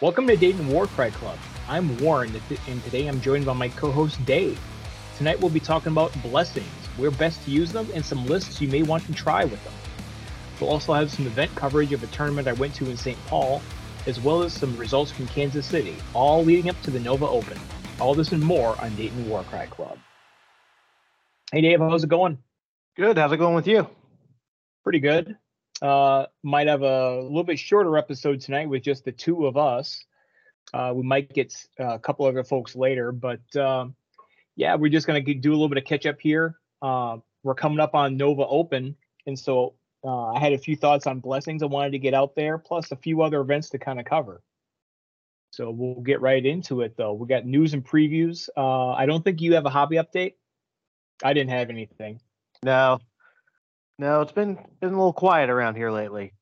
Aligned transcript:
Welcome 0.00 0.26
to 0.28 0.36
Dayton 0.36 0.66
Warcry 0.68 1.10
Club. 1.10 1.38
I'm 1.68 1.94
Warren, 1.98 2.34
and 2.66 2.84
today 2.84 3.06
I'm 3.06 3.20
joined 3.20 3.44
by 3.44 3.52
my 3.52 3.68
co-host 3.68 4.24
Dave. 4.24 4.58
Tonight 5.18 5.38
we'll 5.38 5.50
be 5.50 5.60
talking 5.60 5.92
about 5.92 6.10
blessings, 6.22 6.66
where 6.96 7.10
best 7.10 7.44
to 7.44 7.50
use 7.50 7.70
them, 7.70 7.86
and 7.92 8.02
some 8.02 8.24
lists 8.24 8.62
you 8.62 8.68
may 8.68 8.82
want 8.82 9.04
to 9.04 9.12
try 9.12 9.44
with 9.44 9.62
them. 9.62 9.74
We'll 10.58 10.70
also 10.70 10.94
have 10.94 11.10
some 11.10 11.26
event 11.26 11.54
coverage 11.54 11.92
of 11.92 12.02
a 12.02 12.06
tournament 12.06 12.48
I 12.48 12.54
went 12.54 12.74
to 12.76 12.88
in 12.88 12.96
St. 12.96 13.18
Paul, 13.26 13.60
as 14.06 14.18
well 14.18 14.42
as 14.42 14.54
some 14.54 14.74
results 14.78 15.10
from 15.10 15.26
Kansas 15.26 15.66
City, 15.66 15.96
all 16.14 16.42
leading 16.42 16.70
up 16.70 16.80
to 16.80 16.90
the 16.90 17.00
Nova 17.00 17.28
Open. 17.28 17.58
All 18.00 18.14
this 18.14 18.32
and 18.32 18.42
more 18.42 18.80
on 18.80 18.96
Dayton 18.96 19.28
Warcry 19.28 19.66
Club. 19.66 19.98
Hey 21.52 21.60
Dave, 21.60 21.78
how's 21.78 22.04
it 22.04 22.08
going? 22.08 22.38
Good. 22.96 23.18
How's 23.18 23.32
it 23.32 23.36
going 23.36 23.54
with 23.54 23.66
you? 23.66 23.86
Pretty 24.82 25.00
good. 25.00 25.36
Uh, 25.82 26.26
might 26.42 26.68
have 26.68 26.82
a 26.82 27.20
little 27.22 27.44
bit 27.44 27.58
shorter 27.58 27.96
episode 27.96 28.40
tonight 28.40 28.68
with 28.68 28.82
just 28.82 29.04
the 29.04 29.12
two 29.12 29.46
of 29.46 29.56
us. 29.56 30.04
Uh, 30.74 30.92
we 30.94 31.02
might 31.02 31.32
get 31.32 31.54
uh, 31.78 31.94
a 31.94 31.98
couple 31.98 32.26
other 32.26 32.44
folks 32.44 32.76
later, 32.76 33.12
but 33.12 33.40
uh, 33.56 33.86
yeah, 34.56 34.74
we're 34.74 34.90
just 34.90 35.06
gonna 35.06 35.20
do 35.20 35.50
a 35.50 35.52
little 35.52 35.68
bit 35.68 35.78
of 35.78 35.84
catch 35.84 36.06
up 36.06 36.20
here. 36.20 36.56
Uh, 36.82 37.16
we're 37.42 37.54
coming 37.54 37.80
up 37.80 37.94
on 37.94 38.16
Nova 38.16 38.46
Open, 38.46 38.94
and 39.26 39.38
so 39.38 39.74
uh, 40.04 40.32
I 40.32 40.38
had 40.38 40.52
a 40.52 40.58
few 40.58 40.76
thoughts 40.76 41.06
on 41.06 41.20
blessings 41.20 41.62
I 41.62 41.66
wanted 41.66 41.92
to 41.92 41.98
get 41.98 42.14
out 42.14 42.34
there, 42.34 42.58
plus 42.58 42.92
a 42.92 42.96
few 42.96 43.22
other 43.22 43.40
events 43.40 43.70
to 43.70 43.78
kind 43.78 43.98
of 43.98 44.04
cover. 44.04 44.42
So 45.52 45.70
we'll 45.70 46.02
get 46.02 46.20
right 46.20 46.44
into 46.44 46.82
it, 46.82 46.96
though. 46.96 47.14
We 47.14 47.26
got 47.26 47.44
news 47.44 47.74
and 47.74 47.84
previews. 47.84 48.48
I 48.56 49.06
don't 49.06 49.24
think 49.24 49.40
you 49.40 49.54
have 49.54 49.66
a 49.66 49.70
hobby 49.70 49.96
update. 49.96 50.34
I 51.24 51.32
didn't 51.32 51.50
have 51.50 51.70
anything. 51.70 52.20
No, 52.62 53.00
no, 54.00 54.22
it's 54.22 54.32
been 54.32 54.54
been 54.80 54.94
a 54.94 54.96
little 54.96 55.12
quiet 55.12 55.50
around 55.50 55.76
here 55.76 55.90
lately. 55.90 56.32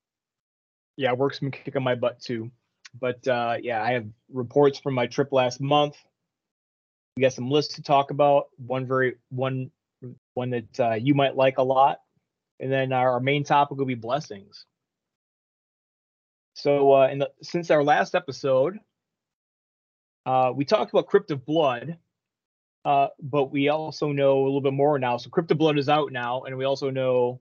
Yeah, 0.96 1.14
work's 1.14 1.40
been 1.40 1.50
kicking 1.50 1.82
my 1.82 1.96
butt 1.96 2.20
too. 2.20 2.52
But 2.98 3.26
uh, 3.26 3.56
yeah, 3.60 3.82
I 3.82 3.94
have 3.94 4.06
reports 4.32 4.78
from 4.78 4.94
my 4.94 5.08
trip 5.08 5.32
last 5.32 5.60
month. 5.60 5.96
We 7.16 7.22
got 7.22 7.32
some 7.32 7.50
lists 7.50 7.74
to 7.74 7.82
talk 7.82 8.12
about. 8.12 8.44
One 8.58 8.86
very 8.86 9.16
one 9.30 9.72
one 10.34 10.50
that 10.50 10.80
uh, 10.80 10.94
you 10.94 11.14
might 11.14 11.34
like 11.34 11.58
a 11.58 11.64
lot, 11.64 11.98
and 12.60 12.70
then 12.70 12.92
our 12.92 13.18
main 13.18 13.42
topic 13.42 13.76
will 13.76 13.86
be 13.86 13.96
blessings. 13.96 14.64
So, 16.54 16.92
uh, 16.92 17.12
the, 17.12 17.30
since 17.42 17.72
our 17.72 17.82
last 17.82 18.14
episode, 18.14 18.78
uh, 20.26 20.52
we 20.54 20.64
talked 20.64 20.92
about 20.92 21.08
Crypt 21.08 21.32
of 21.32 21.44
Blood, 21.44 21.98
uh, 22.84 23.08
but 23.20 23.50
we 23.50 23.68
also 23.68 24.12
know 24.12 24.42
a 24.42 24.44
little 24.44 24.60
bit 24.60 24.72
more 24.72 24.96
now. 25.00 25.16
So, 25.16 25.28
Crypt 25.28 25.50
of 25.50 25.58
Blood 25.58 25.76
is 25.76 25.88
out 25.88 26.12
now, 26.12 26.42
and 26.44 26.56
we 26.56 26.64
also 26.64 26.90
know 26.90 27.40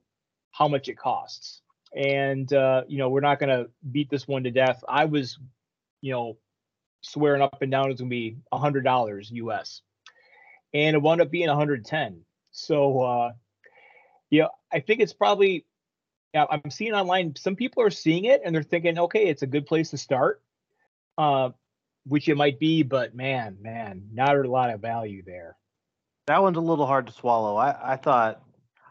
how 0.51 0.67
much 0.67 0.89
it 0.89 0.97
costs. 0.97 1.61
And 1.95 2.51
uh, 2.51 2.83
you 2.87 2.97
know, 2.97 3.09
we're 3.09 3.21
not 3.21 3.39
going 3.39 3.49
to 3.49 3.69
beat 3.91 4.09
this 4.09 4.27
one 4.27 4.43
to 4.43 4.51
death. 4.51 4.83
I 4.87 5.05
was, 5.05 5.37
you 6.01 6.11
know, 6.11 6.37
swearing 7.01 7.41
up 7.41 7.61
and 7.61 7.71
down 7.71 7.91
it's 7.91 8.01
going 8.01 8.09
to 8.09 8.15
be 8.15 8.37
a 8.51 8.57
hundred 8.57 8.83
dollars 8.83 9.31
US, 9.31 9.81
and 10.73 10.95
it 10.95 11.01
wound 11.01 11.21
up 11.21 11.31
being 11.31 11.47
110. 11.47 12.21
So, 12.51 13.01
uh, 13.01 13.31
yeah, 14.29 14.47
I 14.71 14.79
think 14.79 14.99
it's 14.99 15.13
probably. 15.13 15.65
Yeah, 16.33 16.45
I'm 16.49 16.69
seeing 16.69 16.93
online. 16.93 17.35
Some 17.37 17.55
people 17.55 17.83
are 17.83 17.89
seeing 17.89 18.25
it 18.25 18.41
and 18.43 18.53
they're 18.53 18.61
thinking, 18.61 18.99
okay, 18.99 19.27
it's 19.27 19.43
a 19.43 19.47
good 19.47 19.65
place 19.65 19.91
to 19.91 19.97
start, 19.97 20.43
uh, 21.17 21.51
which 22.05 22.27
it 22.27 22.35
might 22.35 22.59
be. 22.59 22.83
But 22.83 23.15
man, 23.15 23.57
man, 23.61 24.09
not 24.11 24.35
a 24.35 24.51
lot 24.51 24.69
of 24.69 24.81
value 24.81 25.23
there. 25.25 25.55
That 26.27 26.41
one's 26.41 26.57
a 26.57 26.61
little 26.61 26.85
hard 26.85 27.07
to 27.07 27.13
swallow. 27.13 27.55
I, 27.55 27.93
I 27.93 27.95
thought 27.95 28.41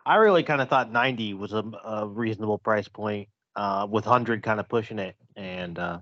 I 0.07 0.17
really 0.17 0.45
kind 0.45 0.63
of 0.63 0.69
thought 0.69 0.93
90 0.93 1.35
was 1.35 1.53
a, 1.53 1.65
a 1.85 2.07
reasonable 2.07 2.59
price 2.59 2.87
point, 2.87 3.29
uh, 3.57 3.89
with 3.91 4.07
100 4.07 4.43
kind 4.43 4.61
of 4.61 4.69
pushing 4.69 5.01
it, 5.01 5.17
and 5.35 5.77
uh, 5.79 5.99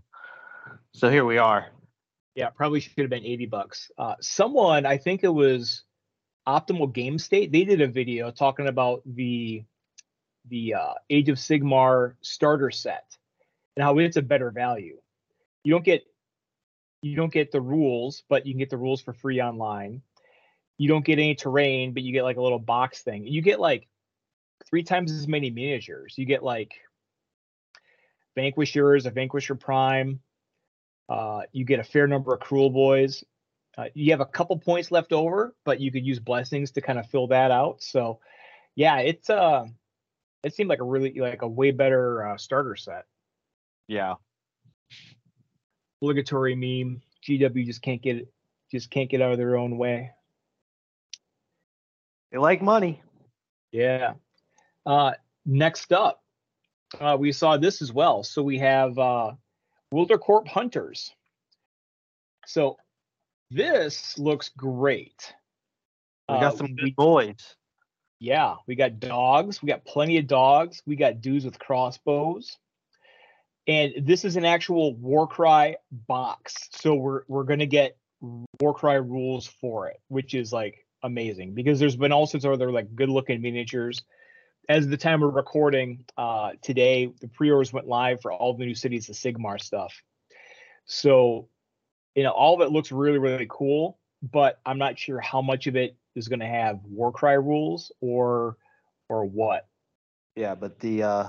so 0.92 1.10
here 1.10 1.24
we 1.24 1.38
are. 1.38 1.68
Yeah, 2.34 2.50
probably 2.50 2.80
should 2.80 2.98
have 2.98 3.10
been 3.10 3.24
80 3.24 3.46
bucks. 3.46 3.90
Uh, 3.96 4.16
someone, 4.20 4.84
I 4.84 4.98
think 4.98 5.24
it 5.24 5.32
was 5.32 5.84
Optimal 6.46 6.92
Game 6.92 7.18
State, 7.18 7.50
they 7.50 7.64
did 7.64 7.80
a 7.80 7.88
video 7.88 8.30
talking 8.30 8.68
about 8.68 9.02
the 9.06 9.64
the 10.50 10.74
uh, 10.74 10.92
Age 11.08 11.30
of 11.30 11.38
Sigmar 11.38 12.16
starter 12.20 12.70
set 12.70 13.16
and 13.76 13.82
how 13.82 13.96
it's 13.98 14.18
a 14.18 14.22
better 14.22 14.50
value. 14.50 14.98
You 15.62 15.72
don't 15.72 15.84
get 15.84 16.04
you 17.00 17.16
don't 17.16 17.32
get 17.32 17.50
the 17.50 17.60
rules, 17.60 18.24
but 18.28 18.44
you 18.46 18.52
can 18.52 18.58
get 18.58 18.70
the 18.70 18.76
rules 18.76 19.00
for 19.00 19.14
free 19.14 19.40
online. 19.40 20.02
You 20.76 20.88
don't 20.88 21.04
get 21.04 21.18
any 21.18 21.34
terrain, 21.34 21.94
but 21.94 22.02
you 22.02 22.12
get 22.12 22.24
like 22.24 22.36
a 22.36 22.42
little 22.42 22.58
box 22.58 23.02
thing. 23.02 23.26
You 23.26 23.40
get 23.40 23.60
like 23.60 23.86
three 24.68 24.82
times 24.82 25.12
as 25.12 25.28
many 25.28 25.50
miniatures. 25.50 26.14
You 26.16 26.26
get 26.26 26.42
like 26.42 26.74
Vanquishers, 28.36 29.06
a 29.06 29.10
Vanquisher 29.10 29.54
Prime. 29.54 30.20
Uh, 31.08 31.42
you 31.52 31.64
get 31.64 31.80
a 31.80 31.84
fair 31.84 32.06
number 32.06 32.34
of 32.34 32.40
Kruleboyz. 32.40 33.24
Uh, 33.76 33.86
you 33.94 34.12
have 34.12 34.20
a 34.20 34.26
couple 34.26 34.56
points 34.58 34.90
left 34.90 35.12
over, 35.12 35.54
but 35.64 35.80
you 35.80 35.90
could 35.90 36.06
use 36.06 36.18
blessings 36.18 36.70
to 36.72 36.80
kind 36.80 36.98
of 36.98 37.06
fill 37.06 37.26
that 37.28 37.50
out. 37.50 37.82
So, 37.82 38.20
yeah, 38.76 38.98
it's 38.98 39.28
uh, 39.28 39.64
it 40.42 40.54
seemed 40.54 40.70
like 40.70 40.80
a 40.80 40.84
really 40.84 41.12
like 41.14 41.42
a 41.42 41.48
way 41.48 41.70
better 41.70 42.26
uh, 42.26 42.36
starter 42.36 42.76
set. 42.76 43.06
Yeah. 43.88 44.14
Obligatory 46.00 46.54
meme. 46.54 47.02
GW 47.26 47.66
just 47.66 47.82
can't 47.82 48.02
get 48.02 48.16
it, 48.16 48.32
just 48.70 48.90
can't 48.90 49.10
get 49.10 49.22
out 49.22 49.32
of 49.32 49.38
their 49.38 49.56
own 49.56 49.78
way. 49.78 50.12
They 52.30 52.38
like 52.38 52.62
money. 52.62 53.02
Yeah. 53.72 54.14
Uh, 54.86 55.12
next 55.46 55.92
up, 55.92 56.22
uh, 57.00 57.16
we 57.18 57.32
saw 57.32 57.56
this 57.56 57.82
as 57.82 57.92
well. 57.92 58.22
So 58.22 58.42
we 58.42 58.58
have 58.58 58.98
uh, 58.98 59.32
Wildercorps 59.92 60.48
Hunters. 60.48 61.12
So 62.46 62.76
this 63.50 64.18
looks 64.18 64.50
great. 64.56 65.34
We 66.28 66.36
got 66.36 66.54
uh, 66.54 66.56
some 66.56 66.74
good 66.74 66.96
boys. 66.96 67.56
Yeah, 68.18 68.56
we 68.66 68.74
got 68.74 69.00
dogs. 69.00 69.62
We 69.62 69.68
got 69.68 69.84
plenty 69.84 70.18
of 70.18 70.26
dogs. 70.26 70.82
We 70.86 70.96
got 70.96 71.20
dudes 71.20 71.44
with 71.44 71.58
crossbows. 71.58 72.56
And 73.66 73.94
this 74.02 74.24
is 74.24 74.36
an 74.36 74.44
actual 74.44 74.94
Warcry 74.94 75.76
box. 75.90 76.68
So 76.72 76.94
we're 76.94 77.22
we're 77.28 77.44
gonna 77.44 77.66
get 77.66 77.96
Warcry 78.60 79.00
rules 79.00 79.46
for 79.46 79.88
it, 79.88 80.00
which 80.08 80.34
is 80.34 80.52
like 80.52 80.86
amazing 81.02 81.54
because 81.54 81.78
there's 81.78 81.96
been 81.96 82.12
all 82.12 82.26
sorts 82.26 82.44
of 82.46 82.52
other 82.52 82.70
like 82.72 82.94
good 82.94 83.10
looking 83.10 83.42
miniatures 83.42 84.02
as 84.68 84.88
the 84.88 84.96
time 84.96 85.22
of 85.22 85.34
recording 85.34 86.04
uh, 86.16 86.52
today, 86.62 87.12
the 87.20 87.28
pre-orders 87.28 87.72
went 87.72 87.86
live 87.86 88.20
for 88.20 88.32
all 88.32 88.54
the 88.54 88.64
new 88.64 88.74
cities 88.74 89.08
of 89.08 89.16
Sigmar 89.16 89.60
stuff. 89.60 90.02
So, 90.86 91.48
you 92.14 92.22
know, 92.22 92.30
all 92.30 92.54
of 92.54 92.66
it 92.66 92.72
looks 92.72 92.92
really, 92.92 93.18
really 93.18 93.46
cool, 93.48 93.98
but 94.22 94.60
I'm 94.64 94.78
not 94.78 94.98
sure 94.98 95.20
how 95.20 95.42
much 95.42 95.66
of 95.66 95.76
it 95.76 95.96
is 96.14 96.28
going 96.28 96.40
to 96.40 96.46
have 96.46 96.80
Warcry 96.84 97.38
rules 97.38 97.92
or 98.00 98.56
or 99.08 99.24
what. 99.24 99.66
Yeah, 100.36 100.54
but 100.54 100.80
the 100.80 101.02
uh 101.02 101.28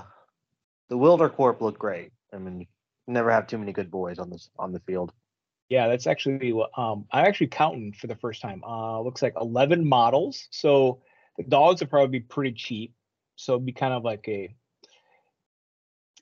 the 0.88 0.96
Wildercorps 0.96 1.60
looked 1.60 1.78
great. 1.78 2.12
I 2.32 2.38
mean, 2.38 2.66
never 3.06 3.30
have 3.30 3.46
too 3.46 3.58
many 3.58 3.72
good 3.72 3.90
boys 3.90 4.18
on 4.18 4.30
this 4.30 4.50
on 4.58 4.72
the 4.72 4.80
field. 4.80 5.12
Yeah, 5.68 5.88
that's 5.88 6.06
actually 6.06 6.52
um 6.76 7.06
I'm 7.12 7.26
actually 7.26 7.48
counting 7.48 7.92
for 7.92 8.06
the 8.06 8.16
first 8.16 8.40
time. 8.40 8.62
Uh 8.64 9.00
looks 9.00 9.22
like 9.22 9.34
11 9.40 9.86
models. 9.86 10.48
So 10.50 11.02
the 11.36 11.44
dogs 11.44 11.80
would 11.80 11.90
probably 11.90 12.20
be 12.20 12.24
pretty 12.24 12.52
cheap 12.52 12.94
so 13.36 13.54
it'd 13.54 13.66
be 13.66 13.72
kind 13.72 13.94
of 13.94 14.04
like 14.04 14.26
a 14.28 14.54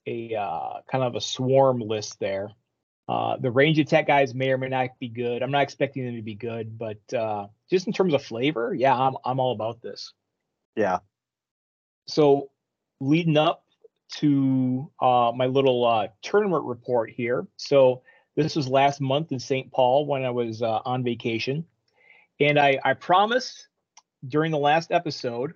a 0.06 0.34
uh, 0.34 0.80
kind 0.90 1.02
of 1.02 1.14
a 1.14 1.20
swarm 1.20 1.80
list 1.80 2.20
there. 2.20 2.50
Uh, 3.08 3.36
the 3.36 3.50
range 3.50 3.78
attack 3.78 4.06
guys 4.06 4.34
may 4.34 4.50
or 4.50 4.58
may 4.58 4.68
not 4.68 4.98
be 4.98 5.08
good. 5.08 5.42
I'm 5.42 5.50
not 5.50 5.62
expecting 5.62 6.04
them 6.04 6.16
to 6.16 6.22
be 6.22 6.34
good, 6.34 6.78
but 6.78 7.14
uh, 7.14 7.46
just 7.70 7.86
in 7.86 7.92
terms 7.92 8.14
of 8.14 8.22
flavor, 8.22 8.74
yeah, 8.74 8.94
I'm 8.94 9.16
I'm 9.24 9.40
all 9.40 9.52
about 9.52 9.82
this. 9.82 10.12
Yeah. 10.76 10.98
So 12.06 12.50
leading 13.00 13.36
up 13.36 13.64
to 14.16 14.90
uh, 15.00 15.32
my 15.34 15.46
little 15.46 15.84
uh, 15.84 16.08
tournament 16.22 16.64
report 16.64 17.10
here. 17.10 17.46
So 17.56 18.02
this 18.36 18.56
was 18.56 18.68
last 18.68 19.00
month 19.00 19.32
in 19.32 19.38
St. 19.38 19.70
Paul 19.72 20.06
when 20.06 20.24
I 20.24 20.30
was 20.30 20.62
uh, 20.62 20.80
on 20.84 21.04
vacation, 21.04 21.64
and 22.40 22.58
I 22.58 22.78
I 22.84 22.94
promised 22.94 23.68
during 24.26 24.50
the 24.50 24.58
last 24.58 24.90
episode 24.92 25.54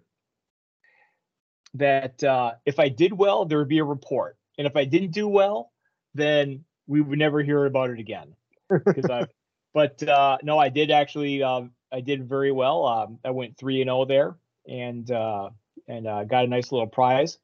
that 1.74 2.22
uh, 2.24 2.52
if 2.64 2.78
I 2.78 2.88
did 2.88 3.12
well, 3.12 3.44
there 3.44 3.58
would 3.58 3.68
be 3.68 3.78
a 3.78 3.84
report, 3.84 4.36
and 4.56 4.66
if 4.66 4.76
I 4.76 4.84
didn't 4.84 5.12
do 5.12 5.28
well, 5.28 5.72
then 6.14 6.64
we 6.86 7.00
would 7.00 7.18
never 7.18 7.42
hear 7.42 7.66
about 7.66 7.90
it 7.90 7.98
again. 7.98 8.34
Because 8.84 9.10
I, 9.10 9.26
but 9.72 10.02
uh, 10.02 10.38
no, 10.42 10.58
I 10.58 10.68
did 10.68 10.90
actually. 10.90 11.42
Um, 11.42 11.72
I 11.90 12.00
did 12.00 12.28
very 12.28 12.52
well. 12.52 12.84
Um, 12.84 13.18
I 13.24 13.30
went 13.30 13.56
three 13.56 13.80
and 13.80 13.88
zero 13.88 14.00
oh 14.00 14.04
there, 14.04 14.36
and 14.68 15.10
uh, 15.10 15.50
and 15.86 16.06
uh, 16.06 16.24
got 16.24 16.44
a 16.44 16.48
nice 16.48 16.70
little 16.70 16.86
prize. 16.86 17.38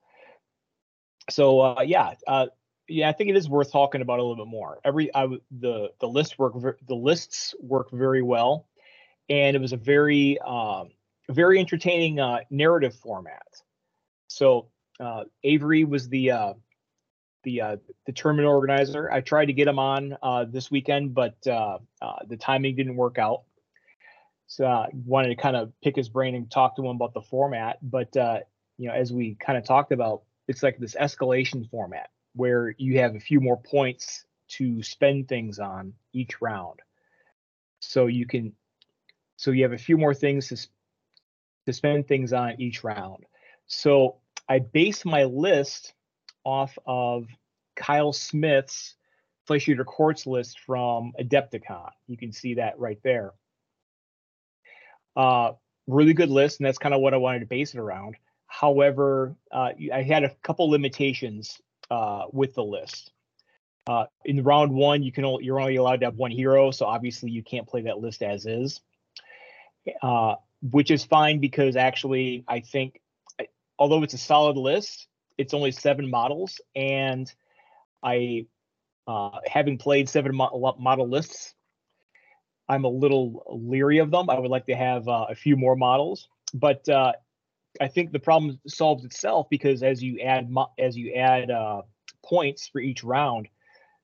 So 1.30 1.60
uh, 1.60 1.82
yeah, 1.82 2.14
uh, 2.26 2.46
yeah, 2.88 3.08
I 3.08 3.12
think 3.12 3.30
it 3.30 3.36
is 3.36 3.48
worth 3.48 3.72
talking 3.72 4.02
about 4.02 4.18
a 4.18 4.22
little 4.22 4.44
bit 4.44 4.50
more. 4.50 4.80
Every 4.84 5.14
I, 5.14 5.26
the 5.50 5.92
the 6.00 6.08
list 6.08 6.38
work 6.38 6.54
the 6.86 6.94
lists 6.94 7.54
work 7.60 7.90
very 7.90 8.22
well, 8.22 8.66
and 9.28 9.56
it 9.56 9.60
was 9.60 9.72
a 9.72 9.78
very 9.78 10.38
um, 10.40 10.90
very 11.30 11.58
entertaining 11.58 12.20
uh, 12.20 12.40
narrative 12.50 12.94
format. 12.94 13.46
So 14.34 14.66
uh, 14.98 15.24
Avery 15.44 15.84
was 15.84 16.08
the 16.08 16.32
uh, 16.32 16.54
the 17.44 17.60
uh, 17.60 17.76
the 18.04 18.12
tournament 18.12 18.48
organizer. 18.48 19.10
I 19.10 19.20
tried 19.20 19.46
to 19.46 19.52
get 19.52 19.68
him 19.68 19.78
on 19.78 20.16
uh, 20.22 20.46
this 20.48 20.72
weekend, 20.72 21.14
but 21.14 21.36
uh, 21.46 21.78
uh, 22.02 22.16
the 22.26 22.36
timing 22.36 22.74
didn't 22.74 22.96
work 22.96 23.16
out. 23.16 23.42
So 24.48 24.66
I 24.66 24.88
wanted 24.92 25.28
to 25.28 25.36
kind 25.36 25.54
of 25.54 25.72
pick 25.82 25.94
his 25.94 26.08
brain 26.08 26.34
and 26.34 26.50
talk 26.50 26.74
to 26.76 26.82
him 26.82 26.96
about 26.96 27.14
the 27.14 27.22
format. 27.22 27.78
But 27.80 28.16
uh, 28.16 28.40
you 28.76 28.88
know, 28.88 28.94
as 28.94 29.12
we 29.12 29.36
kind 29.36 29.56
of 29.56 29.64
talked 29.64 29.92
about, 29.92 30.22
it's 30.48 30.64
like 30.64 30.78
this 30.78 30.96
escalation 30.96 31.70
format 31.70 32.10
where 32.34 32.74
you 32.76 32.98
have 32.98 33.14
a 33.14 33.20
few 33.20 33.40
more 33.40 33.60
points 33.62 34.24
to 34.48 34.82
spend 34.82 35.28
things 35.28 35.60
on 35.60 35.92
each 36.12 36.42
round. 36.42 36.80
So 37.78 38.06
you 38.06 38.26
can, 38.26 38.52
so 39.36 39.52
you 39.52 39.62
have 39.62 39.72
a 39.72 39.78
few 39.78 39.96
more 39.96 40.14
things 40.14 40.48
to 40.48 40.56
to 41.66 41.72
spend 41.72 42.08
things 42.08 42.32
on 42.32 42.60
each 42.60 42.82
round. 42.82 43.26
So 43.66 44.16
I 44.48 44.58
base 44.58 45.04
my 45.04 45.24
list 45.24 45.94
off 46.44 46.78
of 46.86 47.26
Kyle 47.76 48.12
Smith's 48.12 48.94
Flesh 49.46 49.68
Eater 49.68 49.84
Courts 49.84 50.26
list 50.26 50.60
from 50.60 51.12
Adepticon. 51.20 51.90
You 52.06 52.16
can 52.16 52.32
see 52.32 52.54
that 52.54 52.78
right 52.78 52.98
there. 53.02 53.32
Uh, 55.16 55.52
really 55.86 56.14
good 56.14 56.30
list, 56.30 56.60
and 56.60 56.66
that's 56.66 56.78
kind 56.78 56.94
of 56.94 57.00
what 57.00 57.14
I 57.14 57.18
wanted 57.18 57.40
to 57.40 57.46
base 57.46 57.74
it 57.74 57.78
around. 57.78 58.16
However, 58.46 59.36
uh, 59.50 59.70
I 59.92 60.02
had 60.02 60.24
a 60.24 60.30
couple 60.42 60.70
limitations 60.70 61.60
uh, 61.90 62.24
with 62.32 62.54
the 62.54 62.64
list. 62.64 63.12
Uh, 63.86 64.06
in 64.24 64.42
round 64.42 64.72
one, 64.72 65.02
you 65.02 65.12
can 65.12 65.24
only, 65.24 65.44
you're 65.44 65.60
only 65.60 65.76
allowed 65.76 66.00
to 66.00 66.06
have 66.06 66.16
one 66.16 66.30
hero, 66.30 66.70
so 66.70 66.86
obviously 66.86 67.30
you 67.30 67.42
can't 67.42 67.68
play 67.68 67.82
that 67.82 67.98
list 67.98 68.22
as 68.22 68.46
is, 68.46 68.80
uh, 70.02 70.36
which 70.70 70.90
is 70.90 71.04
fine 71.04 71.38
because 71.38 71.76
actually 71.76 72.44
I 72.48 72.60
think, 72.60 73.00
although 73.78 74.02
it's 74.02 74.14
a 74.14 74.18
solid 74.18 74.56
list, 74.56 75.08
it's 75.38 75.54
only 75.54 75.72
seven 75.72 76.08
models, 76.10 76.60
and 76.76 77.32
I, 78.02 78.46
uh, 79.06 79.40
having 79.46 79.78
played 79.78 80.08
seven 80.08 80.34
mo- 80.34 80.76
model 80.78 81.08
lists, 81.08 81.54
I'm 82.68 82.84
a 82.84 82.88
little 82.88 83.44
leery 83.50 83.98
of 83.98 84.10
them. 84.10 84.30
I 84.30 84.38
would 84.38 84.50
like 84.50 84.66
to 84.66 84.76
have 84.76 85.06
uh, 85.08 85.26
a 85.28 85.34
few 85.34 85.56
more 85.56 85.76
models, 85.76 86.28
but 86.54 86.88
uh, 86.88 87.12
I 87.80 87.88
think 87.88 88.12
the 88.12 88.18
problem 88.18 88.60
solves 88.66 89.04
itself 89.04 89.48
because 89.50 89.82
as 89.82 90.02
you 90.02 90.20
add 90.20 90.50
mo- 90.50 90.72
as 90.78 90.96
you 90.96 91.14
add 91.14 91.50
uh, 91.50 91.82
points 92.24 92.68
for 92.68 92.80
each 92.80 93.04
round, 93.04 93.48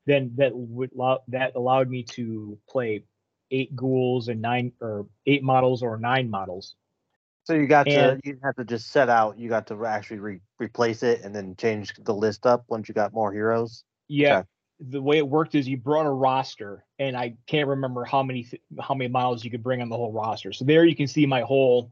then 0.06 0.32
that 0.36 0.52
would 0.54 0.92
allow, 0.92 1.20
that 1.28 1.54
allowed 1.54 1.88
me 1.88 2.02
to 2.02 2.58
play 2.68 3.04
eight 3.50 3.74
ghouls 3.74 4.28
and 4.28 4.42
nine 4.42 4.72
or 4.80 5.06
eight 5.26 5.42
models 5.42 5.82
or 5.82 5.96
nine 5.96 6.28
models. 6.28 6.74
So 7.50 7.56
you 7.56 7.66
got 7.66 7.88
and, 7.88 8.22
to 8.22 8.28
you 8.28 8.38
have 8.44 8.54
to 8.54 8.64
just 8.64 8.92
set 8.92 9.08
out. 9.08 9.36
You 9.36 9.48
got 9.48 9.66
to 9.66 9.84
actually 9.84 10.20
re- 10.20 10.40
replace 10.60 11.02
it 11.02 11.22
and 11.24 11.34
then 11.34 11.56
change 11.56 11.92
the 11.98 12.14
list 12.14 12.46
up 12.46 12.62
once 12.68 12.88
you 12.88 12.94
got 12.94 13.12
more 13.12 13.32
heroes. 13.32 13.82
Yeah, 14.06 14.38
okay. 14.38 14.46
the 14.78 15.02
way 15.02 15.18
it 15.18 15.26
worked 15.26 15.56
is 15.56 15.66
you 15.66 15.76
brought 15.76 16.06
a 16.06 16.10
roster, 16.10 16.84
and 17.00 17.16
I 17.16 17.34
can't 17.48 17.66
remember 17.66 18.04
how 18.04 18.22
many 18.22 18.46
how 18.80 18.94
many 18.94 19.10
models 19.10 19.44
you 19.44 19.50
could 19.50 19.64
bring 19.64 19.82
on 19.82 19.88
the 19.88 19.96
whole 19.96 20.12
roster. 20.12 20.52
So 20.52 20.64
there 20.64 20.84
you 20.84 20.94
can 20.94 21.08
see 21.08 21.26
my 21.26 21.40
whole 21.40 21.90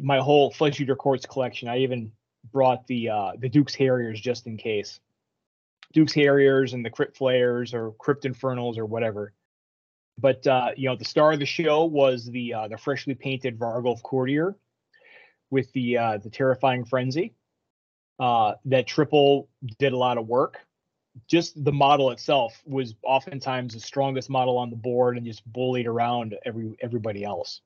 my 0.00 0.18
whole 0.18 0.52
Flesh 0.52 0.80
Eater 0.80 0.94
Courts 0.94 1.26
collection. 1.26 1.66
I 1.66 1.78
even 1.78 2.12
brought 2.52 2.86
the 2.86 3.08
uh, 3.08 3.32
the 3.36 3.48
Duke's 3.48 3.74
Harriers 3.74 4.20
just 4.20 4.46
in 4.46 4.56
case. 4.56 5.00
Duke's 5.92 6.14
Harriers 6.14 6.74
and 6.74 6.84
the 6.84 6.90
Crypt 6.90 7.16
Flayers 7.16 7.74
or 7.74 7.90
Crypt 7.98 8.24
Infernals 8.24 8.78
or 8.78 8.86
whatever. 8.86 9.32
But 10.18 10.46
uh, 10.46 10.70
you 10.76 10.88
know, 10.88 10.96
the 10.96 11.04
star 11.04 11.32
of 11.32 11.38
the 11.38 11.46
show 11.46 11.84
was 11.84 12.26
the 12.26 12.54
uh, 12.54 12.68
the 12.68 12.78
freshly 12.78 13.14
painted 13.14 13.58
Varghulf 13.58 14.02
Courtier 14.02 14.54
with 15.50 15.72
the 15.72 15.98
uh, 15.98 16.18
the 16.18 16.30
terrifying 16.30 16.84
frenzy. 16.84 17.34
Uh, 18.18 18.54
that 18.66 18.86
triple 18.86 19.48
did 19.78 19.92
a 19.92 19.96
lot 19.96 20.18
of 20.18 20.28
work. 20.28 20.58
Just 21.28 21.62
the 21.64 21.72
model 21.72 22.10
itself 22.10 22.60
was 22.64 22.94
oftentimes 23.02 23.74
the 23.74 23.80
strongest 23.80 24.30
model 24.30 24.56
on 24.56 24.70
the 24.70 24.76
board 24.76 25.16
and 25.16 25.26
just 25.26 25.44
bullied 25.52 25.86
around 25.86 26.36
every 26.44 26.76
everybody 26.80 27.24
else. 27.24 27.60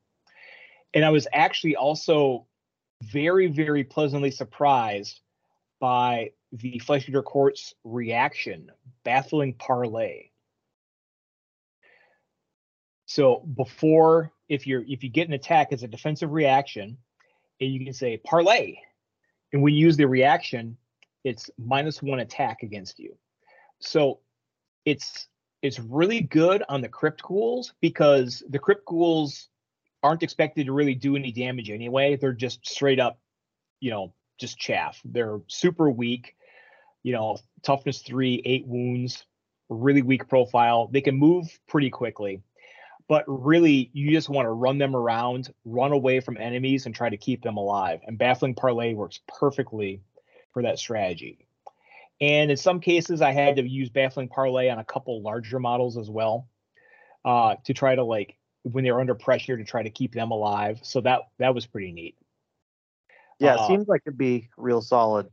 And 0.94 1.04
I 1.04 1.10
was 1.10 1.26
actually 1.32 1.76
also 1.76 2.46
very, 3.02 3.46
very 3.46 3.84
pleasantly 3.84 4.30
surprised 4.30 5.20
by 5.80 6.32
the 6.52 6.78
Flesh 6.78 7.08
Eater 7.08 7.22
Court's 7.22 7.74
reaction, 7.84 8.70
baffling 9.04 9.54
parlay. 9.54 10.30
So 13.08 13.42
before, 13.56 14.32
if 14.50 14.66
you're 14.66 14.84
if 14.86 15.02
you 15.02 15.08
get 15.08 15.28
an 15.28 15.32
attack 15.32 15.72
as 15.72 15.82
a 15.82 15.88
defensive 15.88 16.30
reaction, 16.30 16.98
and 17.58 17.72
you 17.72 17.82
can 17.82 17.94
say 17.94 18.18
parlay, 18.18 18.76
and 19.50 19.62
you 19.62 19.74
use 19.74 19.96
the 19.96 20.06
reaction, 20.06 20.76
it's 21.24 21.50
minus 21.56 22.02
one 22.02 22.20
attack 22.20 22.62
against 22.62 22.98
you. 22.98 23.16
So 23.80 24.20
it's 24.84 25.26
it's 25.62 25.78
really 25.78 26.20
good 26.20 26.62
on 26.68 26.82
the 26.82 26.88
crypt 26.88 27.22
ghouls 27.22 27.72
because 27.80 28.42
the 28.50 28.58
crypt 28.58 28.84
ghouls 28.84 29.48
aren't 30.02 30.22
expected 30.22 30.66
to 30.66 30.72
really 30.72 30.94
do 30.94 31.16
any 31.16 31.32
damage 31.32 31.70
anyway. 31.70 32.14
They're 32.14 32.34
just 32.34 32.66
straight 32.66 33.00
up, 33.00 33.18
you 33.80 33.90
know, 33.90 34.12
just 34.38 34.58
chaff. 34.58 35.00
They're 35.06 35.40
super 35.46 35.88
weak, 35.88 36.36
you 37.02 37.12
know, 37.12 37.38
toughness 37.62 38.02
three, 38.02 38.42
eight 38.44 38.66
wounds, 38.66 39.24
really 39.70 40.02
weak 40.02 40.28
profile. 40.28 40.88
They 40.92 41.00
can 41.00 41.16
move 41.16 41.46
pretty 41.66 41.88
quickly, 41.88 42.42
but 43.08 43.24
really 43.26 43.90
you 43.92 44.10
just 44.10 44.28
want 44.28 44.46
to 44.46 44.50
run 44.50 44.78
them 44.78 44.94
around, 44.94 45.52
run 45.64 45.92
away 45.92 46.20
from 46.20 46.36
enemies, 46.36 46.86
and 46.86 46.94
try 46.94 47.08
to 47.08 47.16
keep 47.16 47.42
them 47.42 47.56
alive. 47.56 48.00
And 48.06 48.18
Baffling 48.18 48.54
Parlay 48.54 48.94
works 48.94 49.20
perfectly 49.26 50.02
for 50.52 50.62
that 50.62 50.78
strategy. 50.78 51.46
And 52.20 52.50
in 52.50 52.56
some 52.56 52.80
cases, 52.80 53.22
I 53.22 53.32
had 53.32 53.56
to 53.56 53.68
use 53.68 53.88
Baffling 53.90 54.28
Parlay 54.28 54.68
on 54.68 54.78
a 54.78 54.84
couple 54.84 55.22
larger 55.22 55.58
models 55.58 55.96
as 55.96 56.10
well 56.10 56.48
uh, 57.24 57.56
to 57.64 57.72
try 57.72 57.94
to 57.94 58.04
like 58.04 58.36
when 58.62 58.84
they 58.84 58.90
were 58.90 59.00
under 59.00 59.14
pressure 59.14 59.56
to 59.56 59.64
try 59.64 59.82
to 59.82 59.90
keep 59.90 60.12
them 60.12 60.30
alive. 60.30 60.80
So 60.82 61.00
that 61.02 61.22
that 61.38 61.54
was 61.54 61.66
pretty 61.66 61.92
neat. 61.92 62.16
Yeah, 63.38 63.54
it 63.54 63.60
uh, 63.60 63.68
seems 63.68 63.88
like 63.88 64.02
it'd 64.04 64.18
be 64.18 64.48
real 64.56 64.82
solid. 64.82 65.28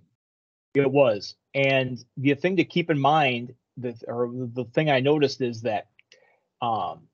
It 0.76 0.92
was, 0.92 1.36
and 1.54 2.04
the 2.18 2.36
thing 2.36 2.58
to 2.58 2.66
keep 2.66 2.92
in 2.92 3.00
mind, 3.00 3.56
that 3.78 4.04
or 4.08 4.30
the 4.32 4.66
thing 4.66 4.90
I 4.90 5.00
noticed 5.00 5.42
is 5.42 5.62
that, 5.62 5.88
um, 6.62 7.08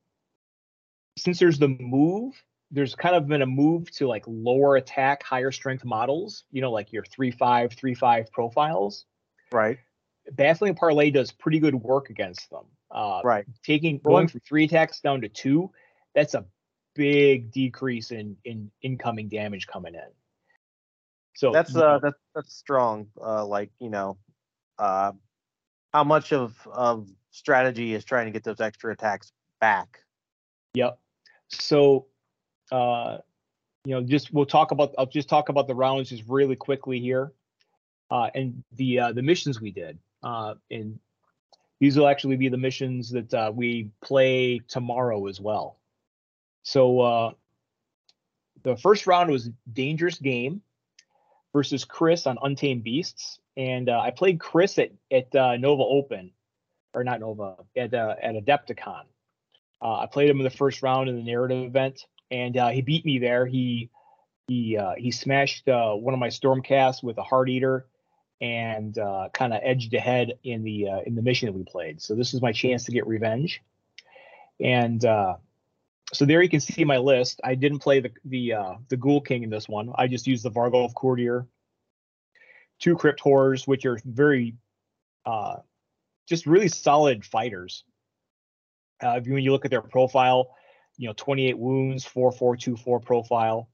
since 1.22 1.40
there's 1.40 1.60
the 1.60 1.68
move, 1.68 2.34
there's 2.72 2.96
kind 2.96 3.16
of 3.16 3.28
been 3.28 3.42
a 3.42 3.48
move 3.48 3.92
to 3.92 4.08
like 4.08 4.24
lower 4.28 4.76
attack, 4.76 5.24
higher 5.24 5.52
strength 5.52 5.86
models. 5.86 6.46
You 6.52 6.62
know, 6.62 6.72
like 6.72 6.92
your 6.92 7.04
three 7.04 7.32
five, 7.32 7.74
three 7.74 7.94
five 7.94 8.32
profiles. 8.32 9.06
Right. 9.52 9.80
Baffling 10.32 10.76
Parlay 10.76 11.12
does 11.12 11.32
pretty 11.32 11.60
good 11.60 11.76
work 11.76 12.10
against 12.10 12.50
them. 12.50 12.66
Uh, 12.90 13.22
right. 13.24 13.46
Taking 13.64 14.00
going 14.00 14.28
from 14.28 14.42
three 14.42 14.66
attacks 14.66 15.00
down 15.00 15.22
to 15.22 15.30
two 15.30 15.72
that's 16.14 16.34
a 16.34 16.46
big 16.96 17.52
decrease 17.52 18.12
in 18.12 18.38
in 18.44 18.72
incoming 18.82 19.30
damage 19.30 19.68
coming 19.68 19.96
in. 19.96 20.10
So 21.36 21.52
that's 21.52 21.76
uh 21.76 22.00
that's 22.02 22.18
that's 22.36 22.54
strong. 22.54 23.08
Uh 23.20 23.46
like, 23.46 23.72
you 23.80 23.90
know, 23.90 24.18
uh 24.78 25.14
how 25.94 26.04
much 26.04 26.34
of 26.34 26.56
of 26.72 27.08
strategy 27.32 27.94
is 27.94 28.04
trying 28.04 28.26
to 28.26 28.32
get 28.32 28.44
those 28.44 28.60
extra 28.60 28.92
attacks 28.92 29.32
back. 29.60 30.00
Yep. 30.74 31.00
So 31.54 32.08
uh 32.72 33.20
you 33.84 33.96
know, 33.96 34.02
just 34.02 34.32
we'll 34.34 34.46
talk 34.46 34.72
about 34.72 34.94
I'll 34.98 35.06
just 35.06 35.30
talk 35.30 35.50
about 35.50 35.68
the 35.68 35.76
rounds 35.76 36.10
just 36.10 36.24
really 36.28 36.56
quickly 36.56 37.00
here. 37.00 37.32
Uh 38.10 38.30
and 38.36 38.64
the 38.74 39.00
uh 39.00 39.12
the 39.14 39.22
missions 39.22 39.60
we 39.62 39.72
did. 39.72 39.98
Uh 40.24 40.56
and 40.70 41.00
these 41.82 41.98
will 41.98 42.08
actually 42.08 42.38
be 42.38 42.48
the 42.48 42.58
missions 42.58 43.10
that 43.10 43.34
uh, 43.34 43.52
we 43.54 43.90
play 44.02 44.60
tomorrow 44.68 45.26
as 45.26 45.42
well. 45.42 45.80
So 46.62 47.00
uh, 47.02 47.32
the 48.62 48.78
first 48.78 49.08
round 49.08 49.32
was 49.32 49.50
Dangerous 49.74 50.20
Game 50.20 50.62
versus 51.54 51.84
Chris 51.84 52.28
on 52.28 52.38
Untamed 52.44 52.84
Beasts, 52.84 53.40
and 53.58 53.90
uh, 53.90 54.00
I 54.00 54.12
played 54.12 54.40
Chris 54.40 54.78
at 54.78 54.92
at 55.12 55.36
uh, 55.36 55.58
Nova 55.58 55.82
Open, 55.82 56.32
or 56.94 57.04
not 57.04 57.20
Nova 57.20 57.56
at 57.76 57.96
uh, 57.96 58.16
at 58.22 58.36
Adepticon. 58.36 59.06
Uh, 59.82 60.00
I 60.00 60.06
played 60.06 60.30
him 60.30 60.38
in 60.38 60.44
the 60.44 60.50
first 60.50 60.84
round 60.84 61.10
in 61.10 61.16
the 61.16 61.24
narrative 61.24 61.66
event, 61.66 62.06
and 62.30 62.56
uh, 62.58 62.70
he 62.70 62.82
beat 62.82 63.06
me 63.06 63.20
there. 63.20 63.46
He 63.46 63.90
he 64.48 64.78
uh, 64.78 64.94
he 64.98 65.12
smashed 65.12 65.68
uh, 65.68 65.94
one 65.94 66.14
of 66.14 66.20
my 66.20 66.28
Stormcasts 66.28 67.04
with 67.04 67.18
a 67.18 67.24
Heart 67.24 67.50
Eater, 67.50 67.88
and 68.40 68.98
uh, 68.98 69.30
kind 69.34 69.54
of 69.54 69.62
edged 69.64 69.94
ahead 69.94 70.34
in 70.44 70.64
the 70.64 70.90
uh, 70.90 71.00
in 71.06 71.16
the 71.16 71.22
mission 71.22 71.48
that 71.48 71.54
we 71.54 71.64
played. 71.64 72.02
So 72.02 72.16
this 72.16 72.34
is 72.34 72.42
my 72.42 72.52
chance 72.52 72.86
to 72.86 72.92
get 72.92 73.08
revenge, 73.08 73.62
and 74.60 75.06
so 76.14 76.26
there 76.26 76.42
you 76.42 76.50
can 76.50 76.60
see 76.60 76.84
my 76.84 76.98
list. 76.98 77.40
I 77.44 77.56
didn't 77.56 77.80
play 77.80 78.02
the 78.02 78.12
the 78.26 78.54
uh, 78.54 78.74
the 78.90 78.98
Ghoul 78.98 79.22
King 79.22 79.44
in 79.44 79.50
this 79.50 79.70
one. 79.70 79.92
I 79.96 80.08
just 80.08 80.28
used 80.28 80.44
the 80.44 80.52
Varghulf 80.52 80.94
Courtier, 80.94 81.48
two 82.80 82.96
Crypt 82.96 83.20
Horrors, 83.22 83.66
which 83.66 83.86
are 83.86 84.00
very, 84.04 84.56
uh, 85.26 85.58
just 86.28 86.46
really 86.46 86.68
solid 86.68 87.24
fighters. 87.26 87.84
Uh, 89.02 89.20
when 89.26 89.44
you 89.44 89.52
look 89.52 89.66
at 89.66 89.72
their 89.72 89.82
profile, 89.82 90.56
you 90.98 91.08
know, 91.08 91.14
28 91.18 91.58
wounds, 91.58 92.06
4424 92.06 93.00
profile, 93.00 93.70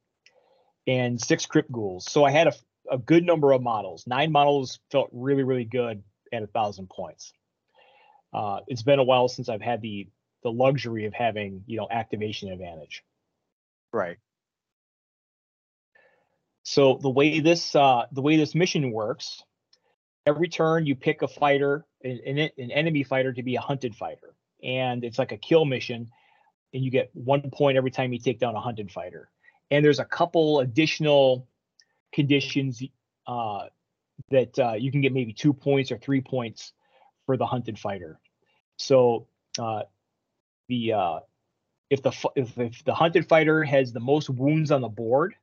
and 0.87 1.19
six 1.19 1.45
Crypt 1.45 1.71
Ghouls. 1.71 2.09
So 2.09 2.23
I 2.23 2.31
had 2.31 2.47
a, 2.47 2.53
a 2.89 2.97
good 2.97 3.25
number 3.25 3.51
of 3.51 3.61
models. 3.61 4.05
Nine 4.07 4.31
models 4.31 4.79
felt 4.91 5.09
really 5.11 5.43
really 5.43 5.65
good 5.65 6.03
at 6.31 6.43
a 6.43 6.47
thousand 6.47 6.89
points. 6.89 7.33
Uh, 8.33 8.59
it's 8.67 8.83
been 8.83 8.99
a 8.99 9.03
while 9.03 9.27
since 9.27 9.49
I've 9.49 9.61
had 9.61 9.81
the 9.81 10.07
the 10.43 10.51
luxury 10.51 11.05
of 11.05 11.13
having 11.13 11.63
you 11.67 11.77
know 11.77 11.87
activation 11.89 12.51
advantage. 12.51 13.03
Right. 13.91 14.17
So 16.63 16.99
the 17.01 17.09
way 17.09 17.39
this 17.39 17.75
uh, 17.75 18.05
the 18.11 18.21
way 18.21 18.37
this 18.37 18.53
mission 18.53 18.91
works, 18.91 19.43
every 20.25 20.49
turn 20.49 20.85
you 20.85 20.95
pick 20.95 21.21
a 21.21 21.27
fighter, 21.27 21.85
an, 22.03 22.37
an 22.37 22.71
enemy 22.71 23.03
fighter 23.03 23.33
to 23.33 23.43
be 23.43 23.55
a 23.55 23.61
hunted 23.61 23.95
fighter, 23.95 24.35
and 24.63 25.03
it's 25.03 25.19
like 25.19 25.31
a 25.31 25.37
kill 25.37 25.65
mission, 25.65 26.09
and 26.73 26.83
you 26.83 26.91
get 26.91 27.09
one 27.13 27.49
point 27.51 27.77
every 27.77 27.91
time 27.91 28.13
you 28.13 28.19
take 28.19 28.39
down 28.39 28.55
a 28.55 28.61
hunted 28.61 28.91
fighter. 28.91 29.29
And 29.71 29.83
there's 29.83 29.99
a 29.99 30.05
couple 30.05 30.59
additional 30.59 31.47
conditions 32.13 32.81
uh, 33.25 33.65
that 34.29 34.57
uh, 34.57 34.73
you 34.73 34.91
can 34.91 35.01
get 35.01 35.13
maybe 35.13 35.33
two 35.33 35.53
points 35.53 35.91
or 35.91 35.97
three 35.97 36.21
points 36.21 36.73
for 37.25 37.37
the 37.37 37.45
hunted 37.45 37.77
fighter. 37.77 38.19
So 38.77 39.27
uh, 39.59 39.83
the 40.67 40.93
uh, 40.93 41.19
if 41.89 42.01
the 42.01 42.11
if, 42.35 42.57
if 42.57 42.83
the 42.83 42.93
hunted 42.93 43.27
fighter 43.27 43.63
has 43.63 43.91
the 43.91 43.99
most 43.99 44.29
wounds 44.29 44.71
on 44.71 44.81
the 44.81 44.87
board, 44.87 45.35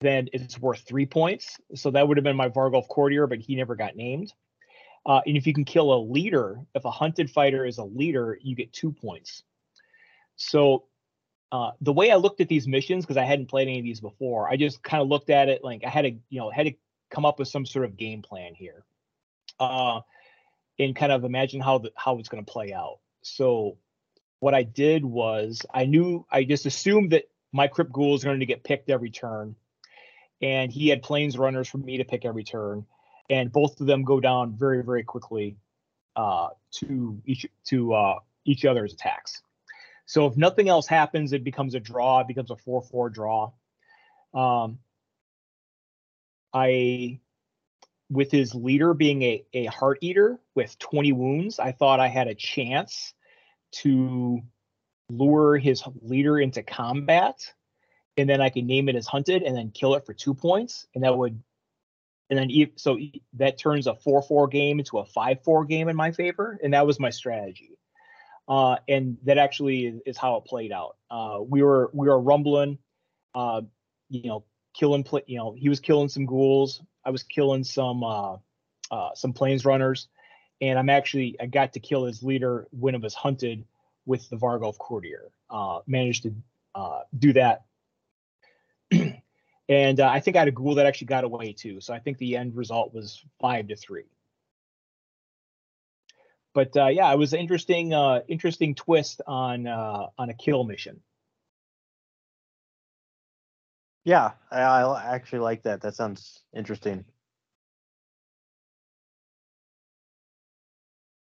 then 0.00 0.28
it's 0.32 0.58
worth 0.58 0.80
three 0.80 1.06
points. 1.06 1.58
So 1.74 1.90
that 1.90 2.06
would 2.06 2.16
have 2.16 2.24
been 2.24 2.36
my 2.36 2.48
Varghulf 2.48 2.88
courtier, 2.88 3.26
but 3.26 3.38
he 3.38 3.56
never 3.56 3.74
got 3.76 3.96
named. 3.96 4.32
Uh, 5.04 5.20
and 5.26 5.36
if 5.36 5.46
you 5.46 5.52
can 5.52 5.64
kill 5.64 5.92
a 5.92 6.00
leader, 6.00 6.60
if 6.74 6.84
a 6.84 6.90
hunted 6.90 7.30
fighter 7.30 7.66
is 7.66 7.78
a 7.78 7.84
leader, 7.84 8.38
you 8.40 8.54
get 8.54 8.72
two 8.72 8.92
points. 8.92 9.42
So 10.36 10.84
uh, 11.50 11.72
the 11.80 11.92
way 11.92 12.10
I 12.10 12.16
looked 12.16 12.40
at 12.40 12.48
these 12.48 12.68
missions, 12.68 13.04
because 13.04 13.16
I 13.16 13.24
hadn't 13.24 13.46
played 13.46 13.68
any 13.68 13.78
of 13.78 13.84
these 13.84 14.00
before, 14.00 14.48
I 14.48 14.56
just 14.56 14.82
kind 14.82 15.02
of 15.02 15.08
looked 15.08 15.28
at 15.28 15.48
it 15.48 15.62
like 15.64 15.84
I 15.84 15.88
had 15.88 16.02
to, 16.02 16.10
you 16.30 16.40
know, 16.40 16.50
had 16.50 16.66
to 16.66 16.74
come 17.10 17.26
up 17.26 17.38
with 17.38 17.48
some 17.48 17.66
sort 17.66 17.84
of 17.84 17.96
game 17.96 18.22
plan 18.22 18.54
here, 18.54 18.84
uh, 19.60 20.00
and 20.78 20.96
kind 20.96 21.12
of 21.12 21.24
imagine 21.24 21.60
how 21.60 21.78
the 21.78 21.92
how 21.94 22.18
it's 22.18 22.28
going 22.28 22.44
to 22.44 22.50
play 22.50 22.72
out. 22.72 23.00
So 23.22 23.76
what 24.38 24.54
I 24.54 24.62
did 24.62 25.04
was 25.04 25.60
I 25.74 25.84
knew 25.84 26.24
I 26.30 26.44
just 26.44 26.64
assumed 26.64 27.12
that 27.12 27.24
my 27.52 27.66
Crypt 27.68 27.92
Ghoul 27.92 28.14
is 28.14 28.24
going 28.24 28.40
to 28.40 28.46
get 28.46 28.64
picked 28.64 28.88
every 28.88 29.10
turn, 29.10 29.54
and 30.40 30.72
he 30.72 30.88
had 30.88 31.02
planes 31.02 31.36
runners 31.36 31.68
for 31.68 31.78
me 31.78 31.98
to 31.98 32.04
pick 32.04 32.24
every 32.24 32.44
turn, 32.44 32.86
and 33.32 33.50
both 33.50 33.80
of 33.80 33.86
them 33.86 34.04
go 34.04 34.20
down 34.20 34.52
very 34.56 34.82
very 34.84 35.02
quickly 35.02 35.56
uh, 36.16 36.48
to 36.70 37.20
each 37.24 37.46
to 37.64 37.94
uh, 37.94 38.18
each 38.44 38.64
other's 38.64 38.92
attacks. 38.92 39.42
So 40.04 40.26
if 40.26 40.36
nothing 40.36 40.68
else 40.68 40.86
happens, 40.86 41.32
it 41.32 41.42
becomes 41.42 41.74
a 41.74 41.80
draw. 41.80 42.20
It 42.20 42.28
becomes 42.28 42.50
a 42.50 42.56
four-four 42.56 43.08
draw. 43.10 43.52
Um, 44.34 44.78
I, 46.52 47.20
with 48.10 48.30
his 48.30 48.54
leader 48.54 48.92
being 48.92 49.22
a, 49.22 49.44
a 49.54 49.64
heart 49.66 49.98
eater 50.02 50.38
with 50.54 50.78
20 50.78 51.12
wounds, 51.12 51.58
I 51.58 51.72
thought 51.72 52.00
I 52.00 52.08
had 52.08 52.28
a 52.28 52.34
chance 52.34 53.14
to 53.76 54.42
lure 55.08 55.56
his 55.56 55.82
leader 56.02 56.38
into 56.38 56.62
combat, 56.62 57.40
and 58.16 58.28
then 58.28 58.40
I 58.40 58.50
could 58.50 58.64
name 58.64 58.88
it 58.90 58.96
as 58.96 59.06
hunted 59.06 59.42
and 59.42 59.56
then 59.56 59.70
kill 59.70 59.94
it 59.94 60.04
for 60.04 60.12
two 60.12 60.34
points, 60.34 60.86
and 60.94 61.04
that 61.04 61.16
would, 61.16 61.42
and 62.30 62.38
then 62.38 62.50
so 62.76 62.98
that 63.34 63.58
turns 63.58 63.86
a 63.86 63.94
four-four 63.94 64.48
game 64.48 64.78
into 64.78 64.98
a 64.98 65.04
five-four 65.04 65.64
game 65.64 65.88
in 65.88 65.96
my 65.96 66.12
favor, 66.12 66.58
and 66.62 66.74
that 66.74 66.86
was 66.86 66.98
my 66.98 67.10
strategy. 67.10 67.78
Uh, 68.48 68.76
and 68.88 69.16
that 69.24 69.38
actually 69.38 70.00
is, 70.04 70.16
how 70.16 70.36
it 70.36 70.44
played 70.44 70.72
out. 70.72 70.96
Uh, 71.10 71.38
we 71.40 71.62
were 71.62 71.90
we 71.92 72.08
were 72.08 72.18
rumbling, 72.18 72.78
uh, 73.34 73.60
you 74.10 74.28
know, 74.28 74.44
killing 74.74 75.04
you 75.26 75.38
know 75.38 75.54
he 75.56 75.68
was 75.68 75.80
killing 75.80 76.08
some 76.08 76.26
ghouls. 76.26 76.82
I 77.04 77.10
was 77.10 77.22
killing 77.22 77.64
some 77.64 78.02
uh, 78.02 78.36
uh, 78.90 79.10
some 79.14 79.32
planes 79.32 79.64
runners, 79.64 80.08
and 80.60 80.78
I'm 80.78 80.90
actually 80.90 81.36
I 81.40 81.46
got 81.46 81.74
to 81.74 81.80
kill 81.80 82.04
his 82.04 82.22
leader 82.22 82.66
when 82.70 82.94
it 82.94 83.00
was 83.00 83.14
hunted 83.14 83.64
with 84.06 84.28
the 84.28 84.36
Varghulf 84.36 84.78
courtier. 84.78 85.30
Uh, 85.48 85.80
managed 85.86 86.24
to 86.24 86.34
do 87.18 87.32
that. 87.34 87.64
and 89.68 90.00
I 90.00 90.20
think 90.20 90.36
I 90.36 90.40
had 90.40 90.48
a 90.48 90.52
ghoul 90.52 90.74
that 90.76 90.86
actually 90.86 91.06
got 91.06 91.24
away 91.24 91.52
too. 91.52 91.80
So 91.80 91.94
I 91.94 91.98
think 91.98 92.18
the 92.18 92.36
end 92.36 92.56
result 92.56 92.92
was 92.92 93.24
five 93.40 93.68
to 93.68 93.76
three 93.76 94.06
but 96.54 96.76
uh, 96.76 96.88
yeah, 96.88 97.12
it 97.12 97.18
was 97.18 97.32
an 97.32 97.40
interesting, 97.40 97.94
uh, 97.94 98.20
interesting 98.28 98.74
twist 98.74 99.20
on 99.26 99.66
uh, 99.66 100.06
on 100.18 100.30
a 100.30 100.34
kill 100.34 100.64
mission. 100.64 101.00
Yeah, 104.04 104.32
I, 104.50 104.60
I 104.60 105.14
actually 105.14 105.40
like 105.40 105.62
that. 105.62 105.80
That 105.82 105.94
sounds 105.94 106.42
interesting. 106.54 107.04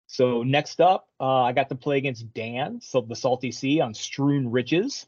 So 0.07 0.43
next 0.43 0.81
up, 0.81 1.07
uh, 1.19 1.43
I 1.43 1.53
got 1.53 1.69
to 1.69 1.75
play 1.75 1.97
against 1.97 2.33
Dan, 2.33 2.81
so 2.81 3.01
the 3.01 3.15
Salty 3.15 3.51
Sea 3.51 3.81
on 3.81 3.93
Strewn 3.93 4.51
Riches. 4.51 5.07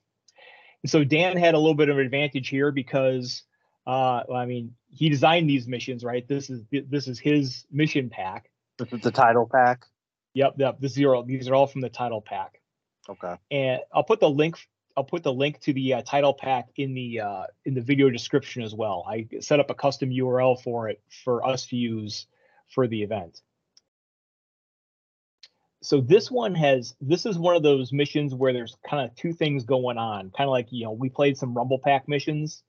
And 0.85 0.89
so 0.91 1.03
Dan 1.03 1.35
had 1.35 1.55
a 1.55 1.57
little 1.57 1.73
bit 1.73 1.89
of 1.89 1.97
an 1.97 2.05
advantage 2.05 2.47
here 2.47 2.71
because, 2.71 3.41
uh, 3.87 4.21
I 4.31 4.45
mean, 4.45 4.75
he 4.91 5.09
designed 5.09 5.49
these 5.49 5.67
missions, 5.67 6.03
right? 6.03 6.27
This 6.27 6.51
is 6.51 6.61
this 6.69 7.07
is 7.07 7.17
his 7.17 7.65
mission 7.71 8.11
pack. 8.11 8.51
This 8.77 8.93
is 8.93 9.01
the 9.01 9.09
title 9.09 9.49
pack. 9.51 9.87
Yep, 10.35 10.53
yep. 10.57 10.79
The 10.79 10.87
zero. 10.87 11.23
These 11.23 11.49
are 11.49 11.55
all 11.55 11.65
from 11.65 11.81
the 11.81 11.89
title 11.89 12.21
pack. 12.21 12.61
Okay. 13.09 13.33
And 13.49 13.79
I'll 13.91 14.03
put 14.03 14.19
the 14.19 14.29
link. 14.29 14.59
I'll 14.95 15.03
put 15.03 15.23
the 15.23 15.33
link 15.33 15.59
to 15.61 15.73
the 15.73 15.95
uh, 15.95 16.01
title 16.03 16.35
pack 16.35 16.67
in 16.75 16.93
the 16.93 17.21
uh, 17.21 17.43
in 17.65 17.73
the 17.73 17.81
video 17.81 18.11
description 18.11 18.61
as 18.61 18.75
well. 18.75 19.07
I 19.09 19.27
set 19.39 19.59
up 19.59 19.71
a 19.71 19.73
custom 19.73 20.11
URL 20.11 20.61
for 20.61 20.87
it 20.87 21.01
for 21.23 21.43
us 21.43 21.65
to 21.69 21.75
use 21.75 22.27
for 22.67 22.87
the 22.87 23.01
event. 23.01 23.41
So 25.85 26.01
this 26.01 26.31
one 26.31 26.55
has 26.55 26.95
this 26.99 27.27
is 27.27 27.37
one 27.37 27.55
of 27.55 27.61
those 27.61 27.93
missions 27.93 28.33
where 28.33 28.51
there's 28.51 28.75
kind 28.89 29.07
of 29.07 29.15
two 29.15 29.33
things 29.33 29.63
going 29.65 29.99
on. 29.99 30.31
Kind 30.31 30.47
of 30.47 30.51
like 30.51 30.67
you 30.71 30.83
know 30.83 30.91
we 30.91 31.09
played 31.09 31.37
some 31.37 31.53
Rumble 31.53 31.77
Pack 31.77 32.07
missions 32.07 32.63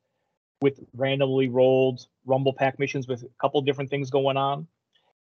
with 0.60 0.78
randomly 0.92 1.48
rolled 1.48 2.06
Rumble 2.26 2.52
Pack 2.52 2.78
missions 2.78 3.08
with 3.08 3.22
a 3.22 3.28
couple 3.40 3.62
different 3.62 3.88
things 3.88 4.10
going 4.10 4.36
on. 4.36 4.66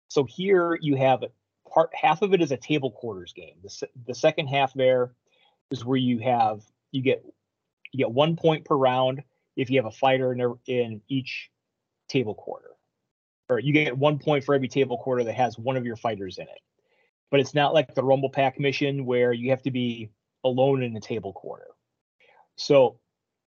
So 0.08 0.24
here 0.24 0.78
you 0.80 0.96
have 0.96 1.22
part 1.70 1.90
half 1.94 2.22
of 2.22 2.32
it 2.32 2.40
is 2.40 2.50
a 2.50 2.56
table 2.56 2.90
quarters 2.90 3.34
game. 3.34 3.56
The, 3.62 3.88
the 4.06 4.14
second 4.14 4.46
half 4.46 4.72
there 4.72 5.12
is 5.70 5.84
where 5.84 5.98
you 5.98 6.18
have 6.20 6.62
you 6.92 7.02
get 7.02 7.22
you 7.92 7.98
get 7.98 8.10
one 8.10 8.36
point 8.36 8.64
per 8.64 8.74
round 8.74 9.22
if 9.54 9.68
you 9.68 9.76
have 9.76 9.86
a 9.86 9.90
fighter 9.90 10.32
in, 10.32 10.54
in 10.66 11.02
each 11.08 11.50
table 12.08 12.34
quarter, 12.34 12.70
or 13.50 13.58
you 13.58 13.74
get 13.74 13.98
one 13.98 14.18
point 14.18 14.44
for 14.44 14.54
every 14.54 14.68
table 14.68 14.96
quarter 14.96 15.24
that 15.24 15.34
has 15.34 15.58
one 15.58 15.76
of 15.76 15.84
your 15.84 15.96
fighters 15.96 16.38
in 16.38 16.44
it. 16.44 16.60
But 17.32 17.40
it's 17.40 17.54
not 17.54 17.74
like 17.74 17.94
the 17.94 18.04
Rumble 18.04 18.30
Pack 18.30 18.60
mission 18.60 19.04
where 19.04 19.32
you 19.32 19.50
have 19.50 19.62
to 19.62 19.72
be 19.72 20.10
alone 20.44 20.84
in 20.84 20.92
the 20.92 21.00
table 21.00 21.32
quarter. 21.32 21.66
So 22.54 23.00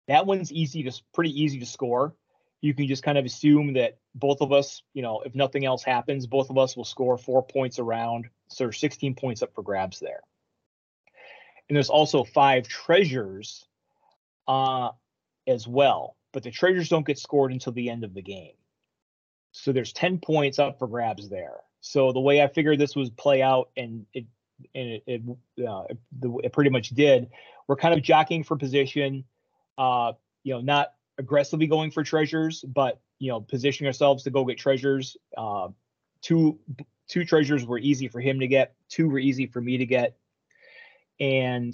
that 0.07 0.25
one's 0.25 0.53
easy 0.53 0.83
to 0.83 0.93
pretty 1.13 1.41
easy 1.41 1.59
to 1.59 1.65
score 1.65 2.15
you 2.61 2.75
can 2.75 2.87
just 2.87 3.03
kind 3.03 3.17
of 3.17 3.25
assume 3.25 3.73
that 3.73 3.97
both 4.13 4.41
of 4.41 4.51
us, 4.51 4.83
you 4.93 5.01
know, 5.01 5.21
if 5.21 5.33
nothing 5.33 5.65
else 5.65 5.83
happens, 5.83 6.27
both 6.27 6.49
of 6.51 6.57
us 6.57 6.77
will 6.77 6.85
score 6.85 7.17
four 7.17 7.43
points 7.43 7.79
around. 7.79 8.29
So 8.49 8.65
there's 8.65 8.79
16 8.79 9.15
points 9.15 9.41
up 9.41 9.53
for 9.55 9.63
grabs 9.63 9.99
there. 9.99 10.21
And 11.67 11.75
there's 11.75 11.89
also 11.89 12.23
five 12.23 12.67
treasures 12.67 13.65
uh, 14.47 14.89
as 15.47 15.67
well, 15.67 16.15
but 16.33 16.43
the 16.43 16.51
treasures 16.51 16.89
don't 16.89 17.05
get 17.05 17.17
scored 17.17 17.51
until 17.51 17.73
the 17.73 17.89
end 17.89 18.03
of 18.03 18.13
the 18.13 18.21
game. 18.21 18.53
So 19.53 19.71
there's 19.71 19.93
10 19.93 20.19
points 20.19 20.59
up 20.59 20.77
for 20.77 20.87
grabs 20.87 21.29
there. 21.29 21.57
So 21.81 22.11
the 22.11 22.19
way 22.19 22.41
I 22.41 22.47
figured 22.47 22.79
this 22.79 22.95
would 22.95 23.15
play 23.17 23.41
out, 23.41 23.69
and 23.75 24.05
it 24.13 24.25
and 24.75 24.89
it 24.89 25.03
it, 25.07 25.67
uh, 25.67 25.83
it, 26.43 26.53
pretty 26.53 26.69
much 26.69 26.89
did. 26.89 27.29
We're 27.67 27.75
kind 27.75 27.93
of 27.93 28.03
jockeying 28.03 28.43
for 28.43 28.55
position. 28.55 29.25
Uh, 29.77 30.13
you 30.43 30.53
know, 30.53 30.61
not 30.61 30.93
aggressively 31.17 31.67
going 31.67 31.91
for 31.91 32.03
treasures, 32.03 32.63
but 32.67 32.99
you 33.19 33.29
know, 33.29 33.41
positioning 33.41 33.87
ourselves 33.87 34.23
to 34.23 34.29
go 34.29 34.45
get 34.45 34.57
treasures. 34.57 35.17
Uh, 35.35 35.69
two 36.21 36.59
two 37.07 37.25
treasures 37.25 37.65
were 37.65 37.79
easy 37.79 38.07
for 38.07 38.19
him 38.19 38.39
to 38.39 38.47
get. 38.47 38.75
Two 38.89 39.09
were 39.09 39.19
easy 39.19 39.47
for 39.47 39.59
me 39.59 39.77
to 39.77 39.85
get, 39.85 40.17
and 41.19 41.73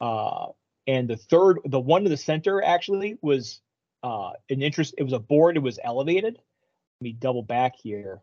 uh, 0.00 0.46
and 0.86 1.08
the 1.08 1.16
third, 1.16 1.58
the 1.66 1.80
one 1.80 2.04
to 2.04 2.08
the 2.08 2.16
center 2.16 2.64
actually 2.64 3.18
was 3.20 3.60
uh, 4.02 4.30
an 4.48 4.62
interest. 4.62 4.94
It 4.96 5.02
was 5.02 5.12
a 5.12 5.18
board. 5.18 5.56
It 5.56 5.62
was 5.62 5.78
elevated. 5.82 6.34
Let 6.34 7.04
me 7.04 7.12
double 7.12 7.42
back 7.42 7.74
here. 7.76 8.22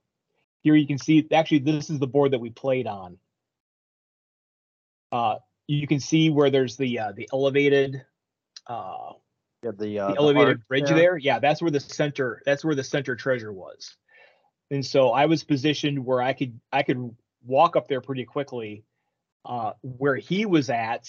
Here 0.66 0.74
you 0.74 0.88
can 0.88 0.98
see 0.98 1.28
actually 1.32 1.60
this 1.60 1.92
is 1.92 2.00
the 2.00 2.08
board 2.08 2.32
that 2.32 2.40
we 2.40 2.50
played 2.50 2.88
on. 2.88 3.20
Uh, 5.12 5.36
you 5.68 5.86
can 5.86 6.00
see 6.00 6.32
where 6.32 6.50
there's 6.50 6.76
the 6.76 6.98
uh, 6.98 7.12
the 7.16 7.30
elevated 7.32 8.04
uh, 8.66 9.12
yeah, 9.62 9.72
the, 9.78 10.00
uh, 10.00 10.08
the 10.08 10.18
elevated 10.18 10.58
the 10.58 10.64
bridge 10.68 10.88
there. 10.88 10.96
there. 10.96 11.18
Yeah, 11.18 11.38
that's 11.38 11.62
where 11.62 11.70
the 11.70 11.80
center. 11.80 12.42
That's 12.48 12.66
where 12.66 12.74
the 12.74 12.84
center 12.84 13.16
treasure 13.16 13.54
was. 13.54 13.96
And 14.72 14.84
so 14.84 15.12
I 15.12 15.28
was 15.28 15.44
positioned 15.44 16.04
where 16.04 16.20
I 16.20 16.34
could 16.34 16.60
I 16.74 16.82
could 16.82 17.16
walk 17.46 17.76
up 17.76 17.88
there 17.88 18.02
pretty 18.02 18.26
quickly. 18.26 18.86
Uh, 19.46 19.74
where 19.84 20.16
he 20.16 20.48
was 20.48 20.72
at, 20.72 21.08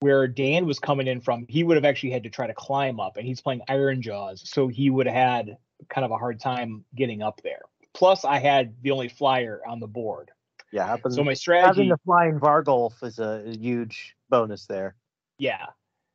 where 0.00 0.26
Dan 0.26 0.66
was 0.66 0.80
coming 0.80 1.06
in 1.06 1.20
from, 1.20 1.46
he 1.48 1.62
would 1.62 1.76
have 1.76 1.84
actually 1.84 2.10
had 2.10 2.24
to 2.24 2.30
try 2.30 2.48
to 2.48 2.54
climb 2.54 2.98
up, 2.98 3.18
and 3.18 3.24
he's 3.24 3.40
playing 3.40 3.62
Ironjawz, 3.68 4.48
so 4.48 4.66
he 4.66 4.90
would 4.90 5.06
have 5.06 5.14
had 5.14 5.58
kind 5.88 6.04
of 6.04 6.10
a 6.10 6.18
hard 6.18 6.40
time 6.40 6.84
getting 6.92 7.22
up 7.22 7.40
there. 7.44 7.60
Plus 7.94 8.24
I 8.24 8.38
had 8.38 8.74
the 8.82 8.90
only 8.92 9.08
flyer 9.08 9.60
on 9.66 9.80
the 9.80 9.86
board. 9.86 10.30
Yeah. 10.72 10.96
So 11.08 11.24
my 11.24 11.34
strategy 11.34 11.66
having 11.66 11.88
the 11.88 11.98
flying 12.04 12.38
Varghulf 12.38 13.02
is 13.02 13.18
a, 13.18 13.42
a 13.46 13.56
huge 13.56 14.14
bonus 14.28 14.66
there. 14.66 14.94
yeah. 15.38 15.66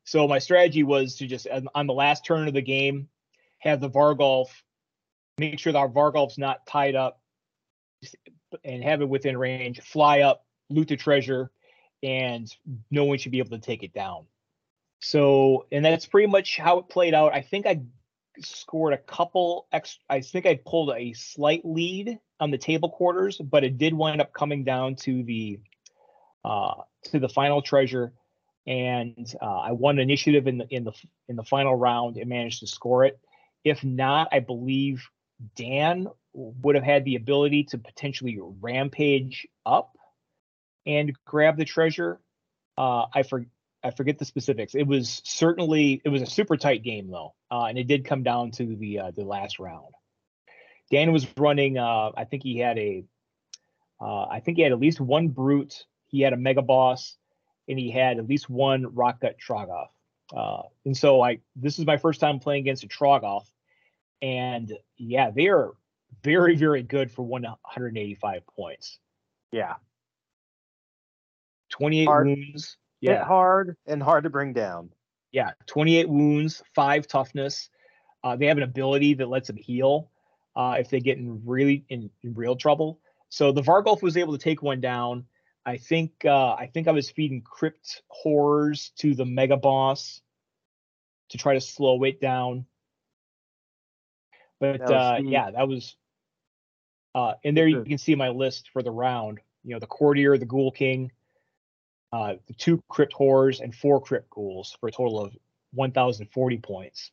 So 0.07 0.27
my 0.27 0.37
strategy 0.37 0.83
was 0.83 1.15
to 1.15 1.25
just 1.25 1.47
on- 1.47 1.67
on 1.73 1.87
the 1.87 1.93
last 1.93 2.23
turn 2.23 2.47
of 2.47 2.53
the 2.53 2.61
game, 2.61 3.09
have 3.57 3.81
the 3.81 3.89
Varghulf, 3.89 4.49
make 5.39 5.57
sure 5.59 5.73
that 5.73 5.79
our 5.79 5.89
Varghulf's 5.89 6.37
not 6.37 6.65
tied 6.67 6.93
up, 6.95 7.19
and 8.63 8.83
have 8.83 9.01
it 9.01 9.09
within 9.09 9.35
range. 9.35 9.81
Fly 9.81 10.19
up, 10.21 10.45
loot 10.69 10.87
the 10.89 10.95
treasure, 10.95 11.49
and 12.03 12.55
no 12.91 13.03
one 13.05 13.17
should 13.17 13.31
be 13.31 13.39
able 13.39 13.49
to 13.49 13.57
take 13.59 13.81
it 13.81 13.93
down. 13.93 14.25
So, 15.01 15.65
and 15.71 15.83
that's 15.83 16.05
pretty 16.05 16.27
much 16.27 16.57
how 16.57 16.77
it 16.77 16.87
played 16.87 17.15
out. 17.15 17.33
I 17.33 17.41
think 17.41 17.65
I 17.65 17.81
scored 18.41 18.93
a 18.93 18.97
couple 18.97 19.67
ex. 19.71 19.97
I 20.09 20.21
think 20.21 20.45
I 20.45 20.59
pulled 20.65 20.91
a 20.95 21.13
slight 21.13 21.61
lead 21.63 22.19
on 22.39 22.51
the 22.51 22.57
table 22.57 22.89
quarters, 22.89 23.37
but 23.37 23.63
it 23.63 23.77
did 23.77 23.93
wind 23.93 24.21
up 24.21 24.33
coming 24.33 24.63
down 24.63 24.95
to 24.97 25.23
the 25.23 25.59
uh, 26.43 26.75
to 27.05 27.19
the 27.19 27.29
final 27.29 27.61
treasure, 27.61 28.13
and 28.67 29.33
uh, 29.41 29.59
I 29.59 29.71
won 29.71 29.99
initiative 29.99 30.47
in 30.47 30.59
the 30.59 30.67
in 30.69 30.83
the 30.83 30.93
in 31.27 31.35
the 31.35 31.43
final 31.43 31.75
round 31.75 32.17
and 32.17 32.29
managed 32.29 32.59
to 32.59 32.67
score 32.67 33.05
it. 33.05 33.19
If 33.63 33.83
not, 33.83 34.29
I 34.31 34.39
believe 34.39 35.07
Dan 35.55 36.07
would 36.33 36.75
have 36.75 36.83
had 36.83 37.05
the 37.05 37.15
ability 37.15 37.65
to 37.65 37.77
potentially 37.77 38.37
rampage 38.61 39.47
up 39.65 39.97
and 40.85 41.13
grab 41.25 41.57
the 41.57 41.65
treasure. 41.65 42.19
Uh, 42.77 43.05
I 43.13 43.23
for 43.23 43.45
I 43.85 43.91
forget 43.91 44.17
the 44.17 44.25
specifics. 44.25 44.73
It 44.73 44.87
was 44.87 45.21
certainly 45.25 46.01
it 46.03 46.09
was 46.09 46.23
a 46.23 46.25
super 46.25 46.57
tight 46.57 46.81
game 46.81 47.11
though, 47.11 47.35
uh, 47.51 47.65
and 47.65 47.77
it 47.77 47.85
did 47.85 48.03
come 48.03 48.23
down 48.23 48.49
to 48.51 48.75
the 48.75 48.99
uh, 48.99 49.11
the 49.11 49.23
last 49.23 49.59
round. 49.59 49.93
Dan 50.89 51.11
was 51.11 51.27
running. 51.37 51.77
Uh, 51.77 52.09
I 52.17 52.25
think 52.25 52.41
he 52.41 52.57
had 52.57 52.79
a. 52.79 53.05
Uh, 54.01 54.25
I 54.25 54.39
think 54.39 54.57
he 54.57 54.63
had 54.63 54.71
at 54.71 54.79
least 54.79 54.99
one 54.99 55.27
brute. 55.27 55.85
He 56.07 56.21
had 56.21 56.33
a 56.33 56.37
mega 56.37 56.63
boss, 56.63 57.15
and 57.67 57.77
he 57.77 57.91
had 57.91 58.17
at 58.17 58.27
least 58.27 58.49
one 58.49 58.95
rock 58.95 59.21
gut 59.21 59.35
Troggoth. 59.37 59.89
Uh, 60.35 60.63
and 60.85 60.97
so 60.97 61.21
I 61.21 61.41
this 61.55 61.77
is 61.77 61.85
my 61.85 61.97
first 61.97 62.19
time 62.19 62.39
playing 62.39 62.61
against 62.61 62.83
a 62.83 62.87
Troggoth, 62.87 63.45
and 64.19 64.73
yeah, 64.97 65.29
they 65.29 65.47
are 65.47 65.73
very 66.23 66.55
very 66.55 66.81
good 66.81 67.11
for 67.11 67.21
185 67.21 68.47
points. 68.47 68.97
Yeah, 69.51 69.75
28 71.69 72.05
Hard. 72.05 72.27
wounds. 72.27 72.77
Hit 73.01 73.11
Yeah, 73.11 73.25
hard 73.25 73.75
and 73.85 74.01
hard 74.01 74.23
to 74.23 74.29
bring 74.29 74.53
down. 74.53 74.91
yeah, 75.31 75.51
28 75.67 76.07
wounds, 76.07 76.63
five 76.73 77.07
toughness. 77.07 77.69
Uh, 78.23 78.35
they 78.35 78.45
have 78.47 78.57
an 78.57 78.63
ability 78.63 79.15
that 79.15 79.27
lets 79.27 79.47
them 79.47 79.57
heal 79.57 80.09
uh, 80.55 80.77
if 80.79 80.89
they 80.89 80.99
get 80.99 81.17
in 81.17 81.41
really 81.45 81.83
in, 81.89 82.09
in 82.23 82.33
real 82.33 82.55
trouble. 82.55 82.99
So 83.29 83.51
the 83.51 83.61
Varghulf 83.61 84.01
was 84.01 84.17
able 84.17 84.37
to 84.37 84.43
take 84.43 84.61
one 84.61 84.79
down. 84.79 85.25
I 85.65 85.77
think 85.77 86.23
uh, 86.23 86.53
I 86.53 86.69
think 86.73 86.87
I 86.87 86.91
was 86.91 87.09
feeding 87.09 87.41
crypt 87.41 88.01
horrors 88.07 88.91
to 88.99 89.13
the 89.13 89.25
mega 89.25 89.57
boss 89.57 90.21
to 91.29 91.37
try 91.37 91.55
to 91.55 91.61
slow 91.61 92.03
it 92.03 92.21
down. 92.21 92.65
But 94.59 94.85
That 94.85 94.93
uh, 94.93 95.19
yeah, 95.21 95.51
that 95.51 95.67
was. 95.67 95.95
Uh, 97.13 97.33
and 97.43 97.55
there 97.55 97.67
you 97.67 97.81
can 97.83 97.97
see 97.97 98.15
my 98.15 98.29
list 98.29 98.69
for 98.71 98.83
the 98.83 98.91
round. 98.91 99.39
You 99.63 99.73
know, 99.73 99.79
the 99.79 99.87
courtier, 99.87 100.37
the 100.37 100.45
ghoul 100.45 100.71
king, 100.71 101.11
uh, 102.15 102.35
the 102.47 102.53
two 102.53 102.81
crypt 102.87 103.11
horrors, 103.11 103.59
and 103.59 103.75
four 103.75 103.99
crypt 103.99 104.29
ghouls 104.29 104.77
for 104.79 104.87
a 104.87 104.91
total 104.91 105.19
of 105.19 105.35
1,040 105.73 106.57
points. 106.59 107.11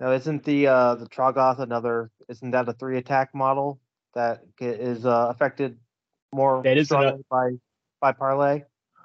Now, 0.00 0.10
isn't 0.12 0.42
the 0.44 0.66
uh, 0.66 0.94
the 0.96 1.06
Troggoth 1.06 1.60
another? 1.60 2.10
Isn't 2.28 2.50
that 2.50 2.68
a 2.68 2.72
three 2.72 2.98
attack 2.98 3.34
model 3.34 3.80
that 4.14 4.42
is 4.58 5.06
uh, 5.06 5.28
affected 5.28 5.76
more 6.32 6.62
That 6.64 6.78
is 6.78 6.88
by 6.88 7.52
by 8.00 8.12
parlay? 8.12 8.62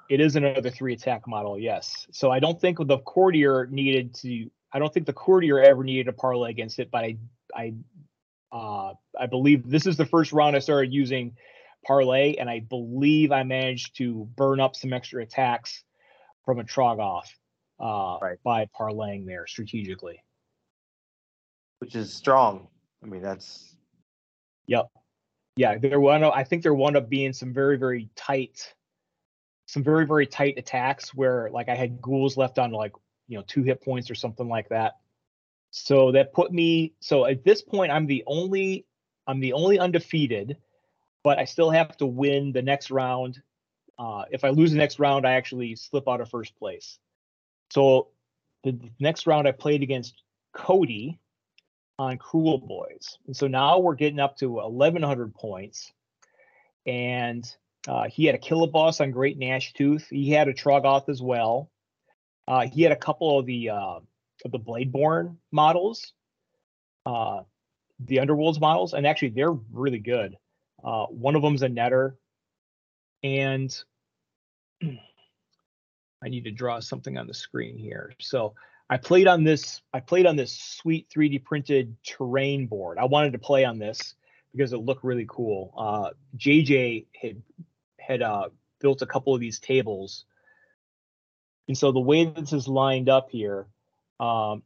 It 0.08 0.20
is 0.20 0.34
another 0.36 0.70
three 0.70 0.94
attack 0.94 1.28
model, 1.28 1.58
yes. 1.58 2.06
So 2.10 2.30
I 2.30 2.40
don't 2.40 2.60
think 2.60 2.78
the 2.80 2.98
courtier 2.98 3.68
needed 3.70 4.14
to. 4.14 4.50
I 4.72 4.78
don't 4.80 4.92
think 4.92 5.06
the 5.06 5.12
courtier 5.12 5.60
ever 5.60 5.84
needed 5.84 6.08
a 6.08 6.12
parlay 6.12 6.50
against 6.50 6.78
it, 6.80 6.90
but 6.90 7.04
I, 7.04 7.16
I, 7.54 7.74
uh, 8.50 8.94
I 9.18 9.26
believe 9.26 9.68
this 9.68 9.86
is 9.86 9.96
the 9.96 10.06
first 10.06 10.32
round 10.32 10.56
I 10.56 10.58
started 10.58 10.92
using 10.92 11.36
parlay, 11.86 12.34
and 12.36 12.50
I 12.50 12.60
believe 12.60 13.32
I 13.32 13.42
managed 13.44 13.96
to 13.98 14.28
burn 14.36 14.60
up 14.60 14.74
some 14.74 14.92
extra 14.92 15.22
attacks 15.22 15.84
from 16.44 16.58
a 16.58 16.64
Troggoth 16.64 17.28
uh, 17.80 18.18
Right. 18.20 18.38
by 18.42 18.66
parlaying 18.78 19.26
there 19.26 19.46
strategically. 19.46 20.22
Which 21.78 21.94
is 21.94 22.12
strong. 22.12 22.68
I 23.02 23.06
mean, 23.06 23.22
that's 23.22 23.76
Yep. 24.66 24.90
Yeah, 25.56 25.78
there 25.78 26.00
wound 26.00 26.24
up, 26.24 26.34
I 26.36 26.44
think 26.44 26.62
there 26.62 26.74
wound 26.74 26.96
up 26.96 27.08
being 27.08 27.32
some 27.32 27.54
very, 27.54 27.78
very 27.78 28.10
tight, 28.14 28.74
some 29.66 29.82
very, 29.82 30.06
very 30.06 30.26
tight 30.26 30.58
attacks 30.58 31.14
where 31.14 31.50
like 31.50 31.68
I 31.68 31.74
had 31.74 32.00
ghouls 32.02 32.36
left 32.36 32.58
on 32.58 32.72
like, 32.72 32.92
you 33.28 33.38
know, 33.38 33.44
two 33.46 33.62
hit 33.62 33.82
points 33.82 34.10
or 34.10 34.14
something 34.14 34.48
like 34.48 34.68
that. 34.70 34.96
So 35.70 36.12
that 36.12 36.32
put 36.32 36.52
me 36.52 36.94
so 37.00 37.26
at 37.26 37.44
this 37.44 37.62
point 37.62 37.92
I'm 37.92 38.06
the 38.06 38.24
only 38.26 38.86
I'm 39.26 39.40
the 39.40 39.52
only 39.52 39.78
undefeated, 39.78 40.56
but 41.26 41.40
I 41.40 41.44
still 41.44 41.70
have 41.70 41.96
to 41.96 42.06
win 42.06 42.52
the 42.52 42.62
next 42.62 42.92
round. 42.92 43.42
Uh, 43.98 44.26
if 44.30 44.44
I 44.44 44.50
lose 44.50 44.70
the 44.70 44.78
next 44.78 45.00
round, 45.00 45.26
I 45.26 45.32
actually 45.32 45.74
slip 45.74 46.08
out 46.08 46.20
of 46.20 46.30
first 46.30 46.54
place. 46.56 47.00
So 47.70 48.10
the 48.62 48.78
next 49.00 49.26
round 49.26 49.48
I 49.48 49.50
played 49.50 49.82
against 49.82 50.22
Cody, 50.54 51.18
on 51.98 52.16
Kruleboyz. 52.16 53.16
And 53.26 53.36
so 53.36 53.48
now 53.48 53.80
we're 53.80 53.96
getting 53.96 54.20
up 54.20 54.36
to 54.36 54.50
1,100 54.50 55.34
points. 55.34 55.92
And 56.86 57.44
uh, 57.88 58.04
he 58.04 58.26
had 58.26 58.36
a 58.36 58.38
Killaboss 58.38 59.00
on 59.00 59.10
Great 59.10 59.36
Gnashtoof. 59.36 60.06
He 60.08 60.30
had 60.30 60.46
a 60.46 60.54
Troggoth 60.54 61.08
as 61.08 61.20
well. 61.20 61.72
Uh, 62.46 62.68
he 62.68 62.82
had 62.82 62.92
a 62.92 62.96
couple 62.96 63.40
of 63.40 63.46
the 63.46 63.70
uh, 63.70 63.98
of 64.44 64.52
the 64.52 64.60
Bladeborn 64.60 65.38
models, 65.50 66.12
uh, 67.04 67.40
the 67.98 68.18
Underworlds 68.18 68.60
models, 68.60 68.94
and 68.94 69.08
actually 69.08 69.30
they're 69.30 69.58
really 69.72 69.98
good. 69.98 70.36
Uh, 70.82 71.06
one 71.06 71.36
of 71.36 71.42
them's 71.42 71.62
a 71.62 71.68
Netter, 71.68 72.14
and 73.22 73.76
I 74.82 76.28
need 76.28 76.44
to 76.44 76.50
draw 76.50 76.80
something 76.80 77.18
on 77.18 77.26
the 77.26 77.34
screen 77.34 77.76
here. 77.76 78.12
So 78.20 78.54
I 78.88 78.96
played 78.96 79.26
on 79.26 79.44
this. 79.44 79.80
I 79.92 80.00
played 80.00 80.26
on 80.26 80.36
this 80.36 80.52
sweet 80.52 81.08
3D 81.14 81.44
printed 81.44 81.96
terrain 82.04 82.66
board. 82.66 82.98
I 82.98 83.04
wanted 83.04 83.32
to 83.32 83.38
play 83.38 83.64
on 83.64 83.78
this 83.78 84.14
because 84.52 84.72
it 84.72 84.78
looked 84.78 85.04
really 85.04 85.26
cool. 85.28 85.74
Uh, 85.76 86.10
JJ 86.36 87.06
had 87.20 87.42
had 87.98 88.22
uh, 88.22 88.48
built 88.80 89.02
a 89.02 89.06
couple 89.06 89.34
of 89.34 89.40
these 89.40 89.58
tables, 89.58 90.24
and 91.68 91.76
so 91.76 91.90
the 91.90 92.00
way 92.00 92.24
this 92.24 92.52
is 92.52 92.68
lined 92.68 93.08
up 93.08 93.30
here, 93.30 93.66
um, 94.20 94.62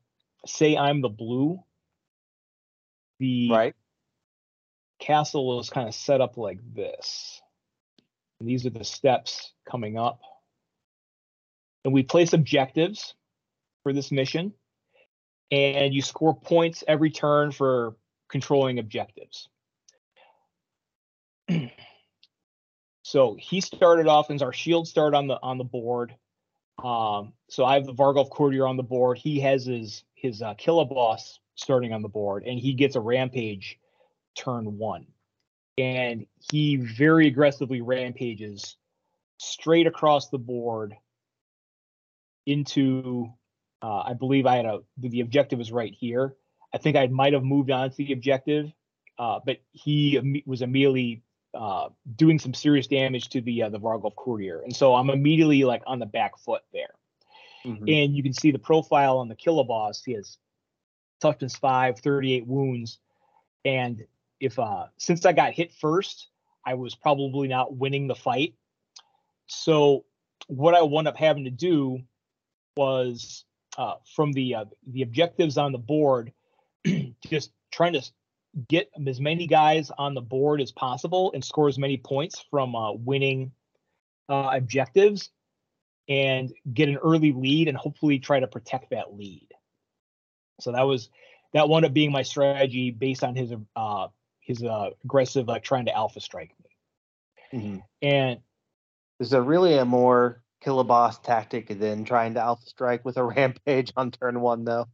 say 0.46 0.76
I'm 0.76 1.00
the 1.00 1.08
blue, 1.08 1.62
the 3.18 3.50
right. 3.50 3.74
Castle 5.00 5.58
is 5.58 5.70
kind 5.70 5.88
of 5.88 5.94
set 5.94 6.20
up 6.20 6.36
like 6.36 6.58
this. 6.74 7.40
And 8.38 8.48
these 8.48 8.66
are 8.66 8.70
the 8.70 8.84
steps 8.84 9.52
coming 9.68 9.98
up. 9.98 10.20
And 11.84 11.92
we 11.92 12.02
place 12.02 12.32
objectives 12.32 13.14
for 13.82 13.92
this 13.92 14.12
mission. 14.12 14.52
And 15.50 15.92
you 15.92 16.02
score 16.02 16.34
points 16.34 16.84
every 16.86 17.10
turn 17.10 17.50
for 17.50 17.96
controlling 18.28 18.78
objectives. 18.78 19.48
so 23.02 23.36
he 23.38 23.60
started 23.60 24.06
off 24.06 24.30
as 24.30 24.42
our 24.42 24.52
shield 24.52 24.86
start 24.86 25.14
on 25.14 25.26
the 25.26 25.38
on 25.42 25.58
the 25.58 25.64
board. 25.64 26.14
Um, 26.84 27.32
so 27.48 27.64
I 27.64 27.74
have 27.74 27.84
the 27.84 27.92
Varghulf 27.92 28.30
Courtier 28.30 28.66
on 28.66 28.76
the 28.76 28.82
board. 28.82 29.18
He 29.18 29.40
has 29.40 29.66
his 29.66 30.04
his 30.14 30.40
uh, 30.40 30.54
Killaboss 30.54 31.38
starting 31.56 31.92
on 31.92 32.02
the 32.02 32.08
board, 32.08 32.44
and 32.46 32.58
he 32.58 32.74
gets 32.74 32.94
a 32.94 33.00
rampage 33.00 33.78
turn 34.34 34.78
one. 34.78 35.06
And 35.78 36.26
he 36.50 36.76
very 36.76 37.26
aggressively 37.26 37.80
rampages 37.80 38.76
straight 39.38 39.86
across 39.86 40.28
the 40.28 40.38
board 40.38 40.94
into, 42.46 43.32
uh, 43.82 44.00
I 44.00 44.14
believe 44.14 44.46
I 44.46 44.56
had 44.56 44.66
a, 44.66 44.80
the 44.98 45.20
objective 45.20 45.60
is 45.60 45.72
right 45.72 45.94
here. 45.94 46.34
I 46.74 46.78
think 46.78 46.96
I 46.96 47.06
might 47.06 47.32
have 47.32 47.44
moved 47.44 47.70
on 47.70 47.90
to 47.90 47.96
the 47.96 48.12
objective, 48.12 48.72
uh, 49.18 49.40
but 49.44 49.58
he 49.72 50.42
was 50.46 50.62
immediately 50.62 51.22
uh, 51.54 51.88
doing 52.16 52.38
some 52.38 52.54
serious 52.54 52.86
damage 52.86 53.28
to 53.30 53.40
the 53.40 53.64
uh, 53.64 53.68
the 53.70 53.80
Varghulf 53.80 54.14
Courtier. 54.14 54.60
And 54.62 54.74
so 54.74 54.94
I'm 54.94 55.10
immediately 55.10 55.64
like 55.64 55.82
on 55.86 55.98
the 55.98 56.06
back 56.06 56.38
foot 56.38 56.62
there 56.72 56.94
Mhm. 57.64 58.04
and 58.04 58.16
you 58.16 58.22
can 58.22 58.32
see 58.32 58.50
the 58.50 58.58
profile 58.58 59.18
on 59.18 59.28
the 59.28 59.36
Killaboss. 59.36 60.02
He 60.04 60.12
has 60.12 60.38
toughness 61.20 61.56
five, 61.56 61.98
38 61.98 62.46
wounds, 62.46 62.98
and 63.64 64.06
if 64.40 64.59
uh 64.59 64.87
since 64.96 65.24
I 65.26 65.33
got 65.33 65.53
hit 65.53 65.72
first, 65.72 66.29
I 66.64 66.74
was 66.74 66.94
probably 66.94 67.48
not 67.48 67.76
winning 67.76 68.09
the 68.09 68.14
fight. 68.14 68.55
So 69.46 70.05
what 70.46 70.74
I 70.74 70.83
wound 70.83 71.09
up 71.09 71.16
having 71.16 71.44
to 71.44 71.50
do 71.50 72.00
was 72.76 73.44
uh, 73.79 73.94
from 74.14 74.33
the 74.33 74.55
uh, 74.55 74.64
the 74.87 75.03
objectives 75.03 75.57
on 75.57 75.72
the 75.72 75.79
board, 75.79 76.33
just 77.26 77.53
trying 77.72 77.92
to 77.94 78.03
get 78.68 78.90
as 79.07 79.20
many 79.20 79.46
guys 79.46 79.90
on 79.96 80.14
the 80.14 80.20
board 80.20 80.61
as 80.61 80.72
possible 80.72 81.31
and 81.33 81.44
score 81.44 81.68
as 81.68 81.79
many 81.79 81.96
points 81.96 82.44
from 82.50 82.74
uh, 82.74 82.92
winning 82.92 83.53
uh, 84.29 84.50
objectives 84.53 85.31
and 86.09 86.53
get 86.72 86.88
an 86.88 86.96
early 86.96 87.33
lead 87.33 87.68
and 87.68 87.76
hopefully 87.76 88.18
try 88.18 88.40
to 88.40 88.48
protect 88.48 88.90
that 88.90 89.14
lead. 89.14 89.48
So 90.61 90.72
that 90.72 90.83
was 90.83 91.11
that 91.53 91.68
wound 91.68 91.85
up 91.85 91.92
being 91.92 92.12
my 92.12 92.22
strategy 92.22 92.90
based 92.90 93.22
on 93.22 93.37
his 93.37 93.53
his 94.40 94.62
uh 94.62 94.90
aggressive 95.05 95.46
like 95.46 95.62
trying 95.62 95.87
to 95.87 95.94
alpha 95.94 96.20
strike 96.20 96.55
me. 96.62 97.59
Mm-hmm. 97.61 97.79
And 98.03 98.40
is 99.18 99.31
there 99.31 99.42
really 99.42 99.76
a 99.76 99.85
more 99.85 100.42
Killaboss 100.64 101.22
tactic 101.22 101.79
than 101.79 102.05
trying 102.05 102.35
to 102.35 102.40
alpha 102.40 102.66
strike 102.66 103.05
with 103.05 103.16
a 103.16 103.24
rampage 103.37 103.92
on 103.96 104.11
turn 104.11 104.40
one 104.40 104.64
though? 104.64 104.87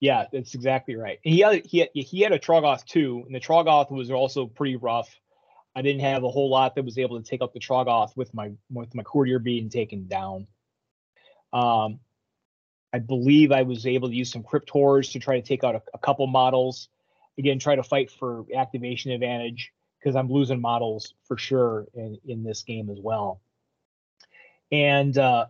Yeah, 0.00 0.26
that's 0.30 0.54
exactly 0.54 0.94
right. 0.94 1.18
And 1.24 1.34
he 1.34 1.40
had 1.40 1.64
he 1.64 1.78
had, 1.78 1.88
he 1.94 2.20
had 2.20 2.32
a 2.32 2.38
Troggoth 2.38 2.84
too, 2.84 3.22
and 3.26 3.34
the 3.34 3.40
Troggoth 3.40 3.90
was 3.90 4.10
also 4.10 4.46
pretty 4.46 4.76
rough. 4.76 5.08
I 5.74 5.82
didn't 5.82 6.02
have 6.02 6.24
a 6.24 6.28
whole 6.28 6.50
lot 6.50 6.74
that 6.74 6.84
was 6.84 6.98
able 6.98 7.20
to 7.20 7.28
take 7.28 7.42
up 7.42 7.52
the 7.52 7.60
Troggoth 7.60 8.16
with 8.16 8.32
my 8.34 8.52
with 8.70 8.94
my 8.94 9.02
courtier 9.02 9.38
being 9.38 9.70
taken 9.70 10.06
down. 10.06 10.46
Um, 11.52 12.00
I 12.92 12.98
believe 12.98 13.52
I 13.52 13.62
was 13.62 13.86
able 13.86 14.08
to 14.08 14.14
use 14.14 14.30
some 14.30 14.42
Cryptors 14.42 15.12
to 15.12 15.18
try 15.18 15.40
to 15.40 15.46
take 15.46 15.64
out 15.64 15.74
a, 15.74 15.82
a 15.94 15.98
couple 15.98 16.26
models. 16.26 16.88
Again, 17.38 17.58
try 17.58 17.76
to 17.76 17.82
fight 17.82 18.10
for 18.10 18.46
activation 18.54 19.10
advantage 19.12 19.72
because 19.98 20.16
I'm 20.16 20.30
losing 20.30 20.60
models 20.60 21.14
for 21.26 21.36
sure 21.36 21.86
in 21.94 22.18
in 22.26 22.44
this 22.44 22.62
game 22.62 22.90
as 22.90 22.98
well. 23.00 23.40
And 24.72 25.16
uh, 25.16 25.46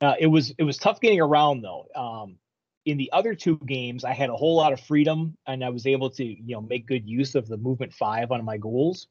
uh, 0.00 0.14
it 0.18 0.26
was 0.26 0.54
it 0.58 0.64
was 0.64 0.78
tough 0.78 1.00
getting 1.00 1.20
around 1.20 1.62
though. 1.62 1.86
Um, 1.94 2.36
in 2.84 2.96
the 2.96 3.10
other 3.12 3.34
two 3.34 3.58
games, 3.58 4.04
I 4.04 4.12
had 4.12 4.30
a 4.30 4.36
whole 4.36 4.56
lot 4.56 4.72
of 4.72 4.80
freedom 4.80 5.36
and 5.46 5.64
I 5.64 5.68
was 5.68 5.86
able 5.86 6.10
to, 6.10 6.24
you 6.24 6.54
know, 6.54 6.62
make 6.62 6.86
good 6.86 7.06
use 7.06 7.34
of 7.34 7.46
the 7.46 7.58
movement 7.58 7.92
five 7.92 8.30
on 8.32 8.44
my 8.44 8.56
ghouls 8.56 9.08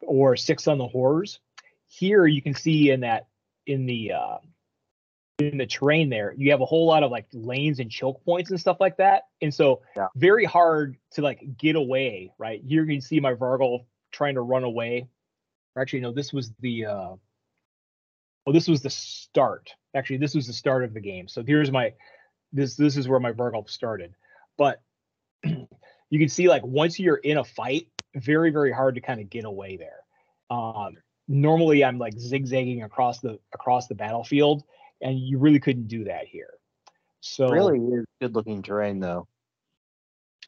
or 0.00 0.36
six 0.36 0.68
on 0.68 0.78
the 0.78 0.86
horrors. 0.86 1.40
Here 1.86 2.26
you 2.26 2.40
can 2.40 2.54
see 2.54 2.90
in 2.90 3.00
that 3.00 3.26
in 3.66 3.86
the 3.86 4.12
uh 4.12 4.38
in 5.38 5.58
the 5.58 5.66
terrain 5.66 6.08
there, 6.08 6.34
you 6.36 6.50
have 6.50 6.60
a 6.60 6.66
whole 6.66 6.86
lot 6.86 7.02
of 7.02 7.10
like 7.10 7.26
lanes 7.32 7.80
and 7.80 7.90
choke 7.90 8.24
points 8.24 8.50
and 8.50 8.60
stuff 8.60 8.78
like 8.80 8.96
that. 8.98 9.24
And 9.40 9.52
so 9.52 9.82
yeah. 9.96 10.08
very 10.14 10.44
hard 10.44 10.96
to 11.12 11.22
like 11.22 11.42
get 11.56 11.76
away, 11.76 12.32
right? 12.38 12.62
Here 12.64 12.84
you 12.84 12.94
can 12.94 13.00
see 13.00 13.20
my 13.20 13.34
Varghul 13.34 13.86
trying 14.12 14.34
to 14.34 14.42
run 14.42 14.64
away. 14.64 15.08
Or 15.74 15.82
actually, 15.82 16.00
no, 16.00 16.12
this 16.12 16.32
was 16.32 16.52
the 16.60 16.86
uh 16.86 17.14
well, 18.44 18.52
this 18.52 18.68
was 18.68 18.82
the 18.82 18.90
start. 18.90 19.70
Actually, 19.94 20.18
this 20.18 20.34
was 20.34 20.46
the 20.46 20.52
start 20.52 20.84
of 20.84 20.94
the 20.94 21.00
game. 21.00 21.28
So 21.28 21.42
here's 21.44 21.70
my 21.70 21.94
this 22.52 22.76
this 22.76 22.96
is 22.96 23.08
where 23.08 23.20
my 23.20 23.32
Varghul 23.32 23.68
started. 23.68 24.14
But 24.58 24.82
you 25.44 26.18
can 26.18 26.28
see 26.28 26.48
like 26.48 26.64
once 26.64 26.98
you're 26.98 27.16
in 27.16 27.38
a 27.38 27.44
fight, 27.44 27.88
very 28.14 28.50
very 28.50 28.72
hard 28.72 28.96
to 28.96 29.00
kind 29.00 29.20
of 29.20 29.30
get 29.30 29.44
away 29.44 29.76
there. 29.76 30.00
Um, 30.50 30.96
normally 31.28 31.84
I'm 31.84 31.98
like 31.98 32.18
zigzagging 32.18 32.82
across 32.82 33.20
the 33.20 33.38
across 33.54 33.86
the 33.86 33.94
battlefield, 33.94 34.64
and 35.02 35.18
you 35.18 35.38
really 35.38 35.60
couldn't 35.60 35.88
do 35.88 36.04
that 36.04 36.26
here. 36.26 36.54
So 37.20 37.48
really 37.48 37.78
is 37.78 38.04
good 38.20 38.34
looking 38.34 38.62
terrain 38.62 39.00
though. 39.00 39.28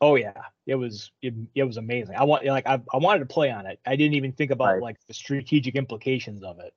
Oh 0.01 0.17
yeah, 0.17 0.43
it 0.67 0.75
was 0.75 1.11
it, 1.23 1.35
it 1.55 1.64
was 1.64 1.77
amazing. 1.77 2.17
I 2.17 2.25
want 2.25 2.45
like 2.45 2.67
I, 2.67 2.81
I 2.93 2.97
wanted 2.97 3.21
to 3.21 3.27
play 3.27 3.51
on 3.51 3.67
it. 3.67 3.79
I 3.87 3.97
didn't 3.97 4.14
even 4.14 4.33
think 4.33 4.51
about 4.51 4.75
Right. 4.75 4.83
like 4.83 4.97
the 5.07 5.14
strategic 5.14 5.77
implications 5.77 6.43
of 6.43 6.59
it. 6.61 6.75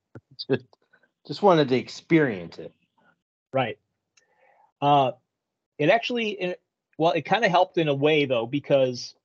Just, 0.49 0.65
just 1.25 1.41
wanted 1.41 1.69
to 1.69 1.75
experience 1.75 2.59
it. 2.59 2.73
Right. 3.51 3.79
Uh, 4.81 5.11
it 5.79 5.89
actually, 5.89 6.29
it, 6.31 6.61
well, 6.97 7.13
it 7.13 7.23
kind 7.23 7.43
of 7.43 7.51
helped 7.51 7.77
in 7.77 7.87
a 7.87 7.93
way 7.93 8.25
though 8.25 8.45
because 8.45 9.15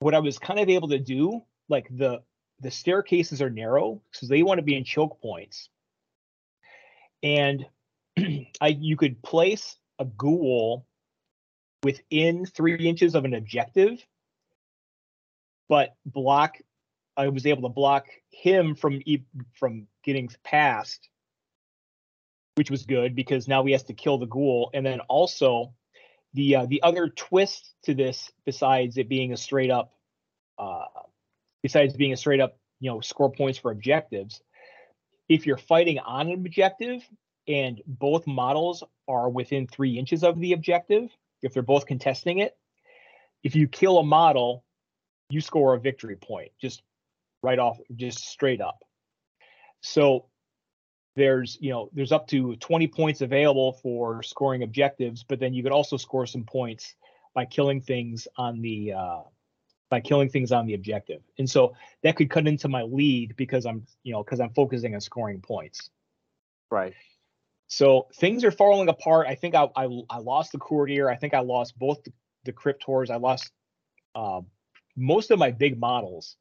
what 0.00 0.14
I 0.14 0.18
was 0.18 0.38
kind 0.38 0.60
of 0.60 0.68
able 0.68 0.88
to 0.88 0.98
do, 0.98 1.42
like 1.68 1.88
the 1.90 2.22
the 2.60 2.70
staircases 2.70 3.40
are 3.40 3.50
narrow, 3.50 4.02
so 4.12 4.26
they 4.26 4.42
want 4.42 4.58
to 4.58 4.62
be 4.62 4.76
in 4.76 4.84
choke 4.84 5.20
points, 5.22 5.70
and 7.22 7.66
I 8.60 8.68
you 8.68 8.96
could 8.96 9.22
place 9.22 9.76
a 9.98 10.04
ghoul 10.04 10.86
within 11.82 12.46
three 12.46 12.88
inches 12.88 13.14
of 13.14 13.24
an 13.24 13.34
objective, 13.34 14.04
but 15.68 15.94
block. 16.04 16.56
I 17.16 17.28
was 17.28 17.46
able 17.46 17.62
to 17.62 17.68
block 17.68 18.06
him 18.30 18.76
from 18.76 19.02
from 19.58 19.88
getting 20.04 20.28
past 20.44 21.08
which 22.58 22.72
was 22.72 22.82
good 22.82 23.14
because 23.14 23.46
now 23.46 23.64
he 23.64 23.70
has 23.70 23.84
to 23.84 23.94
kill 23.94 24.18
the 24.18 24.26
ghoul. 24.26 24.68
And 24.74 24.84
then 24.84 24.98
also 25.08 25.72
the 26.34 26.56
uh, 26.56 26.66
the 26.66 26.82
other 26.82 27.08
twist 27.08 27.72
to 27.84 27.94
this, 27.94 28.32
besides 28.44 28.98
it 28.98 29.08
being 29.08 29.32
a 29.32 29.36
straight 29.36 29.70
up, 29.70 29.92
uh, 30.58 30.86
besides 31.62 31.94
being 31.94 32.12
a 32.12 32.16
straight 32.16 32.40
up, 32.40 32.58
you 32.80 32.90
know, 32.90 33.00
score 33.00 33.30
points 33.30 33.58
for 33.58 33.70
objectives, 33.70 34.42
if 35.28 35.46
you're 35.46 35.58
fighting 35.58 35.98
on 35.98 36.28
an 36.28 36.34
objective 36.34 37.02
and 37.46 37.80
both 37.86 38.26
models 38.26 38.82
are 39.06 39.28
within 39.28 39.66
three 39.66 39.98
inches 39.98 40.24
of 40.24 40.38
the 40.38 40.52
objective, 40.52 41.10
if 41.42 41.54
they're 41.54 41.62
both 41.62 41.86
contesting 41.86 42.38
it, 42.38 42.56
if 43.42 43.54
you 43.54 43.68
kill 43.68 43.98
a 43.98 44.04
model, 44.04 44.64
you 45.30 45.40
score 45.40 45.74
a 45.74 45.80
victory 45.80 46.16
point 46.16 46.50
just 46.60 46.82
right 47.42 47.58
off, 47.58 47.78
just 47.94 48.18
straight 48.28 48.60
up. 48.60 48.82
So 49.80 50.26
there's 51.18 51.58
you 51.60 51.70
know 51.70 51.90
there's 51.92 52.12
up 52.12 52.28
to 52.28 52.54
20 52.56 52.86
points 52.86 53.20
available 53.20 53.72
for 53.82 54.22
scoring 54.22 54.62
objectives 54.62 55.24
but 55.24 55.40
then 55.40 55.52
you 55.52 55.64
could 55.64 55.72
also 55.72 55.96
score 55.96 56.26
some 56.26 56.44
points 56.44 56.94
by 57.34 57.44
killing 57.44 57.80
things 57.80 58.28
on 58.36 58.62
the 58.62 58.92
uh 58.92 59.20
by 59.90 60.00
killing 60.00 60.28
things 60.28 60.52
on 60.52 60.66
the 60.66 60.74
objective. 60.74 61.22
And 61.38 61.48
so 61.48 61.74
that 62.02 62.16
could 62.16 62.30
cut 62.30 62.46
into 62.46 62.68
my 62.68 62.82
lead 62.82 63.36
because 63.36 63.66
i'm 63.66 63.86
you 64.02 64.12
know 64.12 64.22
because 64.22 64.40
i'm 64.40 64.50
focusing 64.50 64.94
on 64.94 65.00
scoring 65.00 65.40
points. 65.40 65.90
Right. 66.70 66.94
so 67.68 68.08
things 68.16 68.44
are 68.44 68.50
falling 68.50 68.88
apart. 68.88 69.26
I 69.26 69.34
think 69.34 69.54
i 69.54 69.68
i, 69.76 69.88
I 70.10 70.18
lost 70.18 70.52
the 70.52 70.58
courtier 70.58 71.08
i 71.08 71.16
think 71.16 71.34
i 71.34 71.40
lost 71.40 71.78
both 71.78 72.02
the, 72.04 72.12
the 72.44 72.52
cryptors. 72.52 73.10
I 73.10 73.16
lost 73.16 73.50
uh, 74.14 74.42
most 74.96 75.30
of 75.30 75.38
my 75.38 75.50
big 75.50 75.78
models. 75.78 76.36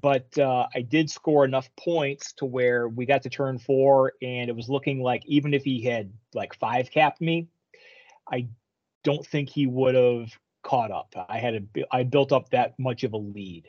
But 0.00 0.36
uh, 0.38 0.66
I 0.74 0.80
did 0.80 1.08
score 1.08 1.44
enough 1.44 1.70
points 1.76 2.32
to 2.38 2.46
where 2.46 2.88
we 2.88 3.06
got 3.06 3.22
to 3.22 3.30
turn 3.30 3.58
four, 3.58 4.14
and 4.20 4.50
it 4.50 4.56
was 4.56 4.68
looking 4.68 5.00
like 5.00 5.22
even 5.26 5.54
if 5.54 5.62
he 5.62 5.82
had 5.84 6.12
like 6.32 6.58
five 6.58 6.90
capped 6.90 7.20
me, 7.20 7.46
I 8.28 8.48
don't 9.04 9.24
think 9.24 9.50
he 9.50 9.68
would 9.68 9.94
have 9.94 10.36
caught 10.64 10.90
up. 10.90 11.14
I 11.28 11.38
had 11.38 11.54
a 11.54 11.84
I 11.92 12.02
built 12.02 12.32
up 12.32 12.50
that 12.50 12.74
much 12.78 13.04
of 13.04 13.12
a 13.12 13.18
lead. 13.18 13.68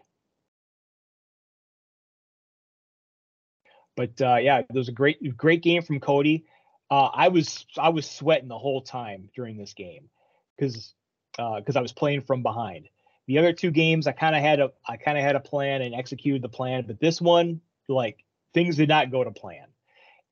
But 3.95 4.19
uh, 4.19 4.37
yeah, 4.37 4.59
it 4.59 4.73
was 4.73 4.89
a 4.89 4.93
great 4.93 5.37
great 5.37 5.61
game 5.61 5.83
from 5.83 5.99
Cody. 5.99 6.45
Uh, 6.89 7.09
I 7.13 7.27
was 7.27 7.65
I 7.77 7.89
was 7.89 8.09
sweating 8.09 8.47
the 8.47 8.57
whole 8.57 8.81
time 8.81 9.29
during 9.35 9.57
this 9.57 9.73
game 9.73 10.09
because 10.57 10.93
because 11.33 11.75
I 11.75 11.81
was 11.81 11.93
playing 11.93 12.21
from 12.21 12.41
behind. 12.41 12.87
The 13.27 13.39
other 13.39 13.53
two 13.53 13.71
games, 13.71 14.07
I 14.07 14.11
kind 14.11 14.35
of 14.35 14.41
had 14.41 14.59
a 14.59 14.71
I 14.87 14.97
kind 14.97 15.17
of 15.17 15.23
had 15.23 15.35
a 15.35 15.39
plan 15.39 15.81
and 15.81 15.93
executed 15.93 16.41
the 16.41 16.49
plan, 16.49 16.85
but 16.87 16.99
this 16.99 17.21
one, 17.21 17.61
like 17.87 18.23
things 18.53 18.77
did 18.77 18.89
not 18.89 19.11
go 19.11 19.23
to 19.23 19.31
plan. 19.31 19.67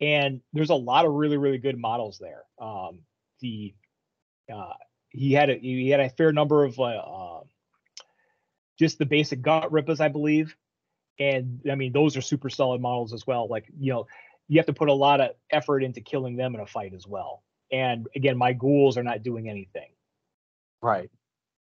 And 0.01 0.41
there's 0.53 0.69
a 0.69 0.75
lot 0.75 1.05
of 1.05 1.13
really 1.13 1.37
really 1.37 1.57
good 1.57 1.77
models 1.77 2.19
there. 2.19 2.43
Um, 2.59 2.99
the 3.41 3.73
uh, 4.53 4.73
he 5.13 5.33
had 5.33 5.49
a 5.51 5.57
he 5.59 5.89
had 5.89 6.01
a 6.01 6.09
fair 6.09 6.33
number 6.33 6.65
of 6.65 6.79
uh, 6.79 6.83
uh, 6.83 7.41
just 8.79 8.99
the 8.99 9.05
basic 9.05 9.41
gut 9.41 9.71
rippers, 9.71 10.01
I 10.01 10.09
believe. 10.09 10.55
And 11.19 11.61
I 11.71 11.75
mean, 11.75 11.93
those 11.93 12.17
are 12.17 12.21
super 12.21 12.49
solid 12.49 12.81
models 12.81 13.13
as 13.13 13.27
well. 13.27 13.47
Like 13.49 13.67
you 13.79 13.93
know, 13.93 14.07
you 14.49 14.59
have 14.59 14.67
to 14.67 14.73
put 14.73 14.89
a 14.89 14.93
lot 14.93 15.21
of 15.21 15.31
effort 15.51 15.83
into 15.83 16.01
killing 16.01 16.37
them 16.37 16.55
in 16.55 16.61
a 16.61 16.67
fight 16.67 16.93
as 16.93 17.07
well. 17.07 17.43
And 17.71 18.07
again, 18.15 18.37
my 18.37 18.53
ghouls 18.53 18.97
are 18.97 19.03
not 19.03 19.23
doing 19.23 19.49
anything 19.49 19.91
Right. 20.81 21.09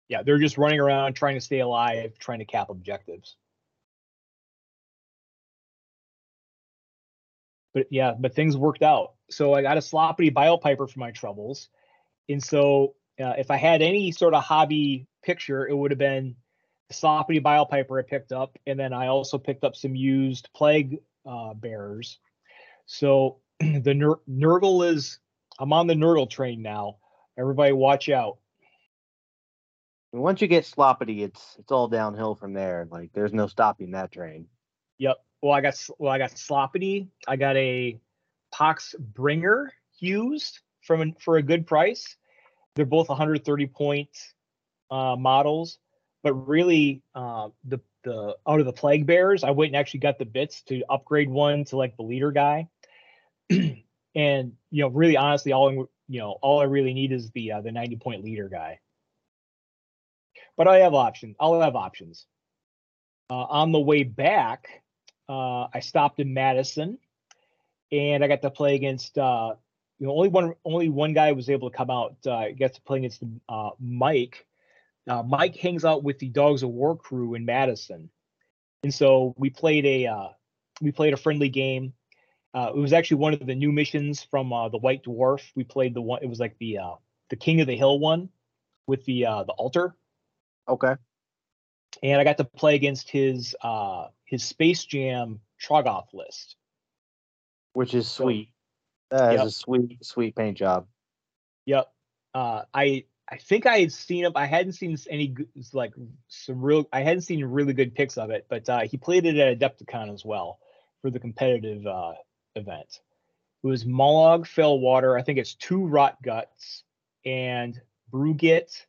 yeah, 0.09 0.23
they're 0.23 0.39
just 0.39 0.57
running 0.57 0.79
around 0.79 1.13
trying 1.15 1.35
to 1.35 1.41
stay 1.41 1.59
alive, 1.59 2.17
trying 2.19 2.39
to 2.39 2.45
cap 2.45 2.69
objectives. 2.69 3.37
But 7.73 7.87
yeah, 7.91 8.13
but 8.19 8.35
things 8.35 8.57
worked 8.57 8.83
out. 8.83 9.13
So 9.29 9.53
I 9.53 9.61
got 9.61 9.77
a 9.77 9.81
sloppy 9.81 10.31
Bilepiper 10.31 10.89
for 10.89 10.99
my 10.99 11.11
troubles. 11.11 11.69
And 12.29 12.43
so 12.43 12.95
uh, 13.21 13.33
if 13.37 13.51
I 13.51 13.57
had 13.57 13.81
any 13.81 14.11
sort 14.11 14.33
of 14.33 14.43
hobby 14.43 15.07
picture, 15.23 15.67
it 15.67 15.75
would 15.75 15.91
have 15.91 15.97
been 15.97 16.35
the 16.87 16.93
sloppy 16.93 17.39
Bilepiper 17.39 17.99
I 17.99 18.07
picked 18.07 18.31
up. 18.31 18.57
And 18.65 18.79
then 18.79 18.93
I 18.93 19.07
also 19.07 19.37
picked 19.37 19.63
up 19.63 19.75
some 19.75 19.95
used 19.95 20.49
plague 20.53 20.99
uh, 21.25 21.53
bearers. 21.53 22.19
So 22.85 23.37
the 23.59 23.93
Ner- 23.93 24.19
Nurgle 24.29 24.87
is, 24.91 25.19
I'm 25.59 25.73
on 25.73 25.87
the 25.87 25.93
Nurgle 25.93 26.29
train 26.29 26.61
now. 26.61 26.97
Everybody 27.37 27.73
watch 27.73 28.09
out. 28.09 28.37
And 30.13 30.21
once 30.21 30.41
you 30.41 30.47
get 30.47 30.65
sloppity, 30.65 31.21
it's 31.21 31.55
it's 31.57 31.71
all 31.71 31.87
downhill 31.87 32.35
from 32.35 32.53
there. 32.53 32.87
Like 32.91 33.11
there's 33.13 33.33
no 33.33 33.47
stopping 33.47 33.91
that 33.91 34.11
train. 34.11 34.47
Yep. 34.97 35.17
Well, 35.41 35.53
I 35.53 35.61
got 35.61 35.87
well, 35.97 36.11
I 36.11 36.17
got 36.17 36.31
Sloppity. 36.31 37.07
I 37.27 37.37
got 37.37 37.55
a 37.55 37.99
Pox 38.51 38.93
Bringer 38.99 39.71
used 39.99 40.59
from 40.81 41.01
an, 41.01 41.15
for 41.19 41.37
a 41.37 41.41
good 41.41 41.65
price. 41.65 42.17
They're 42.75 42.85
both 42.85 43.09
130 43.09 43.67
point 43.67 44.09
uh, 44.89 45.15
models, 45.17 45.79
but 46.23 46.33
really 46.33 47.01
uh, 47.15 47.49
the 47.65 47.79
the 48.03 48.35
out 48.47 48.59
of 48.59 48.65
the 48.65 48.73
plague 48.73 49.05
bears, 49.05 49.43
I 49.43 49.51
went 49.51 49.69
and 49.69 49.75
actually 49.75 49.99
got 49.99 50.17
the 50.17 50.25
bits 50.25 50.61
to 50.63 50.83
upgrade 50.89 51.29
one 51.29 51.65
to 51.65 51.77
like 51.77 51.95
the 51.97 52.03
leader 52.03 52.31
guy. 52.31 52.67
and 53.49 53.85
you 54.15 54.83
know, 54.83 54.87
really 54.87 55.17
honestly, 55.17 55.51
all 55.51 55.71
you 56.07 56.19
know, 56.19 56.37
all 56.41 56.59
I 56.59 56.65
really 56.65 56.93
need 56.93 57.11
is 57.11 57.31
the 57.31 57.53
uh, 57.53 57.61
the 57.61 57.71
90 57.71 57.97
point 57.97 58.23
leader 58.23 58.49
guy. 58.49 58.79
But 60.57 60.67
I 60.67 60.79
have 60.79 60.93
options. 60.93 61.35
I'll 61.39 61.61
have 61.61 61.75
options. 61.75 62.25
Uh, 63.29 63.45
on 63.45 63.71
the 63.71 63.79
way 63.79 64.03
back, 64.03 64.67
uh, 65.29 65.67
I 65.73 65.79
stopped 65.79 66.19
in 66.19 66.33
Madison, 66.33 66.97
and 67.91 68.23
I 68.23 68.27
got 68.27 68.41
to 68.41 68.51
play 68.51 68.75
against. 68.75 69.17
You 70.01 70.07
know, 70.07 70.13
only 70.13 70.29
one 70.29 70.55
only 70.65 70.89
one 70.89 71.13
guy 71.13 71.31
was 71.31 71.47
able 71.47 71.69
to 71.69 71.77
come 71.77 71.91
out. 71.91 72.15
Uh, 72.25 72.45
got 72.59 72.73
to 72.73 72.81
play 72.81 72.97
against 72.97 73.21
uh, 73.47 73.69
Mike. 73.79 74.47
Uh, 75.07 75.21
Mike 75.21 75.55
hangs 75.55 75.85
out 75.85 76.03
with 76.03 76.17
the 76.17 76.29
Dogs 76.29 76.63
of 76.63 76.69
War 76.71 76.97
crew 76.97 77.35
in 77.35 77.45
Madison, 77.45 78.09
and 78.81 78.91
so 78.91 79.35
we 79.37 79.51
played 79.51 79.85
a 79.85 80.07
uh, 80.07 80.29
we 80.81 80.91
played 80.91 81.13
a 81.13 81.17
friendly 81.17 81.49
game. 81.49 81.93
Uh, 82.51 82.71
it 82.75 82.79
was 82.79 82.93
actually 82.93 83.17
one 83.17 83.35
of 83.35 83.45
the 83.45 83.53
new 83.53 83.71
missions 83.71 84.23
from 84.23 84.51
uh, 84.51 84.69
the 84.69 84.79
White 84.79 85.03
Dwarf. 85.03 85.43
We 85.55 85.63
played 85.65 85.93
the 85.93 86.01
one. 86.01 86.23
It 86.23 86.29
was 86.29 86.39
like 86.39 86.57
the 86.57 86.79
uh, 86.79 86.95
the 87.29 87.35
King 87.35 87.61
of 87.61 87.67
the 87.67 87.77
Hill 87.77 87.99
one 87.99 88.29
with 88.87 89.05
the 89.05 89.27
uh, 89.27 89.43
the 89.43 89.53
altar. 89.53 89.95
Okay. 90.67 90.95
And 92.01 92.19
I 92.19 92.23
got 92.23 92.37
to 92.37 92.43
play 92.43 92.73
against 92.73 93.07
his 93.11 93.55
uh, 93.61 94.07
his 94.25 94.43
Space 94.43 94.83
Jam 94.83 95.41
Troggoth 95.61 96.11
list, 96.11 96.55
which 97.73 97.93
is 97.93 98.09
sweet. 98.09 98.49
That 99.11 99.33
is 99.33 99.39
Yep. 99.39 99.47
a 99.47 99.51
sweet, 99.51 100.05
sweet 100.05 100.35
paint 100.35 100.57
job. 100.57 100.87
Yep. 101.65 101.91
Uh, 102.33 102.63
I 102.73 103.05
I 103.29 103.37
think 103.37 103.65
I 103.65 103.79
had 103.79 103.91
seen 103.93 104.25
him. 104.25 104.33
I 104.35 104.45
hadn't 104.45 104.73
seen 104.73 104.97
any 105.09 105.27
good, 105.27 105.47
like 105.73 105.93
some 106.27 106.61
real. 106.61 106.87
I 106.91 107.01
hadn't 107.01 107.21
seen 107.21 107.43
really 107.45 107.73
good 107.73 107.95
pics 107.95 108.17
of 108.17 108.29
it, 108.29 108.45
but 108.49 108.67
uh, 108.67 108.79
he 108.81 108.97
played 108.97 109.25
it 109.25 109.37
at 109.37 109.57
Adepticon 109.57 110.13
as 110.13 110.25
well 110.25 110.59
for 111.01 111.09
the 111.09 111.19
competitive 111.19 111.85
uh, 111.87 112.13
event. 112.55 112.99
It 113.63 113.67
was 113.67 113.85
Mollog, 113.85 114.41
Fellwater. 114.41 115.19
I 115.19 115.23
think 115.23 115.39
it's 115.39 115.55
two 115.55 115.85
Rot 115.85 116.21
Guts 116.23 116.83
and 117.25 117.79
Brewgit 118.11 118.85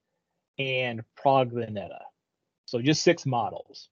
and 0.59 1.05
Progveneta. 1.17 2.01
So 2.67 2.81
just 2.81 3.03
six 3.03 3.27
models. 3.27 3.91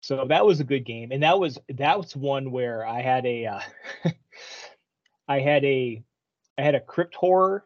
So 0.00 0.24
that 0.26 0.46
was 0.46 0.60
a 0.60 0.64
good 0.64 0.84
game, 0.84 1.12
and 1.12 1.22
that 1.22 1.38
was 1.38 1.58
that 1.70 1.98
was 1.98 2.14
one 2.14 2.50
where 2.50 2.86
I 2.86 3.02
had 3.02 3.26
a 3.26 3.46
uh, 3.46 3.60
I 5.28 5.40
had 5.40 5.64
a 5.64 6.02
I 6.58 6.62
had 6.62 6.74
a 6.74 6.80
crypt 6.80 7.14
horror 7.14 7.64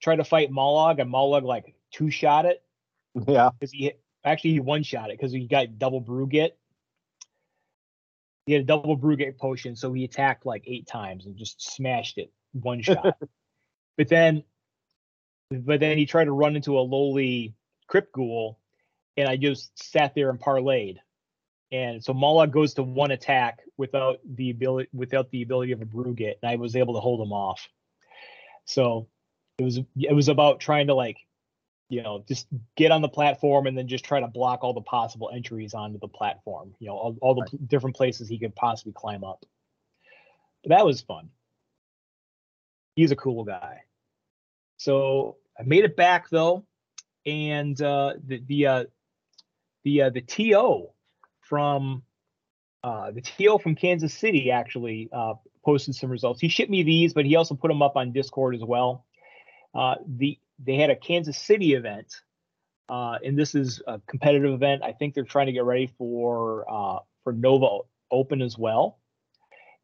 try 0.00 0.16
to 0.16 0.24
fight 0.24 0.50
Mollog, 0.50 1.00
and 1.00 1.12
Mollog 1.12 1.42
like 1.42 1.74
two 1.92 2.10
shot 2.10 2.46
it 2.46 2.62
Yeah. 3.26 3.50
because 3.58 3.72
he 3.72 3.92
actually 4.24 4.52
he 4.52 4.60
one 4.60 4.82
shot 4.82 5.10
it 5.10 5.18
because 5.18 5.32
he 5.32 5.46
got 5.46 5.78
double 5.78 6.00
Brewgit. 6.02 6.50
He 8.46 8.54
had 8.54 8.62
a 8.62 8.66
double 8.66 8.96
Brewgit 8.96 9.36
potion, 9.36 9.76
so 9.76 9.92
he 9.92 10.04
attacked 10.04 10.46
like 10.46 10.64
eight 10.66 10.86
times 10.86 11.26
and 11.26 11.36
just 11.36 11.60
smashed 11.74 12.18
it 12.18 12.32
one 12.52 12.80
shot. 12.82 13.16
but 13.98 14.08
then, 14.08 14.42
but 15.50 15.80
then 15.80 15.98
he 15.98 16.06
tried 16.06 16.24
to 16.24 16.32
run 16.32 16.56
into 16.56 16.78
a 16.78 16.80
lowly 16.80 17.54
Crypt 17.86 18.12
Ghoul, 18.12 18.58
and 19.16 19.28
I 19.28 19.36
just 19.36 19.78
sat 19.78 20.14
there 20.14 20.30
and 20.30 20.40
parlayed. 20.40 20.96
And 21.72 22.02
so 22.02 22.12
Mollog 22.12 22.50
goes 22.50 22.74
to 22.74 22.82
one 22.82 23.12
attack 23.12 23.60
without 23.76 24.18
the 24.24 24.50
ability 24.50 24.88
without 24.92 25.30
the 25.30 25.42
ability 25.42 25.72
of 25.72 25.80
a 25.80 25.86
Brewgit, 25.86 26.34
and 26.42 26.50
I 26.50 26.56
was 26.56 26.74
able 26.74 26.94
to 26.94 27.00
hold 27.00 27.20
him 27.20 27.32
off. 27.32 27.68
So 28.64 29.08
it 29.58 29.64
was 29.64 29.78
it 29.96 30.14
was 30.14 30.28
about 30.28 30.60
trying 30.60 30.88
to 30.88 30.94
like 30.94 31.18
you 31.88 32.02
know 32.02 32.24
just 32.26 32.48
get 32.76 32.90
on 32.90 33.02
the 33.02 33.08
platform 33.08 33.66
and 33.66 33.78
then 33.78 33.88
just 33.88 34.04
try 34.04 34.20
to 34.20 34.26
block 34.26 34.64
all 34.64 34.74
the 34.74 34.80
possible 34.80 35.30
entries 35.32 35.74
onto 35.74 35.98
the 35.98 36.08
platform 36.08 36.74
you 36.78 36.86
know 36.86 36.96
all, 36.96 37.16
all 37.20 37.34
the 37.34 37.44
p- 37.50 37.58
different 37.66 37.96
places 37.96 38.28
he 38.28 38.38
could 38.38 38.54
possibly 38.54 38.92
climb 38.92 39.22
up. 39.24 39.44
But 40.62 40.70
that 40.70 40.86
was 40.86 41.00
fun. 41.00 41.30
He's 42.94 43.12
a 43.12 43.16
cool 43.16 43.44
guy. 43.44 43.82
So 44.78 45.36
i 45.58 45.62
made 45.62 45.84
it 45.84 45.96
back 45.96 46.30
though 46.30 46.64
and 47.26 47.80
uh 47.80 48.14
the 48.26 48.42
the 48.46 48.66
uh 48.66 48.84
the 49.84 50.02
uh 50.02 50.10
the 50.10 50.20
to 50.20 50.88
from 51.50 52.02
uh 52.82 53.10
the 53.10 53.20
to 53.20 53.58
from 53.58 53.74
kansas 53.74 54.14
city 54.14 54.50
actually 54.50 55.10
uh 55.12 55.34
posted 55.62 55.94
some 55.94 56.08
results 56.08 56.40
he 56.40 56.48
shipped 56.48 56.70
me 56.70 56.82
these 56.82 57.12
but 57.12 57.26
he 57.26 57.36
also 57.36 57.54
put 57.54 57.68
them 57.68 57.82
up 57.82 57.96
on 57.96 58.12
discord 58.12 58.54
as 58.54 58.62
well 58.64 59.04
uh, 59.74 59.96
the 60.06 60.38
they 60.62 60.76
had 60.76 60.90
a 60.90 60.96
Kansas 60.96 61.38
City 61.38 61.74
event, 61.74 62.12
uh, 62.88 63.18
and 63.24 63.38
this 63.38 63.54
is 63.54 63.80
a 63.86 64.00
competitive 64.06 64.52
event. 64.52 64.82
I 64.82 64.92
think 64.92 65.14
they're 65.14 65.24
trying 65.24 65.46
to 65.46 65.52
get 65.52 65.64
ready 65.64 65.92
for 65.98 66.66
uh, 66.70 66.98
for 67.24 67.32
Nova 67.32 67.84
Open 68.10 68.42
as 68.42 68.58
well. 68.58 68.98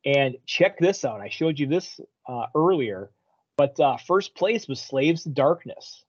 And 0.05 0.37
check 0.46 0.79
this 0.79 1.05
out. 1.05 1.20
I 1.20 1.29
showed 1.29 1.59
you 1.59 1.66
this 1.66 1.98
uh, 2.29 2.46
earlier, 2.55 3.11
but 3.57 3.76
first 4.07 4.35
place 4.35 4.68
was 4.68 4.81
Slaves 4.81 5.24
to 5.24 5.31
Darkness. 5.31 6.05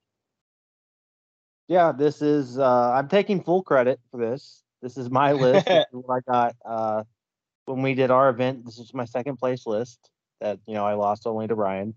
Yeah, 1.67 1.91
this 1.91 2.22
is 2.22 2.60
I'm 2.60 3.08
taking 3.08 3.43
full 3.43 3.63
credit 3.63 4.00
for 4.12 4.20
this. 4.20 4.63
This 4.82 4.98
is 4.98 5.10
my 5.10 5.32
list. 5.32 5.68
is 5.70 5.86
what 5.92 6.24
I 6.28 6.32
got 6.32 6.56
uh 6.66 7.04
when 7.66 7.82
we 7.82 7.94
did 7.94 8.12
our 8.12 8.30
event. 8.30 8.66
This 8.66 8.80
is 8.80 8.94
my 8.94 9.06
second 9.06 9.38
place 9.38 9.66
list 9.66 10.10
that 10.42 10.60
you 10.68 10.74
know 10.74 10.86
I 10.86 10.94
lost 10.94 11.28
only 11.28 11.48
to 11.48 11.56
Ryan. 11.56 11.94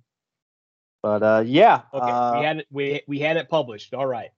But 1.02 1.22
uh 1.22 1.42
yeah. 1.46 1.82
Okay, 1.92 2.10
uh, 2.10 2.38
we 2.38 2.44
had 2.44 2.56
it. 2.58 2.66
We 2.70 3.02
we 3.06 3.18
had 3.18 3.36
it 3.36 3.48
published. 3.48 3.94
All 3.94 4.06
right. 4.06 4.30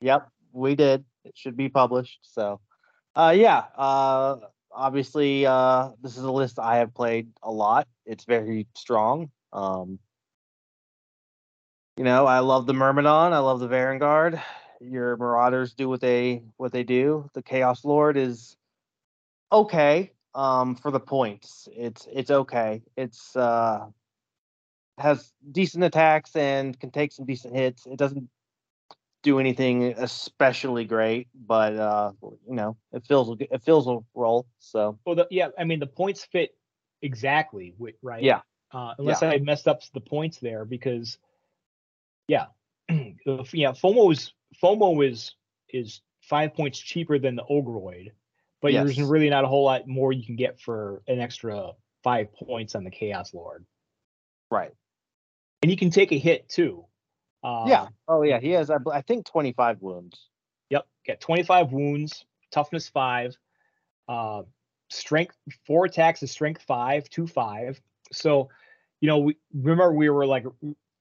Yep, 0.00 0.28
we 0.52 0.74
did. 0.74 1.04
It 1.24 1.32
should 1.36 1.56
be 1.56 1.68
published. 1.68 2.20
So, 2.22 2.60
uh, 3.16 3.32
yeah. 3.34 3.64
Uh, 3.76 4.36
obviously, 4.70 5.46
uh, 5.46 5.90
this 6.02 6.16
is 6.16 6.24
a 6.24 6.30
list 6.30 6.58
I 6.58 6.76
have 6.76 6.94
played 6.94 7.28
a 7.42 7.50
lot. 7.50 7.88
It's 8.04 8.24
very 8.24 8.66
strong. 8.76 9.30
Um, 9.52 9.98
you 11.96 12.04
know, 12.04 12.26
I 12.26 12.40
love 12.40 12.66
the 12.66 12.74
Myrmidon. 12.74 13.32
I 13.32 13.38
love 13.38 13.60
the 13.60 13.68
Varanguard. 13.68 14.40
Your 14.90 15.16
Marauders 15.16 15.74
do 15.74 15.88
what 15.88 16.00
they 16.00 16.42
what 16.56 16.72
they 16.72 16.82
do. 16.84 17.30
The 17.34 17.42
Chaos 17.42 17.84
Lord 17.84 18.16
is 18.16 18.56
okay. 19.50 20.12
Um, 20.34 20.74
for 20.74 20.90
the 20.90 21.00
points, 21.00 21.68
it's 21.72 22.08
it's 22.12 22.30
okay. 22.30 22.82
It's 22.96 23.36
uh 23.36 23.86
has 24.98 25.32
decent 25.50 25.84
attacks 25.84 26.36
and 26.36 26.78
can 26.78 26.90
take 26.90 27.12
some 27.12 27.24
decent 27.24 27.54
hits. 27.54 27.86
It 27.86 27.96
doesn't 27.96 28.28
do 29.22 29.40
anything 29.40 29.94
especially 29.96 30.84
great, 30.84 31.28
but 31.34 31.74
uh, 31.74 32.12
you 32.22 32.54
know, 32.54 32.76
it 32.92 33.04
fills 33.06 33.36
it 33.40 33.62
fills 33.64 33.88
a 33.88 33.98
role. 34.14 34.46
So 34.58 34.98
Well, 35.04 35.16
the, 35.16 35.26
yeah. 35.30 35.48
I 35.58 35.64
mean, 35.64 35.80
the 35.80 35.86
points 35.86 36.24
fit 36.24 36.54
exactly. 37.02 37.74
Right. 38.02 38.22
Yeah. 38.22 38.40
Uh, 38.70 38.94
unless 38.98 39.22
I 39.22 39.38
messed 39.38 39.68
up 39.68 39.82
the 39.92 40.00
points 40.00 40.38
there, 40.38 40.64
because 40.64 41.18
yeah, 42.28 42.46
yeah. 42.88 43.72
FOMO 43.72 44.12
is 44.12 44.32
FOMO 44.62 45.06
is 45.08 45.34
is 45.68 46.00
five 46.22 46.54
points 46.54 46.78
cheaper 46.78 47.18
than 47.18 47.36
the 47.36 47.44
Ogroid, 47.44 48.12
but 48.62 48.72
there's 48.72 49.00
really 49.00 49.30
not 49.30 49.44
a 49.44 49.46
whole 49.46 49.64
lot 49.64 49.86
more 49.86 50.12
you 50.12 50.24
can 50.24 50.36
get 50.36 50.60
for 50.60 51.02
an 51.06 51.20
extra 51.20 51.72
five 52.02 52.32
points 52.32 52.74
on 52.74 52.84
the 52.84 52.90
Chaos 52.90 53.34
Lord, 53.34 53.64
right, 54.50 54.72
and 55.62 55.70
you 55.70 55.76
can 55.76 55.90
take 55.90 56.12
a 56.12 56.18
hit 56.18 56.48
too. 56.48 56.84
Uh, 57.42 57.64
yeah. 57.66 57.86
Oh 58.08 58.22
yeah, 58.22 58.40
he 58.40 58.50
has 58.50 58.70
I, 58.70 58.78
I 58.92 59.02
think 59.02 59.26
25 59.26 59.82
wounds. 59.82 60.28
Yep. 60.70 60.86
Got 61.06 61.20
25 61.20 61.72
wounds, 61.72 62.24
toughness 62.50 62.88
five, 62.88 63.36
uh, 64.08 64.42
strength 64.88 65.36
four 65.66 65.84
attacks 65.84 66.22
is 66.22 66.30
strength 66.30 66.62
five, 66.62 67.08
two 67.10 67.26
five. 67.26 67.80
So, 68.12 68.48
you 69.00 69.08
know, 69.08 69.18
we 69.18 69.36
remember 69.52 69.92
we 69.92 70.08
were 70.08 70.26
like, 70.26 70.44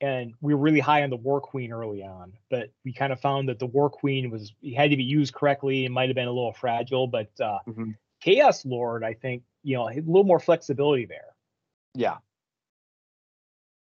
and 0.02 0.34
we 0.42 0.54
were 0.54 0.60
really 0.60 0.80
high 0.80 1.04
on 1.04 1.10
the 1.10 1.16
War 1.18 1.40
Queen 1.40 1.72
early 1.72 2.04
on, 2.04 2.34
but 2.50 2.72
we 2.84 2.94
kind 2.94 3.14
of 3.14 3.20
found 3.20 3.48
that 3.50 3.60
the 3.60 3.66
War 3.66 3.90
Queen 3.90 4.30
was 4.30 4.54
it 4.62 4.76
had 4.76 4.90
to 4.92 4.98
be 4.98 5.04
used 5.04 5.34
correctly. 5.34 5.86
It 5.86 5.90
might 5.92 6.10
have 6.10 6.16
been 6.16 6.28
a 6.28 6.32
little 6.32 6.54
fragile, 6.54 7.08
but 7.08 7.30
uh, 7.40 7.60
Mhm. 7.68 7.96
Chaos 8.22 8.66
Lord, 8.66 9.04
I 9.04 9.14
think, 9.14 9.44
you 9.64 9.76
know, 9.76 9.90
a 9.90 9.96
little 9.96 10.24
more 10.24 10.40
flexibility 10.40 11.06
there. 11.06 11.36
Yeah. 11.94 12.18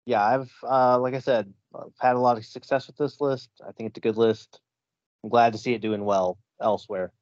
Yeah, 0.06 0.22
I've 0.22 0.52
uh, 0.62 0.98
like 0.98 1.14
I 1.14 1.20
said, 1.20 1.52
I've 1.74 1.92
had 1.98 2.16
a 2.16 2.20
lot 2.20 2.36
of 2.36 2.44
success 2.44 2.86
with 2.86 2.96
this 2.96 3.20
list. 3.20 3.50
I 3.66 3.72
think 3.72 3.88
it's 3.88 3.98
a 3.98 4.00
good 4.00 4.16
list. 4.16 4.60
I'm 5.22 5.30
glad 5.30 5.52
to 5.52 5.58
see 5.58 5.72
it 5.72 5.80
doing 5.80 6.04
well 6.04 6.38
elsewhere. 6.60 7.12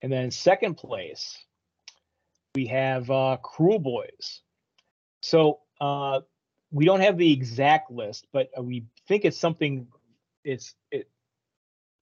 And 0.00 0.10
then 0.10 0.30
second 0.30 0.76
place, 0.76 1.38
we 2.54 2.66
have 2.66 3.10
uh, 3.10 3.36
Kruleboyz. 3.42 4.40
So 5.20 5.60
uh, 5.80 6.20
we 6.72 6.84
don't 6.86 7.00
have 7.00 7.18
the 7.18 7.32
exact 7.32 7.90
list, 7.90 8.26
but 8.32 8.50
we 8.60 8.86
think 9.06 9.24
it's 9.24 9.38
something. 9.38 9.86
It's 10.44 10.74
it, 10.90 11.08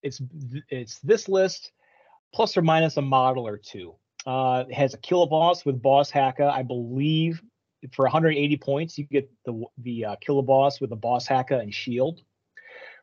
it's 0.02 0.22
it's 0.70 0.98
this 1.00 1.28
list 1.28 1.72
plus 2.34 2.56
or 2.56 2.62
minus 2.62 2.96
a 2.96 3.02
model 3.02 3.46
or 3.46 3.58
two. 3.58 3.94
Uh, 4.26 4.64
it 4.68 4.74
has 4.74 4.94
a 4.94 4.98
kill 4.98 5.26
boss 5.26 5.64
with 5.64 5.82
boss 5.82 6.10
hacka, 6.10 6.50
I 6.50 6.62
believe. 6.62 7.42
For 7.92 8.04
180 8.04 8.56
points, 8.58 8.98
you 8.98 9.04
get 9.04 9.30
the 9.44 9.64
the 9.78 10.04
uh, 10.06 10.16
kill 10.20 10.42
boss 10.42 10.80
with 10.80 10.92
a 10.92 10.96
boss 10.96 11.26
hacka 11.26 11.60
and 11.60 11.74
shield. 11.74 12.22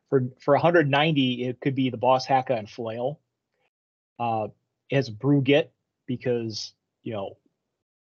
For 0.10 0.24
for 0.40 0.54
190, 0.54 1.44
it 1.46 1.60
could 1.60 1.76
be 1.76 1.90
the 1.90 1.98
Boss 1.98 2.26
Haka 2.26 2.56
and 2.56 2.70
Flail. 2.70 3.20
Uh, 4.20 4.48
it 4.90 4.96
has 4.96 5.10
brew 5.10 5.42
get 5.42 5.74
because 6.06 6.74
you 7.04 7.14
know 7.14 7.38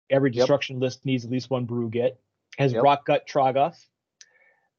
every 0.08 0.30
Yep. 0.30 0.38
destruction 0.40 0.78
list 0.78 1.04
needs 1.04 1.24
at 1.24 1.30
least 1.30 1.50
one 1.50 1.64
brew 1.64 1.90
It 1.92 2.20
has 2.58 2.72
Yep. 2.72 2.82
Rock 2.82 3.06
Gut 3.06 3.26
Troggoth. 3.26 3.86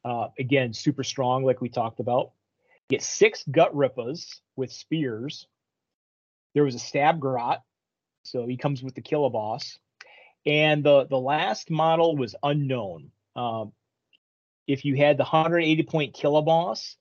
Uh, 0.04 0.30
again, 0.40 0.74
super 0.74 1.04
strong, 1.04 1.44
like 1.44 1.62
we 1.62 1.70
talked 1.70 2.00
about. 2.00 2.32
Get 2.90 3.04
six 3.04 3.44
Gut 3.50 3.74
Rippas 3.74 4.42
with 4.56 4.72
spears. 4.72 5.48
There 6.54 6.64
was 6.64 6.76
a 6.76 6.80
Stab 6.80 7.20
Grot, 7.20 7.62
so 8.24 8.46
he 8.46 8.58
comes 8.58 8.84
with 8.84 8.96
the 8.96 9.02
Killaboss. 9.02 9.78
And 10.46 10.84
the 10.84 11.06
the 11.06 11.20
last 11.20 11.70
model 11.70 12.18
was 12.18 12.36
unknown. 12.42 13.12
Um, 13.36 13.74
if 14.68 14.86
you 14.86 14.96
had 14.98 15.18
the 15.18 15.24
180 15.24 15.84
point 15.84 16.16
Killaboss, 16.16 16.96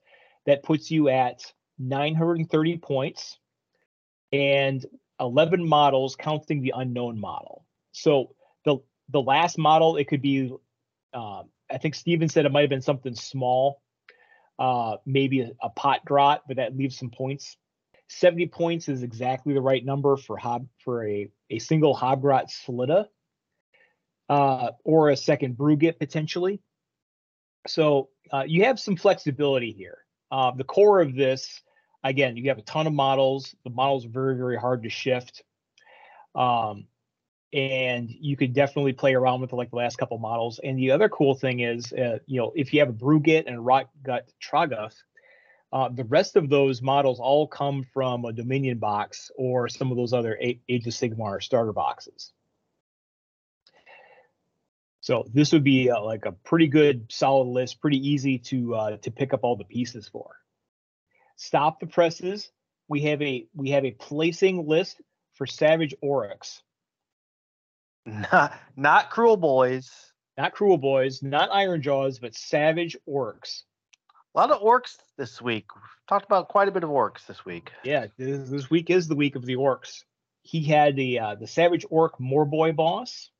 that 0.47 0.63
puts 0.63 0.91
you 0.91 1.09
at 1.09 1.53
930 1.79 2.79
points 2.79 3.39
and 4.33 4.85
11 5.19 5.67
models 5.67 6.17
counting 6.17 6.63
the 6.63 6.75
unknown 6.77 7.19
model. 7.19 7.65
So 7.93 8.35
the 9.13 9.21
last 9.23 9.59
model 9.59 9.97
it 9.97 10.09
could 10.09 10.23
be 10.23 10.53
um, 11.13 11.49
I 11.71 11.79
think 11.79 11.95
Steven 11.95 12.29
said 12.29 12.47
it 12.47 12.53
might 12.53 12.63
have 12.63 12.71
been 12.71 12.83
something 12.83 13.15
small, 13.15 13.83
uh, 14.59 14.97
maybe 15.07 15.41
a, 15.43 15.51
a 15.63 15.71
pot 15.71 16.05
grot, 16.05 16.43
but 16.47 16.57
that 16.57 16.77
leaves 16.77 16.99
some 16.99 17.11
points. 17.11 17.57
70 18.09 18.49
points 18.49 18.89
is 18.89 19.03
exactly 19.03 19.55
the 19.55 19.61
right 19.61 19.85
number 19.85 20.17
for 20.17 20.37
hob 20.37 20.67
for 20.85 21.07
a, 21.07 21.31
a 21.49 21.59
single 21.61 21.97
hobgrot 21.97 22.51
Slitta, 22.51 23.07
uh, 24.29 24.71
or 24.85 25.11
a 25.11 25.17
second 25.17 25.57
Brewgit 25.57 25.99
potentially. 25.99 26.61
So 27.67 28.09
uh, 28.33 28.45
you 28.47 28.65
have 28.65 28.81
some 28.81 28.97
flexibility 28.97 29.73
here. 29.73 29.99
Uh, 30.31 30.51
the 30.53 30.65
core 30.65 31.01
of 31.01 31.15
this, 31.15 31.63
again, 32.03 32.37
you 32.37 32.49
have 32.49 32.59
a 32.59 32.63
ton 32.63 32.87
of 32.87 32.93
models. 32.93 33.55
The 33.65 33.71
models 33.71 34.07
are 34.07 34.11
very, 34.11 34.37
very 34.37 34.57
hard 34.57 34.83
to 34.85 34.91
shift. 34.91 35.43
Um, 36.35 36.87
and 37.53 38.09
you 38.11 38.37
could 38.37 38.53
definitely 38.53 38.93
play 38.93 39.15
around 39.15 39.41
with 39.41 39.53
like 39.53 39.71
the 39.71 39.77
last 39.77 39.97
couple 39.97 40.19
models. 40.19 40.61
And 40.63 40.79
the 40.79 40.93
other 40.93 41.09
cool 41.09 41.35
thing 41.35 41.61
is, 41.61 41.93
uh, 41.93 42.19
you 42.27 42.41
know, 42.41 42.53
if 42.55 42.73
you 42.73 42.81
have 42.81 42.89
a 42.89 42.93
Brewgit 42.93 43.47
and 43.47 43.57
a 43.57 43.61
Rock 43.61 43.89
Gut 44.03 44.31
Troggoth, 44.41 44.95
uh, 45.73 45.89
the 45.89 46.05
rest 46.05 46.37
of 46.37 46.49
those 46.49 46.83
models 46.83 47.21
all 47.21 47.47
come 47.47 47.85
from 47.93 48.25
a 48.25 48.33
Dominion 48.33 48.79
box 48.79 49.31
or 49.37 49.69
some 49.69 49.91
of 49.91 49.97
those 49.97 50.13
other 50.13 50.37
Age 50.41 50.87
of 50.87 50.93
Sigmar 50.93 51.43
starter 51.43 51.73
boxes. 51.73 52.33
So 55.01 55.25
this 55.33 55.53
would 55.53 55.65
be 55.65 55.91
uh, 55.91 56.03
like 56.03 56.27
a 56.27 56.33
pretty 56.33 56.67
good 56.67 57.07
solid 57.11 57.49
list, 57.49 57.81
pretty 57.81 58.09
easy 58.09 58.39
to 58.39 58.75
uh, 58.75 58.97
to 58.99 59.11
pick 59.11 59.33
up 59.33 59.41
all 59.43 59.57
the 59.57 59.65
pieces 59.65 60.09
for. 60.09 60.37
Stop 61.37 61.81
the 61.81 61.87
presses. 61.87 62.51
We 62.87 63.03
have 63.03 63.23
a 63.23 63.47
we 63.55 63.71
have 63.71 63.85
a 63.85 63.93
placing 63.93 64.67
list 64.69 65.01
for 65.35 65.47
Savage 65.47 65.95
Orruks. 66.05 66.61
Not 68.07 68.59
not 68.77 69.11
Kruleboyz. 69.11 69.89
Not 70.37 70.55
Kruleboyz, 70.55 71.23
not 71.23 71.51
Ironjawz, 71.51 72.21
but 72.21 72.35
Savage 72.35 72.97
Orcs. 73.07 73.63
A 74.35 74.39
lot 74.39 74.51
of 74.51 74.63
orcs 74.63 74.97
this 75.19 75.43
week. 75.43 75.67
We've 75.75 75.83
talked 76.09 76.25
about 76.25 76.49
quite 76.49 76.69
a 76.69 76.71
bit 76.71 76.85
of 76.85 76.91
orcs 76.91 77.27
this 77.27 77.45
week. 77.45 77.71
Yeah, 77.85 78.07
this, 78.17 78.49
this 78.49 78.71
week 78.71 78.89
is 78.89 79.09
the 79.09 79.17
week 79.17 79.37
of 79.37 79.45
the 79.45 79.57
orcs. 79.57 80.05
He 80.43 80.63
had 80.63 80.97
the 80.97 81.19
uh, 81.19 81.35
the 81.35 81.47
Savage 81.47 81.85
Orc 81.91 82.19
Morboy 82.19 82.75
boss 82.75 83.31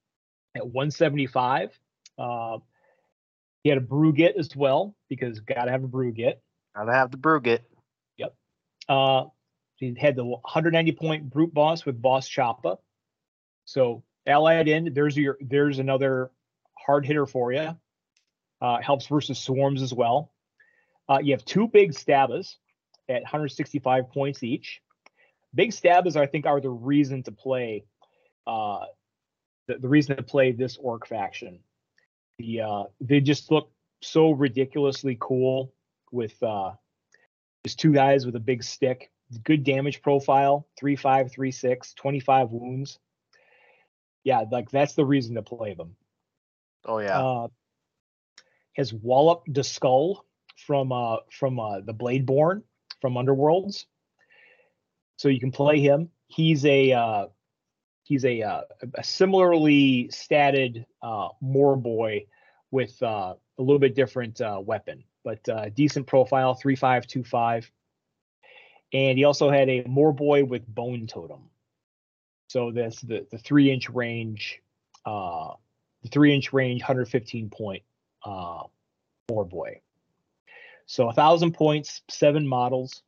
at 0.55 0.67
175. 0.67 1.79
Uh, 2.19 2.59
he 3.63 3.71
had 3.71 3.79
a 3.79 3.83
Brewgit 3.83 4.37
as 4.37 4.55
well 4.55 4.95
because 5.09 5.41
gotta 5.41 5.71
have 5.71 5.85
a 5.85 5.89
Brewgit. 5.89 6.35
Gotta 6.75 6.93
have 6.93 7.11
the 7.11 7.19
Brewgit. 7.19 7.61
Yep. 8.19 8.35
Uh, 8.89 9.25
he 9.77 9.95
had 9.99 10.17
the 10.17 10.25
190 10.25 10.93
point 10.93 11.31
brute 11.31 11.55
boss 11.55 11.87
with 11.87 12.01
boss 12.03 12.29
Choppa. 12.29 12.77
So 13.65 14.03
allied 14.27 14.69
in, 14.69 14.93
there's 14.95 15.17
your 15.17 15.39
there's 15.41 15.79
another 15.79 16.31
hard 16.79 17.07
hitter 17.07 17.27
for 17.27 17.53
you. 17.53 17.77
Uh, 18.61 18.81
helps 18.83 19.07
versus 19.07 19.39
swarms 19.39 19.81
as 19.81 19.95
well. 19.95 20.33
Uh, 21.09 21.19
you 21.23 21.33
have 21.33 21.45
two 21.45 21.67
big 21.67 21.95
stabbas 21.95 22.57
at 23.09 23.23
165 23.23 24.11
points 24.11 24.43
each. 24.43 24.81
Big 25.55 25.73
stabbas, 25.73 26.17
I 26.17 26.27
think, 26.27 26.47
are 26.47 26.61
the 26.61 26.71
reason 26.71 27.23
to 27.25 27.33
play. 27.33 27.85
Uh, 28.47 28.85
the, 29.67 29.79
the 29.79 29.89
reason 29.89 30.17
to 30.17 30.23
play 30.23 30.53
this 30.53 30.77
orc 30.77 31.07
faction. 31.07 31.61
The 32.39 32.61
uh, 32.61 32.85
they 33.01 33.21
just 33.21 33.51
look 33.51 33.71
so 34.03 34.31
ridiculously 34.31 35.17
cool 35.21 35.73
with 36.13 36.41
uh, 36.43 36.73
just 37.65 37.79
two 37.79 37.93
guys 37.93 38.27
with 38.27 38.37
a 38.37 38.41
big 38.41 38.63
stick. 38.63 39.11
Good 39.45 39.63
damage 39.63 40.03
profile, 40.03 40.67
3-5, 40.83 41.33
3-6, 41.33 41.95
25 41.95 42.51
wounds. 42.51 42.99
Yeah, 44.25 44.45
like 44.51 44.71
that's 44.71 44.95
the 44.95 45.05
reason 45.05 45.35
to 45.37 45.43
play 45.43 45.75
them. 45.75 45.97
Oh 46.85 46.99
yeah. 46.99 47.21
Uh, 47.21 47.49
has 48.77 48.93
Wallop 48.93 49.43
the 49.47 49.65
Skull 49.65 50.25
from 50.57 50.93
uh 50.93 51.17
from 51.31 51.59
uh 51.59 51.81
the 51.81 51.95
Bladeborn 51.95 52.63
from 53.01 53.15
Underworlds. 53.15 53.87
So 55.17 55.29
you 55.29 55.41
can 55.41 55.53
play 55.53 55.81
him. 55.81 56.11
He's 56.29 56.65
a 56.65 56.93
uh 56.93 57.27
he's 58.05 58.25
a 58.25 58.43
uh, 58.43 58.63
a 58.95 59.05
similarly 59.05 60.09
statted 60.13 60.85
uh 61.03 61.29
Morboy 61.43 62.27
with 62.71 63.03
uh 63.03 63.35
a 63.59 63.63
little 63.63 63.79
bit 63.79 63.95
different 63.95 64.41
uh 64.41 64.61
weapon, 64.65 65.05
but 65.25 65.47
uh 65.49 65.69
decent 65.71 66.07
profile, 66.07 66.55
three 66.55 66.77
five 66.77 67.07
two 67.07 67.25
five. 67.25 67.71
And 68.93 69.19
he 69.19 69.25
also 69.25 69.51
had 69.51 69.69
a 69.69 69.85
Morboy 69.85 70.47
with 70.47 70.67
Bone 70.67 71.07
Totem. 71.07 71.50
So 72.51 72.73
that's 72.73 73.01
the 73.01 73.29
the 73.31 73.39
three 73.39 73.71
inch 73.71 73.89
range 73.91 74.61
uh 75.07 75.53
the 76.03 76.09
three 76.09 76.35
inch 76.35 76.53
range, 76.53 76.83
115 76.83 77.49
point 77.49 77.85
uh, 78.25 78.65
four 79.29 79.45
boy. 79.45 79.81
So 80.87 81.09
a 81.09 81.13
thousand 81.13 81.53
points, 81.53 82.03
seven 82.09 82.45
models. 82.45 83.03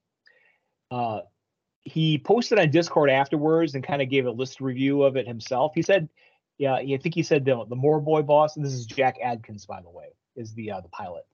Uh, 0.92 1.22
he 1.82 2.18
posted 2.18 2.60
on 2.60 2.70
Discord 2.70 3.10
afterwards 3.10 3.74
and 3.74 3.82
kind 3.82 4.00
of 4.00 4.08
gave 4.08 4.26
a 4.26 4.30
list 4.30 4.60
review 4.60 5.02
of 5.02 5.16
it 5.16 5.26
himself. 5.26 5.72
He 5.74 5.82
said, 5.82 6.08
"Yeah, 6.58 6.74
I 6.74 6.98
think 7.02 7.16
he 7.16 7.24
said 7.24 7.44
the 7.44 7.64
the 7.68 7.74
Morboy 7.74 8.24
boss, 8.24 8.54
and 8.54 8.64
this 8.64 8.74
is 8.74 8.86
Jack 8.86 9.16
Adkins, 9.20 9.66
by 9.66 9.80
the 9.82 9.90
way, 9.90 10.14
is 10.36 10.54
the 10.54 10.70
uh, 10.70 10.80
the 10.82 10.88
pilot." 10.88 11.24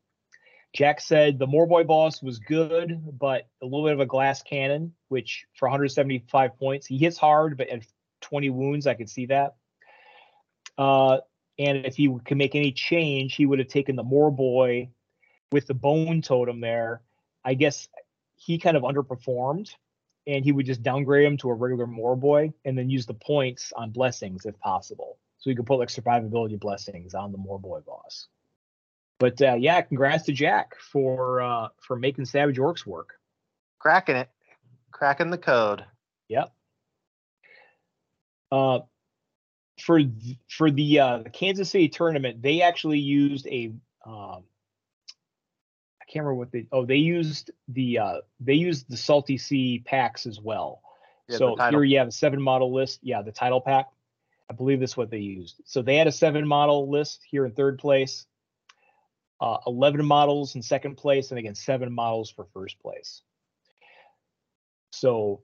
Jack 0.73 1.01
said 1.01 1.39
the 1.39 1.47
Morboy 1.47 1.87
boss 1.87 2.23
was 2.23 2.39
good, 2.39 3.03
but 3.19 3.49
a 3.61 3.67
little 3.67 3.85
bit 3.85 3.93
of 3.93 4.01
a 4.01 4.07
glass 4.07 4.43
cannon, 4.43 4.95
which 5.09 5.45
for 5.55 5.67
175 5.67 6.57
points, 6.59 6.87
he 6.87 6.97
hits 6.97 7.19
hard, 7.19 7.59
but 7.59 7.69
at 7.69 7.83
20 8.21 8.51
wounds, 8.51 8.87
I 8.87 8.95
could 8.95 9.11
see 9.11 9.27
that. 9.27 9.57
Uh, 10.77 11.19
and 11.59 11.87
if 11.87 11.97
he 11.97 12.15
could 12.25 12.37
make 12.37 12.55
any 12.55 12.73
change, 12.73 13.35
he 13.35 13.47
would 13.47 13.59
have 13.59 13.69
taken 13.69 13.97
the 13.97 14.05
Morboy 14.05 14.89
with 15.51 15.67
the 15.67 15.75
bone 15.75 16.23
totem 16.23 16.61
there. 16.61 17.03
I 17.45 17.55
guess 17.55 17.89
he 18.37 18.59
kind 18.59 18.77
of 18.77 18.85
underperformed, 18.85 19.71
and 20.27 20.45
he 20.45 20.53
would 20.53 20.67
just 20.67 20.83
downgrade 20.83 21.27
him 21.27 21.37
to 21.39 21.51
a 21.51 21.55
regular 21.55 21.87
Morboy 21.87 22.53
and 22.65 22.79
then 22.79 22.91
use 22.91 23.07
the 23.07 23.15
points 23.15 23.73
on 23.75 23.91
blessings 23.91 24.47
if 24.47 24.59
possible. 24.61 25.19
So 25.39 25.51
he 25.51 25.57
could 25.57 25.67
put 25.67 25.79
like 25.79 25.89
survivability 25.89 26.59
blessings 26.59 27.15
on 27.15 27.33
the 27.33 27.39
Morboy 27.39 27.85
boss. 27.85 28.29
But 29.19 29.41
uh, 29.43 29.55
yeah, 29.55 29.81
congrats 29.81 30.25
to 30.25 30.33
Jack 30.33 30.77
for 30.81 31.41
uh, 31.41 31.69
for 31.81 31.97
making 31.97 32.27
Savage 32.27 32.59
Orcs 32.59 32.87
work. 32.87 33.15
Cracking 33.79 34.17
it. 34.17 34.29
Cracking 34.93 35.31
the 35.31 35.39
code. 35.39 35.85
Yep. 36.29 36.53
Uh, 38.51 38.81
for 39.81 39.99
th- 39.99 40.39
for 40.49 40.71
the 40.71 41.01
uh, 41.01 41.19
the 41.19 41.31
Kansas 41.31 41.71
City 41.71 41.89
tournament, 41.89 42.43
they 42.43 42.63
actually 42.63 42.99
used 42.99 43.47
a 43.47 43.73
um, 44.05 44.43
I 46.01 46.05
can't 46.07 46.25
remember 46.25 46.35
what 46.35 46.51
they 46.51 46.67
oh 46.73 46.85
they 46.85 46.97
used 46.97 47.51
the 47.69 47.99
uh, 47.99 48.21
they 48.41 48.55
used 48.55 48.91
the 48.91 48.97
Salty 48.97 49.39
Sea 49.39 49.83
packs 49.85 50.27
as 50.27 50.41
well. 50.41 50.83
Yeah, 51.29 51.37
so 51.37 51.57
here 51.71 51.85
you 51.85 51.99
have 51.99 52.09
a 52.09 52.13
seven 52.13 52.41
model 52.41 52.73
list. 52.73 53.01
Yeah, 53.03 53.23
the 53.23 53.33
title 53.33 53.61
pack. 53.61 53.89
I 54.51 54.55
believe 54.55 54.81
that's 54.81 54.97
what 54.97 55.11
they 55.11 55.19
used. 55.19 55.61
So 55.65 55.83
they 55.83 55.97
had 55.97 56.07
a 56.07 56.13
seven 56.13 56.47
model 56.47 56.89
list 56.89 57.23
here 57.29 57.45
in 57.45 57.53
third 57.53 57.79
place, 57.79 58.27
uh, 59.41 59.59
11 59.67 60.05
models 60.07 60.55
in 60.55 60.63
second 60.63 60.97
place, 60.97 61.31
and 61.31 61.39
again, 61.39 61.55
seven 61.55 61.93
models 61.93 62.31
for 62.31 62.47
first 62.55 62.79
place. 62.81 63.23
So 64.91 65.43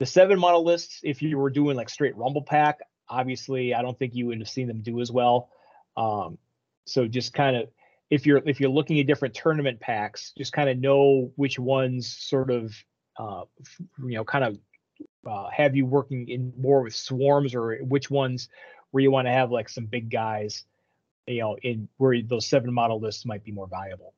the 0.00 0.06
seven 0.06 0.38
model 0.38 0.64
lists, 0.64 1.00
if 1.04 1.20
you 1.20 1.38
were 1.38 1.50
doing 1.50 1.76
like 1.76 1.90
straight 1.90 2.16
Rumble 2.16 2.42
pack, 2.42 2.78
obviously 3.08 3.74
I 3.74 3.82
don't 3.82 3.96
think 3.98 4.14
you 4.14 4.26
would 4.26 4.38
have 4.38 4.48
seen 4.48 4.66
them 4.66 4.80
do 4.80 5.00
as 5.00 5.12
well. 5.12 5.50
Um, 5.96 6.38
so 6.86 7.06
just 7.06 7.34
kind 7.34 7.54
of 7.54 7.68
if 8.08 8.26
you're 8.26 8.42
if 8.46 8.58
you're 8.58 8.70
looking 8.70 8.98
at 8.98 9.06
different 9.06 9.34
tournament 9.34 9.78
packs, 9.78 10.32
just 10.36 10.54
kind 10.54 10.70
of 10.70 10.78
know 10.78 11.30
which 11.36 11.58
ones 11.58 12.08
sort 12.08 12.50
of 12.50 12.74
uh, 13.18 13.42
you 13.98 14.14
know 14.14 14.24
kind 14.24 14.44
of 14.44 14.58
uh, 15.28 15.50
have 15.50 15.76
you 15.76 15.84
working 15.84 16.28
in 16.28 16.54
more 16.58 16.80
with 16.80 16.94
swarms 16.94 17.54
or 17.54 17.76
which 17.82 18.10
ones 18.10 18.48
where 18.92 19.02
you 19.02 19.10
want 19.10 19.26
to 19.26 19.32
have 19.32 19.50
like 19.50 19.68
some 19.68 19.84
big 19.84 20.10
guys, 20.10 20.64
you 21.26 21.40
know, 21.40 21.58
in 21.62 21.88
where 21.98 22.20
those 22.22 22.46
seven 22.46 22.72
model 22.72 22.98
lists 22.98 23.26
might 23.26 23.44
be 23.44 23.52
more 23.52 23.66
valuable. 23.66 24.14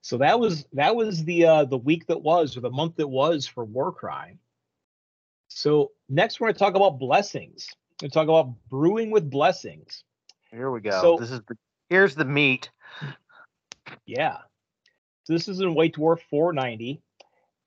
So 0.00 0.16
that 0.18 0.40
was 0.40 0.64
that 0.72 0.96
was 0.96 1.24
the 1.24 1.44
uh, 1.44 1.64
the 1.66 1.76
week 1.76 2.06
that 2.06 2.22
was 2.22 2.56
or 2.56 2.60
the 2.60 2.70
month 2.70 2.96
that 2.96 3.06
was 3.06 3.46
for 3.46 3.66
Warcry. 3.66 4.38
So 5.54 5.92
next 6.08 6.40
we're 6.40 6.46
going 6.46 6.54
to 6.54 6.58
talk 6.58 6.74
about 6.74 6.98
blessings. 6.98 7.68
We're 8.00 8.08
going 8.08 8.10
to 8.10 8.14
talk 8.14 8.24
about 8.24 8.54
brewing 8.68 9.10
with 9.10 9.30
blessings. 9.30 10.04
Here 10.50 10.70
we 10.70 10.80
go. 10.80 11.00
So- 11.00 11.16
this 11.18 11.30
is 11.30 11.40
the 11.48 11.56
here's 11.88 12.14
the 12.14 12.24
meat. 12.24 12.70
Yeah. 14.06 14.38
So 15.24 15.32
this 15.34 15.48
is 15.48 15.60
in 15.60 15.74
White 15.74 15.94
Dwarf 15.94 16.20
490, 16.30 17.00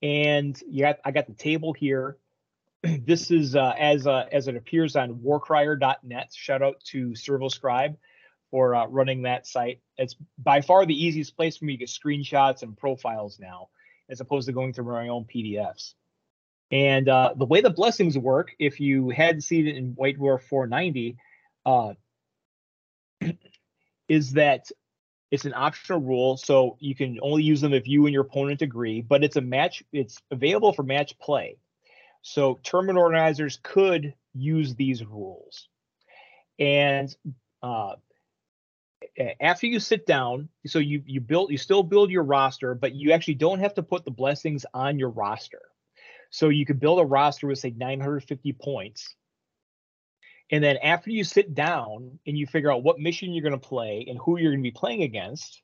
and 0.01 0.61
yeah, 0.67 0.93
I 1.05 1.11
got 1.11 1.27
the 1.27 1.33
table 1.33 1.71
here. 1.71 2.17
this 2.83 3.31
is 3.31 3.55
uh, 3.55 3.73
as 3.79 4.07
uh, 4.07 4.25
as 4.31 4.49
it 4.49 4.57
appears 4.57 4.97
on 4.97 5.15
Warcrier.net. 5.15 6.33
Shout 6.35 6.61
out 6.61 6.83
to 6.87 7.11
ServoScribe 7.11 7.95
for 8.51 8.75
uh, 8.75 8.87
running 8.87 9.21
that 9.21 9.47
site. 9.47 9.79
It's 9.97 10.15
by 10.37 10.61
far 10.61 10.85
the 10.85 10.93
easiest 10.93 11.37
place 11.37 11.57
for 11.57 11.65
me 11.65 11.73
to 11.73 11.77
get 11.77 11.87
screenshots 11.87 12.61
and 12.61 12.77
profiles 12.77 13.39
now, 13.39 13.69
as 14.09 14.19
opposed 14.19 14.47
to 14.47 14.53
going 14.53 14.73
through 14.73 14.91
my 14.91 15.07
own 15.07 15.23
PDFs. 15.23 15.93
And 16.71 17.07
uh, 17.07 17.33
the 17.37 17.45
way 17.45 17.61
the 17.61 17.69
blessings 17.69 18.17
work, 18.17 18.55
if 18.59 18.79
you 18.79 19.09
had 19.09 19.43
seen 19.43 19.67
it 19.67 19.77
in 19.77 19.93
White 19.93 20.17
Dwarf 20.17 20.41
490, 20.43 21.17
uh, 21.65 21.93
is 24.09 24.33
that 24.33 24.69
it's 25.31 25.45
an 25.45 25.53
optional 25.55 25.99
rule, 25.99 26.37
so 26.37 26.77
you 26.79 26.95
can 26.95 27.19
only 27.21 27.43
use 27.43 27.61
them 27.61 27.73
if 27.73 27.87
you 27.87 28.05
and 28.05 28.13
your 28.13 28.23
opponent 28.23 28.61
agree. 28.61 29.01
But 29.01 29.23
it's 29.23 29.35
a 29.35 29.41
match. 29.41 29.83
It's 29.91 30.21
available 30.31 30.73
for 30.73 30.83
match 30.83 31.17
play. 31.19 31.57
So 32.21 32.59
tournament 32.63 32.97
organizers 32.97 33.59
could 33.61 34.13
use 34.33 34.75
these 34.75 35.05
rules. 35.05 35.67
And 36.57 37.15
uh, 37.61 37.95
after 39.39 39.67
you 39.67 39.79
sit 39.79 40.05
down, 40.05 40.49
so 40.65 40.79
you 40.79 41.03
you 41.05 41.21
build 41.21 41.51
you 41.51 41.57
still 41.57 41.83
build 41.83 42.11
your 42.11 42.23
roster, 42.23 42.73
but 42.73 42.95
you 42.95 43.11
actually 43.11 43.35
don't 43.35 43.59
have 43.59 43.75
to 43.75 43.83
put 43.83 44.05
the 44.05 44.11
blessings 44.11 44.65
on 44.73 44.97
your 44.97 45.09
roster. 45.09 45.61
So 46.29 46.49
you 46.49 46.65
could 46.65 46.79
build 46.79 46.99
a 46.99 47.05
roster 47.05 47.47
with 47.47 47.59
say 47.59 47.73
950 47.75 48.53
points. 48.53 49.15
And 50.51 50.63
then 50.63 50.77
after 50.77 51.09
you 51.09 51.23
sit 51.23 51.55
down 51.55 52.19
and 52.27 52.37
you 52.37 52.45
figure 52.45 52.71
out 52.71 52.83
what 52.83 52.99
mission 52.99 53.33
you're 53.33 53.43
going 53.43 53.59
to 53.59 53.67
play 53.67 54.05
and 54.07 54.19
who 54.19 54.37
you're 54.37 54.51
going 54.51 54.63
to 54.63 54.69
be 54.69 54.71
playing 54.71 55.01
against, 55.03 55.61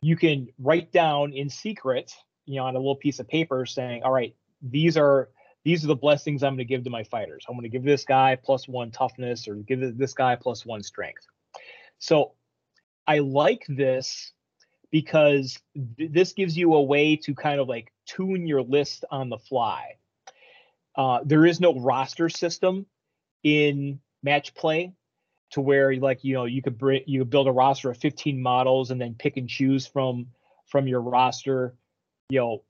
you 0.00 0.16
can 0.16 0.48
write 0.58 0.92
down 0.92 1.32
in 1.32 1.48
secret, 1.48 2.12
you 2.44 2.56
know, 2.56 2.66
on 2.66 2.76
a 2.76 2.78
little 2.78 2.96
piece 2.96 3.18
of 3.18 3.28
paper 3.28 3.66
saying, 3.66 4.02
all 4.02 4.12
right, 4.12 4.36
these 4.62 4.96
are 4.96 5.30
these 5.64 5.82
are 5.82 5.88
the 5.88 5.96
blessings 5.96 6.42
I'm 6.42 6.52
going 6.52 6.58
to 6.58 6.64
give 6.64 6.84
to 6.84 6.90
my 6.90 7.04
fighters. 7.04 7.44
I'm 7.48 7.54
going 7.54 7.62
to 7.62 7.70
give 7.70 7.84
this 7.84 8.04
guy 8.04 8.36
plus 8.36 8.68
one 8.68 8.90
toughness 8.90 9.48
or 9.48 9.54
give 9.54 9.96
this 9.96 10.12
guy 10.12 10.36
plus 10.36 10.66
one 10.66 10.82
strength. 10.82 11.26
So 11.98 12.32
I 13.06 13.20
like 13.20 13.64
this 13.66 14.32
because 14.94 15.58
th- 15.98 16.12
this 16.12 16.34
gives 16.34 16.56
you 16.56 16.72
a 16.74 16.80
way 16.80 17.16
to 17.16 17.34
kind 17.34 17.58
of 17.58 17.68
like 17.68 17.92
tune 18.06 18.46
your 18.46 18.62
list 18.62 19.04
on 19.10 19.28
the 19.28 19.36
fly. 19.36 19.96
Uh, 20.94 21.18
there 21.24 21.44
is 21.44 21.58
no 21.60 21.74
roster 21.80 22.28
system 22.28 22.86
in 23.42 23.98
match 24.22 24.54
play 24.54 24.92
to 25.50 25.60
where 25.60 25.96
like 25.96 26.22
you 26.22 26.34
know 26.34 26.44
you 26.44 26.62
could 26.62 26.78
bring 26.78 27.02
you 27.06 27.22
could 27.22 27.30
build 27.30 27.48
a 27.48 27.52
roster 27.52 27.90
of 27.90 27.96
15 27.96 28.40
models 28.40 28.92
and 28.92 29.00
then 29.00 29.16
pick 29.18 29.36
and 29.36 29.48
choose 29.48 29.84
from 29.84 30.28
from 30.66 30.86
your 30.86 31.00
roster 31.00 31.74
you 32.28 32.38
know 32.38 32.62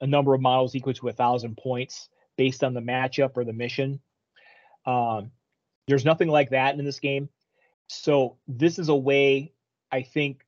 a 0.00 0.06
number 0.06 0.32
of 0.32 0.40
models 0.40 0.74
equal 0.74 0.94
to 0.94 1.08
a 1.08 1.12
thousand 1.12 1.58
points 1.58 2.08
based 2.38 2.64
on 2.64 2.72
the 2.72 2.80
matchup 2.80 3.32
or 3.36 3.44
the 3.44 3.52
mission 3.52 4.00
um, 4.86 5.30
there's 5.88 6.06
nothing 6.06 6.28
like 6.28 6.48
that 6.50 6.78
in 6.78 6.86
this 6.86 7.00
game 7.00 7.28
so 7.86 8.38
this 8.48 8.78
is 8.78 8.88
a 8.88 8.96
way 8.96 9.52
i 9.92 10.00
think 10.00 10.45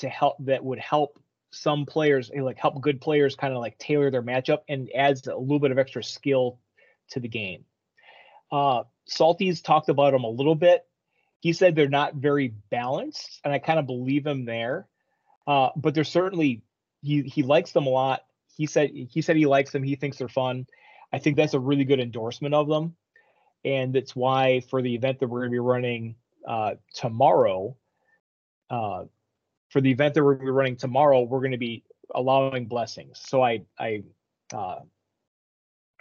to 0.00 0.08
help 0.08 0.36
that 0.40 0.64
would 0.64 0.78
help 0.78 1.18
some 1.52 1.84
players 1.86 2.30
eh, 2.34 2.42
like 2.42 2.58
help 2.58 2.80
good 2.80 3.00
players 3.00 3.34
kind 3.34 3.52
of 3.52 3.60
like 3.60 3.78
tailor 3.78 4.10
their 4.10 4.22
matchup 4.22 4.60
and 4.68 4.90
adds 4.94 5.26
a 5.26 5.36
little 5.36 5.58
bit 5.58 5.70
of 5.70 5.78
extra 5.78 6.02
skill 6.02 6.58
to 7.08 7.20
the 7.20 7.28
game 7.28 7.64
uh, 8.52 8.84
Salty's 9.06 9.60
talked 9.60 9.88
about 9.88 10.12
them 10.12 10.24
a 10.24 10.30
little 10.30 10.54
bit. 10.54 10.86
He 11.40 11.52
said 11.52 11.74
they're 11.74 11.88
not 11.88 12.14
very 12.14 12.54
balanced, 12.70 13.40
and 13.44 13.52
I 13.52 13.58
kind 13.58 13.78
of 13.78 13.86
believe 13.86 14.26
him 14.26 14.44
there. 14.44 14.86
Uh, 15.46 15.70
but 15.76 15.94
they're 15.94 16.04
certainly 16.04 16.62
he 17.02 17.22
he 17.22 17.42
likes 17.42 17.72
them 17.72 17.86
a 17.86 17.90
lot. 17.90 18.24
He 18.54 18.66
said 18.66 18.90
he 18.90 19.22
said 19.22 19.36
he 19.36 19.46
likes 19.46 19.72
them. 19.72 19.82
He 19.82 19.96
thinks 19.96 20.18
they're 20.18 20.28
fun. 20.28 20.66
I 21.12 21.18
think 21.18 21.36
that's 21.36 21.54
a 21.54 21.60
really 21.60 21.84
good 21.84 22.00
endorsement 22.00 22.54
of 22.54 22.68
them, 22.68 22.94
and 23.64 23.96
it's 23.96 24.14
why 24.14 24.60
for 24.68 24.82
the 24.82 24.94
event 24.94 25.20
that 25.20 25.28
we're 25.28 25.40
going 25.40 25.50
to 25.50 25.54
be 25.54 25.60
running 25.60 26.14
uh, 26.46 26.74
tomorrow, 26.94 27.76
uh, 28.68 29.04
for 29.70 29.80
the 29.80 29.90
event 29.90 30.14
that 30.14 30.24
we're 30.24 30.34
going 30.34 30.46
to 30.46 30.52
be 30.52 30.56
running 30.56 30.76
tomorrow, 30.76 31.22
we're 31.22 31.40
going 31.40 31.52
to 31.52 31.58
be 31.58 31.82
allowing 32.14 32.66
blessings. 32.66 33.20
So 33.24 33.42
I 33.42 33.62
I 33.78 34.02
uh, 34.52 34.80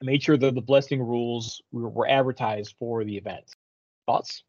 made 0.02 0.24
sure 0.24 0.38
that 0.38 0.56
the 0.56 0.62
blessing 0.62 1.02
rules 1.02 1.62
were, 1.72 1.90
were 1.90 2.08
advertised 2.08 2.76
for 2.80 3.04
the 3.04 3.18
event. 3.18 3.44
Thoughts? 4.06 4.44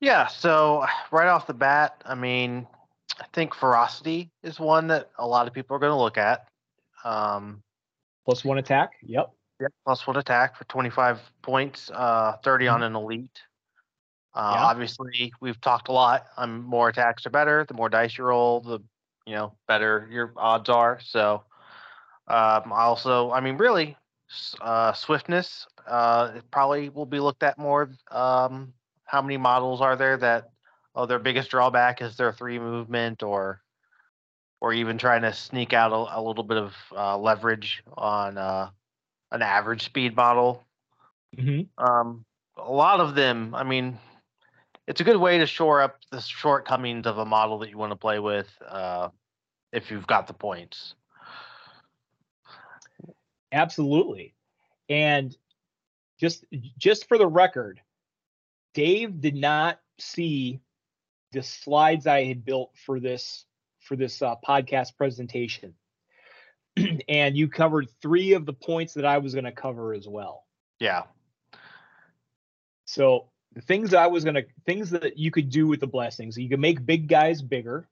Yeah, 0.00 0.26
so 0.26 0.84
right 1.10 1.28
off 1.28 1.46
the 1.46 1.54
bat, 1.54 2.02
I 2.04 2.14
mean, 2.14 2.66
I 3.20 3.24
think 3.32 3.54
ferocity 3.54 4.30
is 4.42 4.60
one 4.60 4.88
that 4.88 5.10
a 5.18 5.26
lot 5.26 5.46
of 5.46 5.54
people 5.54 5.76
are 5.76 5.78
going 5.78 5.90
to 5.90 5.96
look 5.96 6.18
at. 6.18 6.48
Um, 7.04 7.62
Plus 8.24 8.44
one 8.44 8.58
attack. 8.58 8.90
Yep. 9.02 9.32
yeah, 9.60 9.68
plus 9.84 10.06
one 10.06 10.16
attack 10.16 10.56
for 10.56 10.64
25 10.64 11.20
points, 11.42 11.90
uh, 11.94 12.36
30 12.42 12.68
on 12.68 12.82
an 12.82 12.96
elite. 12.96 13.40
Uh, 14.36 14.52
Yeah. 14.54 14.64
Obviously, 14.66 15.32
we've 15.40 15.60
talked 15.60 15.88
a 15.88 15.92
lot. 15.92 16.26
Um, 16.36 16.62
more 16.62 16.90
attacks 16.90 17.26
are 17.26 17.30
better. 17.30 17.64
The 17.66 17.74
more 17.74 17.88
dice 17.88 18.18
you 18.18 18.24
roll, 18.24 18.60
the 18.60 18.80
you 19.26 19.34
know 19.34 19.54
better 19.66 20.08
your 20.10 20.32
odds 20.36 20.68
are. 20.68 21.00
So, 21.00 21.42
um, 22.28 22.72
I 22.72 22.82
also, 22.82 23.32
I 23.32 23.40
mean, 23.40 23.56
really, 23.56 23.96
uh, 24.60 24.92
swiftness 24.92 25.66
uh, 25.86 26.40
probably 26.50 26.90
will 26.90 27.06
be 27.06 27.20
looked 27.20 27.42
at 27.42 27.58
more. 27.58 27.90
Um, 28.10 28.74
how 29.04 29.22
many 29.22 29.38
models 29.38 29.80
are 29.80 29.96
there 29.96 30.16
that 30.18 30.50
oh 30.94 31.06
their 31.06 31.18
biggest 31.18 31.50
drawback 31.50 32.02
is 32.02 32.16
their 32.16 32.32
three 32.32 32.58
movement 32.58 33.22
or 33.22 33.62
or 34.60 34.72
even 34.72 34.98
trying 34.98 35.22
to 35.22 35.32
sneak 35.32 35.72
out 35.72 35.92
a, 35.92 36.18
a 36.18 36.20
little 36.20 36.44
bit 36.44 36.58
of 36.58 36.74
uh, 36.96 37.16
leverage 37.16 37.82
on 37.96 38.36
uh, 38.38 38.70
an 39.32 39.42
average 39.42 39.84
speed 39.84 40.16
model 40.16 40.66
Mm-hmm. 41.36 41.84
um, 41.84 42.24
a 42.56 42.72
lot 42.72 43.00
of 43.00 43.14
them, 43.14 43.54
I 43.54 43.62
mean, 43.62 43.98
it's 44.86 45.00
a 45.00 45.04
good 45.04 45.16
way 45.16 45.38
to 45.38 45.46
shore 45.46 45.82
up 45.82 45.98
the 46.10 46.20
shortcomings 46.20 47.06
of 47.06 47.18
a 47.18 47.24
model 47.24 47.58
that 47.58 47.70
you 47.70 47.78
want 47.78 47.92
to 47.92 47.96
play 47.96 48.18
with 48.18 48.48
uh, 48.66 49.08
if 49.72 49.90
you've 49.90 50.06
got 50.06 50.26
the 50.26 50.34
points. 50.34 50.94
Absolutely. 53.52 54.34
And 54.88 55.36
just 56.18 56.44
just 56.78 57.08
for 57.08 57.18
the 57.18 57.26
record, 57.26 57.80
Dave 58.74 59.20
did 59.20 59.34
not 59.34 59.80
see 59.98 60.60
the 61.32 61.42
slides 61.42 62.06
I 62.06 62.24
had 62.24 62.44
built 62.44 62.72
for 62.84 63.00
this 63.00 63.44
for 63.80 63.96
this 63.96 64.22
uh, 64.22 64.36
podcast 64.46 64.96
presentation. 64.96 65.74
and 67.08 67.36
you 67.36 67.48
covered 67.48 67.88
three 68.02 68.34
of 68.34 68.46
the 68.46 68.52
points 68.52 68.94
that 68.94 69.04
I 69.04 69.18
was 69.18 69.34
going 69.34 69.44
to 69.44 69.52
cover 69.52 69.94
as 69.94 70.06
well. 70.06 70.44
Yeah. 70.78 71.04
So 72.84 73.28
things 73.62 73.94
I 73.94 74.06
was 74.06 74.24
gonna 74.24 74.42
things 74.64 74.90
that 74.90 75.18
you 75.18 75.30
could 75.30 75.50
do 75.50 75.66
with 75.66 75.80
the 75.80 75.86
blessings, 75.86 76.36
you 76.36 76.48
can 76.48 76.60
make 76.60 76.84
big 76.84 77.08
guys 77.08 77.42
bigger. 77.42 77.88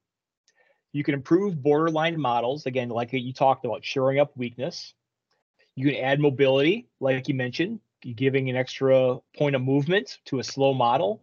You 0.92 1.02
can 1.02 1.14
improve 1.14 1.60
borderline 1.60 2.20
models, 2.20 2.66
again, 2.66 2.88
like 2.88 3.12
you 3.12 3.32
talked 3.32 3.64
about, 3.64 3.84
shoring 3.84 4.20
up 4.20 4.36
weakness. 4.36 4.94
You 5.74 5.90
can 5.90 5.96
add 5.96 6.20
mobility, 6.20 6.86
like 7.00 7.26
you 7.26 7.34
mentioned, 7.34 7.80
giving 8.14 8.48
an 8.48 8.56
extra 8.56 9.18
point 9.36 9.56
of 9.56 9.62
movement 9.62 10.18
to 10.26 10.38
a 10.38 10.44
slow 10.44 10.72
model 10.72 11.20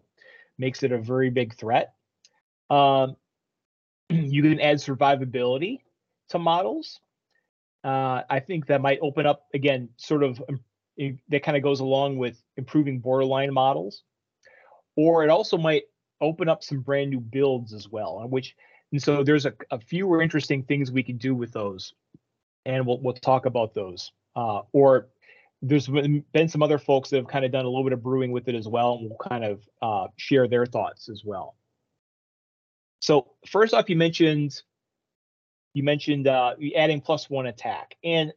makes 0.58 0.84
it 0.84 0.92
a 0.92 0.98
very 0.98 1.30
big 1.30 1.54
threat. 1.54 1.94
Um, 2.70 3.16
you 4.10 4.42
can 4.42 4.60
add 4.60 4.78
survivability 4.78 5.80
to 6.30 6.40
models. 6.40 7.00
Uh, 7.84 8.24
I 8.30 8.42
think 8.42 8.68
that 8.68 8.82
might 8.82 9.00
open 9.02 9.26
up 9.26 9.46
again, 9.54 9.90
sort 9.96 10.24
of 10.24 10.44
um, 10.50 10.60
that 11.30 11.44
kind 11.44 11.56
of 11.56 11.64
goes 11.64 11.80
along 11.80 12.18
with 12.18 12.42
improving 12.58 13.00
borderline 13.00 13.54
models 13.54 14.04
or 14.96 15.24
it 15.24 15.30
also 15.30 15.58
might 15.58 15.84
open 16.20 16.50
up 16.50 16.64
some 16.64 16.80
brand 16.82 17.10
new 17.10 17.20
builds 17.20 17.74
as 17.74 17.90
well 17.90 18.26
which 18.30 18.56
and 18.92 19.02
so 19.02 19.24
there's 19.24 19.46
a, 19.46 19.54
a 19.72 19.80
few 19.80 20.22
interesting 20.22 20.64
things 20.64 20.92
we 20.92 21.04
can 21.04 21.18
do 21.18 21.34
with 21.34 21.52
those 21.52 21.94
and 22.66 22.86
we'll, 22.86 23.00
we'll 23.02 23.14
talk 23.14 23.46
about 23.46 23.74
those 23.74 24.12
uh, 24.36 24.62
or 24.72 25.08
there's 25.62 25.88
been 25.88 26.24
been 26.32 26.48
some 26.48 26.64
other 26.64 26.78
folks 26.80 27.10
that 27.10 27.18
have 27.18 27.28
kind 27.28 27.46
of 27.46 27.52
done 27.52 27.66
a 27.66 27.68
little 27.68 27.84
bit 27.84 27.94
of 27.94 28.04
brewing 28.04 28.32
with 28.32 28.48
it 28.48 28.56
as 28.56 28.68
well 28.68 28.94
and 28.94 29.10
we'll 29.10 29.30
kind 29.30 29.44
of 29.44 29.62
uh, 29.82 30.08
share 30.18 30.48
their 30.48 30.66
thoughts 30.66 31.10
as 31.10 31.24
well 31.26 31.56
so 33.00 33.28
first 33.48 33.74
off 33.74 33.90
you 33.90 33.96
mentioned 33.96 34.62
you 35.74 35.84
mentioned 35.84 36.28
uh, 36.28 36.54
adding 36.76 37.02
plus 37.02 37.30
one 37.30 37.48
attack 37.48 37.96
and 38.04 38.34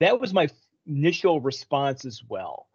that 0.00 0.20
was 0.20 0.32
my 0.32 0.48
initial 0.86 1.40
response 1.40 2.04
as 2.04 2.22
well. 2.28 2.68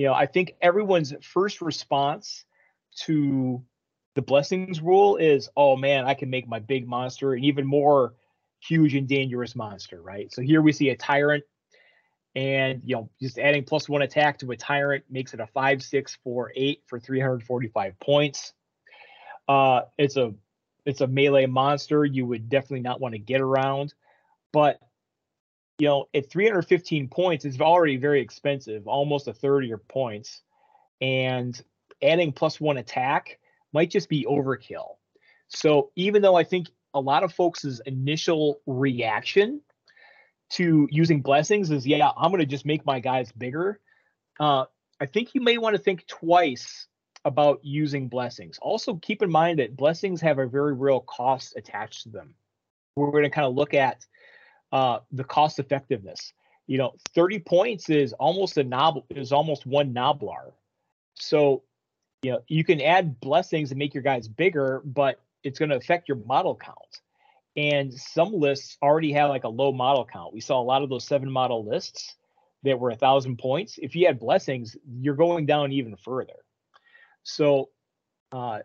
You 0.00 0.06
know, 0.06 0.14
I 0.14 0.24
think 0.24 0.54
everyone's 0.62 1.12
first 1.20 1.60
response 1.60 2.46
to 3.04 3.62
The 4.14 4.22
blessings 4.22 4.80
rule 4.80 5.18
is, 5.18 5.50
oh 5.58 5.76
man, 5.76 6.06
I 6.06 6.14
can 6.14 6.30
make 6.30 6.48
my 6.48 6.58
big 6.58 6.88
monster 6.88 7.34
an 7.34 7.44
even 7.44 7.66
more 7.66 8.14
huge 8.60 8.94
and 8.94 9.06
dangerous 9.06 9.54
monster, 9.54 10.00
right? 10.00 10.32
So 10.32 10.40
here 10.40 10.62
we 10.62 10.72
see 10.72 10.88
a 10.88 10.96
tyrant, 10.96 11.44
and 12.34 12.80
you 12.82 12.96
know, 12.96 13.10
just 13.20 13.38
adding 13.38 13.64
plus 13.64 13.90
one 13.90 14.00
attack 14.00 14.38
to 14.38 14.50
a 14.52 14.56
tyrant 14.56 15.04
makes 15.10 15.34
it 15.34 15.40
a 15.40 15.46
five, 15.48 15.82
six, 15.82 16.16
four, 16.24 16.50
eight 16.56 16.82
for 16.86 16.98
345 16.98 18.00
points. 18.00 18.54
Uh, 19.46 19.82
it's 19.98 20.16
a 20.16 20.32
it's 20.86 21.02
a 21.02 21.06
melee 21.06 21.44
monster 21.44 22.06
you 22.06 22.24
would 22.24 22.48
definitely 22.48 22.80
not 22.80 23.02
want 23.02 23.12
to 23.12 23.18
get 23.18 23.42
around, 23.42 23.92
but 24.50 24.80
you 25.80 25.86
know, 25.86 26.08
at 26.14 26.30
315 26.30 27.08
points, 27.08 27.44
it's 27.44 27.58
already 27.60 27.96
very 27.96 28.20
expensive, 28.20 28.86
almost 28.86 29.28
a 29.28 29.32
third 29.32 29.64
of 29.64 29.68
your 29.68 29.78
points. 29.78 30.42
And 31.00 31.60
adding 32.02 32.32
plus 32.32 32.60
one 32.60 32.76
attack 32.76 33.38
might 33.72 33.90
just 33.90 34.08
be 34.08 34.26
overkill. 34.28 34.96
So 35.48 35.90
even 35.96 36.20
though 36.20 36.36
I 36.36 36.44
think 36.44 36.68
a 36.92 37.00
lot 37.00 37.22
of 37.22 37.32
folks' 37.32 37.80
initial 37.86 38.60
reaction 38.66 39.62
to 40.50 40.86
using 40.90 41.22
blessings 41.22 41.70
is, 41.70 41.86
yeah, 41.86 42.10
I'm 42.16 42.30
going 42.30 42.40
to 42.40 42.46
just 42.46 42.66
make 42.66 42.84
my 42.84 43.00
guys 43.00 43.32
bigger. 43.32 43.80
Uh, 44.38 44.66
I 45.00 45.06
think 45.06 45.34
you 45.34 45.40
may 45.40 45.56
want 45.56 45.76
to 45.76 45.82
think 45.82 46.06
twice 46.06 46.88
about 47.24 47.60
using 47.62 48.08
blessings. 48.08 48.58
Also, 48.60 48.96
keep 48.96 49.22
in 49.22 49.30
mind 49.30 49.58
that 49.60 49.76
blessings 49.76 50.20
have 50.20 50.38
a 50.38 50.46
very 50.46 50.74
real 50.74 51.00
cost 51.00 51.54
attached 51.56 52.02
to 52.02 52.08
them. 52.10 52.34
We're 52.96 53.12
going 53.12 53.24
to 53.24 53.30
kind 53.30 53.46
of 53.46 53.54
look 53.54 53.72
at 53.72 54.04
uh, 54.72 55.00
the 55.12 55.24
cost 55.24 55.58
effectiveness. 55.58 56.32
You 56.66 56.78
know, 56.78 56.94
30 57.14 57.40
points 57.40 57.90
is 57.90 58.12
almost 58.14 58.56
a 58.56 58.64
knob 58.64 59.02
is 59.10 59.32
almost 59.32 59.66
one 59.66 59.92
Gnoblar. 59.92 60.52
So, 61.14 61.62
you 62.22 62.32
know, 62.32 62.40
you 62.46 62.64
can 62.64 62.80
add 62.80 63.20
blessings 63.20 63.70
and 63.70 63.78
make 63.78 63.94
your 63.94 64.02
guys 64.02 64.28
bigger, 64.28 64.82
but 64.84 65.20
it's 65.42 65.58
going 65.58 65.70
to 65.70 65.76
affect 65.76 66.08
your 66.08 66.18
model 66.18 66.54
count. 66.54 67.00
And 67.56 67.92
some 67.92 68.32
lists 68.32 68.76
already 68.80 69.12
have 69.12 69.30
like 69.30 69.44
a 69.44 69.48
low 69.48 69.72
model 69.72 70.06
count. 70.10 70.32
We 70.32 70.40
saw 70.40 70.60
a 70.60 70.62
lot 70.62 70.82
of 70.82 70.88
those 70.88 71.04
seven 71.04 71.30
model 71.30 71.64
lists 71.64 72.14
that 72.62 72.78
were 72.78 72.90
a 72.90 72.96
thousand 72.96 73.38
points. 73.38 73.78
If 73.82 73.96
you 73.96 74.06
had 74.06 74.20
blessings, 74.20 74.76
you're 75.00 75.16
going 75.16 75.46
down 75.46 75.72
even 75.72 75.96
further. 75.96 76.44
So 77.22 77.70
uh, 78.32 78.60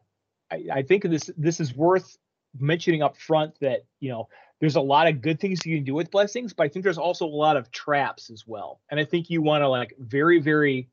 I, 0.52 0.64
I 0.72 0.82
think 0.84 1.04
this 1.04 1.32
this 1.38 1.60
is 1.60 1.76
worth 1.76 2.18
mentioning 2.60 3.02
up 3.02 3.18
front 3.18 3.60
that 3.62 3.86
you 4.00 4.10
know 4.10 4.28
there's 4.60 4.76
a 4.76 4.82
lot 4.82 5.08
of 5.08 5.22
good 5.22 5.40
things 5.40 5.66
you 5.66 5.78
can 5.78 5.84
do 5.84 5.94
with 5.94 6.12
blessings, 6.12 6.54
but 6.54 6.64
I 6.64 6.70
think 6.70 6.84
there's 6.84 6.98
also 6.98 7.26
a 7.26 7.28
lot 7.28 7.58
of 7.58 7.72
traps 7.72 8.30
as 8.30 8.48
well. 8.48 8.80
And 8.90 9.00
I 9.00 9.06
think 9.06 9.30
you 9.30 9.42
want 9.42 9.62
to 9.62 9.68
like 9.68 9.94
very, 10.00 10.40
very 10.40 10.90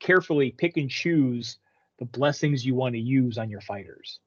carefully 0.00 0.50
pick 0.50 0.76
and 0.76 0.90
choose 0.90 1.58
the 1.98 2.06
blessings 2.06 2.64
you 2.64 2.74
want 2.74 2.94
to 2.94 3.00
use 3.00 3.38
on 3.38 3.50
your 3.50 3.60
fighters. 3.60 4.18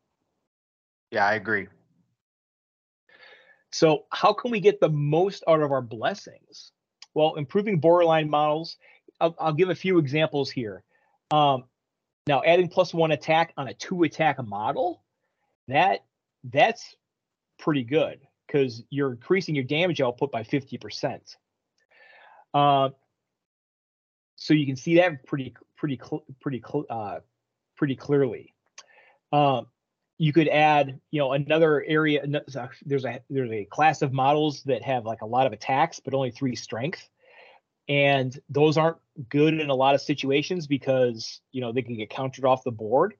Yeah, 1.11 1.25
I 1.25 1.33
agree. 1.33 1.67
So, 3.71 4.05
how 4.11 4.31
can 4.31 4.51
we 4.51 4.59
get 4.59 4.79
the 4.79 4.89
most 4.89 5.43
out 5.47 5.61
of 5.61 5.71
our 5.71 5.81
blessings? 5.81 6.71
Well, 7.13 7.35
improving 7.35 7.79
borderline 7.79 8.29
models. 8.29 8.77
I'll, 9.19 9.35
I'll 9.39 9.53
give 9.53 9.69
a 9.69 9.75
few 9.75 9.97
examples 9.97 10.49
here. 10.49 10.83
Um, 11.31 11.65
now, 12.27 12.41
adding 12.43 12.69
plus 12.69 12.93
one 12.93 13.11
attack 13.11 13.53
on 13.57 13.67
a 13.67 13.73
two 13.73 14.03
attack 14.03 14.41
model, 14.45 15.03
that 15.67 16.05
that's 16.43 16.95
pretty 17.57 17.83
good 17.83 18.19
because 18.45 18.83
you're 18.89 19.11
increasing 19.11 19.55
your 19.55 19.63
damage 19.63 20.01
output 20.01 20.31
by 20.31 20.43
50%. 20.43 21.35
Uh, 22.53 22.89
so 24.35 24.53
you 24.53 24.65
can 24.65 24.75
see 24.75 24.95
that 24.95 25.25
pretty 25.25 25.55
pretty 25.77 25.99
pretty 26.41 26.63
uh, 26.89 27.19
pretty 27.75 27.95
clearly. 27.95 28.53
Um, 29.31 29.67
you 30.17 30.31
could 30.31 30.47
add, 30.47 30.99
you 31.11 31.19
know, 31.19 31.33
another 31.33 31.83
area. 31.85 32.25
There's 32.85 33.05
a 33.05 33.19
there's 33.29 33.51
a 33.51 33.65
class 33.65 34.01
of 34.01 34.13
models 34.13 34.63
that 34.63 34.81
have 34.83 35.05
like 35.05 35.21
a 35.21 35.25
lot 35.25 35.47
of 35.47 35.53
attacks, 35.53 35.99
but 35.99 36.13
only 36.13 36.31
three 36.31 36.55
strength, 36.55 37.09
and 37.89 38.37
those 38.49 38.77
aren't 38.77 38.97
good 39.29 39.59
in 39.59 39.69
a 39.69 39.75
lot 39.75 39.95
of 39.95 40.01
situations 40.01 40.67
because 40.67 41.41
you 41.51 41.61
know 41.61 41.71
they 41.71 41.81
can 41.81 41.97
get 41.97 42.09
countered 42.09 42.45
off 42.45 42.63
the 42.63 42.71
board. 42.71 43.15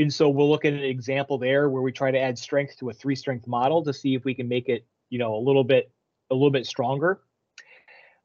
And 0.00 0.12
so 0.12 0.30
we'll 0.30 0.48
look 0.48 0.64
at 0.64 0.72
an 0.72 0.82
example 0.82 1.36
there 1.36 1.68
where 1.68 1.82
we 1.82 1.92
try 1.92 2.10
to 2.10 2.18
add 2.18 2.38
strength 2.38 2.78
to 2.78 2.88
a 2.88 2.92
three 2.92 3.14
strength 3.14 3.46
model 3.46 3.84
to 3.84 3.92
see 3.92 4.14
if 4.14 4.24
we 4.24 4.34
can 4.34 4.48
make 4.48 4.70
it, 4.70 4.86
you 5.10 5.18
know, 5.18 5.34
a 5.34 5.42
little 5.42 5.62
bit 5.62 5.90
a 6.30 6.34
little 6.34 6.50
bit 6.50 6.66
stronger. 6.66 7.20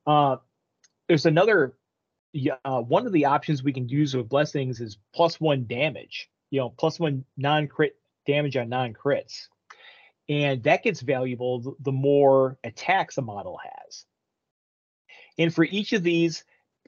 Uh, 0.08 0.38
there's 1.10 1.26
another 1.26 1.76
uh, 2.64 2.80
one 2.80 3.06
of 3.06 3.12
the 3.12 3.26
options 3.26 3.62
we 3.62 3.74
can 3.74 3.90
use 3.90 4.16
with 4.16 4.30
blessings 4.30 4.80
is 4.80 4.98
plus 5.14 5.40
one 5.42 5.66
damage, 5.66 6.30
you 6.50 6.62
know, 6.62 6.70
plus 6.70 6.98
one 6.98 7.26
non 7.36 7.68
crit 7.68 7.98
damage 8.26 8.56
on 8.56 8.70
non 8.70 8.94
crits. 8.94 9.48
And 10.30 10.64
that 10.64 10.82
gets 10.82 11.02
valuable 11.02 11.76
the 11.82 11.92
more 11.92 12.58
attacks 12.64 13.18
a 13.18 13.22
model 13.22 13.60
has. 13.62 14.06
And 15.38 15.54
for 15.54 15.66
each 15.66 15.92
of 15.92 16.04
these, 16.04 16.46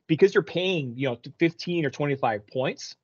because 0.08 0.34
you're 0.34 0.44
paying, 0.44 0.96
you 0.96 1.10
know, 1.10 1.20
15 1.40 1.86
or 1.86 1.90
25 1.90 2.48
points, 2.48 2.96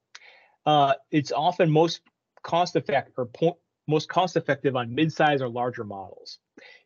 uh, 0.66 0.94
it's 1.12 1.32
often 1.32 1.70
most 1.72 2.02
cost 2.44 2.76
effective 2.76 3.14
or 3.18 3.26
po- 3.26 3.60
most 3.88 4.08
cost 4.08 4.38
effective 4.38 4.76
on 4.76 4.96
mid-size 4.96 5.42
or 5.42 5.50
larger 5.50 5.84
models. 5.84 6.40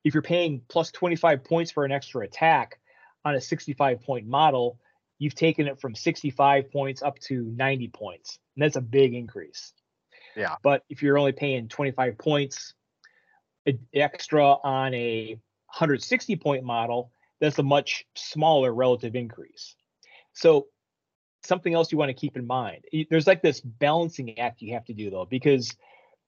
If 0.03 0.13
you're 0.13 0.23
paying 0.23 0.61
plus 0.67 0.91
25 0.91 1.43
points 1.43 1.71
for 1.71 1.85
an 1.85 1.91
extra 1.91 2.23
attack 2.23 2.79
on 3.23 3.35
a 3.35 3.41
65 3.41 4.01
point 4.01 4.27
model, 4.27 4.79
you've 5.19 5.35
taken 5.35 5.67
it 5.67 5.79
from 5.79 5.95
65 5.95 6.71
points 6.71 7.01
up 7.01 7.19
to 7.19 7.43
90 7.43 7.89
points. 7.89 8.39
And 8.55 8.63
that's 8.63 8.77
a 8.77 8.81
big 8.81 9.13
increase. 9.13 9.73
Yeah. 10.35 10.55
But 10.63 10.83
if 10.89 11.01
you're 11.01 11.17
only 11.17 11.31
paying 11.31 11.67
25 11.67 12.17
points 12.17 12.73
extra 13.93 14.43
on 14.45 14.93
a 14.93 15.29
160 15.31 16.35
point 16.37 16.63
model, 16.63 17.11
that's 17.39 17.59
a 17.59 17.63
much 17.63 18.05
smaller 18.15 18.73
relative 18.73 19.15
increase. 19.15 19.75
So 20.33 20.67
something 21.47 21.73
else 21.73 21.91
you 21.91 21.97
want 21.97 22.09
to 22.09 22.13
keep 22.13 22.37
in 22.37 22.45
mind. 22.45 22.83
There's 23.09 23.27
like 23.27 23.41
this 23.41 23.61
balancing 23.61 24.37
act 24.39 24.61
you 24.61 24.73
have 24.73 24.85
to 24.85 24.93
do 24.93 25.09
though, 25.09 25.25
because 25.25 25.75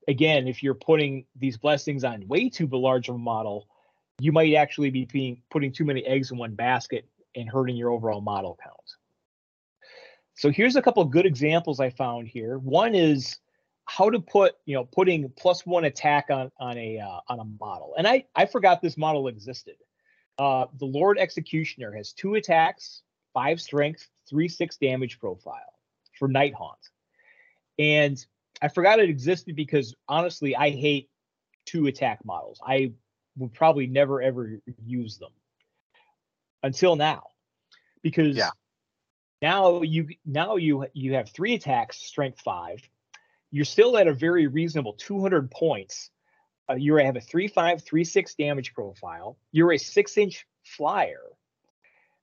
again, 0.08 0.48
if 0.48 0.64
you're 0.64 0.74
putting 0.74 1.26
these 1.36 1.58
blessings 1.58 2.04
on 2.04 2.28
way 2.28 2.50
too 2.50 2.68
large 2.72 3.10
of 3.10 3.16
a 3.16 3.20
model, 3.20 3.68
you 4.20 4.32
might 4.32 4.54
actually 4.56 4.90
be 4.90 5.06
being, 5.06 5.42
putting 5.50 5.72
too 5.72 5.86
many 5.86 6.06
eggs 6.06 6.32
in 6.32 6.38
one 6.38 6.56
basket 6.56 7.08
and 7.36 7.50
hurting 7.50 7.76
your 7.76 7.92
overall 7.92 8.22
model 8.22 8.58
count. 8.62 8.76
So 10.34 10.52
here's 10.52 10.76
a 10.76 10.82
couple 10.82 11.04
of 11.04 11.12
good 11.12 11.26
examples 11.26 11.80
I 11.80 11.90
found 11.90 12.28
here. 12.28 12.58
One 12.58 12.96
is 12.96 13.38
how 13.86 14.10
to 14.10 14.20
put, 14.20 14.56
you 14.66 14.76
know, 14.76 14.86
putting 14.86 15.30
plus 15.38 15.66
one 15.66 15.86
attack 15.86 16.28
on 16.30 16.52
on 16.60 16.78
a 16.78 17.00
uh, 17.00 17.20
on 17.28 17.40
a 17.40 17.46
model. 17.60 17.94
And 17.98 18.08
I 18.08 18.26
I 18.36 18.46
forgot 18.46 18.82
this 18.82 18.98
model 18.98 19.28
existed. 19.28 19.76
Uh, 20.38 20.68
the 20.80 20.86
Lord 20.86 21.18
Executioner 21.20 21.92
has 21.92 22.14
two 22.14 22.36
attacks, 22.36 23.02
five 23.34 23.60
strength, 23.60 24.08
three 24.30 24.48
six 24.48 24.78
damage 24.78 25.20
profile 25.20 25.74
for 26.18 26.28
Nighthaunt. 26.28 26.76
And 27.78 28.24
I 28.62 28.68
forgot 28.68 29.00
it 29.00 29.10
existed 29.10 29.56
because 29.56 29.96
honestly, 30.08 30.56
I 30.56 30.70
hate 30.70 31.10
two 31.66 31.88
attack 31.88 32.24
models. 32.26 32.60
I 32.66 32.92
would 33.38 33.54
probably 33.54 33.88
never 33.88 34.22
ever 34.22 34.60
use 34.86 35.18
them 35.18 35.32
until 36.64 36.96
now. 36.96 37.24
Because 38.02 38.36
yeah. 38.36 38.50
now 39.42 39.82
you 39.82 40.08
now 40.26 40.58
you 40.58 40.88
you 40.94 41.14
have 41.14 41.30
three 41.30 41.56
attacks, 41.56 41.98
strength 41.98 42.42
five. 42.42 42.82
You're 43.52 43.66
still 43.66 43.98
at 43.98 44.08
a 44.08 44.14
very 44.14 44.48
reasonable 44.48 44.94
200 44.94 45.50
points. 45.50 46.12
Uh, 46.70 46.76
you 46.76 46.96
have 46.96 47.16
a 47.16 47.22
three 47.22 47.48
five 47.48 47.84
three 47.84 48.04
six 48.04 48.36
damage 48.36 48.74
profile. 48.74 49.38
You're 49.52 49.74
a 49.74 49.78
six 49.78 50.18
inch 50.18 50.46
flyer 50.64 51.22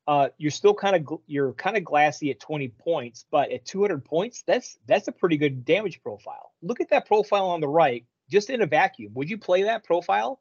uh, 0.08 0.28
you're 0.38 0.50
still 0.50 0.74
kind 0.74 0.96
of 0.96 1.20
you're 1.26 1.52
kind 1.54 1.76
of 1.76 1.84
glassy 1.84 2.30
at 2.30 2.38
20 2.38 2.68
points, 2.68 3.24
but 3.30 3.50
at 3.50 3.64
200 3.64 4.04
points, 4.04 4.42
that's 4.46 4.78
that's 4.86 5.08
a 5.08 5.12
pretty 5.12 5.36
good 5.36 5.64
damage 5.64 6.00
profile. 6.02 6.52
Look 6.62 6.80
at 6.80 6.90
that 6.90 7.06
profile 7.06 7.48
on 7.48 7.60
the 7.60 7.68
right, 7.68 8.04
just 8.30 8.50
in 8.50 8.62
a 8.62 8.66
vacuum. 8.66 9.12
Would 9.14 9.28
you 9.28 9.38
play 9.38 9.64
that 9.64 9.84
profile? 9.84 10.40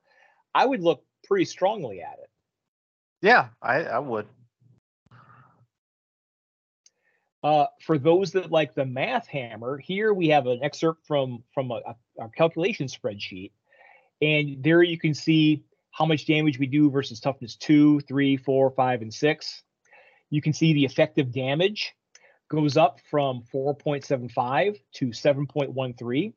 I 0.53 0.65
would 0.65 0.81
look 0.81 1.03
pretty 1.27 1.45
strongly 1.45 2.01
at 2.01 2.19
it. 2.21 2.29
Yeah, 3.21 3.49
I, 3.61 3.83
I 3.83 3.99
would. 3.99 4.27
Uh, 7.43 7.67
for 7.81 7.97
those 7.97 8.31
that 8.31 8.51
like 8.51 8.75
the 8.75 8.85
math 8.85 9.27
hammer, 9.27 9.77
here 9.77 10.13
we 10.13 10.27
have 10.27 10.45
an 10.45 10.59
excerpt 10.63 11.05
from 11.07 11.43
from 11.53 11.71
a, 11.71 11.81
a, 12.19 12.25
a 12.25 12.29
calculation 12.29 12.87
spreadsheet, 12.87 13.51
and 14.21 14.63
there 14.63 14.83
you 14.83 14.99
can 14.99 15.15
see 15.15 15.63
how 15.95 16.05
much 16.05 16.25
damage 16.25 16.59
we 16.59 16.65
do 16.65 16.91
versus 16.91 17.21
toughness 17.21 17.55
two, 17.55 18.01
three, 18.01 18.35
four, 18.35 18.69
five, 18.71 19.01
and 19.01 19.13
six. 19.13 19.63
You 20.29 20.41
can 20.41 20.51
see 20.51 20.73
the 20.73 20.83
effective 20.83 21.31
damage 21.31 21.93
goes 22.49 22.75
up 22.75 22.99
from 23.09 23.43
4.75 23.53 24.77
to 24.95 25.07
7.13. 25.07 26.33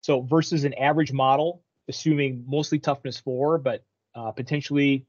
So 0.00 0.22
versus 0.22 0.64
an 0.64 0.72
average 0.74 1.12
model, 1.12 1.62
assuming 1.88 2.44
mostly 2.48 2.78
toughness 2.78 3.18
four, 3.20 3.58
but 3.58 3.84
uh, 4.14 4.32
potentially, 4.32 5.06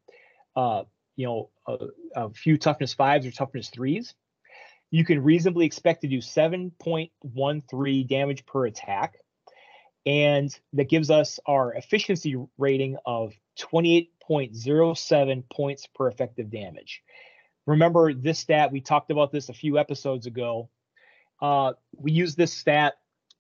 uh, 0.57 0.83
you 1.15 1.25
know, 1.25 1.49
a, 1.65 1.77
a 2.15 2.29
few 2.31 2.57
toughness 2.57 2.93
fives 2.93 3.25
or 3.25 3.31
toughness 3.31 3.69
threes, 3.69 4.13
you 4.91 5.05
can 5.05 5.23
reasonably 5.23 5.65
expect 5.65 6.01
to 6.01 6.07
do 6.09 6.17
7.13 6.17 8.07
damage 8.07 8.45
per 8.45 8.65
attack. 8.65 9.15
and 10.05 10.59
that 10.73 10.89
gives 10.89 11.09
us 11.09 11.39
our 11.45 11.73
efficiency 11.73 12.35
rating 12.57 12.97
of 13.05 13.33
28.07 13.59 15.43
points 15.49 15.87
per 15.87 16.07
effective 16.07 16.49
damage. 16.49 17.03
Remember 17.65 18.13
this 18.13 18.39
stat, 18.39 18.71
we 18.71 18.81
talked 18.81 19.11
about 19.11 19.31
this 19.31 19.49
a 19.49 19.53
few 19.53 19.77
episodes 19.77 20.25
ago. 20.25 20.69
Uh, 21.41 21.73
we 21.95 22.11
use 22.11 22.35
this 22.35 22.53
stat 22.53 22.95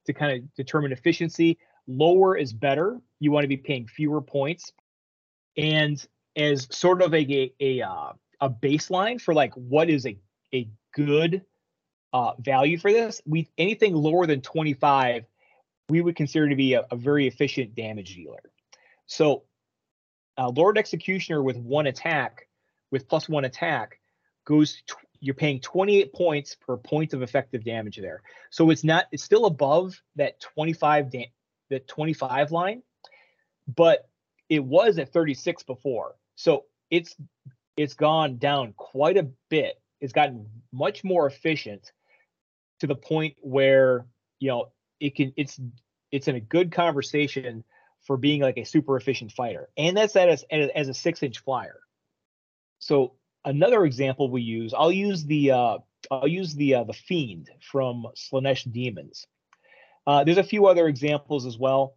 to 0.05 0.13
kind 0.13 0.37
of 0.37 0.53
determine 0.55 0.91
efficiency. 0.91 1.57
Lower 1.87 2.37
is 2.37 2.53
better. 2.53 2.99
You 3.19 3.31
want 3.31 3.43
to 3.43 3.49
be 3.49 3.57
paying 3.57 3.87
fewer 3.87 4.21
points. 4.21 4.71
And 5.57 6.05
as 6.35 6.67
sort 6.71 7.01
of 7.01 7.13
a, 7.13 7.19
a, 7.19 7.53
a, 7.59 7.81
uh, 7.81 8.13
a 8.41 8.49
baseline 8.49 9.21
for 9.21 9.33
like 9.33 9.53
what 9.53 9.89
is 9.89 10.05
a, 10.05 10.17
a 10.53 10.69
good 10.93 11.43
uh, 12.13 12.33
value 12.39 12.77
for 12.77 12.91
this, 12.91 13.21
we 13.25 13.49
anything 13.57 13.93
lower 13.93 14.25
than 14.25 14.41
25, 14.41 15.25
we 15.89 16.01
would 16.01 16.15
consider 16.15 16.49
to 16.49 16.55
be 16.55 16.73
a, 16.73 16.85
a 16.91 16.95
very 16.95 17.27
efficient 17.27 17.75
damage 17.75 18.15
dealer. 18.15 18.41
So 19.05 19.43
uh, 20.37 20.49
Lord 20.49 20.77
Executioner 20.77 21.41
with 21.41 21.57
one 21.57 21.87
attack, 21.87 22.47
with 22.91 23.07
plus 23.07 23.29
one 23.29 23.45
attack, 23.45 23.99
goes 24.45 24.81
you're 25.19 25.35
paying 25.35 25.61
28 25.61 26.11
points 26.13 26.55
per 26.55 26.75
point 26.75 27.13
of 27.13 27.21
effective 27.21 27.63
damage 27.63 27.97
there. 27.97 28.21
So 28.49 28.69
it's 28.71 28.83
not 28.83 29.05
it's 29.11 29.23
still 29.23 29.45
above 29.45 30.01
that 30.17 30.39
25 30.41 31.09
da- 31.09 31.31
the 31.69 31.79
25 31.79 32.51
line, 32.51 32.83
but 33.73 34.09
it 34.49 34.63
was 34.63 34.97
at 34.97 35.13
36 35.13 35.63
before. 35.63 36.15
So 36.35 36.65
it's 36.89 37.15
it's 37.77 37.93
gone 37.93 38.37
down 38.37 38.73
quite 38.73 39.17
a 39.17 39.29
bit. 39.49 39.81
It's 40.01 40.13
gotten 40.13 40.47
much 40.73 41.03
more 41.03 41.25
efficient 41.25 41.91
to 42.81 42.87
the 42.87 42.95
point 42.95 43.35
where 43.39 44.05
you 44.39 44.49
know 44.49 44.71
it 44.99 45.15
can 45.15 45.33
it's 45.37 45.59
it's 46.11 46.27
in 46.27 46.35
a 46.35 46.41
good 46.41 46.71
conversation 46.71 47.63
for 48.03 48.17
being 48.17 48.41
like 48.41 48.57
a 48.57 48.65
super 48.65 48.97
efficient 48.97 49.31
fighter, 49.31 49.69
and 49.77 49.95
that's 49.95 50.13
that 50.13 50.29
as 50.29 50.43
as 50.51 50.89
a 50.89 50.93
six 50.93 51.23
inch 51.23 51.39
flyer. 51.39 51.79
So 52.79 53.13
another 53.45 53.85
example 53.85 54.29
we 54.29 54.41
use, 54.41 54.73
I'll 54.73 54.91
use 54.91 55.25
the 55.25 55.51
uh, 55.51 55.77
I'll 56.11 56.27
use 56.27 56.53
the 56.55 56.75
uh, 56.75 56.83
the 56.83 56.93
fiend 56.93 57.49
from 57.61 58.07
Slaanesh 58.15 58.71
Demons. 58.71 59.27
Uh, 60.05 60.23
there's 60.23 60.37
a 60.37 60.43
few 60.43 60.65
other 60.65 60.87
examples 60.87 61.45
as 61.45 61.57
well. 61.57 61.95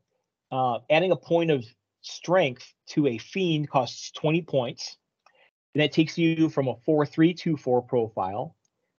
Uh, 0.52 0.78
adding 0.90 1.10
a 1.10 1.16
point 1.16 1.50
of 1.50 1.64
strength 2.02 2.72
to 2.86 3.08
a 3.08 3.18
fiend 3.18 3.68
costs 3.68 4.12
20 4.12 4.42
points, 4.42 4.96
and 5.74 5.82
that 5.82 5.92
takes 5.92 6.16
you 6.16 6.48
from 6.48 6.68
a 6.68 6.76
4324 6.84 7.82
profile 7.82 8.56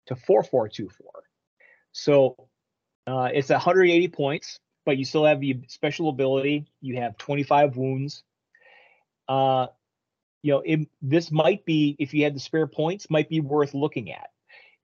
to 0.07 0.17
4424. 0.17 1.07
So 1.93 2.49
uh, 3.07 3.31
it's 3.33 3.51
180 3.51 4.09
points, 4.09 4.59
but 4.87 4.97
you 4.97 5.05
still 5.05 5.25
have 5.25 5.41
the 5.41 5.61
special 5.67 6.09
ability. 6.09 6.65
You 6.81 6.97
have 6.97 7.19
25 7.19 7.77
wounds. 7.77 8.23
Uh, 9.29 9.67
you 10.43 10.53
know, 10.53 10.63
it, 10.65 10.89
this 11.03 11.33
might 11.33 11.67
be 11.67 11.97
if 11.99 12.15
you 12.15 12.23
had 12.23 12.37
the 12.37 12.41
spare 12.41 12.69
points, 12.69 13.11
might 13.11 13.29
be 13.29 13.41
worth 13.41 13.75
looking 13.75 14.13
at. 14.13 14.31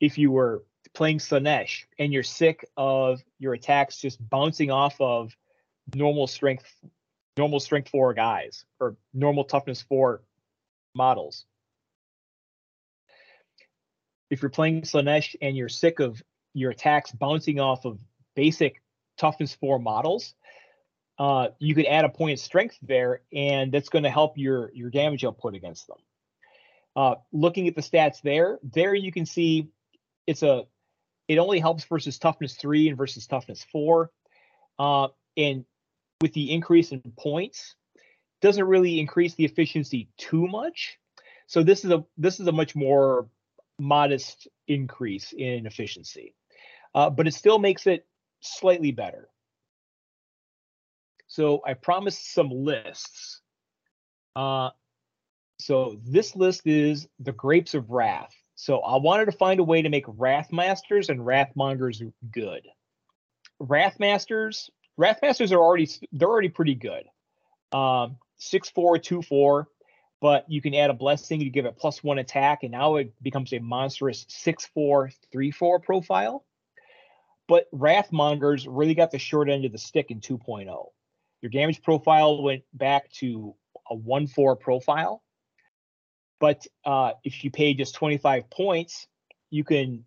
If 0.00 0.18
you 0.18 0.32
were 0.32 0.64
playing 0.92 1.18
Slaanesh 1.18 1.84
and 2.00 2.12
you're 2.12 2.24
sick 2.24 2.66
of 2.76 3.22
your 3.38 3.54
attacks 3.54 3.96
just 3.96 4.18
bouncing 4.28 4.72
off 4.72 5.00
of 5.00 5.34
normal 5.94 6.26
strength, 6.26 6.66
normal 7.36 7.60
strength 7.60 7.88
four 7.88 8.12
guys 8.12 8.64
or 8.80 8.96
normal 9.14 9.44
toughness 9.44 9.82
four 9.82 10.22
models. 10.94 11.44
If 14.30 14.42
you're 14.42 14.50
playing 14.50 14.82
Slaanesh 14.82 15.36
and 15.40 15.56
you're 15.56 15.68
sick 15.68 16.00
of 16.00 16.20
your 16.54 16.72
attacks 16.72 17.12
bouncing 17.12 17.60
off 17.60 17.84
of 17.84 18.00
basic 18.34 18.82
toughness 19.18 19.54
four 19.54 19.78
models, 19.78 20.34
uh, 21.18 21.48
you 21.58 21.74
could 21.74 21.86
add 21.86 22.04
a 22.04 22.08
point 22.08 22.32
of 22.32 22.40
strength 22.40 22.76
there, 22.82 23.20
and 23.32 23.70
that's 23.70 23.88
going 23.88 24.04
to 24.04 24.10
help 24.10 24.36
your 24.36 24.70
your 24.74 24.90
damage 24.90 25.24
output 25.24 25.54
against 25.54 25.86
them. 25.86 25.98
Uh, 26.96 27.14
looking 27.32 27.68
at 27.68 27.74
the 27.74 27.82
stats 27.82 28.20
there, 28.22 28.58
there 28.62 28.94
you 28.94 29.12
can 29.12 29.26
see 29.26 29.68
it's 30.26 30.42
a 30.42 30.64
it 31.28 31.38
only 31.38 31.60
helps 31.60 31.84
versus 31.84 32.18
toughness 32.18 32.54
three 32.54 32.88
and 32.88 32.98
versus 32.98 33.26
toughness 33.26 33.64
four, 33.70 34.10
uh, 34.78 35.08
and 35.36 35.64
with 36.20 36.32
the 36.32 36.52
increase 36.52 36.92
in 36.92 37.00
points, 37.16 37.76
doesn't 38.40 38.64
really 38.64 38.98
increase 38.98 39.34
the 39.34 39.44
efficiency 39.44 40.08
too 40.16 40.46
much. 40.46 40.98
So 41.46 41.62
this 41.62 41.84
is 41.84 41.90
a 41.90 42.04
this 42.16 42.40
is 42.40 42.46
a 42.46 42.52
much 42.52 42.74
more 42.74 43.28
modest 43.78 44.48
increase 44.66 45.32
in 45.32 45.66
efficiency, 45.66 46.34
uh, 46.94 47.10
but 47.10 47.26
it 47.26 47.34
still 47.34 47.58
makes 47.58 47.86
it 47.86 48.06
slightly 48.42 48.92
better. 48.92 49.28
So 51.28 51.62
I 51.66 51.74
promised 51.74 52.34
some 52.34 52.50
lists. 52.50 53.40
Uh, 54.36 54.70
so 55.58 55.98
this 56.04 56.36
list 56.36 56.66
is 56.66 57.08
the 57.20 57.32
Grapes 57.32 57.74
of 57.74 57.90
Wrath. 57.90 58.34
So 58.54 58.80
I 58.80 58.98
wanted 58.98 59.26
to 59.26 59.32
find 59.32 59.58
a 59.58 59.64
way 59.64 59.82
to 59.82 59.88
make 59.88 60.06
Wrathmasters 60.06 61.08
and 61.08 61.20
Wrathmongers 61.20 62.12
good. 62.30 62.66
Wrathmasters, 63.60 64.70
Wrathmasters 65.00 65.52
are 65.52 65.62
already 65.62 65.88
they're 66.12 66.28
already 66.28 66.48
pretty 66.48 66.74
good. 66.74 67.04
Um, 67.72 68.18
six 68.36 68.68
four 68.68 68.98
two 68.98 69.22
four, 69.22 69.68
but 70.20 70.44
you 70.48 70.60
can 70.60 70.74
add 70.74 70.90
a 70.90 70.94
blessing 70.94 71.40
to 71.40 71.50
give 71.50 71.64
it 71.64 71.78
plus 71.78 72.04
one 72.04 72.18
attack, 72.18 72.62
and 72.62 72.72
now 72.72 72.96
it 72.96 73.14
becomes 73.22 73.52
a 73.52 73.58
monstrous 73.58 74.26
six 74.28 74.66
four 74.66 75.10
three 75.32 75.50
four 75.50 75.80
profile. 75.80 76.44
But 77.48 77.70
Wrathmongers 77.72 78.66
really 78.68 78.94
got 78.94 79.10
the 79.10 79.18
short 79.18 79.50
end 79.50 79.64
of 79.64 79.72
the 79.72 79.78
stick 79.78 80.10
in 80.10 80.20
2.0. 80.20 80.86
Your 81.42 81.50
damage 81.50 81.82
profile 81.82 82.42
went 82.42 82.62
back 82.72 83.10
to 83.14 83.54
a 83.90 83.94
1 83.94 84.26
4 84.28 84.56
profile. 84.56 85.22
But 86.38 86.66
uh, 86.84 87.12
if 87.24 87.44
you 87.44 87.50
pay 87.50 87.74
just 87.74 87.94
25 87.94 88.50
points, 88.50 89.06
you 89.50 89.64
can, 89.64 90.04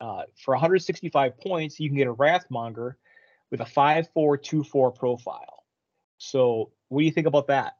uh, 0.00 0.22
for 0.36 0.54
165 0.54 1.38
points, 1.38 1.78
you 1.80 1.88
can 1.88 1.96
get 1.96 2.08
a 2.08 2.14
Wrathmonger 2.14 2.94
with 3.50 3.60
a 3.60 3.66
5 3.66 4.08
4 4.12 4.36
2 4.36 4.64
4 4.64 4.92
profile. 4.92 5.64
So, 6.18 6.72
what 6.88 7.00
do 7.00 7.04
you 7.04 7.12
think 7.12 7.26
about 7.26 7.46
that? 7.48 7.74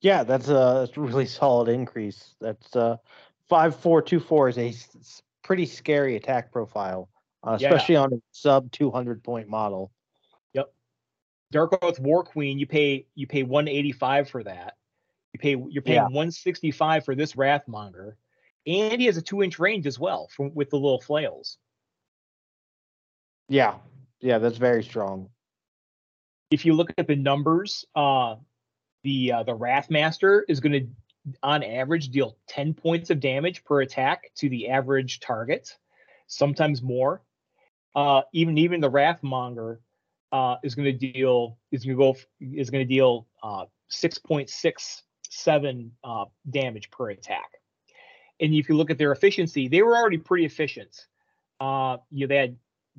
Yeah, 0.00 0.24
that's 0.24 0.48
a, 0.48 0.88
really 0.96 1.26
solid 1.40 1.68
increase. 1.68 2.34
That's 2.40 2.74
uh, 2.74 2.96
5 3.48 3.76
4 3.76 4.02
2 4.02 4.20
4 4.20 4.48
is 4.48 4.58
a 4.58 4.74
pretty 5.42 5.66
scary 5.66 6.16
attack 6.16 6.52
profile, 6.52 7.09
uh, 7.46 7.52
especially 7.52 7.94
yeah. 7.94 8.02
on 8.02 8.12
a 8.12 8.16
sub 8.32 8.70
200 8.72 9.22
point 9.22 9.48
model. 9.48 9.90
Yep. 10.54 10.72
Dark 11.52 11.78
Oath 11.82 11.98
War 11.98 12.24
Queen, 12.24 12.58
you 12.58 12.66
pay 12.66 13.06
you 13.14 13.26
pay 13.26 13.42
185 13.42 14.28
for 14.28 14.44
that. 14.44 14.74
You 15.32 15.40
pay 15.40 15.56
you're 15.68 15.82
paying 15.82 15.96
yeah. 15.96 16.04
165 16.04 17.04
for 17.04 17.14
this 17.14 17.34
Wrathmonger, 17.34 18.14
and 18.66 19.00
he 19.00 19.06
has 19.06 19.16
a 19.16 19.22
two 19.22 19.42
inch 19.42 19.58
range 19.58 19.86
as 19.86 19.98
well 19.98 20.28
from 20.34 20.54
with 20.54 20.70
the 20.70 20.76
little 20.76 21.00
flails. 21.00 21.58
Yeah, 23.48 23.74
yeah, 24.20 24.38
that's 24.38 24.58
very 24.58 24.82
strong. 24.82 25.28
If 26.50 26.64
you 26.64 26.74
look 26.74 26.92
at 26.98 27.06
the 27.06 27.16
numbers, 27.16 27.84
uh, 27.94 28.36
the 29.02 29.32
uh, 29.32 29.42
the 29.44 29.56
Wrathmaster 29.56 30.42
is 30.48 30.60
going 30.60 30.72
to, 30.72 31.34
on 31.42 31.62
average, 31.62 32.10
deal 32.10 32.36
10 32.48 32.74
points 32.74 33.10
of 33.10 33.20
damage 33.20 33.64
per 33.64 33.82
attack 33.82 34.30
to 34.36 34.48
the 34.48 34.68
average 34.68 35.20
target, 35.20 35.76
sometimes 36.26 36.82
more. 36.82 37.22
Uh, 37.94 38.22
even 38.32 38.58
even 38.58 38.80
the 38.80 38.90
Wrathmonger 38.90 39.78
uh, 40.32 40.56
is 40.62 40.74
going 40.74 40.86
to 40.86 41.12
deal 41.12 41.58
is 41.72 41.84
going 41.84 41.96
to 41.96 42.02
go 42.02 42.16
is 42.40 42.70
going 42.70 42.86
to 42.86 42.88
deal 42.88 43.26
uh, 43.42 43.64
6.67 43.90 45.90
uh, 46.04 46.24
damage 46.48 46.90
per 46.90 47.10
attack. 47.10 47.50
And 48.40 48.54
if 48.54 48.68
you 48.68 48.76
look 48.76 48.90
at 48.90 48.98
their 48.98 49.12
efficiency, 49.12 49.68
they 49.68 49.82
were 49.82 49.96
already 49.96 50.18
pretty 50.18 50.44
efficient. 50.44 51.06
Uh, 51.58 51.98
you 52.10 52.26
know, 52.26 52.28
they 52.28 52.36
had 52.36 52.56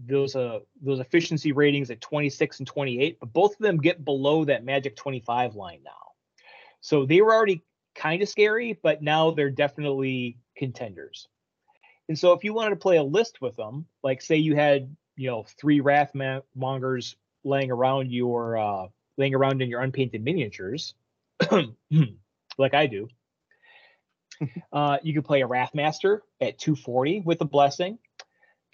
those 0.07 0.35
uh 0.35 0.59
those 0.81 0.99
efficiency 0.99 1.51
ratings 1.51 1.91
at 1.91 2.01
26 2.01 2.59
and 2.59 2.67
28, 2.67 3.19
but 3.19 3.33
both 3.33 3.51
of 3.51 3.59
them 3.59 3.77
get 3.77 4.05
below 4.05 4.45
that 4.45 4.63
magic 4.63 4.95
25 4.95 5.55
line 5.55 5.81
now. 5.83 5.91
So 6.79 7.05
they 7.05 7.21
were 7.21 7.33
already 7.33 7.61
kind 7.93 8.21
of 8.21 8.29
scary, 8.29 8.79
but 8.81 9.01
now 9.01 9.31
they're 9.31 9.49
definitely 9.49 10.37
contenders. 10.55 11.27
And 12.11 12.19
so 12.19 12.33
if 12.33 12.43
you 12.43 12.53
wanted 12.53 12.71
to 12.71 12.75
play 12.75 12.97
a 12.97 13.03
list 13.03 13.39
with 13.39 13.55
them, 13.55 13.85
like 14.03 14.21
say 14.21 14.35
you 14.35 14.53
had 14.53 14.93
you 15.15 15.29
know 15.29 15.45
three 15.57 15.79
wrathmongers 15.79 17.15
laying 17.45 17.71
around 17.71 18.11
your 18.11 18.57
uh, 18.57 18.87
laying 19.17 19.33
around 19.33 19.61
in 19.61 19.69
your 19.69 19.79
unpainted 19.79 20.21
miniatures, 20.21 20.93
like 22.57 22.73
I 22.73 22.87
do. 22.87 23.07
Uh, 24.73 24.97
you 25.03 25.13
could 25.13 25.23
play 25.23 25.41
a 25.43 25.47
Wrathmaster 25.47 26.21
at 26.41 26.57
240 26.57 27.21
with 27.23 27.39
a 27.41 27.45
blessing, 27.45 27.99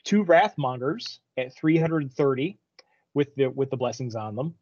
two 0.04 0.24
Wrathmongers 0.24 1.20
at 1.36 1.54
330 1.54 2.58
with 3.14 3.36
the 3.36 3.50
with 3.50 3.70
the 3.70 3.78
blessings 3.78 4.16
on 4.16 4.36
them. 4.36 4.56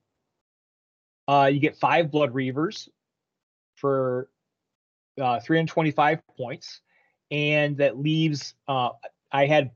Uh, 1.29 1.49
you 1.53 1.61
get 1.61 1.77
five 1.77 2.11
Blood 2.11 2.33
Reavers 2.33 2.89
for 3.75 4.29
uh, 5.21 5.39
325 5.39 6.19
points, 6.35 6.81
and 7.31 7.77
that 7.77 7.97
leaves. 7.97 8.53
Uh, 8.67 8.89
I 9.31 9.45
had 9.45 9.71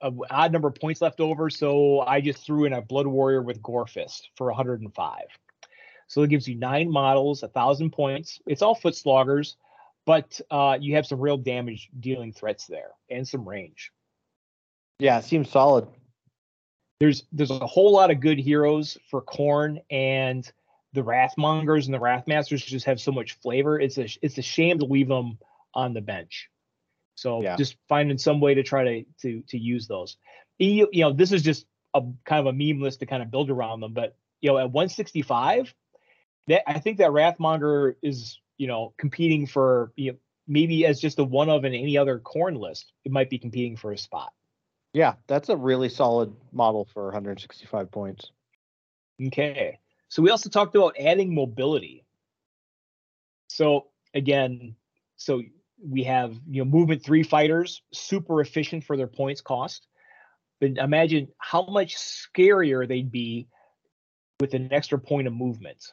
a 0.00 0.12
odd 0.30 0.52
number 0.52 0.68
of 0.68 0.74
points 0.74 1.00
left 1.00 1.20
over, 1.20 1.50
so 1.50 2.00
I 2.00 2.20
just 2.20 2.44
threw 2.44 2.64
in 2.64 2.72
a 2.72 2.82
Blood 2.82 3.06
Warrior 3.06 3.42
with 3.42 3.62
Gore 3.62 3.86
Fist 3.86 4.30
for 4.36 4.46
105. 4.46 5.22
So 6.06 6.22
it 6.22 6.30
gives 6.30 6.48
you 6.48 6.54
nine 6.54 6.90
models, 6.90 7.42
a 7.42 7.48
thousand 7.48 7.90
points. 7.90 8.40
It's 8.46 8.62
all 8.62 8.74
foot 8.74 8.96
sloggers, 8.96 9.56
but 10.06 10.40
uh, 10.50 10.78
you 10.80 10.94
have 10.96 11.06
some 11.06 11.20
real 11.20 11.36
damage 11.36 11.90
dealing 12.00 12.32
threats 12.32 12.66
there 12.66 12.90
and 13.10 13.28
some 13.28 13.46
range. 13.46 13.92
Yeah, 14.98 15.18
it 15.18 15.24
seems 15.24 15.50
solid. 15.50 15.86
There's 16.98 17.24
there's 17.30 17.50
a 17.50 17.58
whole 17.58 17.92
lot 17.92 18.10
of 18.10 18.20
good 18.20 18.38
heroes 18.38 18.98
for 19.10 19.22
Khorne 19.22 19.80
and 19.90 20.50
the 20.94 21.02
Wrathmongers 21.02 21.84
and 21.84 21.94
the 21.94 21.98
Wrathmasters 21.98 22.64
just 22.66 22.86
have 22.86 23.00
so 23.00 23.12
much 23.12 23.38
flavor. 23.40 23.78
It's 23.78 23.98
a 23.98 24.08
it's 24.22 24.38
a 24.38 24.42
shame 24.42 24.78
to 24.80 24.86
leave 24.86 25.08
them 25.08 25.38
on 25.74 25.94
the 25.94 26.00
bench. 26.00 26.48
So 27.18 27.42
yeah. 27.42 27.56
just 27.56 27.76
finding 27.88 28.16
some 28.16 28.40
way 28.40 28.54
to 28.54 28.62
try 28.62 28.84
to 28.84 29.04
to 29.22 29.42
to 29.48 29.58
use 29.58 29.88
those. 29.88 30.16
You, 30.58 30.88
you 30.92 31.02
know, 31.02 31.12
this 31.12 31.32
is 31.32 31.42
just 31.42 31.66
a 31.92 32.02
kind 32.24 32.46
of 32.46 32.46
a 32.46 32.52
meme 32.52 32.80
list 32.80 33.00
to 33.00 33.06
kind 33.06 33.22
of 33.22 33.30
build 33.30 33.50
around 33.50 33.80
them, 33.80 33.92
but 33.92 34.16
you 34.40 34.50
know, 34.50 34.58
at 34.58 34.70
165, 34.70 35.74
that 36.46 36.62
I 36.70 36.78
think 36.78 36.98
that 36.98 37.10
Wrathmonger 37.10 37.96
is 38.02 38.40
you 38.56 38.68
know 38.68 38.94
competing 38.98 39.48
for 39.48 39.92
you 39.96 40.12
know 40.12 40.18
maybe 40.46 40.86
as 40.86 41.00
just 41.00 41.18
a 41.18 41.24
one 41.24 41.48
of 41.48 41.64
in 41.64 41.74
any 41.74 41.98
other 41.98 42.20
Khorne 42.20 42.56
list, 42.56 42.92
it 43.04 43.10
might 43.10 43.30
be 43.30 43.38
competing 43.38 43.76
for 43.76 43.90
a 43.90 43.98
spot. 43.98 44.32
Yeah, 44.92 45.14
that's 45.26 45.48
a 45.48 45.56
really 45.56 45.88
solid 45.88 46.32
model 46.52 46.88
for 46.94 47.06
165 47.06 47.90
points. 47.90 48.30
Okay. 49.26 49.80
So 50.08 50.22
we 50.22 50.30
also 50.30 50.48
talked 50.48 50.76
about 50.76 50.96
adding 50.98 51.34
mobility. 51.34 52.04
So 53.48 53.88
again, 54.14 54.76
so 55.16 55.42
we 55.82 56.04
have 56.04 56.34
you 56.48 56.64
know 56.64 56.70
movement 56.70 57.04
three 57.04 57.22
fighters, 57.22 57.82
super 57.92 58.40
efficient 58.40 58.84
for 58.84 58.96
their 58.96 59.06
points 59.06 59.40
cost. 59.40 59.86
But 60.60 60.76
imagine 60.76 61.28
how 61.38 61.66
much 61.66 61.96
scarier 61.96 62.86
they'd 62.86 63.12
be 63.12 63.48
with 64.40 64.54
an 64.54 64.72
extra 64.72 64.98
point 64.98 65.26
of 65.28 65.32
movement. 65.32 65.92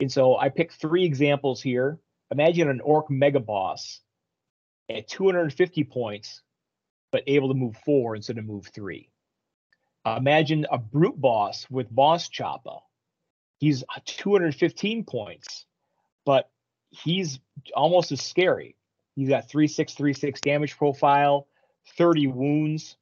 And 0.00 0.10
so 0.10 0.36
I 0.36 0.48
picked 0.48 0.74
three 0.74 1.04
examples 1.04 1.62
here. 1.62 1.98
Imagine 2.30 2.68
an 2.68 2.80
orc 2.80 3.10
mega 3.10 3.40
boss 3.40 4.00
at 4.90 5.08
250 5.08 5.84
points 5.84 6.42
but 7.10 7.22
able 7.26 7.48
to 7.48 7.54
move 7.54 7.76
four 7.84 8.14
instead 8.14 8.38
of 8.38 8.44
move 8.44 8.66
three. 8.66 9.10
Imagine 10.06 10.66
a 10.70 10.78
brute 10.78 11.20
boss 11.20 11.66
with 11.70 11.94
boss 11.94 12.28
choppa. 12.30 12.80
He's 13.58 13.84
215 14.06 15.04
points, 15.04 15.66
but 16.24 16.48
he's 16.90 17.40
almost 17.74 18.12
as 18.12 18.22
scary. 18.22 18.76
He's 19.18 19.28
got 19.28 19.48
3636 19.48 20.40
damage 20.42 20.76
profile, 20.76 21.48
30 21.96 22.28
wounds, 22.28 22.96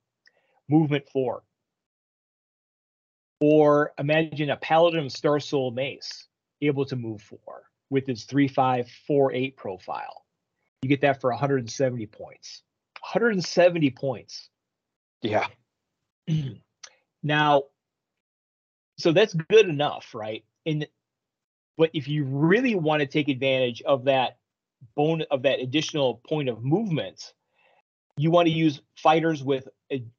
movement 0.67 1.07
four. 1.11 1.43
Or 3.39 3.93
imagine 3.99 4.49
a 4.49 4.57
paladin 4.57 5.05
of 5.05 5.13
Star 5.13 5.41
Soul 5.41 5.73
Mace 5.73 6.27
able 6.63 6.87
to 6.87 6.97
move 6.97 7.21
four 7.21 7.65
with 7.91 8.07
his 8.07 8.25
3548 8.25 9.59
profile. 9.59 10.25
You 10.81 10.89
get 10.89 11.03
that 11.03 11.21
for 11.21 11.29
170 11.29 12.07
points. 12.07 12.63
170 13.01 13.91
points. 13.91 14.49
Yeah. 15.21 15.49
now, 17.23 17.65
so 18.97 19.13
that's 19.13 19.35
good 19.35 19.69
enough, 19.69 20.15
right? 20.15 20.47
And 20.65 20.89
but 21.77 21.91
if 21.93 22.09
you 22.09 22.25
really 22.25 22.75
want 22.75 23.01
to 23.01 23.07
take 23.07 23.29
advantage 23.29 23.83
of 23.83 24.05
that 24.05 24.39
bone 24.95 25.23
of 25.31 25.43
that 25.43 25.61
additional 25.61 26.21
point 26.29 26.49
of 26.49 26.65
movement, 26.65 27.33
you 28.17 28.31
want 28.31 28.47
to 28.47 28.53
use 28.53 28.81
fighters 28.97 29.43
with 29.43 29.69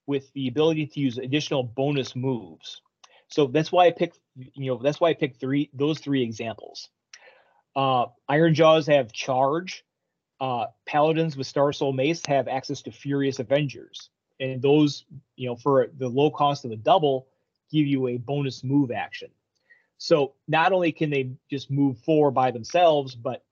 with 0.06 0.32
the 0.34 0.48
ability 0.48 0.88
to 0.88 1.00
use 1.00 1.18
additional 1.18 1.64
bonus 1.64 2.16
moves. 2.16 2.82
So 3.30 3.48
that's 3.48 3.72
why 3.72 3.88
I 3.88 3.92
picked, 3.92 4.20
you 4.36 4.72
know, 4.72 4.78
that's 4.78 5.02
why 5.02 5.10
I 5.10 5.14
picked 5.14 5.40
three 5.40 5.70
those 5.74 6.00
three 6.00 6.24
examples. 6.24 6.90
Uh, 7.76 8.08
Ironjawz 8.30 8.92
have 8.92 9.12
charge, 9.12 9.86
uh, 10.40 10.68
paladins 10.86 11.38
with 11.38 11.48
Star 11.48 11.74
Soul 11.74 11.94
Mace 11.94 12.26
have 12.28 12.48
access 12.48 12.82
to 12.84 12.92
Furious 12.92 13.40
Avengers, 13.40 14.10
and 14.40 14.62
those, 14.62 15.06
you 15.36 15.48
know, 15.48 15.56
for 15.56 15.88
the 15.98 16.08
low 16.08 16.32
cost 16.32 16.66
of 16.66 16.72
a 16.72 16.76
double, 16.78 17.28
give 17.72 17.86
you 17.86 18.08
a 18.08 18.18
bonus 18.18 18.64
move 18.64 18.92
action. 18.92 19.30
So 19.98 20.34
not 20.48 20.74
only 20.74 20.92
can 20.92 21.10
they 21.10 21.32
just 21.50 21.72
move 21.72 21.98
four 22.00 22.32
by 22.32 22.52
themselves, 22.52 23.16
but 23.16 23.44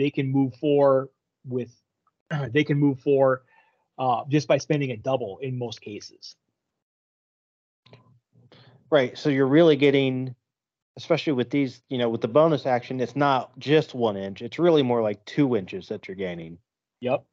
they 0.00 0.10
can 0.10 0.32
move 0.32 0.54
four 0.56 1.10
with, 1.46 1.70
they 2.50 2.64
can 2.64 2.78
move 2.78 3.00
four 3.00 3.42
uh, 3.98 4.22
just 4.28 4.48
by 4.48 4.58
spending 4.58 4.90
a 4.92 4.96
double 4.96 5.38
in 5.42 5.58
most 5.58 5.80
cases. 5.80 6.36
Right. 8.90 9.16
So 9.16 9.28
you're 9.28 9.46
really 9.46 9.76
getting 9.76 10.34
especially 10.96 11.32
with 11.32 11.48
these, 11.48 11.80
you 11.88 11.96
know, 11.96 12.10
with 12.10 12.20
the 12.20 12.28
bonus 12.28 12.66
action, 12.66 13.00
it's 13.00 13.16
not 13.16 13.58
just 13.58 13.94
one 13.94 14.16
inch. 14.16 14.42
It's 14.42 14.58
really 14.58 14.82
more 14.82 15.02
like 15.02 15.24
two 15.24 15.56
inches 15.56 15.88
that 15.88 16.06
you're 16.08 16.14
gaining. 16.14 16.58
Yep. 17.00 17.24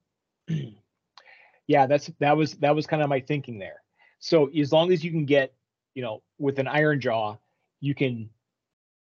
yeah, 1.67 1.87
that's 1.87 2.09
that 2.19 2.37
was 2.37 2.53
that 2.55 2.75
was 2.75 2.87
kind 2.87 3.01
of 3.01 3.09
my 3.09 3.19
thinking 3.19 3.59
there. 3.59 3.81
So 4.19 4.47
as 4.47 4.71
long 4.71 4.93
as 4.93 5.03
you 5.03 5.11
can 5.11 5.25
get, 5.25 5.53
you 5.95 6.01
know, 6.01 6.21
with 6.39 6.59
an 6.59 6.67
Ironjaw, 6.67 7.37
you 7.81 7.93
can 7.93 8.29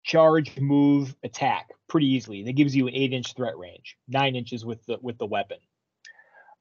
charge, 0.02 0.58
move, 0.58 1.14
attack 1.22 1.73
pretty 1.88 2.06
easily. 2.06 2.42
That 2.44 2.52
gives 2.52 2.74
you 2.74 2.88
an 2.88 2.94
eight 2.94 3.12
inch 3.12 3.34
threat 3.34 3.56
range, 3.58 3.96
nine 4.08 4.36
inches 4.36 4.64
with 4.64 4.84
the 4.86 4.98
with 5.00 5.18
the 5.18 5.26
weapon. 5.26 5.58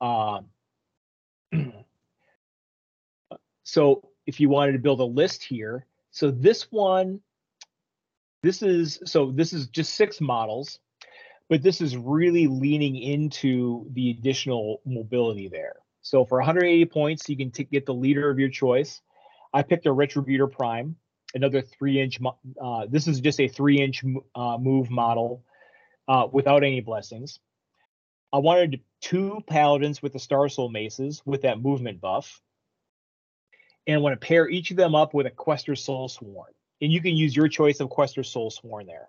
Um, 0.01 0.47
so 3.63 4.09
if 4.25 4.39
you 4.39 4.49
wanted 4.49 4.73
to 4.73 4.79
build 4.79 4.99
a 4.99 5.05
list 5.05 5.43
here, 5.43 5.85
so 6.11 6.31
this 6.31 6.71
one 6.71 7.21
this 8.43 8.61
is 8.61 8.99
so 9.05 9.31
this 9.31 9.53
is 9.53 9.67
just 9.67 9.95
six 9.95 10.21
models, 10.21 10.79
but 11.49 11.63
this 11.63 11.81
is 11.81 11.95
really 11.95 12.47
leaning 12.47 12.97
into 12.97 13.87
the 13.91 14.11
additional 14.11 14.81
mobility 14.85 15.47
there. 15.47 15.77
So 16.01 16.25
for 16.25 16.37
180 16.37 16.85
points, 16.85 17.29
you 17.29 17.37
can 17.37 17.49
t- 17.49 17.63
get 17.63 17.85
the 17.85 17.93
leader 17.93 18.29
of 18.29 18.37
your 18.37 18.49
choice. 18.49 19.01
I 19.53 19.63
picked 19.63 19.85
a 19.85 19.89
Retributor 19.89 20.51
Prime, 20.51 20.97
another 21.33 21.61
three 21.61 21.99
inch. 21.99 22.19
Uh, 22.61 22.85
this 22.89 23.07
is 23.07 23.19
just 23.19 23.39
a 23.39 23.47
three 23.47 23.81
inch 23.81 24.03
uh, 24.35 24.57
move 24.57 24.89
model 24.89 25.43
uh, 26.07 26.27
without 26.31 26.63
any 26.63 26.81
blessings. 26.81 27.39
I 28.31 28.37
wanted 28.37 28.81
two 29.01 29.43
paladins 29.47 30.01
with 30.01 30.13
the 30.13 30.19
Star 30.19 30.49
Soul 30.49 30.69
maces 30.69 31.21
with 31.25 31.43
that 31.43 31.61
movement 31.61 32.01
buff. 32.01 32.41
And 33.85 33.97
I 33.97 33.99
want 33.99 34.19
to 34.19 34.25
pair 34.25 34.47
each 34.47 34.71
of 34.71 34.77
them 34.77 34.95
up 34.95 35.13
with 35.13 35.27
a 35.27 35.31
Questor 35.31 35.75
Soul 35.75 36.07
Sworn 36.07 36.53
and 36.83 36.91
you 36.91 37.01
can 37.01 37.15
use 37.15 37.33
your 37.33 37.47
choice 37.47 37.79
of 37.79 37.89
Questor 37.89 38.23
Soul 38.23 38.51
Sworn 38.51 38.85
there. 38.85 39.07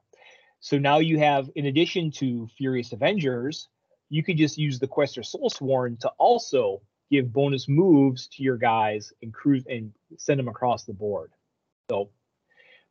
So 0.61 0.79
now 0.79 0.99
you 0.99 1.19
have, 1.19 1.51
in 1.57 1.67
addition 1.67 2.13
to 2.13 2.49
Furious 2.57 2.93
Avengers, 2.93 3.69
you 4.11 4.23
could 4.23 4.37
just 4.37 4.57
use 4.57 4.79
the 4.79 4.87
Questor 4.87 5.25
Soul 5.25 5.51
Sworn 5.51 5.97
to 5.99 6.09
also 6.17 6.83
give 7.11 7.33
bonus 7.33 7.69
moves 7.69 8.29
to 8.29 8.45
your 8.45 8.57
guys 8.57 9.13
and 9.23 9.35
cruise 9.35 9.65
and 9.69 9.93
send 10.17 10.39
them 10.39 10.47
across 10.47 10.85
the 10.85 10.93
board. 10.93 11.33
So 11.91 12.11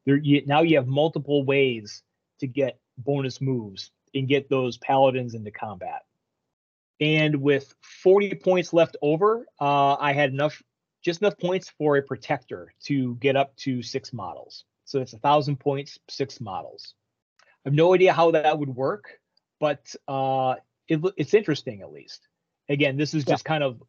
there, 0.05 0.17
you, 0.17 0.43
now 0.45 0.61
you 0.61 0.77
have 0.77 0.87
multiple 0.87 1.43
ways 1.43 2.03
to 2.39 2.47
get 2.47 2.79
bonus 2.97 3.41
moves 3.41 3.91
and 4.13 4.27
get 4.27 4.49
those 4.49 4.77
paladins 4.77 5.33
into 5.33 5.51
combat. 5.51 6.01
And 6.99 7.37
with 7.37 7.73
40 7.81 8.35
points 8.35 8.71
left 8.71 8.95
over, 9.01 9.45
uh, 9.59 9.95
I 9.95 10.13
had 10.13 10.31
enough, 10.31 10.61
just 11.03 11.21
enough 11.21 11.37
points 11.37 11.71
for 11.77 11.97
a 11.97 12.03
protector 12.03 12.73
to 12.85 13.15
get 13.15 13.35
up 13.35 13.55
to 13.57 13.81
six 13.81 14.13
models. 14.13 14.65
So 14.85 15.01
it's 15.01 15.13
a 15.13 15.17
thousand 15.17 15.59
points, 15.59 15.97
six 16.09 16.39
models. 16.39 16.93
I 17.41 17.69
have 17.69 17.73
no 17.73 17.93
idea 17.93 18.13
how 18.13 18.31
that 18.31 18.59
would 18.59 18.73
work, 18.75 19.19
but 19.59 19.95
uh, 20.07 20.55
it, 20.87 21.01
it's 21.17 21.33
interesting 21.33 21.81
at 21.81 21.91
least. 21.91 22.27
Again, 22.69 22.95
this 22.95 23.13
is 23.13 23.25
just 23.25 23.43
yeah. 23.45 23.49
kind 23.49 23.63
of 23.63 23.81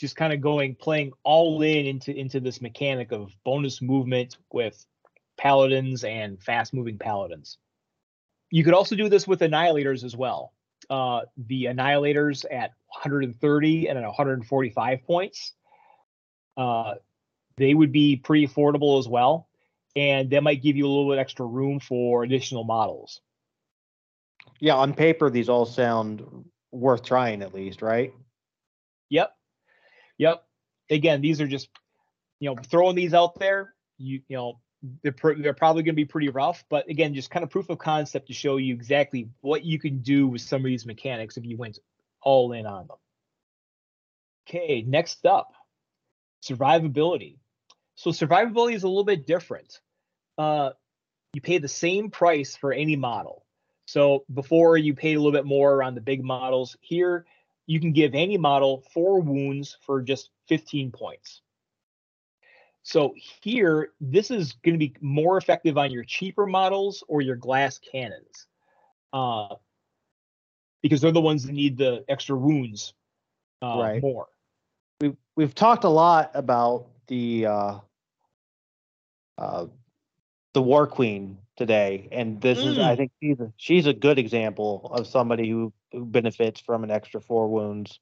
just 0.00 0.16
kind 0.16 0.32
of 0.32 0.40
going 0.40 0.74
playing 0.74 1.12
all 1.22 1.62
in 1.62 1.86
into 1.86 2.16
into 2.16 2.40
this 2.40 2.60
mechanic 2.60 3.12
of 3.12 3.32
bonus 3.44 3.82
movement 3.82 4.38
with 4.52 4.84
paladins 5.36 6.04
and 6.04 6.42
fast 6.42 6.72
moving 6.74 6.98
paladins. 6.98 7.58
You 8.50 8.64
could 8.64 8.74
also 8.74 8.96
do 8.96 9.08
this 9.08 9.28
with 9.28 9.40
annihilators 9.40 10.02
as 10.02 10.16
well. 10.16 10.52
Uh, 10.88 11.20
the 11.36 11.66
annihilators 11.66 12.44
at 12.50 12.72
130 12.88 13.86
and 13.88 13.98
at 13.98 14.04
145 14.04 15.04
points, 15.04 15.52
uh, 16.56 16.94
they 17.56 17.74
would 17.74 17.92
be 17.92 18.16
pretty 18.16 18.46
affordable 18.48 18.98
as 18.98 19.06
well 19.06 19.46
and 19.96 20.30
that 20.30 20.42
might 20.42 20.62
give 20.62 20.76
you 20.76 20.86
a 20.86 20.88
little 20.88 21.10
bit 21.10 21.18
extra 21.18 21.44
room 21.44 21.80
for 21.80 22.22
additional 22.22 22.64
models. 22.64 23.20
Yeah, 24.60 24.76
on 24.76 24.94
paper, 24.94 25.30
these 25.30 25.48
all 25.48 25.66
sound 25.66 26.44
worth 26.70 27.02
trying 27.02 27.42
at 27.42 27.54
least, 27.54 27.82
right? 27.82 28.12
Yep. 29.08 29.34
Yep. 30.20 30.44
Again, 30.90 31.22
these 31.22 31.40
are 31.40 31.46
just, 31.46 31.68
you 32.40 32.50
know, 32.50 32.56
throwing 32.62 32.94
these 32.94 33.14
out 33.14 33.38
there. 33.38 33.74
You, 33.96 34.20
you 34.28 34.36
know, 34.36 34.60
they're, 35.02 35.12
pr- 35.12 35.40
they're 35.40 35.54
probably 35.54 35.82
going 35.82 35.94
to 35.94 35.96
be 35.96 36.04
pretty 36.04 36.28
rough, 36.28 36.62
but 36.68 36.88
again, 36.90 37.14
just 37.14 37.30
kind 37.30 37.42
of 37.42 37.48
proof 37.48 37.70
of 37.70 37.78
concept 37.78 38.28
to 38.28 38.34
show 38.34 38.58
you 38.58 38.74
exactly 38.74 39.30
what 39.40 39.64
you 39.64 39.78
can 39.78 40.02
do 40.02 40.28
with 40.28 40.42
some 40.42 40.60
of 40.60 40.66
these 40.66 40.84
mechanics 40.84 41.38
if 41.38 41.46
you 41.46 41.56
went 41.56 41.78
all 42.22 42.52
in 42.52 42.66
on 42.66 42.86
them. 42.86 42.96
Okay, 44.46 44.82
next 44.86 45.24
up, 45.24 45.54
Survivability. 46.42 47.38
So 47.94 48.10
survivability 48.10 48.74
is 48.74 48.82
a 48.82 48.88
little 48.88 49.04
bit 49.04 49.26
different. 49.26 49.80
Uh, 50.38 50.70
you 51.32 51.40
pay 51.40 51.58
the 51.58 51.68
same 51.68 52.10
price 52.10 52.56
for 52.56 52.72
any 52.72 52.96
model. 52.96 53.44
So 53.86 54.24
before 54.32 54.76
you 54.76 54.94
paid 54.94 55.16
a 55.16 55.20
little 55.20 55.32
bit 55.32 55.44
more 55.44 55.82
on 55.82 55.94
the 55.94 56.00
big 56.00 56.22
models. 56.22 56.76
Here, 56.80 57.26
you 57.70 57.78
can 57.78 57.92
give 57.92 58.16
any 58.16 58.36
model 58.36 58.82
four 58.92 59.20
wounds 59.20 59.78
for 59.86 60.02
just 60.02 60.30
15 60.48 60.90
points. 60.90 61.40
So 62.82 63.14
here, 63.42 63.92
this 64.00 64.32
is 64.32 64.54
going 64.64 64.74
to 64.74 64.78
be 64.78 64.92
more 65.00 65.36
effective 65.36 65.78
on 65.78 65.92
your 65.92 66.02
cheaper 66.02 66.46
models 66.46 67.04
or 67.06 67.20
your 67.20 67.36
glass 67.36 67.78
cannons, 67.78 68.48
uh, 69.12 69.54
because 70.82 71.00
they're 71.00 71.12
the 71.12 71.20
ones 71.20 71.44
that 71.44 71.52
need 71.52 71.78
the 71.78 72.04
extra 72.08 72.36
wounds 72.36 72.92
uh, 73.62 73.76
Right. 73.78 74.02
more. 74.02 74.26
we've 75.00 75.16
we've 75.36 75.54
talked 75.54 75.84
a 75.84 75.88
lot 75.88 76.32
about 76.34 76.88
the 77.06 77.46
uh, 77.46 77.78
uh, 79.38 79.66
the 80.54 80.62
War 80.62 80.88
Queen 80.88 81.38
today, 81.60 82.08
and 82.10 82.40
this 82.40 82.58
is 82.58 82.78
I 82.78 82.94
Mm. 82.94 82.96
think 82.96 83.12
she's 83.22 83.38
a, 83.38 83.52
she's 83.58 83.86
a 83.86 83.92
good 83.92 84.18
example 84.18 84.90
of 84.94 85.06
somebody 85.06 85.50
who, 85.50 85.74
who 85.92 86.06
benefits 86.06 86.58
from 86.58 86.84
an 86.84 86.90
extra 86.90 87.20
four 87.20 87.48
wounds. 87.48 88.00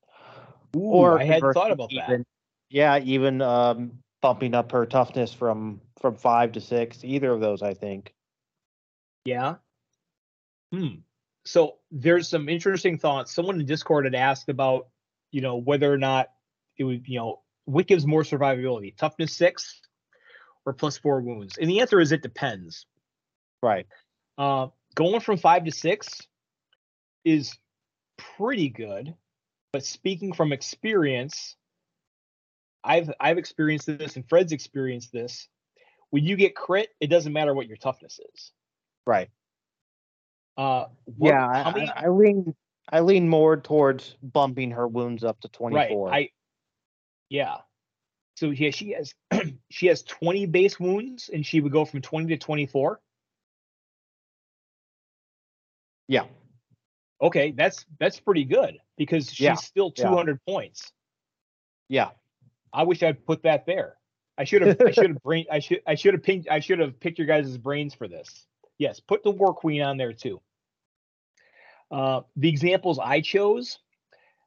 Ooh, 0.76 1.02
I 1.02 1.24
hadn't 1.24 1.52
thought 1.52 1.72
about 1.72 1.90
that. 1.90 2.24
Yeah, 2.70 2.98
even 2.98 3.42
um, 3.42 3.98
bumping 4.22 4.54
up 4.54 4.70
her 4.72 4.86
toughness 4.86 5.32
from 5.32 5.80
from 6.00 6.14
five 6.14 6.52
to 6.52 6.60
six. 6.60 7.02
Either 7.02 7.32
of 7.32 7.40
those, 7.40 7.60
I 7.62 7.74
think. 7.74 8.14
Yeah. 9.24 9.56
Hmm. 10.72 11.00
So 11.44 11.78
there's 11.90 12.28
some 12.28 12.48
interesting 12.48 12.96
thoughts. 12.96 13.34
Someone 13.34 13.58
in 13.58 13.66
Discord 13.66 14.04
had 14.04 14.14
asked 14.14 14.48
about, 14.48 14.86
you 15.32 15.40
know, 15.40 15.56
whether 15.56 15.92
or 15.92 15.98
not 15.98 16.28
it 16.76 16.84
would, 16.84 17.08
you 17.08 17.18
know, 17.18 17.40
what 17.64 17.88
gives 17.88 18.06
more 18.06 18.22
survivability, 18.22 18.96
toughness 18.96 19.34
six 19.34 19.80
or 20.64 20.74
plus 20.74 20.96
four 20.96 21.22
wounds? 21.22 21.58
And 21.58 21.68
the 21.68 21.80
answer 21.80 21.98
is 21.98 22.12
it 22.12 22.22
depends. 22.22 22.86
Right. 23.62 23.86
Uh, 24.36 24.68
going 24.94 25.20
from 25.20 25.36
five 25.38 25.64
to 25.64 25.72
six 25.72 26.26
is 27.24 27.56
pretty 28.36 28.68
good, 28.68 29.14
but 29.72 29.84
speaking 29.84 30.32
from 30.32 30.52
experience, 30.52 31.56
I've 32.84 33.10
I've 33.20 33.38
experienced 33.38 33.86
this, 33.86 34.16
and 34.16 34.28
Fred's 34.28 34.52
experienced 34.52 35.12
this. 35.12 35.48
When 36.10 36.24
you 36.24 36.36
get 36.36 36.54
crit, 36.54 36.88
it 37.00 37.08
doesn't 37.08 37.32
matter 37.32 37.52
what 37.54 37.66
your 37.66 37.76
toughness 37.76 38.18
is. 38.34 38.52
Right. 39.06 39.28
Uh, 40.56 40.86
what- 41.04 41.30
Yeah, 41.30 41.46
I, 41.46 41.72
many- 41.72 41.88
I, 41.90 42.04
I 42.04 42.08
lean 42.08 42.54
I 42.90 43.00
lean 43.00 43.28
more 43.28 43.56
towards 43.60 44.16
bumping 44.22 44.70
her 44.70 44.86
wounds 44.88 45.24
up 45.24 45.40
to 45.40 45.48
twenty 45.48 45.88
four. 45.88 46.08
right. 46.08 46.30
I 46.30 46.30
yeah. 47.28 47.56
So 48.36 48.50
yeah, 48.50 48.70
she 48.70 48.90
has 48.92 49.12
she 49.70 49.88
has 49.88 50.02
20 50.04 50.46
base 50.46 50.78
wounds, 50.78 51.28
and 51.32 51.44
she 51.44 51.60
would 51.60 51.72
go 51.72 51.84
from 51.84 52.00
20 52.00 52.28
to 52.28 52.36
24. 52.36 53.00
Yeah. 56.08 56.24
Okay, 57.20 57.52
that's 57.52 57.84
that's 57.98 58.20
pretty 58.20 58.44
good 58.44 58.78
because 58.96 59.28
she's 59.30 59.40
Yeah, 59.40 59.54
still 59.54 59.92
yeah. 59.96 60.08
200 60.08 60.40
points. 60.46 60.92
Yeah. 61.88 62.10
I 62.72 62.84
wish 62.84 63.02
I'd 63.02 63.24
put 63.26 63.42
that 63.42 63.66
there. 63.66 63.96
I 64.36 64.44
should 64.44 64.62
have. 64.62 64.80
I 64.80 64.92
should 64.92 65.10
have 65.10 65.22
brain. 65.22 65.46
I 65.50 65.58
should. 65.58 65.82
I 65.86 65.94
should 65.96 66.14
have 66.14 66.22
picked. 66.22 66.48
I 66.48 66.60
should 66.60 66.78
have 66.78 67.00
picked 67.00 67.18
your 67.18 67.26
guys' 67.26 67.58
brains 67.58 67.94
for 67.94 68.06
this. 68.06 68.46
Yes, 68.78 69.00
put 69.00 69.24
the 69.24 69.30
War 69.32 69.52
Queen 69.52 69.82
on 69.82 69.96
there 69.96 70.12
too. 70.12 70.40
Uh, 71.90 72.20
the 72.36 72.48
examples 72.48 73.00
I 73.00 73.20
chose. 73.20 73.78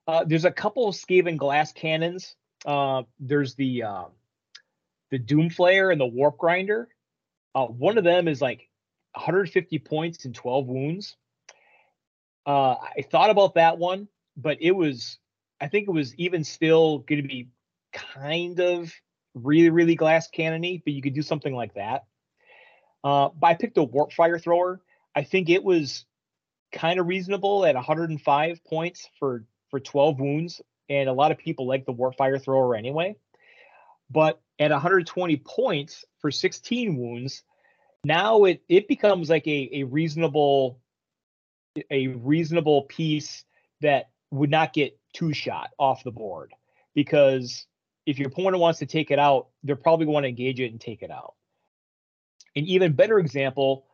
Uh, 0.08 0.24
there's 0.26 0.46
a 0.46 0.52
couple 0.52 0.88
of 0.88 0.96
Skaven 0.96 1.36
glass 1.38 1.74
cannons. 1.74 2.36
Uh, 2.66 3.04
there's 3.20 3.56
the 3.56 3.84
uh, 3.84 4.06
the 5.10 5.20
Doom 5.20 5.50
Flayer 5.50 5.92
and 5.92 6.00
the 6.00 6.06
Warp 6.06 6.38
Grinder. 6.38 6.88
Uh, 7.54 7.66
one 7.66 7.98
of 7.98 8.06
them 8.06 8.30
is 8.30 8.42
like 8.42 8.70
150 9.16 9.80
points 9.80 10.24
and 10.24 10.34
12 10.34 10.68
wounds. 10.68 11.18
Uh, 12.46 12.76
I 12.98 13.04
thought 13.10 13.30
about 13.30 13.56
that 13.56 13.78
one, 13.78 14.08
but 14.38 14.58
it 14.62 14.72
was. 14.72 15.18
I 15.60 15.68
think 15.68 15.88
it 15.88 15.92
was 15.92 16.16
even 16.16 16.44
still 16.44 17.00
going 17.00 17.22
to 17.22 17.28
be 17.28 17.50
kind 17.94 18.60
of 18.60 18.92
really, 19.36 19.70
really 19.70 19.96
glass 19.96 20.28
cannony, 20.28 20.82
but 20.84 20.94
you 20.94 21.02
could 21.02 21.14
do 21.14 21.22
something 21.22 21.54
like 21.54 21.76
that. 21.76 22.06
Uh, 23.04 23.30
but 23.30 23.48
I 23.48 23.54
picked 23.54 23.78
a 23.78 23.84
warp 23.84 24.12
fire 24.12 24.40
thrower. 24.40 24.82
I 25.16 25.24
think 25.24 25.50
it 25.50 25.64
was 25.64 26.06
kind 26.72 27.00
of 27.00 27.08
reasonable 27.08 27.66
at 27.66 27.76
105 27.76 28.64
points 28.64 29.10
for 29.20 29.46
for 29.70 29.80
12 29.80 30.20
wounds, 30.20 30.62
and 30.90 31.08
a 31.10 31.14
lot 31.14 31.32
of 31.32 31.38
people 31.38 31.66
like 31.66 31.86
the 31.86 31.92
warp 31.92 32.18
fire 32.18 32.38
thrower 32.38 32.76
anyway. 32.76 33.16
But 34.10 34.42
at 34.60 34.72
120 34.72 35.38
points 35.38 36.04
for 36.20 36.30
16 36.30 36.98
wounds, 36.98 37.44
now 38.04 38.44
it 38.46 38.62
it 38.68 38.88
becomes 38.88 39.30
like 39.30 39.48
a 39.48 39.70
a 39.74 39.84
reasonable 39.84 40.81
a 41.90 42.08
reasonable 42.08 42.84
piece 42.84 43.46
that 43.82 44.10
would 44.32 44.50
not 44.50 44.74
get 44.74 44.98
two 45.14 45.34
shot 45.34 45.70
off 45.78 46.04
the 46.04 46.12
board 46.12 46.54
because 46.94 47.66
if 48.06 48.18
your 48.18 48.28
opponent 48.30 48.60
wants 48.60 48.80
to 48.80 48.86
take 48.86 49.12
it 49.12 49.20
out, 49.20 49.48
they're 49.64 49.76
probably 49.76 50.06
going 50.06 50.24
to 50.24 50.30
engage 50.30 50.60
it 50.60 50.72
and 50.72 50.82
take 50.82 51.02
it 51.02 51.12
out. 51.12 51.36
An 52.56 52.66
even 52.66 52.94
better 52.94 53.20
example 53.20 53.86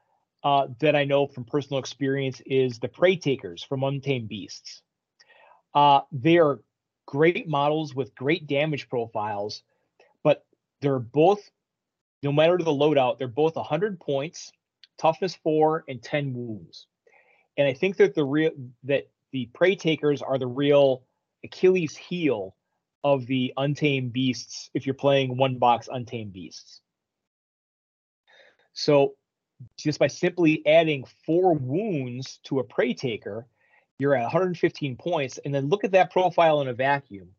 uh, 0.43 0.67
that 0.80 0.95
I 0.95 1.03
know 1.03 1.28
from 1.28 1.43
personal 1.43 1.80
experience 1.80 2.41
is 2.45 2.80
the 2.80 2.88
Prey 2.88 3.15
Takers 3.15 3.63
from 3.63 3.84
Untamed 3.84 4.30
Beasts. 4.30 4.82
Uh, 5.75 6.01
they 6.11 6.38
are 6.38 6.61
great 7.05 7.47
models 7.47 7.93
with 7.93 8.15
great 8.15 8.47
damage 8.47 8.89
profiles, 8.89 9.63
but 10.23 10.45
they're 10.82 10.99
both, 10.99 11.49
no 12.23 12.32
matter 12.32 12.57
the 12.57 12.71
loadout, 12.71 13.19
they're 13.19 13.28
both 13.28 13.55
100 13.55 13.99
points, 13.99 14.51
toughness 14.97 15.36
four, 15.36 15.84
and 15.88 16.01
10 16.01 16.34
wounds. 16.34 16.88
And 17.57 17.67
I 17.67 17.73
think 17.73 17.97
that 17.97 18.15
the 18.15 18.23
real 18.23 18.51
that 18.83 19.09
the 19.31 19.47
Prey 19.53 19.75
Takers 19.75 20.21
are 20.21 20.37
the 20.37 20.47
real 20.47 21.03
Achilles 21.43 21.95
heel 21.95 22.55
of 23.03 23.25
the 23.25 23.53
Untamed 23.57 24.13
Beasts 24.13 24.69
if 24.73 24.85
you're 24.85 24.95
playing 24.95 25.37
one 25.37 25.57
box 25.57 25.89
Untamed 25.91 26.33
Beasts. 26.33 26.81
So 28.73 29.15
just 29.77 29.97
by 29.97 30.07
simply 30.07 30.65
adding 30.67 31.05
four 31.25 31.53
wounds 31.53 32.39
to 32.43 32.59
a 32.59 32.63
Prey 32.63 32.93
Taker, 32.93 33.47
you're 33.97 34.15
at 34.15 34.23
115 34.23 34.95
points. 34.97 35.39
And 35.43 35.53
then 35.53 35.69
look 35.69 35.83
at 35.83 35.91
that 35.91 36.11
profile 36.11 36.61
in 36.61 36.67
a 36.67 36.73
vacuum. 36.73 37.29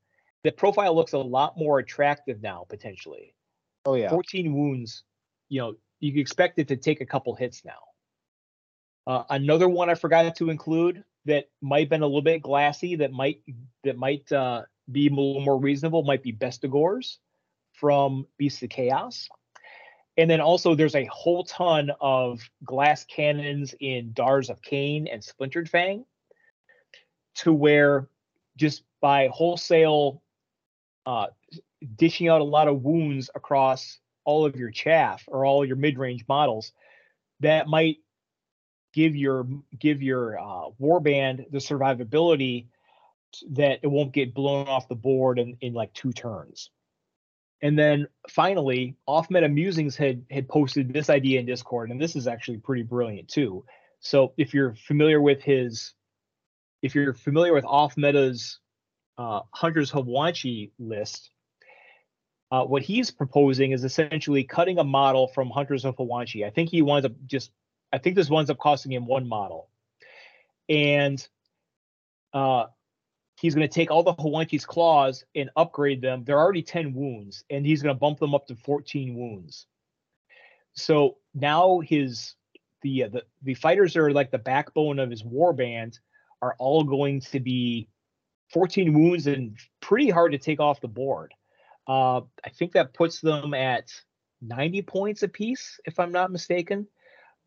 That 0.44 0.56
profile 0.56 0.94
looks 0.94 1.12
a 1.12 1.18
lot 1.18 1.56
more 1.56 1.78
attractive 1.78 2.42
now, 2.42 2.66
potentially. 2.68 3.34
Oh 3.84 3.94
yeah. 3.94 4.10
14 4.10 4.52
wounds, 4.52 5.04
you 5.48 5.60
know, 5.60 5.74
you 6.00 6.20
expect 6.20 6.58
it 6.58 6.68
to 6.68 6.76
take 6.76 7.00
a 7.00 7.06
couple 7.06 7.34
hits 7.34 7.64
now. 7.64 7.87
Uh, 9.08 9.24
another 9.30 9.70
one 9.70 9.88
I 9.88 9.94
forgot 9.94 10.36
to 10.36 10.50
include 10.50 11.02
that 11.24 11.48
might 11.62 11.80
have 11.80 11.88
been 11.88 12.02
a 12.02 12.06
little 12.06 12.20
bit 12.20 12.42
glassy, 12.42 12.96
that 12.96 13.10
might 13.10 13.40
that 13.82 13.96
might 13.96 14.30
uh, 14.30 14.64
be 14.92 15.06
a 15.06 15.10
little 15.10 15.40
more 15.40 15.58
reasonable, 15.58 16.02
might 16.02 16.22
be 16.22 16.32
Bestigors 16.32 17.16
from 17.72 18.26
Beasts 18.36 18.62
of 18.62 18.68
Chaos. 18.68 19.30
And 20.18 20.28
then 20.28 20.42
also 20.42 20.74
there's 20.74 20.94
a 20.94 21.06
whole 21.06 21.44
ton 21.44 21.90
of 22.02 22.42
glass 22.64 23.04
cannons 23.04 23.74
in 23.80 24.12
Daughters 24.12 24.50
of 24.50 24.60
Khaine 24.60 25.08
and 25.10 25.24
Splintered 25.24 25.70
Fang, 25.70 26.04
to 27.36 27.52
where 27.52 28.08
just 28.56 28.82
by 29.00 29.28
wholesale 29.32 30.22
uh, 31.06 31.28
dishing 31.96 32.28
out 32.28 32.42
a 32.42 32.44
lot 32.44 32.68
of 32.68 32.82
wounds 32.82 33.30
across 33.34 34.00
all 34.24 34.44
of 34.44 34.56
your 34.56 34.70
chaff 34.70 35.24
or 35.28 35.46
all 35.46 35.64
your 35.64 35.76
mid-range 35.76 36.26
models, 36.28 36.72
that 37.40 37.68
might 37.68 37.98
give 38.92 39.16
your 39.16 39.46
give 39.78 40.02
your 40.02 40.38
uh, 40.38 40.70
warband 40.80 41.50
the 41.50 41.58
survivability 41.58 42.66
that 43.50 43.80
it 43.82 43.86
won't 43.86 44.12
get 44.12 44.34
blown 44.34 44.68
off 44.68 44.88
the 44.88 44.94
board 44.94 45.38
in, 45.38 45.56
in 45.60 45.74
like 45.74 45.92
two 45.92 46.12
turns. 46.12 46.70
And 47.60 47.78
then 47.78 48.06
finally, 48.30 48.96
Off 49.06 49.30
Meta 49.30 49.48
Musings 49.48 49.96
had 49.96 50.24
had 50.30 50.48
posted 50.48 50.92
this 50.92 51.10
idea 51.10 51.40
in 51.40 51.46
Discord, 51.46 51.90
and 51.90 52.00
this 52.00 52.16
is 52.16 52.26
actually 52.26 52.58
pretty 52.58 52.84
brilliant 52.84 53.28
too. 53.28 53.64
So 54.00 54.32
if 54.36 54.54
you're 54.54 54.74
familiar 54.74 55.20
with 55.20 55.42
his, 55.42 55.92
if 56.82 56.94
you're 56.94 57.14
familiar 57.14 57.52
with 57.52 57.64
Off 57.64 57.96
Meta's 57.96 58.60
uh, 59.18 59.40
Hunters 59.52 59.90
Huanchi 59.90 60.70
list, 60.78 61.30
uh, 62.52 62.64
what 62.64 62.82
he's 62.82 63.10
proposing 63.10 63.72
is 63.72 63.82
essentially 63.82 64.44
cutting 64.44 64.78
a 64.78 64.84
model 64.84 65.28
from 65.28 65.50
Hunters 65.50 65.84
of 65.84 65.96
Huanchi. 65.96 66.46
I 66.46 66.50
think 66.50 66.70
he 66.70 66.82
winds 66.82 67.04
up 67.04 67.12
just, 67.26 67.50
I 67.92 67.98
think 67.98 68.16
this 68.16 68.30
winds 68.30 68.50
up 68.50 68.58
costing 68.58 68.92
him 68.92 69.06
one 69.06 69.28
model, 69.28 69.68
and 70.68 71.26
uh, 72.32 72.66
he's 73.40 73.54
going 73.54 73.66
to 73.66 73.72
take 73.72 73.90
all 73.90 74.02
the 74.02 74.14
Huanchi's 74.14 74.66
claws 74.66 75.24
and 75.34 75.50
upgrade 75.56 76.02
them. 76.02 76.24
They're 76.24 76.38
already 76.38 76.62
10 76.62 76.92
wounds, 76.92 77.44
and 77.50 77.64
he's 77.64 77.82
going 77.82 77.94
to 77.94 77.98
bump 77.98 78.18
them 78.18 78.34
up 78.34 78.46
to 78.48 78.56
14 78.56 79.14
wounds. 79.14 79.66
So 80.74 81.16
now 81.34 81.80
his 81.80 82.34
the 82.82 83.04
uh, 83.04 83.08
the 83.08 83.24
the 83.42 83.54
fighters 83.54 83.96
are 83.96 84.12
like 84.12 84.30
the 84.30 84.38
backbone 84.38 84.98
of 84.98 85.10
his 85.10 85.22
warband 85.22 85.98
are 86.40 86.54
all 86.58 86.84
going 86.84 87.20
to 87.20 87.40
be 87.40 87.88
14 88.52 88.92
wounds 88.92 89.26
and 89.26 89.56
pretty 89.80 90.08
hard 90.08 90.32
to 90.32 90.38
take 90.38 90.60
off 90.60 90.80
the 90.80 90.88
board. 90.88 91.34
Uh, 91.86 92.20
I 92.44 92.50
think 92.50 92.72
that 92.72 92.94
puts 92.94 93.20
them 93.20 93.54
at 93.54 93.90
90 94.42 94.82
points 94.82 95.22
apiece, 95.22 95.80
if 95.84 95.98
I'm 95.98 96.12
not 96.12 96.30
mistaken. 96.30 96.86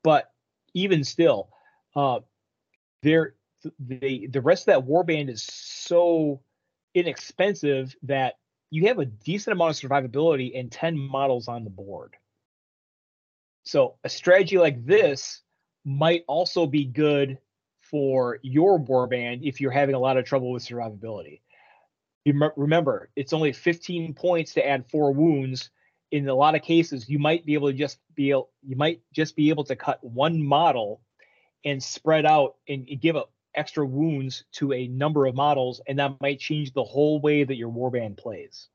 But 0.04 0.32
even 0.74 1.04
still, 1.04 1.50
uh, 1.96 2.20
they're 3.04 3.36
the 3.80 4.28
the 4.28 4.42
rest 4.42 4.68
of 4.68 4.74
that 4.74 4.90
warband 4.90 5.30
is 5.30 5.44
so 5.44 6.42
inexpensive 6.94 7.96
that 8.04 8.36
you 8.70 8.88
have 8.88 9.00
a 9.00 9.06
decent 9.06 9.54
amount 9.54 9.72
of 9.72 9.90
survivability 9.90 10.58
and 10.58 10.72
10 10.72 10.98
models 10.98 11.48
on 11.48 11.64
the 11.64 11.70
board. 11.70 12.16
So 13.64 13.96
a 14.04 14.10
strategy 14.10 14.58
like 14.58 14.86
this 14.86 15.42
might 15.86 16.24
also 16.28 16.66
be 16.66 16.86
good 16.86 17.38
for 17.82 18.40
your 18.42 18.80
warband 18.80 19.42
if 19.44 19.60
you're 19.60 19.72
having 19.72 19.96
a 19.96 20.00
lot 20.00 20.18
of 20.18 20.26
trouble 20.26 20.52
with 20.52 20.64
survivability. 20.64 21.42
Remember, 22.26 23.10
it's 23.16 23.34
only 23.34 23.52
15 23.52 24.14
points 24.14 24.54
to 24.54 24.66
add 24.66 24.90
four 24.90 25.12
wounds. 25.12 25.70
In 26.12 26.28
a 26.28 26.36
lot 26.36 26.56
of 26.56 26.62
cases, 26.62 27.10
you 27.10 27.20
might 27.20 27.46
be 27.46 27.54
able 27.54 27.70
to 27.70 27.74
just 27.74 28.00
be 28.16 28.32
able, 28.32 28.50
you 28.62 28.76
might 28.76 29.02
just 29.14 29.36
be 29.36 29.50
able 29.50 29.64
to 29.66 29.76
cut 29.76 30.04
one 30.04 30.44
model 30.44 31.02
and 31.64 31.82
spread 31.82 32.26
out 32.26 32.56
and, 32.68 32.88
and 32.90 33.00
give 33.00 33.16
a 33.16 33.24
extra 33.56 33.86
wounds 33.86 34.44
to 34.54 34.74
a 34.74 34.88
number 34.88 35.26
of 35.26 35.36
models, 35.36 35.82
and 35.88 36.00
that 36.00 36.20
might 36.22 36.40
change 36.40 36.74
the 36.74 36.84
whole 36.84 37.20
way 37.20 37.44
that 37.44 37.56
your 37.56 37.70
warband 37.70 38.18
plays. 38.18 38.70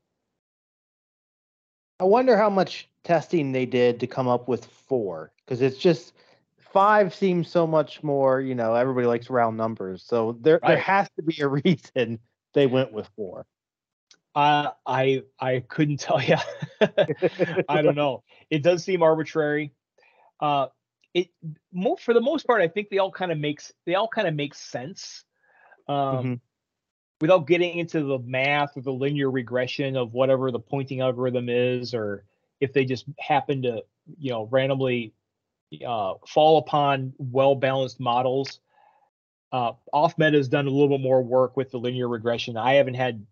I 1.99 2.03
wonder 2.03 2.37
how 2.37 2.49
much 2.49 2.87
testing 3.03 3.51
they 3.51 3.65
did 3.65 3.99
to 3.99 4.07
come 4.07 4.27
up 4.27 4.47
with 4.47 4.65
four, 4.65 5.31
because 5.43 5.61
it's 5.61 5.79
just 5.79 6.13
five 6.59 7.13
seems 7.13 7.49
so 7.49 7.65
much 7.65 8.03
more. 8.03 8.39
You 8.39 8.55
know, 8.55 8.75
everybody 8.75 9.07
likes 9.07 9.29
round 9.29 9.57
numbers, 9.57 10.03
so 10.03 10.37
there 10.41 10.59
right. 10.61 10.69
there 10.69 10.77
has 10.77 11.09
to 11.15 11.23
be 11.23 11.41
a 11.41 11.47
reason 11.63 12.19
they 12.53 12.67
went 12.67 12.93
with 12.93 13.09
four. 13.15 13.45
Uh, 14.37 14.69
I 14.85 15.23
I 15.39 15.63
couldn't 15.67 15.97
tell 15.99 16.21
you. 16.21 16.37
I 17.67 17.81
don't 17.81 17.95
know. 17.95 18.23
It 18.51 18.61
does 18.61 18.83
seem 18.83 19.01
arbitrary. 19.01 19.73
Uh, 20.39 20.67
it 21.15 21.29
for 21.99 22.13
the 22.13 22.21
most 22.21 22.45
part, 22.45 22.61
I 22.61 22.67
think 22.67 22.89
they 22.89 22.99
all 22.99 23.11
kind 23.11 23.31
of 23.31 23.39
makes 23.39 23.73
they 23.87 23.95
all 23.95 24.07
kind 24.07 24.27
of 24.27 24.35
make 24.35 24.53
sense. 24.53 25.23
Um, 25.87 25.95
mm-hmm. 25.97 26.33
Without 27.19 27.47
getting 27.47 27.79
into 27.79 28.03
the 28.03 28.19
math 28.19 28.77
or 28.77 28.81
the 28.81 28.91
linear 28.91 29.31
regression 29.31 29.97
of 29.97 30.13
whatever 30.13 30.51
the 30.51 30.59
pointing 30.59 31.01
algorithm 31.01 31.49
is, 31.49 31.95
or 31.95 32.23
if 32.59 32.73
they 32.73 32.85
just 32.85 33.05
happen 33.17 33.63
to, 33.63 33.81
you 34.19 34.29
know, 34.29 34.47
randomly 34.51 35.13
uh, 35.85 36.13
fall 36.27 36.59
upon 36.59 37.13
well 37.17 37.55
balanced 37.55 37.99
models. 37.99 38.59
Uh, 39.51 39.71
OffMeta 39.93 40.35
has 40.35 40.47
done 40.47 40.67
a 40.67 40.69
little 40.69 40.89
bit 40.89 41.01
more 41.01 41.23
work 41.23 41.57
with 41.57 41.71
the 41.71 41.79
linear 41.79 42.07
regression. 42.07 42.55
I 42.55 42.73
haven't 42.73 42.95
had, 42.95 43.25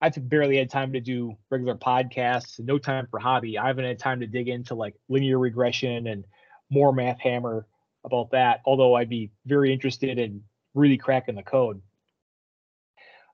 I've 0.00 0.28
barely 0.28 0.56
had 0.56 0.70
time 0.70 0.92
to 0.94 1.00
do 1.00 1.36
regular 1.50 1.74
podcasts, 1.74 2.58
no 2.58 2.78
time 2.78 3.06
for 3.10 3.18
hobby. 3.18 3.58
I 3.58 3.66
haven't 3.66 3.84
had 3.84 3.98
time 3.98 4.20
to 4.20 4.26
dig 4.26 4.48
into 4.48 4.74
like 4.74 4.94
linear 5.08 5.38
regression 5.38 6.06
and 6.06 6.24
more 6.70 6.92
math 6.92 7.20
hammer 7.20 7.66
about 8.04 8.30
that, 8.30 8.60
although 8.64 8.94
I'd 8.94 9.10
be 9.10 9.30
very 9.44 9.72
interested 9.72 10.18
in 10.18 10.42
really 10.74 10.96
cracking 10.96 11.34
the 11.34 11.42
code. 11.42 11.82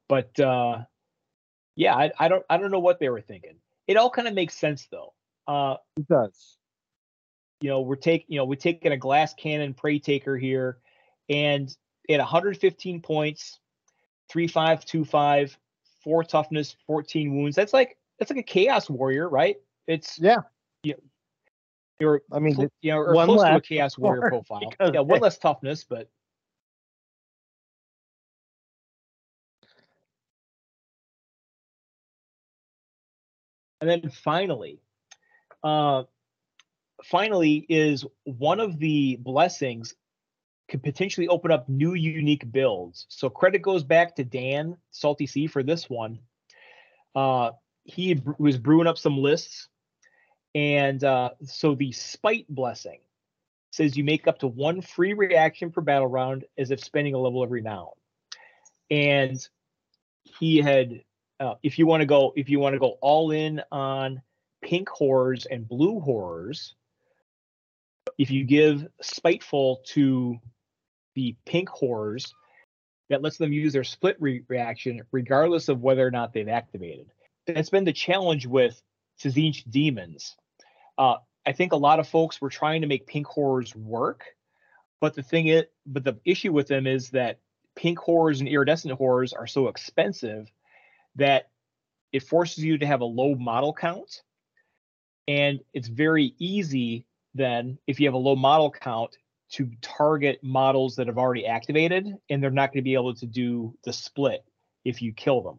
But 0.09 0.39
uh, 0.41 0.79
yeah, 1.77 1.95
I, 1.95 2.13
I, 2.19 2.29
don't 2.29 2.45
I 2.51 2.57
don't 2.57 2.71
know 2.71 2.81
what 2.81 2.99
they 2.99 3.09
were 3.09 3.21
thinking. 3.21 3.57
It 3.87 3.97
all 3.97 4.11
kind 4.11 4.27
of 4.27 4.35
makes 4.35 4.55
sense 4.55 4.89
though. 4.91 5.13
Uh, 5.47 5.77
it 5.97 6.09
does. 6.09 6.59
You 7.61 7.71
know, 7.71 7.83
we're 7.83 7.97
taking 7.97 8.27
you 8.29 8.39
know 8.39 8.45
we're 8.45 8.57
taking 8.57 8.93
a 8.93 8.97
glass 8.97 9.35
cannon 9.35 9.75
Preytaker 9.75 10.41
here, 10.41 10.79
and 11.29 11.75
at 12.09 12.19
115 12.19 13.03
points, 13.03 13.61
three 14.29 14.49
five 14.49 14.85
two 14.85 15.05
five, 15.05 15.57
four 16.07 16.23
toughness, 16.23 16.77
14 16.87 17.37
wounds. 17.37 17.57
That's 17.57 17.73
like 17.73 17.99
that's 18.19 18.31
like 18.31 18.39
a 18.39 18.45
chaos 18.45 18.89
warrior, 18.89 19.29
right? 19.29 19.57
It's 19.89 20.21
yeah. 20.21 20.43
You 20.85 20.93
know, 20.93 20.99
you're, 21.99 22.23
I 22.31 22.39
mean, 22.39 22.71
you 22.81 22.93
know, 22.93 22.99
or 22.99 23.13
one 23.15 23.27
close 23.27 23.43
to 23.43 23.57
a 23.57 23.61
chaos 23.61 23.99
warrior 23.99 24.29
profile. 24.29 24.73
Yeah, 24.81 25.01
one 25.01 25.21
less 25.21 25.37
toughness, 25.37 25.83
but 25.83 26.09
and 33.81 33.91
then 33.91 34.09
finally, 34.09 34.79
uh, 35.65 36.05
finally 37.03 37.67
is 37.69 38.05
one 38.23 38.61
of 38.61 38.79
the 38.79 39.17
blessings 39.17 39.97
could 40.69 40.83
potentially 40.83 41.29
open 41.29 41.51
up 41.51 41.69
new 41.69 41.95
unique 41.95 42.51
builds. 42.51 43.07
So 43.09 43.31
credit 43.31 43.63
goes 43.63 43.85
back 43.85 44.17
to 44.17 44.25
Dan 44.25 44.77
Salty 44.91 45.27
Sea 45.27 45.47
for 45.47 45.63
this 45.63 45.89
one. 45.89 46.19
Uh, 47.15 47.53
he 47.85 48.21
was 48.39 48.59
brewing 48.59 48.89
up 48.89 48.99
some 48.99 49.17
lists 49.17 49.69
and 50.57 51.05
uh, 51.05 51.31
so 51.45 51.75
the 51.75 51.93
spite 51.93 52.47
blessing 52.49 53.01
says 53.73 53.95
you 53.95 54.03
make 54.03 54.27
up 54.27 54.39
to 54.39 54.47
one 54.47 54.81
free 54.81 55.13
reaction 55.13 55.71
per 55.71 55.83
battle 55.83 56.07
round 56.07 56.47
as 56.57 56.71
if 56.71 56.83
spending 56.83 57.13
a 57.13 57.19
level 57.19 57.43
of 57.43 57.51
renown. 57.51 57.91
And 58.91 59.39
he 60.23 60.57
had, 60.57 61.03
uh, 61.41 61.57
if 61.63 61.79
you 61.79 61.87
want 61.87 62.01
to 62.01 62.07
go, 62.07 62.33
if 62.37 62.49
you 62.49 62.59
want 62.59 62.73
to 62.73 62.79
go 62.79 62.97
all 63.03 63.33
in 63.33 63.61
on 63.71 64.23
pink 64.63 64.89
horrors 64.89 65.45
and 65.45 65.69
blue 65.69 66.01
horrors, 66.01 66.75
if 68.17 68.31
you 68.31 68.45
give 68.45 68.89
spiteful 69.03 69.83
to 69.89 70.39
the 71.17 71.35
pink 71.45 71.69
horrors, 71.69 72.33
that 73.11 73.23
lets 73.23 73.39
them 73.39 73.53
use 73.53 73.73
their 73.73 73.85
split 73.85 74.17
re- 74.21 74.45
reaction 74.49 75.03
regardless 75.11 75.69
of 75.69 75.83
whether 75.83 76.07
or 76.07 76.13
not 76.13 76.33
they've 76.33 76.49
activated. 76.49 77.11
That's 77.47 77.71
been 77.71 77.85
the 77.85 77.93
challenge 77.93 78.47
with 78.47 78.81
Tzeentch 79.21 79.69
demons 79.69 80.37
uh, 80.99 81.17
I 81.45 81.53
think 81.53 81.73
a 81.73 81.77
lot 81.77 82.01
of 82.01 82.09
folks 82.09 82.41
were 82.41 82.51
trying 82.51 82.81
to 82.83 82.87
make 82.87 83.07
pink 83.07 83.27
horrors 83.27 83.75
work, 83.75 84.25
but 85.01 85.15
the 85.15 85.23
thing 85.23 85.49
is, 85.49 85.65
but 85.87 86.05
the 86.05 86.19
issue 86.25 86.53
with 86.53 86.69
them 86.69 86.87
is 86.87 87.11
that 87.11 87.39
pink 87.75 87.99
horrors 87.99 88.41
and 88.41 88.49
iridescent 88.49 88.95
horrors 88.95 89.33
are 89.33 89.47
so 89.47 89.69
expensive 89.69 90.51
that 91.17 91.51
it 92.13 92.23
forces 92.23 92.65
you 92.65 92.79
to 92.79 92.87
have 92.87 93.01
a 93.01 93.07
low 93.07 93.35
model 93.35 93.73
count, 93.73 94.23
and 95.29 95.61
it's 95.73 95.89
very 95.89 96.35
easy 96.39 97.07
then 97.35 97.77
if 97.87 98.01
you 98.01 98.07
have 98.07 98.15
a 98.15 98.19
low 98.19 98.35
model 98.35 98.71
count 98.71 99.19
to 99.53 99.71
target 99.81 100.41
models 100.43 100.97
that 100.97 101.07
have 101.07 101.19
already 101.19 101.47
activated, 101.47 102.13
and 102.29 102.43
they're 102.43 102.51
not 102.51 102.73
going 102.73 102.83
to 102.83 102.83
be 102.83 102.95
able 102.95 103.15
to 103.15 103.27
do 103.27 103.77
the 103.85 103.93
split 103.93 104.45
if 104.85 105.03
you 105.03 105.13
kill 105.13 105.41
them. 105.41 105.59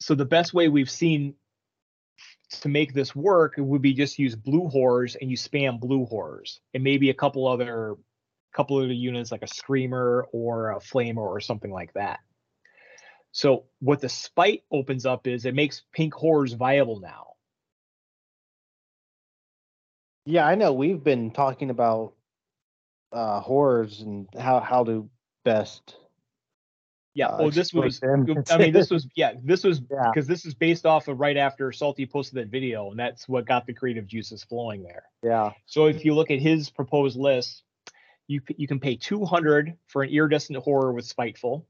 So 0.00 0.14
the 0.14 0.24
best 0.24 0.54
way 0.54 0.68
we've 0.68 0.90
seen 0.90 1.34
to 2.60 2.68
make 2.68 2.92
this 2.92 3.16
work, 3.16 3.54
would 3.56 3.82
be 3.82 3.94
just 3.94 4.18
use 4.18 4.34
blue 4.34 4.68
horrors 4.68 5.16
and 5.20 5.30
you 5.30 5.36
spam 5.36 5.80
blue 5.80 6.04
horrors 6.04 6.60
and 6.74 6.84
maybe 6.84 7.10
a 7.10 7.14
couple 7.14 7.48
other 7.48 7.96
couple 8.54 8.78
of 8.78 8.90
units 8.90 9.32
like 9.32 9.42
a 9.42 9.46
screamer 9.46 10.26
or 10.30 10.72
a 10.72 10.78
flamer 10.78 11.16
or 11.16 11.40
something 11.40 11.72
like 11.72 11.90
that. 11.94 12.20
So 13.32 13.64
what 13.80 14.00
the 14.00 14.10
spite 14.10 14.62
opens 14.70 15.06
up 15.06 15.26
is 15.26 15.46
it 15.46 15.54
makes 15.54 15.84
pink 15.94 16.12
horrors 16.12 16.52
viable 16.52 17.00
now. 17.00 17.28
Yeah, 20.26 20.46
I 20.46 20.54
know 20.54 20.74
we've 20.74 21.02
been 21.02 21.30
talking 21.30 21.70
about 21.70 22.12
uh 23.12 23.40
horrors 23.40 24.00
and 24.00 24.28
how 24.38 24.60
how 24.60 24.84
to 24.84 25.08
best 25.44 25.96
yeah. 27.14 27.26
Uh, 27.26 27.38
oh, 27.40 27.50
this 27.50 27.72
was. 27.74 28.00
I 28.02 28.16
mean, 28.16 28.72
this 28.72 28.90
was. 28.90 29.06
Yeah, 29.14 29.32
this 29.42 29.64
was 29.64 29.80
because 29.80 30.12
yeah. 30.16 30.22
this 30.22 30.46
is 30.46 30.54
based 30.54 30.86
off 30.86 31.08
of 31.08 31.20
right 31.20 31.36
after 31.36 31.70
Salty 31.72 32.06
posted 32.06 32.38
that 32.38 32.48
video, 32.48 32.90
and 32.90 32.98
that's 32.98 33.28
what 33.28 33.46
got 33.46 33.66
the 33.66 33.74
creative 33.74 34.06
juices 34.06 34.44
flowing 34.44 34.82
there. 34.82 35.04
Yeah. 35.22 35.52
So 35.66 35.86
if 35.86 36.04
you 36.04 36.14
look 36.14 36.30
at 36.30 36.38
his 36.38 36.70
proposed 36.70 37.18
list, 37.18 37.62
you 38.28 38.40
you 38.56 38.66
can 38.66 38.80
pay 38.80 38.96
200 38.96 39.76
for 39.86 40.02
an 40.02 40.10
iridescent 40.10 40.58
horror 40.58 40.92
with 40.92 41.04
spiteful. 41.04 41.66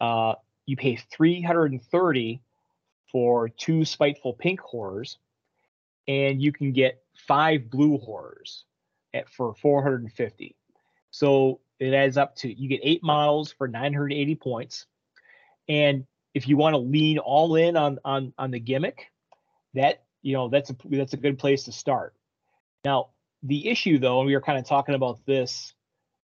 Uh, 0.00 0.34
you 0.66 0.76
pay 0.76 0.96
330 0.96 2.42
for 3.10 3.48
two 3.48 3.84
spiteful 3.84 4.34
pink 4.34 4.60
horrors, 4.60 5.18
and 6.06 6.40
you 6.40 6.52
can 6.52 6.72
get 6.72 7.02
five 7.26 7.70
blue 7.70 7.98
horrors 7.98 8.64
at 9.16 9.28
for 9.30 9.54
450. 9.54 10.56
So 11.10 11.60
it 11.78 11.92
adds 11.92 12.16
up 12.16 12.36
to 12.36 12.52
you 12.52 12.68
get 12.68 12.80
eight 12.82 13.02
models 13.02 13.52
for 13.52 13.68
980 13.68 14.34
points. 14.36 14.86
And 15.68 16.06
if 16.34 16.48
you 16.48 16.56
want 16.56 16.74
to 16.74 16.78
lean 16.78 17.18
all 17.18 17.56
in 17.56 17.76
on 17.76 17.98
on 18.04 18.32
on 18.38 18.50
the 18.50 18.60
gimmick, 18.60 19.10
that 19.74 20.04
you 20.22 20.34
know 20.34 20.48
that's 20.48 20.70
a 20.70 20.76
that's 20.84 21.14
a 21.14 21.18
good 21.18 21.38
place 21.38 21.64
to 21.64 21.72
start. 21.72 22.14
Now 22.84 23.10
the 23.42 23.68
issue 23.68 23.98
though, 23.98 24.20
and 24.20 24.26
we 24.26 24.34
were 24.34 24.40
kind 24.40 24.58
of 24.58 24.66
talking 24.66 24.94
about 24.94 25.24
this 25.26 25.74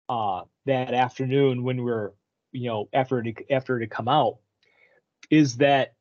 uh, 0.07 0.41
that 0.65 0.93
afternoon 0.93 1.63
when 1.63 1.84
we 1.84 1.91
are 1.91 2.13
you 2.51 2.69
know 2.69 2.89
after 2.93 3.19
it 3.19 3.45
after 3.49 3.77
it 3.77 3.82
had 3.82 3.91
come 3.91 4.07
out, 4.07 4.38
is 5.30 5.57
that 5.57 5.93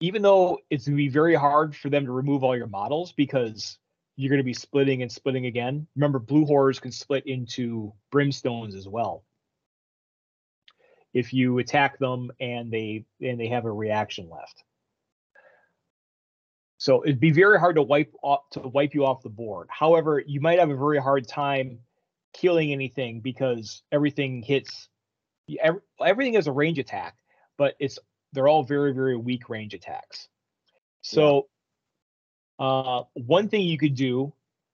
even 0.00 0.22
though 0.22 0.58
it's 0.70 0.86
gonna 0.86 0.96
be 0.96 1.08
very 1.08 1.34
hard 1.34 1.74
for 1.74 1.90
them 1.90 2.06
to 2.06 2.12
remove 2.12 2.44
all 2.44 2.56
your 2.56 2.66
models 2.66 3.12
because 3.12 3.78
you're 4.16 4.30
going 4.30 4.38
to 4.38 4.44
be 4.44 4.54
splitting 4.54 5.02
and 5.02 5.10
splitting 5.10 5.46
again. 5.46 5.86
Remember, 5.96 6.18
blue 6.18 6.44
horrors 6.44 6.78
can 6.78 6.92
split 6.92 7.26
into 7.26 7.92
brimstones 8.12 8.74
as 8.74 8.86
well. 8.86 9.24
If 11.12 11.32
you 11.32 11.58
attack 11.58 11.98
them 11.98 12.30
and 12.40 12.72
they 12.72 13.06
and 13.20 13.38
they 13.38 13.48
have 13.48 13.64
a 13.64 13.72
reaction 13.72 14.28
left. 14.28 14.64
So 16.78 17.02
it'd 17.04 17.20
be 17.20 17.30
very 17.30 17.58
hard 17.58 17.76
to 17.76 17.82
wipe 17.82 18.12
off 18.22 18.40
to 18.52 18.60
wipe 18.60 18.94
you 18.94 19.04
off 19.04 19.22
the 19.22 19.30
board. 19.30 19.68
However, 19.70 20.22
you 20.24 20.40
might 20.40 20.58
have 20.58 20.70
a 20.70 20.76
very 20.76 20.98
hard 21.00 21.26
time 21.26 21.78
killing 22.32 22.72
anything 22.72 23.20
because 23.20 23.82
everything 23.92 24.42
hits 24.42 24.88
every, 25.60 25.80
everything 26.04 26.34
is 26.34 26.48
a 26.48 26.52
range 26.52 26.78
attack, 26.78 27.16
but 27.56 27.74
it's 27.78 27.98
they're 28.32 28.48
all 28.48 28.64
very 28.64 28.92
very 28.92 29.16
weak 29.16 29.48
range 29.48 29.74
attacks. 29.74 30.28
So. 31.02 31.48
Uh, 32.58 33.02
one 33.14 33.48
thing 33.48 33.62
you 33.62 33.78
could 33.78 33.94
do 33.94 34.32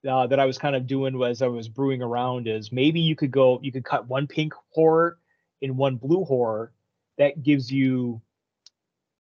uh, 0.08 0.26
that 0.26 0.40
I 0.40 0.46
was 0.46 0.58
kind 0.58 0.76
of 0.76 0.86
doing 0.86 1.18
was 1.18 1.42
I 1.42 1.46
was 1.46 1.68
brewing 1.68 2.02
around 2.02 2.48
is 2.48 2.72
maybe 2.72 3.00
you 3.00 3.16
could 3.16 3.30
go 3.30 3.60
you 3.62 3.72
could 3.72 3.84
cut 3.84 4.08
one 4.08 4.26
pink 4.26 4.54
horror 4.70 5.18
in 5.60 5.76
one 5.76 5.96
blue 5.96 6.24
horror 6.24 6.72
that 7.18 7.42
gives 7.42 7.70
you 7.70 8.20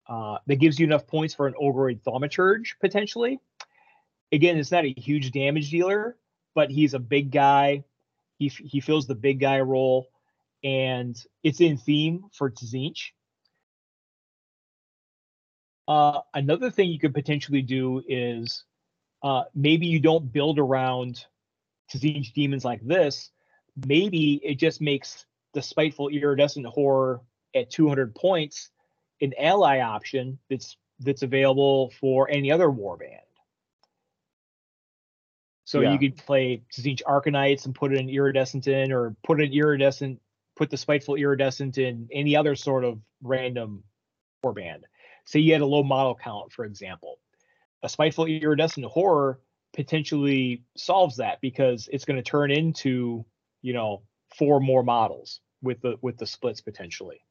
uh, 0.08 0.38
that 0.47 0.58
gives 0.58 0.80
you 0.80 0.86
enough 0.86 1.08
points 1.08 1.34
for 1.34 1.47
an 1.47 1.53
Ogroid 1.62 2.01
Thaumaturge 2.01 2.76
potentially. 2.80 3.39
Again, 4.32 4.58
it's 4.58 4.72
not 4.72 4.86
a 4.86 4.93
huge 4.97 5.32
damage 5.32 5.70
dealer, 5.70 6.18
but 6.53 6.70
he's 6.70 6.93
a 6.93 6.99
big 6.99 7.32
guy. 7.32 7.84
He 8.38 8.49
he 8.49 8.80
fills 8.80 9.08
the 9.08 9.16
big 9.16 9.39
guy 9.39 9.60
role, 9.62 10.08
and 10.64 11.18
it's 11.43 11.62
in 11.62 11.78
theme 11.78 12.26
for 12.34 12.51
Tzeentch. 12.51 13.12
Uh, 15.88 16.19
another 16.33 16.69
thing 16.69 16.89
you 16.89 16.99
could 16.99 17.13
potentially 17.13 17.61
do 17.61 18.03
is 18.07 18.63
uh, 19.23 19.43
maybe 19.55 19.88
you 19.88 19.99
don't 19.99 20.31
build 20.31 20.59
around 20.59 21.25
Tzeentch 21.93 22.33
demons 22.33 22.65
like 22.65 22.85
this. 22.85 23.31
Maybe 23.85 24.41
it 24.43 24.55
just 24.55 24.81
makes 24.81 25.25
the 25.53 25.61
spiteful 25.61 26.09
iridescent 26.09 26.65
horror 26.65 27.21
at 27.55 27.69
200 27.69 28.13
points 28.13 28.69
an 29.21 29.33
ally 29.39 29.79
option 29.79 30.38
that's 30.49 30.77
that's 30.99 31.21
available 31.21 31.91
for 31.99 32.29
any 32.29 32.51
other 32.51 32.67
warband. 32.67 33.19
So 35.65 35.81
yeah. 35.81 35.91
you 35.91 35.99
could 35.99 36.17
play 36.17 36.63
Tzeentch 36.73 37.01
Arcanites 37.03 37.65
and 37.65 37.75
put 37.75 37.93
an 37.93 38.09
iridescent 38.09 38.67
in, 38.67 38.91
or 38.91 39.15
put 39.23 39.41
an 39.41 39.51
iridescent, 39.51 40.19
put 40.55 40.69
the 40.69 40.77
spiteful 40.77 41.15
iridescent 41.15 41.77
in 41.77 42.07
any 42.11 42.35
other 42.35 42.55
sort 42.55 42.83
of 42.83 42.99
random 43.21 43.83
warband. 44.43 44.83
Say 45.28 45.39
you 45.41 45.51
had 45.51 45.61
a 45.61 45.65
low 45.65 45.84
model 45.84 46.15
count, 46.15 46.53
for 46.53 46.63
example. 46.63 47.19
A 47.84 47.89
spiteful 47.89 48.25
iridescent 48.25 48.86
horror 48.86 49.41
potentially 49.73 50.63
solves 50.78 51.17
that 51.17 51.41
because 51.41 51.89
it's 51.91 52.05
going 52.05 52.15
to 52.15 52.23
turn 52.23 52.49
into, 52.49 53.25
you 53.61 53.73
know, 53.73 54.03
four 54.38 54.61
more 54.61 54.84
models 54.84 55.41
with 55.61 55.82
the 55.82 55.97
with 56.01 56.17
the 56.17 56.25
splits 56.25 56.61
potentially. 56.61 57.21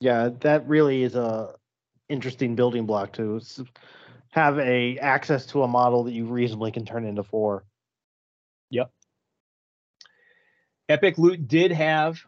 Yeah, 0.00 0.30
that 0.40 0.68
really 0.68 1.04
is 1.04 1.14
a 1.14 1.54
interesting 2.08 2.56
building 2.56 2.86
block 2.86 3.12
to 3.12 3.40
have 4.30 4.58
a 4.58 4.98
access 4.98 5.46
to 5.46 5.62
a 5.62 5.68
model 5.68 6.04
that 6.04 6.12
you 6.12 6.24
reasonably 6.24 6.72
can 6.72 6.84
turn 6.84 7.04
into 7.04 7.22
four. 7.22 7.64
Yep. 8.70 8.90
Epic 10.88 11.16
Loot 11.16 11.46
did 11.46 11.70
have 11.70 12.20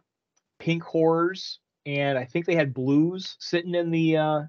pink 0.61 0.85
horrors, 0.85 1.59
and 1.87 2.19
I 2.19 2.25
think 2.25 2.47
they 2.47 2.55
had 2.55 2.75
blues 2.75 3.37
sitting 3.39 3.75
in 3.75 3.91
the. 3.91 4.17
Uh, 4.17 4.43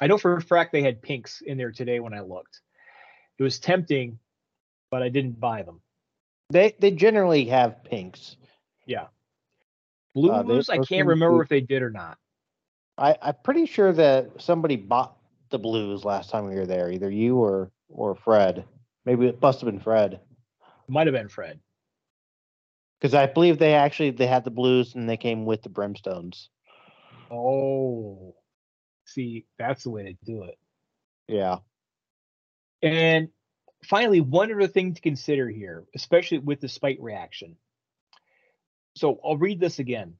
I 0.00 0.06
know 0.06 0.18
for 0.18 0.36
a 0.36 0.40
fact 0.40 0.72
they 0.72 0.82
had 0.82 1.02
pinks 1.02 1.42
in 1.44 1.58
there 1.58 1.72
today 1.72 2.00
when 2.00 2.14
I 2.14 2.20
looked. 2.20 2.60
It 3.38 3.42
was 3.42 3.58
tempting, 3.58 4.18
but 4.90 5.02
I 5.02 5.08
didn't 5.08 5.40
buy 5.40 5.62
them. 5.62 5.80
They 6.50 6.74
they 6.78 6.90
generally 6.90 7.46
have 7.46 7.84
pinks. 7.84 8.36
Yeah. 8.86 9.06
Blues, 10.14 10.68
uh, 10.68 10.72
I 10.72 10.78
can't 10.78 11.06
remember 11.06 11.42
if 11.42 11.48
they 11.48 11.60
did 11.60 11.82
or 11.82 11.90
not. 11.90 12.18
I, 12.98 13.16
I'm 13.22 13.36
pretty 13.44 13.66
sure 13.66 13.92
that 13.92 14.28
somebody 14.38 14.74
bought 14.74 15.16
the 15.50 15.58
Blues 15.58 16.04
last 16.04 16.30
time 16.30 16.46
we 16.46 16.56
were 16.56 16.66
there, 16.66 16.90
either 16.90 17.10
you 17.10 17.36
or 17.36 17.70
or 17.88 18.14
Fred. 18.14 18.64
Maybe 19.04 19.26
it 19.26 19.40
must 19.40 19.60
have 19.60 19.70
been 19.70 19.80
Fred. 19.80 20.20
Might 20.88 21.06
have 21.06 21.14
been 21.14 21.28
Fred. 21.28 21.60
Because 23.00 23.14
I 23.14 23.26
believe 23.26 23.58
they 23.58 23.74
actually 23.74 24.10
they 24.10 24.26
had 24.26 24.44
the 24.44 24.50
Blues 24.50 24.94
and 24.94 25.08
they 25.08 25.16
came 25.16 25.46
with 25.46 25.62
the 25.62 25.70
Brimstones. 25.70 26.48
Oh, 27.30 28.34
see, 29.06 29.46
that's 29.58 29.84
the 29.84 29.90
way 29.90 30.02
to 30.02 30.12
do 30.24 30.44
it. 30.44 30.58
Yeah. 31.28 31.58
And 32.82 33.28
finally, 33.84 34.20
one 34.20 34.52
other 34.52 34.66
thing 34.66 34.94
to 34.94 35.00
consider 35.00 35.48
here, 35.48 35.84
especially 35.94 36.38
with 36.38 36.60
the 36.60 36.68
spite 36.68 37.00
reaction. 37.00 37.56
So 38.96 39.20
I'll 39.24 39.38
read 39.38 39.60
this 39.60 39.78
again. 39.78 40.14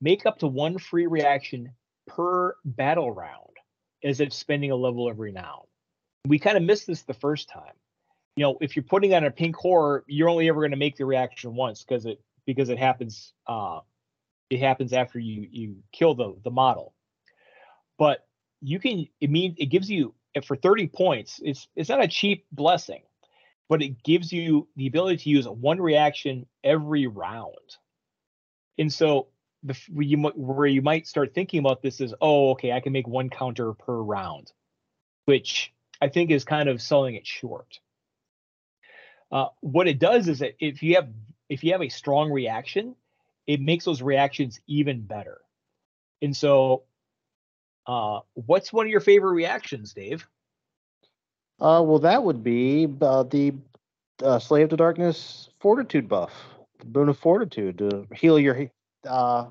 Make 0.00 0.26
up 0.26 0.38
to 0.38 0.46
one 0.46 0.78
free 0.78 1.06
reaction 1.06 1.72
per 2.06 2.54
battle 2.64 3.10
round 3.10 3.56
as 4.02 4.20
if 4.20 4.32
spending 4.32 4.70
a 4.70 4.76
level 4.76 5.08
of 5.08 5.18
renown. 5.18 5.62
We 6.26 6.38
kind 6.38 6.56
of 6.56 6.62
missed 6.62 6.86
this 6.86 7.02
the 7.02 7.14
first 7.14 7.48
time. 7.48 7.74
You 8.36 8.44
know, 8.44 8.58
if 8.60 8.76
you're 8.76 8.82
putting 8.82 9.14
on 9.14 9.24
a 9.24 9.30
pink 9.30 9.56
horror, 9.56 10.04
you're 10.06 10.28
only 10.28 10.48
ever 10.48 10.60
going 10.60 10.70
to 10.70 10.76
make 10.76 10.96
the 10.96 11.06
reaction 11.06 11.54
once 11.54 11.82
because 11.82 12.06
it 12.06 12.20
because 12.44 12.68
it 12.68 12.78
happens 12.78 13.32
uh 13.46 13.80
it 14.50 14.60
happens 14.60 14.92
after 14.92 15.18
you 15.18 15.48
you 15.50 15.76
kill 15.92 16.14
the 16.14 16.36
the 16.44 16.50
model. 16.50 16.94
But 17.98 18.26
you 18.60 18.78
can 18.78 19.06
it 19.20 19.30
means 19.30 19.56
it 19.58 19.66
gives 19.66 19.90
you 19.90 20.14
for 20.44 20.56
30 20.56 20.88
points, 20.88 21.40
it's 21.42 21.68
it's 21.76 21.88
not 21.88 22.02
a 22.02 22.08
cheap 22.08 22.46
blessing, 22.52 23.02
but 23.68 23.82
it 23.82 24.02
gives 24.02 24.32
you 24.32 24.68
the 24.76 24.86
ability 24.86 25.16
to 25.18 25.30
use 25.30 25.48
one 25.48 25.80
reaction 25.80 26.46
every 26.62 27.06
round. 27.06 27.54
And 28.78 28.92
so 28.92 29.28
the 29.62 29.76
you 29.96 30.18
where 30.36 30.66
you 30.66 30.82
might 30.82 31.06
start 31.06 31.34
thinking 31.34 31.60
about 31.60 31.82
this 31.82 32.00
is 32.00 32.14
oh 32.20 32.50
okay 32.50 32.72
I 32.72 32.80
can 32.80 32.92
make 32.92 33.08
one 33.08 33.30
counter 33.30 33.72
per 33.72 33.96
round, 33.96 34.52
which 35.24 35.72
I 36.00 36.08
think 36.08 36.30
is 36.30 36.44
kind 36.44 36.68
of 36.68 36.82
selling 36.82 37.14
it 37.14 37.26
short. 37.26 37.80
Uh, 39.30 39.46
what 39.60 39.88
it 39.88 39.98
does 39.98 40.28
is 40.28 40.38
that 40.38 40.54
if 40.60 40.82
you 40.82 40.94
have 40.94 41.08
if 41.48 41.62
you 41.62 41.72
have 41.72 41.82
a 41.82 41.88
strong 41.88 42.30
reaction, 42.30 42.94
it 43.46 43.60
makes 43.60 43.84
those 43.84 44.02
reactions 44.02 44.60
even 44.66 45.00
better. 45.02 45.40
And 46.22 46.36
so, 46.36 46.82
uh, 47.86 48.20
what's 48.34 48.72
one 48.72 48.86
of 48.86 48.90
your 48.90 49.00
favorite 49.00 49.32
reactions, 49.32 49.92
Dave? 49.92 50.26
Uh, 51.60 51.82
well, 51.84 52.00
that 52.00 52.22
would 52.22 52.42
be 52.42 52.88
uh, 53.00 53.22
the 53.24 53.54
uh, 54.22 54.38
Slave 54.38 54.70
to 54.70 54.76
Darkness 54.76 55.48
Fortitude 55.60 56.08
buff, 56.08 56.32
the 56.80 56.86
Boon 56.86 57.08
of 57.08 57.18
Fortitude 57.18 57.78
to 57.78 58.06
heal 58.14 58.38
your 58.38 58.70
uh, 59.08 59.46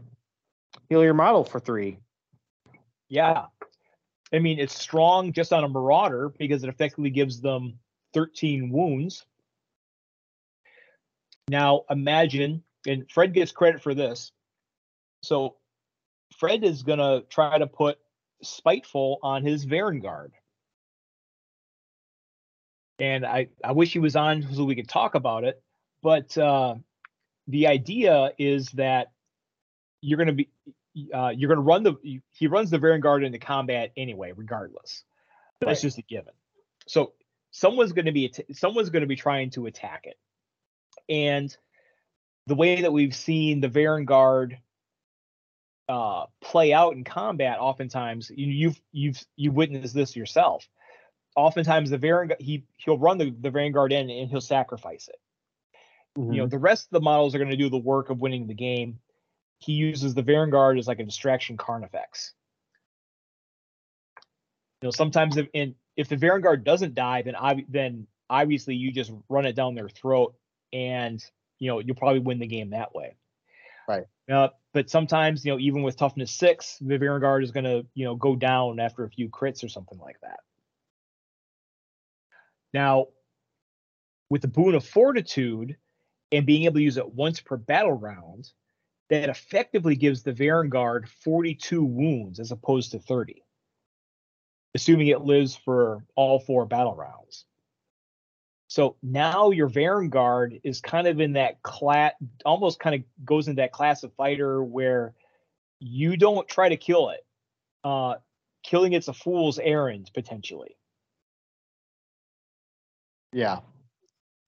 heal 0.89 1.03
your 1.03 1.13
model 1.13 1.43
for 1.43 1.59
three. 1.59 1.97
Yeah. 3.07 3.45
I 4.33 4.39
mean, 4.39 4.59
it's 4.59 4.77
strong 4.77 5.31
just 5.31 5.53
on 5.53 5.63
a 5.63 5.69
Marauder 5.69 6.29
because 6.37 6.63
it 6.63 6.69
effectively 6.69 7.09
gives 7.09 7.41
them 7.41 7.79
13 8.13 8.69
wounds. 8.69 9.25
Now, 11.47 11.83
imagine, 11.89 12.63
and 12.87 13.09
Fred 13.09 13.33
gets 13.33 13.51
credit 13.51 13.81
for 13.81 13.93
this. 13.93 14.31
So, 15.21 15.55
Fred 16.37 16.63
is 16.63 16.83
going 16.83 16.99
to 16.99 17.23
try 17.29 17.57
to 17.57 17.67
put 17.67 17.97
Spiteful 18.41 19.19
on 19.23 19.43
his 19.43 19.65
Varanguard. 19.65 20.31
And 22.99 23.25
I, 23.25 23.49
I 23.63 23.73
wish 23.73 23.91
he 23.91 23.99
was 23.99 24.15
on 24.15 24.47
so 24.53 24.63
we 24.63 24.75
could 24.75 24.89
talk 24.89 25.15
about 25.15 25.43
it. 25.43 25.61
But 26.01 26.37
uh, 26.37 26.75
the 27.47 27.67
idea 27.67 28.31
is 28.37 28.69
that 28.71 29.11
you're 30.01 30.17
going 30.17 30.27
to 30.27 30.33
be 30.33 30.49
uh, 31.13 31.29
you're 31.35 31.49
going 31.49 31.57
to 31.57 31.63
run 31.63 31.83
the 31.83 32.21
he 32.31 32.47
runs 32.47 32.69
the 32.69 32.77
Varanguard 32.77 33.25
into 33.25 33.39
combat 33.39 33.91
anyway, 33.97 34.31
regardless. 34.35 35.03
That's 35.59 35.79
right. 35.79 35.87
just 35.87 35.97
a 35.97 36.03
given. 36.03 36.33
So 36.87 37.13
someone's 37.51 37.91
going 37.91 38.05
to 38.05 38.11
be 38.11 38.31
someone's 38.53 38.89
going 38.89 39.01
to 39.01 39.07
be 39.07 39.15
trying 39.15 39.49
to 39.51 39.65
attack 39.65 40.01
it, 40.05 40.17
and 41.09 41.55
the 42.47 42.55
way 42.55 42.81
that 42.81 42.93
we've 42.93 43.15
seen 43.15 43.59
the 43.59 43.69
Varanguard 43.69 44.57
uh, 45.89 46.25
play 46.41 46.73
out 46.73 46.93
in 46.93 47.03
combat, 47.03 47.57
oftentimes 47.59 48.31
you, 48.35 48.47
you've 48.47 48.81
you've 48.91 49.25
you 49.35 49.51
witnessed 49.51 49.93
this 49.93 50.15
yourself. 50.15 50.67
Oftentimes 51.35 51.89
the 51.89 51.97
Varanguard 51.97 52.39
he 52.39 52.65
he'll 52.77 52.97
run 52.97 53.17
the 53.17 53.31
the 53.31 53.49
Varanguard 53.49 53.91
in 53.91 54.09
and 54.09 54.29
he'll 54.29 54.41
sacrifice 54.41 55.07
it. 55.07 55.19
Mm-hmm. 56.17 56.31
You 56.31 56.37
know 56.37 56.43
mm-hmm. 56.45 56.51
the 56.51 56.59
rest 56.59 56.85
of 56.85 56.91
the 56.91 57.01
models 57.01 57.35
are 57.35 57.39
going 57.39 57.51
to 57.51 57.57
do 57.57 57.69
the 57.69 57.77
work 57.77 58.09
of 58.09 58.21
winning 58.21 58.47
the 58.47 58.53
game 58.53 58.99
he 59.59 59.73
uses 59.73 60.13
the 60.13 60.23
Varanguard 60.23 60.77
as 60.77 60.87
like 60.87 60.99
a 60.99 61.03
distraction 61.03 61.57
Carnifex. 61.57 62.33
You 64.81 64.87
know, 64.87 64.91
sometimes 64.91 65.37
if 65.37 65.47
in, 65.53 65.75
if 65.95 66.09
the 66.09 66.17
Varanguard 66.17 66.63
doesn't 66.63 66.93
die, 66.93 67.21
then 67.21 67.35
I, 67.35 67.65
then 67.69 68.07
obviously 68.29 68.75
you 68.75 68.91
just 68.91 69.11
run 69.29 69.45
it 69.45 69.55
down 69.55 69.75
their 69.75 69.89
throat, 69.89 70.35
and 70.75 71.23
you 71.57 71.69
know 71.69 71.79
you'll 71.79 71.95
probably 71.95 72.19
win 72.19 72.39
the 72.39 72.47
game 72.47 72.71
that 72.71 72.93
way. 72.93 73.15
Right. 73.87 74.03
Uh, 74.29 74.49
but 74.73 74.89
sometimes 74.89 75.45
you 75.45 75.53
know 75.53 75.59
even 75.59 75.83
with 75.83 75.95
toughness 75.95 76.31
six, 76.31 76.77
the 76.81 76.99
Varanguard 76.99 77.43
is 77.43 77.51
going 77.51 77.63
to 77.63 77.85
you 77.93 78.05
know 78.05 78.15
go 78.15 78.35
down 78.35 78.79
after 78.79 79.05
a 79.05 79.09
few 79.09 79.29
crits 79.29 79.63
or 79.63 79.69
something 79.69 79.99
like 79.99 80.19
that. 80.21 80.39
Now, 82.73 83.07
with 84.29 84.41
the 84.41 84.49
boon 84.49 84.75
of 84.75 84.85
fortitude 84.85 85.77
and 86.33 86.45
being 86.45 86.63
able 86.63 86.75
to 86.75 86.83
use 86.83 86.97
it 86.97 87.13
once 87.13 87.39
per 87.39 87.55
battle 87.55 87.93
round, 87.93 88.51
that 89.09 89.29
effectively 89.29 89.95
gives 89.95 90.23
the 90.23 90.33
Varanguard 90.33 91.07
42 91.23 91.85
wounds 91.85 92.39
as 92.41 92.51
opposed 92.51 92.91
to 92.91 92.99
30. 92.99 93.43
assuming 94.73 95.07
it 95.07 95.21
lives 95.21 95.55
for 95.55 96.03
all 96.15 96.37
four 96.39 96.65
battle 96.65 96.95
rounds. 96.95 97.45
So 98.75 98.97
now 99.01 99.51
your 99.51 99.69
Varanguard 99.69 100.59
is 100.65 100.81
kind 100.81 101.07
of 101.07 101.21
in 101.21 101.31
that 101.31 101.63
class, 101.63 102.11
almost 102.43 102.77
kind 102.77 102.93
of 102.93 103.03
goes 103.23 103.47
in 103.47 103.55
that 103.55 103.71
class 103.71 104.03
of 104.03 104.11
fighter 104.15 104.61
where 104.61 105.13
you 105.79 106.17
don't 106.17 106.45
try 106.49 106.67
to 106.67 106.75
kill 106.75 107.11
it. 107.11 107.25
Uh, 107.85 108.15
killing 108.63 108.91
it's 108.91 109.07
a 109.07 109.13
fool's 109.13 109.59
errand 109.59 110.11
potentially. 110.13 110.75
Yeah. 113.31 113.59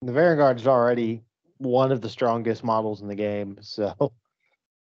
The 0.01 0.11
Varanguard 0.11 0.57
is 0.57 0.67
already 0.67 1.23
one 1.59 1.93
of 1.93 2.01
the 2.01 2.09
strongest 2.09 2.65
models 2.65 3.01
in 3.01 3.07
the 3.07 3.15
game. 3.15 3.57
So, 3.61 4.11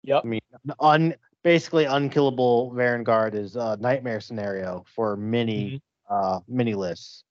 yep. 0.03 0.23
I 0.25 0.27
mean, 0.27 0.41
un, 0.81 1.15
basically 1.45 1.85
unkillable 1.85 2.73
Varanguard 2.75 3.35
is 3.35 3.55
a 3.57 3.77
nightmare 3.77 4.23
scenario 4.23 4.87
for 4.95 5.15
many 5.15 5.83
mm-hmm. 6.09 6.15
uh 6.15 6.41
many 6.49 6.73
lists. 6.73 7.26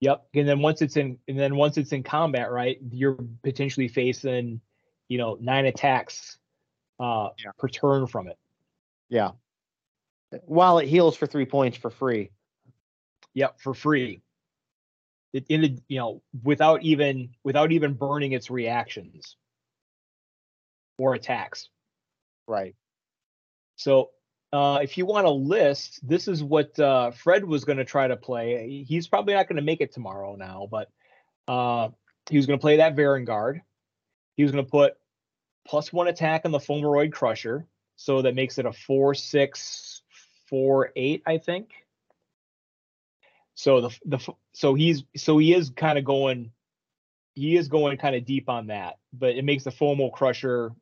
Yep. 0.00 0.26
And 0.34 0.48
then 0.48 0.60
once 0.60 0.80
it's 0.82 0.96
in 0.96 1.18
and 1.26 1.38
then 1.38 1.56
once 1.56 1.76
it's 1.76 1.92
in 1.92 2.02
combat, 2.02 2.50
right, 2.50 2.78
you're 2.90 3.18
potentially 3.42 3.88
facing, 3.88 4.60
you 5.08 5.18
know, 5.18 5.36
nine 5.40 5.66
attacks 5.66 6.38
uh 7.00 7.28
yeah. 7.44 7.50
per 7.58 7.68
turn 7.68 8.06
from 8.06 8.28
it. 8.28 8.38
Yeah. 9.08 9.32
While 10.44 10.78
it 10.78 10.88
heals 10.88 11.16
for 11.16 11.26
three 11.26 11.46
points 11.46 11.76
for 11.76 11.90
free. 11.90 12.30
Yep, 13.34 13.60
for 13.60 13.74
free. 13.74 14.22
It 15.32 15.46
in 15.48 15.64
a, 15.64 15.76
you 15.88 15.98
know, 15.98 16.22
without 16.42 16.82
even 16.82 17.30
without 17.44 17.72
even 17.72 17.94
burning 17.94 18.32
its 18.32 18.50
reactions 18.50 19.36
or 20.98 21.14
attacks. 21.14 21.68
Right. 22.46 22.74
So 23.76 24.10
uh, 24.52 24.78
if 24.82 24.96
you 24.96 25.04
want 25.04 25.26
a 25.26 25.30
list, 25.30 26.00
this 26.06 26.26
is 26.28 26.42
what 26.42 26.78
uh, 26.78 27.10
Fred 27.10 27.44
was 27.44 27.64
going 27.64 27.78
to 27.78 27.84
try 27.84 28.08
to 28.08 28.16
play. 28.16 28.84
He's 28.86 29.06
probably 29.06 29.34
not 29.34 29.48
going 29.48 29.56
to 29.56 29.62
make 29.62 29.80
it 29.80 29.92
tomorrow 29.92 30.36
now, 30.36 30.68
but 30.70 30.90
uh, 31.46 31.90
he 32.30 32.36
was 32.36 32.46
going 32.46 32.58
to 32.58 32.62
play 32.62 32.78
that 32.78 32.96
Varanguard. 32.96 33.60
He 34.36 34.42
was 34.42 34.52
going 34.52 34.64
to 34.64 34.70
put 34.70 34.94
plus 35.66 35.92
one 35.92 36.08
attack 36.08 36.42
on 36.44 36.52
the 36.52 36.58
Fomoroid 36.58 37.12
Crusher, 37.12 37.66
so 37.96 38.22
that 38.22 38.34
makes 38.34 38.58
it 38.58 38.64
a 38.64 38.72
four 38.72 39.14
six 39.14 40.02
four 40.48 40.92
eight, 40.96 41.22
I 41.26 41.38
think. 41.38 41.70
So 43.54 43.82
the 43.82 43.98
the 44.06 44.32
so 44.52 44.74
he's 44.74 45.02
so 45.16 45.36
he 45.36 45.52
is 45.52 45.70
kind 45.70 45.98
of 45.98 46.04
going, 46.04 46.52
he 47.34 47.56
is 47.56 47.68
going 47.68 47.98
kind 47.98 48.14
of 48.16 48.24
deep 48.24 48.48
on 48.48 48.68
that, 48.68 48.98
but 49.12 49.30
it 49.30 49.44
makes 49.44 49.64
the 49.64 49.70
Fomo 49.70 50.10
Crusher 50.10 50.72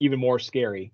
even 0.00 0.18
more 0.18 0.38
scary. 0.38 0.92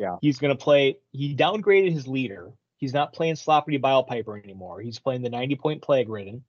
Yeah. 0.00 0.16
He's 0.22 0.38
going 0.38 0.56
to 0.56 0.62
play, 0.62 0.96
he 1.12 1.36
downgraded 1.36 1.92
his 1.92 2.08
leader. 2.08 2.54
He's 2.78 2.94
not 2.94 3.12
playing 3.12 3.34
Sloppity 3.34 3.80
Piper 4.06 4.38
anymore. 4.38 4.80
He's 4.80 4.98
playing 4.98 5.20
the 5.20 5.28
90 5.28 5.56
point 5.56 5.82
Plague 5.82 6.08
Ridden, 6.08 6.42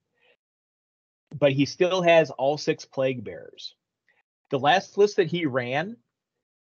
but 1.37 1.51
he 1.51 1.65
still 1.65 2.01
has 2.01 2.31
all 2.31 2.57
six 2.57 2.85
Plague 2.85 3.25
Bearers. 3.25 3.75
The 4.51 4.59
last 4.59 4.97
list 4.97 5.17
that 5.17 5.27
he 5.27 5.45
ran 5.45 5.97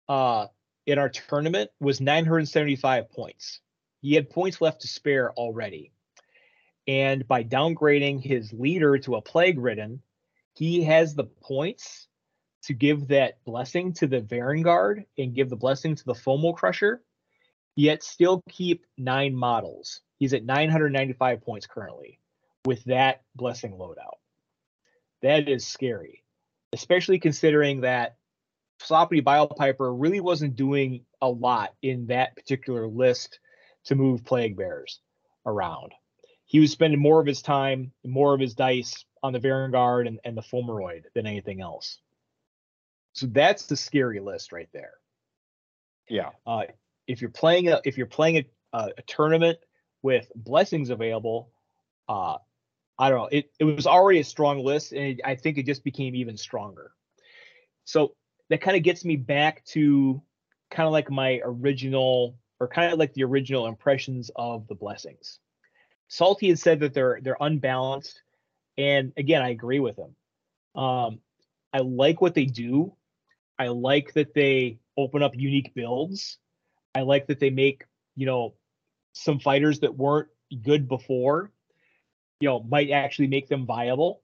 uh, 0.07 0.47
in 0.85 0.97
our 0.97 1.09
tournament 1.09 1.69
was 1.81 1.99
975 1.99 3.11
points. 3.11 3.59
He 4.01 4.15
had 4.15 4.29
points 4.29 4.61
left 4.61 4.81
to 4.81 4.87
spare 4.87 5.33
already. 5.33 5.91
And 6.87 7.27
by 7.27 7.43
downgrading 7.43 8.23
his 8.23 8.53
leader 8.53 8.97
to 8.99 9.15
a 9.15 9.21
Plague 9.21 9.59
Ridden, 9.59 10.01
he 10.53 10.83
has 10.85 11.13
the 11.13 11.25
points 11.25 12.07
to 12.63 12.73
give 12.73 13.07
that 13.07 13.43
blessing 13.45 13.93
to 13.93 14.07
the 14.07 14.21
Varanguard 14.21 15.05
and 15.17 15.33
give 15.33 15.49
the 15.49 15.55
blessing 15.55 15.95
to 15.95 16.05
the 16.05 16.13
Fomo 16.13 16.55
Crusher, 16.55 17.01
yet 17.75 18.03
still 18.03 18.43
keep 18.49 18.85
nine 18.97 19.35
models. 19.35 20.01
He's 20.17 20.33
at 20.33 20.43
995 20.43 21.41
points 21.41 21.65
currently 21.65 22.19
with 22.65 22.83
that 22.85 23.21
blessing 23.35 23.73
loadout. 23.73 24.17
That 25.21 25.47
is 25.47 25.65
scary, 25.65 26.23
especially 26.73 27.19
considering 27.19 27.81
that 27.81 28.17
Sloppity 28.81 29.23
Piper 29.55 29.93
really 29.93 30.19
wasn't 30.19 30.55
doing 30.55 31.05
a 31.21 31.29
lot 31.29 31.73
in 31.81 32.07
that 32.07 32.35
particular 32.35 32.87
list 32.87 33.39
to 33.85 33.95
move 33.95 34.23
Plague 34.23 34.57
Bears 34.57 34.99
around. 35.45 35.93
He 36.45 36.59
was 36.59 36.71
spending 36.71 36.99
more 36.99 37.19
of 37.19 37.27
his 37.27 37.41
time, 37.41 37.91
more 38.03 38.33
of 38.33 38.39
his 38.39 38.55
dice 38.55 39.05
on 39.21 39.33
the 39.33 39.39
Varanguard 39.39 40.07
and, 40.07 40.19
and 40.23 40.35
the 40.35 40.41
Fomoroid 40.41 41.03
than 41.13 41.27
anything 41.27 41.61
else. 41.61 41.99
So 43.19 43.27
that's 43.27 43.65
the 43.65 43.75
scary 43.75 44.21
list 44.21 44.53
right 44.53 44.69
there. 44.71 44.93
Yeah. 46.07 46.29
Uh, 46.47 46.63
if 47.05 47.19
you're 47.19 47.29
playing 47.29 47.67
a 47.67 47.81
if 47.83 47.97
you're 47.97 48.07
playing 48.07 48.37
a, 48.37 48.45
a, 48.77 48.91
a 48.97 49.01
tournament 49.07 49.59
with 50.01 50.31
blessings 50.35 50.89
available, 50.89 51.51
uh, 52.07 52.37
I 52.97 53.09
don't 53.09 53.19
know. 53.19 53.29
It 53.29 53.51
it 53.59 53.65
was 53.65 53.85
already 53.85 54.19
a 54.19 54.23
strong 54.23 54.63
list, 54.63 54.93
and 54.93 55.03
it, 55.03 55.21
I 55.25 55.35
think 55.35 55.57
it 55.57 55.65
just 55.65 55.83
became 55.83 56.15
even 56.15 56.37
stronger. 56.37 56.91
So 57.83 58.15
that 58.49 58.61
kind 58.61 58.77
of 58.77 58.83
gets 58.83 59.03
me 59.03 59.17
back 59.17 59.65
to 59.65 60.21
kind 60.71 60.87
of 60.87 60.93
like 60.93 61.11
my 61.11 61.41
original, 61.43 62.37
or 62.59 62.67
kind 62.69 62.93
of 62.93 62.99
like 62.99 63.13
the 63.13 63.23
original 63.23 63.67
impressions 63.67 64.31
of 64.35 64.67
the 64.67 64.75
blessings. 64.75 65.39
Salty 66.07 66.47
had 66.47 66.59
said 66.59 66.79
that 66.79 66.93
they're 66.93 67.19
they're 67.21 67.37
unbalanced, 67.41 68.21
and 68.77 69.11
again, 69.17 69.41
I 69.41 69.49
agree 69.49 69.79
with 69.79 69.97
him. 69.97 70.15
Um, 70.81 71.19
I 71.73 71.79
like 71.79 72.21
what 72.21 72.33
they 72.33 72.45
do, 72.45 72.93
I 73.59 73.67
like 73.67 74.13
that 74.13 74.33
they 74.33 74.79
open 74.97 75.21
up 75.21 75.35
unique 75.35 75.73
builds. 75.75 76.37
I 76.95 77.01
like 77.01 77.27
that 77.27 77.39
they 77.39 77.49
make, 77.49 77.83
you 78.15 78.25
know, 78.25 78.55
some 79.13 79.39
fighters 79.39 79.81
that 79.81 79.95
weren't 79.95 80.29
good 80.63 80.87
before, 80.87 81.51
you 82.39 82.47
know, 82.47 82.63
might 82.63 82.89
actually 82.89 83.27
make 83.27 83.49
them 83.49 83.65
viable. 83.65 84.21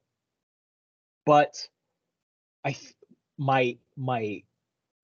But 1.25 1.67
I 2.63 2.77
my 3.37 3.77
my 3.97 4.43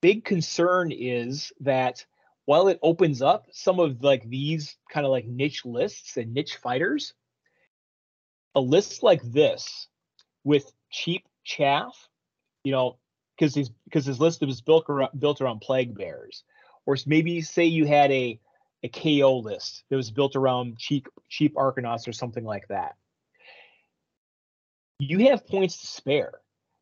big 0.01 0.23
concern 0.23 0.91
is 0.91 1.51
that 1.59 2.05
while 2.45 2.69
it 2.69 2.79
opens 2.81 3.21
up 3.21 3.45
some 3.51 3.79
of 3.79 4.01
like 4.01 4.27
these 4.27 4.77
kind 4.89 5.05
of 5.05 5.11
like 5.11 5.25
niche 5.25 5.65
lists 5.65 6.17
and 6.17 6.33
niche 6.33 6.55
fighters, 6.55 7.13
a 8.55 8.61
list 8.61 9.03
like 9.03 9.21
this 9.23 9.87
with 10.43 10.71
cheap 10.89 11.27
chaff, 11.43 12.09
you 12.63 12.71
know, 12.71 12.97
because 13.41 13.55
his 13.55 13.72
because 13.85 14.05
his 14.05 14.19
list 14.19 14.41
was 14.41 14.61
built 14.61 14.85
around, 14.88 15.19
built 15.19 15.41
around 15.41 15.61
plague 15.61 15.97
bears, 15.97 16.43
or 16.85 16.95
maybe 17.07 17.41
say 17.41 17.65
you 17.65 17.85
had 17.85 18.11
a 18.11 18.39
a 18.84 18.89
KO 18.89 19.39
list 19.39 19.84
that 19.89 19.95
was 19.95 20.11
built 20.11 20.35
around 20.35 20.77
cheap 20.77 21.07
cheap 21.27 21.55
Arkanauts 21.55 22.07
or 22.07 22.13
something 22.13 22.45
like 22.45 22.68
that. 22.68 22.95
You 24.99 25.30
have 25.30 25.47
points 25.47 25.81
to 25.81 25.88
spare. 25.88 26.34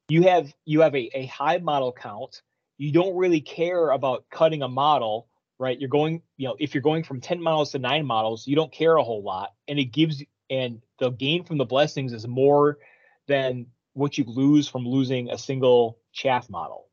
You 0.10 0.24
have 0.24 0.54
you 0.66 0.82
have 0.82 0.94
a, 0.96 1.10
a 1.14 1.26
high 1.28 1.60
model 1.60 1.94
count. 1.94 2.42
You 2.78 2.92
don't 2.92 3.16
really 3.16 3.42
care 3.42 3.92
about 3.92 4.26
cutting 4.30 4.62
a 4.62 4.68
model, 4.68 5.30
right? 5.60 5.80
You're 5.80 5.90
going, 5.90 6.22
you 6.36 6.50
know, 6.50 6.58
if 6.60 6.74
you're 6.74 6.82
going 6.82 7.04
from 7.04 7.22
10 7.22 7.42
models 7.42 7.72
to 7.72 7.80
nine 7.80 8.06
models, 8.06 8.48
you 8.48 8.56
don't 8.56 8.72
care 8.72 8.96
a 8.98 9.04
whole 9.04 9.24
lot. 9.24 9.54
And 9.70 9.80
it 9.80 9.86
gives 9.86 10.24
and 10.50 10.82
the 10.98 11.12
gain 11.12 11.46
from 11.46 11.58
the 11.58 11.66
blessings 11.66 12.12
is 12.12 12.28
more 12.28 12.80
than 13.28 13.68
what 13.94 14.18
you 14.18 14.26
lose 14.26 14.68
from 14.68 14.86
losing 14.86 15.30
a 15.30 15.38
single 15.38 15.99
chaff 16.12 16.50
model. 16.50 16.88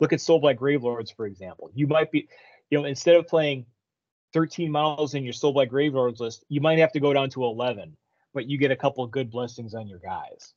Look 0.00 0.12
at 0.12 0.18
Soulblight 0.18 0.56
Gravelords, 0.58 1.14
for 1.14 1.26
example. 1.26 1.70
You 1.74 1.86
might 1.86 2.10
be, 2.10 2.28
you 2.70 2.78
know, 2.78 2.84
instead 2.84 3.16
of 3.16 3.28
playing 3.28 3.66
13 4.32 4.70
models 4.70 5.14
in 5.14 5.24
your 5.24 5.32
Soulblight 5.32 5.70
Gravelords 5.70 6.20
list, 6.20 6.44
you 6.48 6.60
might 6.60 6.78
have 6.78 6.92
to 6.92 7.00
go 7.00 7.12
down 7.12 7.30
to 7.30 7.44
11, 7.44 7.96
but 8.32 8.46
you 8.46 8.58
get 8.58 8.70
a 8.70 8.76
couple 8.76 9.04
of 9.04 9.10
good 9.10 9.30
blessings 9.30 9.74
on 9.74 9.86
your 9.86 10.00
guys. 10.00 10.54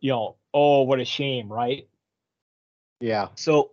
You 0.00 0.12
know, 0.12 0.36
oh, 0.52 0.82
what 0.82 1.00
a 1.00 1.04
shame, 1.04 1.52
right? 1.52 1.88
Yeah. 3.00 3.28
So 3.36 3.72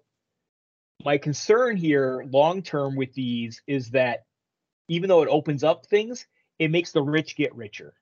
my 1.04 1.18
concern 1.18 1.78
here 1.78 2.26
long 2.30 2.62
term 2.62 2.96
with 2.96 3.14
these 3.14 3.62
is 3.68 3.92
that 3.92 4.26
even 4.88 5.10
though 5.10 5.24
it 5.24 5.30
opens 5.30 5.64
up 5.64 5.86
things, 5.86 6.26
it 6.60 6.72
makes 6.72 6.92
the 6.92 7.02
rich 7.02 7.36
get 7.36 7.56
richer. 7.56 7.94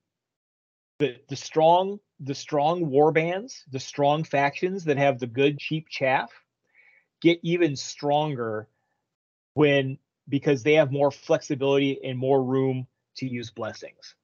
The 0.99 1.15
the 1.29 1.35
strong 1.35 1.99
the 2.23 2.35
strong 2.35 2.89
war 2.89 3.11
bands, 3.11 3.63
the 3.71 3.79
strong 3.79 4.23
factions 4.23 4.85
that 4.85 4.97
have 4.97 5.19
the 5.19 5.27
good 5.27 5.59
cheap 5.59 5.89
chaff, 5.89 6.31
get 7.21 7.39
even 7.43 7.75
stronger 7.75 8.67
when 9.53 9.97
because 10.29 10.63
they 10.63 10.73
have 10.73 10.91
more 10.91 11.11
flexibility 11.11 11.99
and 12.03 12.17
more 12.17 12.41
room 12.41 12.87
to 13.17 13.27
use 13.27 13.51
blessings. 13.51 14.15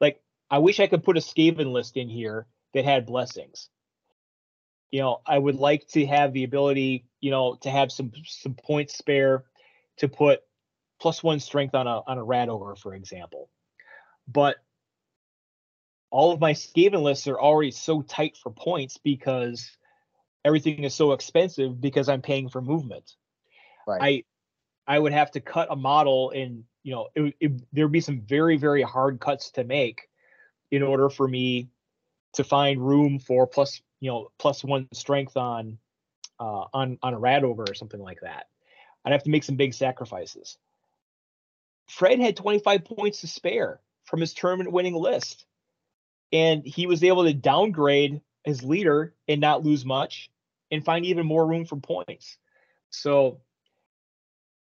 Like 0.00 0.22
I 0.50 0.58
wish 0.58 0.78
I 0.80 0.86
could 0.86 1.02
put 1.02 1.16
a 1.16 1.20
Skaven 1.20 1.72
list 1.72 1.96
in 1.96 2.08
here 2.08 2.46
that 2.72 2.84
had 2.84 3.06
blessings. 3.06 3.68
You 4.92 5.00
know, 5.00 5.20
I 5.26 5.38
would 5.38 5.56
like 5.56 5.86
to 5.88 6.06
have 6.06 6.32
the 6.32 6.44
ability, 6.44 7.06
you 7.20 7.30
know, 7.30 7.56
to 7.62 7.70
have 7.70 7.90
some 7.90 8.12
some 8.24 8.54
points 8.54 8.96
spare 8.96 9.44
to 9.98 10.08
put 10.08 10.40
plus 11.00 11.22
one 11.22 11.40
strength 11.40 11.74
on 11.74 11.86
a 11.86 12.00
on 12.06 12.18
a 12.18 12.24
rat 12.24 12.48
ogre, 12.48 12.76
for 12.76 12.94
example. 12.94 13.50
But 14.28 14.56
all 16.10 16.32
of 16.32 16.40
my 16.40 16.52
Skaven 16.52 17.02
lists 17.02 17.26
are 17.28 17.40
already 17.40 17.70
so 17.70 18.02
tight 18.02 18.36
for 18.36 18.50
points 18.50 18.98
because 18.98 19.76
everything 20.44 20.84
is 20.84 20.94
so 20.94 21.12
expensive 21.12 21.80
because 21.80 22.08
I'm 22.08 22.22
paying 22.22 22.48
for 22.48 22.60
movement. 22.60 23.14
Right. 23.86 24.24
I 24.86 24.94
I 24.94 24.98
would 24.98 25.12
have 25.12 25.30
to 25.32 25.40
cut 25.40 25.68
a 25.70 25.76
model 25.76 26.30
and 26.30 26.64
you 26.82 26.92
know 26.92 27.08
it, 27.14 27.34
it, 27.40 27.52
there'd 27.72 27.92
be 27.92 28.00
some 28.00 28.20
very 28.20 28.56
very 28.56 28.82
hard 28.82 29.20
cuts 29.20 29.52
to 29.52 29.64
make 29.64 30.08
in 30.70 30.82
order 30.82 31.08
for 31.08 31.26
me 31.26 31.68
to 32.32 32.44
find 32.44 32.80
room 32.80 33.18
for 33.18 33.46
plus 33.46 33.80
you 34.00 34.10
know 34.10 34.30
plus 34.38 34.64
one 34.64 34.88
strength 34.92 35.36
on 35.36 35.78
uh, 36.38 36.64
on 36.72 36.98
on 37.02 37.14
a 37.14 37.18
rat 37.18 37.44
ogre 37.44 37.66
or 37.68 37.74
something 37.74 38.00
like 38.00 38.20
that. 38.22 38.46
I'd 39.04 39.12
have 39.12 39.22
to 39.24 39.30
make 39.30 39.44
some 39.44 39.56
big 39.56 39.74
sacrifices. 39.74 40.58
Fred 41.88 42.20
had 42.20 42.36
25 42.36 42.84
points 42.84 43.22
to 43.22 43.26
spare 43.26 43.80
from 44.04 44.20
his 44.20 44.34
tournament 44.34 44.70
winning 44.70 44.94
list, 44.94 45.44
and 46.32 46.64
he 46.64 46.86
was 46.86 47.02
able 47.02 47.24
to 47.24 47.34
downgrade 47.34 48.20
his 48.44 48.62
leader 48.62 49.14
and 49.28 49.40
not 49.40 49.64
lose 49.64 49.84
much, 49.84 50.30
and 50.70 50.84
find 50.84 51.04
even 51.04 51.26
more 51.26 51.46
room 51.46 51.64
for 51.64 51.76
points. 51.76 52.38
So 52.90 53.40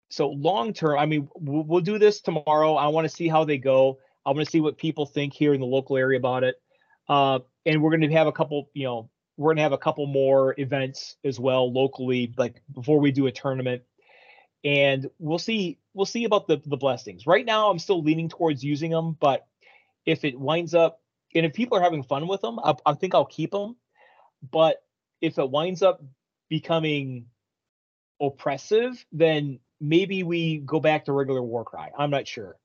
so 0.09 0.29
long 0.29 0.73
term, 0.73 0.99
I 0.99 1.05
mean, 1.05 1.29
we'll, 1.35 1.63
we'll 1.63 1.81
do 1.81 1.97
this 1.97 2.19
tomorrow. 2.21 2.75
I 2.75 2.88
want 2.88 3.05
to 3.05 3.15
see 3.15 3.29
how 3.29 3.45
they 3.45 3.57
go. 3.57 3.99
I 4.25 4.31
want 4.31 4.45
to 4.45 4.51
see 4.51 4.59
what 4.59 4.77
people 4.77 5.05
think 5.05 5.33
here 5.33 5.53
in 5.53 5.61
the 5.61 5.65
local 5.65 5.97
area 5.97 6.19
about 6.19 6.43
it. 6.43 6.61
Uh, 7.07 7.39
and 7.65 7.81
we're 7.81 7.91
going 7.91 8.01
to 8.01 8.15
have 8.15 8.27
a 8.27 8.31
couple, 8.31 8.69
you 8.73 8.83
know, 8.83 9.09
we're 9.38 9.49
going 9.49 9.57
to 9.57 9.63
have 9.63 9.71
a 9.71 9.77
couple 9.77 10.05
more 10.07 10.53
events 10.57 11.15
as 11.23 11.39
well 11.39 11.71
locally, 11.71 12.33
like 12.38 12.61
before 12.73 12.99
we 12.99 13.11
do 13.11 13.27
a 13.27 13.31
tournament. 13.31 13.83
And 14.63 15.09
we'll 15.17 15.39
see, 15.39 15.79
we'll 15.93 16.05
see 16.05 16.25
about 16.25 16.47
the 16.47 16.61
the 16.65 16.77
blessings. 16.77 17.25
Right 17.25 17.45
now, 17.45 17.71
I'm 17.71 17.79
still 17.79 18.03
leaning 18.03 18.29
towards 18.29 18.63
using 18.63 18.91
them, 18.91 19.17
but 19.19 19.47
if 20.05 20.23
it 20.23 20.39
winds 20.39 20.75
up, 20.75 21.00
and 21.35 21.45
if 21.45 21.53
people 21.53 21.77
are 21.77 21.81
having 21.81 22.03
fun 22.03 22.27
with 22.27 22.41
them, 22.41 22.59
I, 22.59 22.75
I 22.85 22.93
think 22.93 23.15
I'll 23.15 23.25
keep 23.25 23.51
them. 23.51 23.75
But 24.49 24.83
if 25.21 25.37
it 25.37 25.49
winds 25.49 25.81
up 25.81 26.03
becoming 26.49 27.27
oppressive, 28.19 29.03
then 29.11 29.59
maybe 29.79 30.23
we 30.23 30.57
go 30.57 30.79
back 30.79 31.05
to 31.05 31.13
regular 31.13 31.41
Warcry. 31.41 31.89
I'm 31.97 32.11
not 32.11 32.27
sure. 32.27 32.57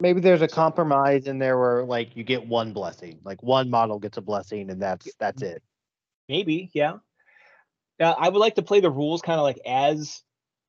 Maybe 0.00 0.20
there's 0.20 0.42
a 0.42 0.48
compromise 0.48 1.26
in 1.26 1.38
there 1.38 1.58
where 1.58 1.84
like 1.84 2.16
you 2.16 2.22
get 2.22 2.46
one 2.46 2.72
blessing, 2.72 3.18
like 3.24 3.42
one 3.42 3.68
model 3.68 3.98
gets 3.98 4.16
a 4.16 4.20
blessing, 4.20 4.70
and 4.70 4.80
that's 4.80 5.12
that's 5.18 5.42
it. 5.42 5.62
Maybe, 6.28 6.70
yeah. 6.72 6.98
Now, 7.98 8.12
I 8.12 8.28
would 8.28 8.38
like 8.38 8.54
to 8.56 8.62
play 8.62 8.80
the 8.80 8.90
rules 8.90 9.22
kind 9.22 9.40
of 9.40 9.42
like 9.42 9.60
as 9.66 10.22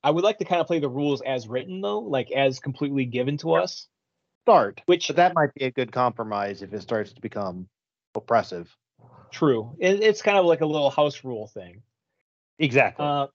I 0.03 0.11
would 0.11 0.23
like 0.23 0.39
to 0.39 0.45
kind 0.45 0.61
of 0.61 0.67
play 0.67 0.79
the 0.79 0.89
rules 0.89 1.21
as 1.21 1.47
written 1.47 1.81
though, 1.81 1.99
like 1.99 2.31
as 2.31 2.59
completely 2.59 3.05
given 3.05 3.37
to 3.39 3.53
us. 3.53 3.87
Start, 4.45 4.81
Which 4.85 5.07
but 5.07 5.15
that 5.17 5.35
might 5.35 5.53
be 5.53 5.65
a 5.65 5.71
good 5.71 5.91
compromise 5.91 6.61
if 6.61 6.73
it 6.73 6.81
starts 6.81 7.13
to 7.13 7.21
become 7.21 7.67
oppressive. 8.15 8.75
true. 9.31 9.75
It, 9.79 10.01
it's 10.01 10.21
kind 10.21 10.37
of 10.37 10.45
like 10.45 10.61
a 10.61 10.65
little 10.65 10.89
house 10.89 11.23
rule 11.23 11.47
thing. 11.47 11.83
Exactly. 12.57 13.05
Uh, 13.05 13.27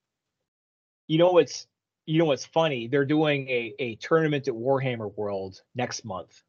you 1.07 1.19
know 1.19 1.33
what's 1.33 1.67
you 2.07 2.19
know 2.19 2.27
what's 2.27 2.45
funny? 2.45 2.89
They're 2.89 3.05
doing 3.05 3.49
a 3.49 3.75
a 3.79 3.97
tournament 3.97 4.49
at 4.49 4.55
Warhammer 4.55 5.15
World 5.17 5.61
next 5.75 6.05
month, 6.05 6.43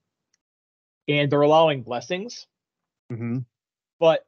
and 1.08 1.32
they're 1.32 1.42
allowing 1.42 1.84
blessings, 1.84 2.48
hmm 3.10 3.40
but 4.00 4.26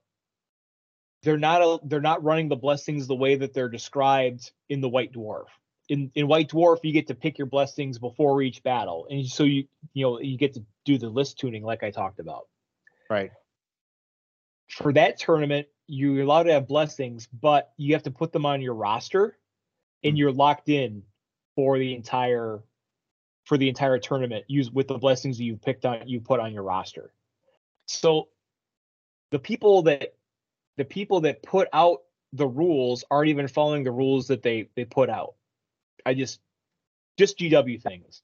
they're 1.23 1.37
not 1.37 1.61
a, 1.61 1.79
they're 1.83 1.99
not 2.01 2.23
running 2.23 2.47
the 2.47 2.55
blessings 2.55 3.07
the 3.07 3.15
way 3.15 3.35
that 3.35 3.53
they're 3.53 3.69
described 3.69 4.51
in 4.69 4.81
the 4.81 4.89
White 4.89 5.13
Dwarf. 5.13 5.47
In 5.89 6.11
in 6.15 6.27
White 6.27 6.49
Dwarf, 6.49 6.79
you 6.83 6.91
get 6.91 7.07
to 7.07 7.15
pick 7.15 7.37
your 7.37 7.47
blessings 7.47 7.97
before 7.97 8.41
each 8.41 8.61
battle, 8.63 9.07
and 9.09 9.25
so 9.25 9.43
you 9.43 9.65
you 9.93 10.05
know 10.05 10.19
you 10.19 10.37
get 10.37 10.53
to 10.55 10.63
do 10.85 10.97
the 10.97 11.09
list 11.09 11.39
tuning 11.39 11.63
like 11.63 11.83
I 11.83 11.91
talked 11.91 12.19
about. 12.19 12.47
Right. 13.09 13.31
For 14.69 14.91
that 14.93 15.17
tournament, 15.17 15.67
you're 15.87 16.21
allowed 16.21 16.43
to 16.43 16.53
have 16.53 16.67
blessings, 16.67 17.27
but 17.27 17.71
you 17.77 17.93
have 17.93 18.03
to 18.03 18.11
put 18.11 18.33
them 18.33 18.45
on 18.45 18.61
your 18.61 18.73
roster, 18.73 19.37
and 20.03 20.15
mm. 20.15 20.17
you're 20.17 20.33
locked 20.33 20.69
in 20.69 21.03
for 21.55 21.79
the 21.79 21.95
entire 21.95 22.61
for 23.45 23.57
the 23.57 23.69
entire 23.69 23.97
tournament. 23.97 24.43
Use 24.47 24.69
with 24.69 24.89
the 24.89 24.97
blessings 24.97 25.37
that 25.37 25.45
you 25.45 25.55
picked 25.55 25.85
on 25.85 26.07
you 26.07 26.19
put 26.19 26.39
on 26.39 26.53
your 26.53 26.63
roster. 26.63 27.13
So 27.85 28.27
the 29.31 29.39
people 29.39 29.83
that 29.83 30.15
the 30.75 30.85
people 30.85 31.21
that 31.21 31.41
put 31.43 31.69
out 31.71 32.01
the 32.33 32.47
rules 32.47 33.03
aren't 33.09 33.29
even 33.29 33.47
following 33.47 33.83
the 33.83 33.91
rules 33.91 34.27
that 34.27 34.43
they 34.43 34.69
they 34.75 34.85
put 34.85 35.09
out. 35.09 35.35
I 36.07 36.13
just 36.13 36.39
just 37.17 37.37
GW 37.37 37.81
things. 37.81 38.21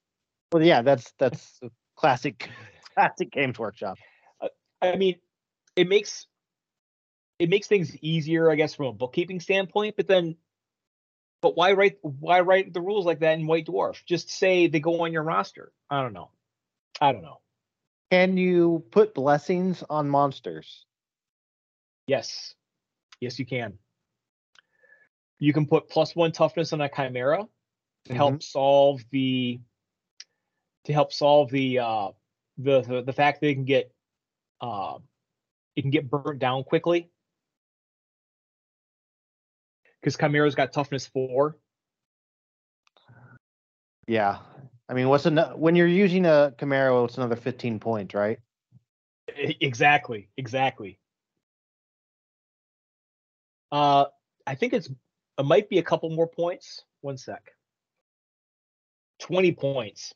Well, 0.53 0.63
yeah, 0.63 0.83
that's 0.83 1.11
that's 1.19 1.59
classic 1.97 2.49
classic 2.93 3.29
Games 3.31 3.59
Workshop. 3.59 3.97
Uh, 4.39 4.47
I 4.81 4.95
mean, 4.95 5.17
it 5.75 5.89
makes 5.89 6.25
it 7.39 7.49
makes 7.49 7.67
things 7.67 7.93
easier, 7.97 8.49
I 8.49 8.55
guess, 8.55 8.73
from 8.73 8.85
a 8.85 8.93
bookkeeping 8.93 9.41
standpoint. 9.41 9.97
But 9.97 10.07
then, 10.07 10.37
but 11.41 11.57
why 11.57 11.73
write 11.73 11.97
why 12.01 12.39
write 12.39 12.73
the 12.73 12.79
rules 12.79 13.05
like 13.05 13.19
that 13.19 13.37
in 13.37 13.47
White 13.47 13.67
Dwarf? 13.67 14.05
Just 14.05 14.29
say 14.29 14.67
they 14.67 14.79
go 14.79 15.01
on 15.01 15.11
your 15.11 15.23
roster. 15.23 15.73
I 15.89 16.01
don't 16.01 16.13
know. 16.13 16.29
I 17.01 17.11
don't 17.11 17.21
know. 17.21 17.41
Can 18.11 18.37
you 18.37 18.85
put 18.91 19.13
blessings 19.13 19.83
on 19.89 20.07
monsters? 20.07 20.85
Yes, 22.07 22.55
yes, 23.19 23.39
you 23.39 23.45
can. 23.45 23.77
You 25.39 25.51
can 25.51 25.65
put 25.65 25.89
plus 25.89 26.15
one 26.15 26.31
toughness 26.31 26.71
on 26.71 26.79
a 26.79 26.87
chimera 26.87 27.45
to 28.05 28.13
help 28.13 28.43
solve 28.43 29.03
the 29.11 29.59
to 30.85 30.93
help 30.93 31.13
solve 31.13 31.49
the 31.49 31.79
uh 31.79 32.09
the 32.57 32.81
the, 32.81 33.01
the 33.01 33.13
fact 33.13 33.41
that 33.41 33.47
it 33.47 33.53
can 33.55 33.65
get 33.65 33.93
uh 34.61 34.97
it 35.75 35.81
can 35.81 35.91
get 35.91 36.09
burnt 36.09 36.39
down 36.39 36.63
quickly. 36.63 37.09
Because 40.01 40.17
chimera's 40.17 40.55
got 40.55 40.73
toughness 40.73 41.07
four. 41.07 41.57
Yeah. 44.07 44.39
I 44.89 44.93
mean, 44.93 45.07
what's 45.07 45.25
an, 45.25 45.37
when 45.55 45.75
you're 45.75 45.87
using 45.87 46.25
a 46.25 46.53
chimera, 46.59 47.05
it's 47.05 47.17
another 47.17 47.37
15 47.37 47.79
points, 47.79 48.13
right? 48.13 48.39
Exactly 49.35 50.29
exactly. 50.37 50.99
Uh 53.71 54.05
i 54.45 54.55
think 54.55 54.73
it's 54.73 54.89
it 55.37 55.45
might 55.45 55.69
be 55.69 55.79
a 55.79 55.83
couple 55.83 56.09
more 56.09 56.27
points. 56.27 56.83
One 57.01 57.17
sec 57.17 57.53
20 59.23 59.51
points 59.53 60.13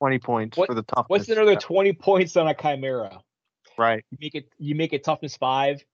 20 0.00 0.18
points 0.20 0.56
What- 0.56 0.66
for 0.68 0.74
the 0.74 0.82
toughness. 0.82 1.06
what's 1.08 1.28
another 1.28 1.56
20 1.56 1.92
points 1.94 2.36
on 2.36 2.46
a 2.48 2.54
chimera 2.54 3.20
Right. 3.76 4.04
you 4.10 4.18
make 4.20 4.34
it 4.36 4.48
you 4.58 4.74
make 4.76 4.92
it 4.92 5.02
toughness 5.02 5.36
five 5.36 5.84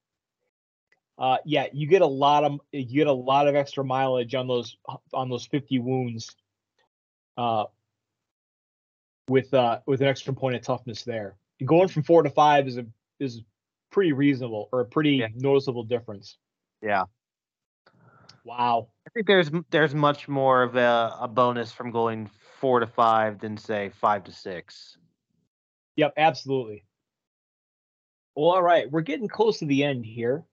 uh 1.18 1.38
yeah 1.46 1.66
you 1.72 1.86
get 1.86 2.02
a 2.02 2.06
lot 2.06 2.44
of 2.44 2.60
you 2.72 2.84
get 2.84 3.06
a 3.06 3.12
lot 3.12 3.48
of 3.48 3.54
extra 3.54 3.82
mileage 3.84 4.34
on 4.34 4.46
those 4.46 4.76
on 5.14 5.30
those 5.30 5.46
50 5.46 5.78
wounds 5.78 6.36
uh 7.38 7.64
with 9.28 9.52
uh 9.54 9.80
with 9.86 10.02
an 10.02 10.08
extra 10.08 10.34
point 10.34 10.56
of 10.56 10.62
toughness 10.62 11.02
there 11.04 11.36
going 11.64 11.88
from 11.88 12.02
four 12.02 12.22
to 12.22 12.30
five 12.30 12.66
is 12.68 12.76
a 12.76 12.86
is 13.20 13.42
pretty 13.90 14.12
reasonable 14.12 14.68
or 14.72 14.80
a 14.80 14.84
pretty 14.84 15.12
Yeah. 15.12 15.28
noticeable 15.34 15.84
difference 15.84 16.36
Yeah. 16.82 17.04
wow 18.44 18.88
I 19.06 19.10
think 19.10 19.26
there's 19.26 19.50
there's 19.70 19.94
much 19.94 20.28
more 20.28 20.62
of 20.62 20.76
a, 20.76 21.16
a 21.20 21.28
bonus 21.28 21.72
from 21.72 21.90
going 21.90 22.30
four 22.60 22.80
to 22.80 22.86
five 22.86 23.40
than 23.40 23.56
say 23.56 23.90
five 24.00 24.24
to 24.24 24.32
six. 24.32 24.96
Yep, 25.96 26.14
absolutely. 26.16 26.84
Well, 28.36 28.50
all 28.50 28.62
right, 28.62 28.90
we're 28.90 29.00
getting 29.00 29.28
close 29.28 29.58
to 29.58 29.66
the 29.66 29.84
end 29.84 30.04
here. 30.06 30.44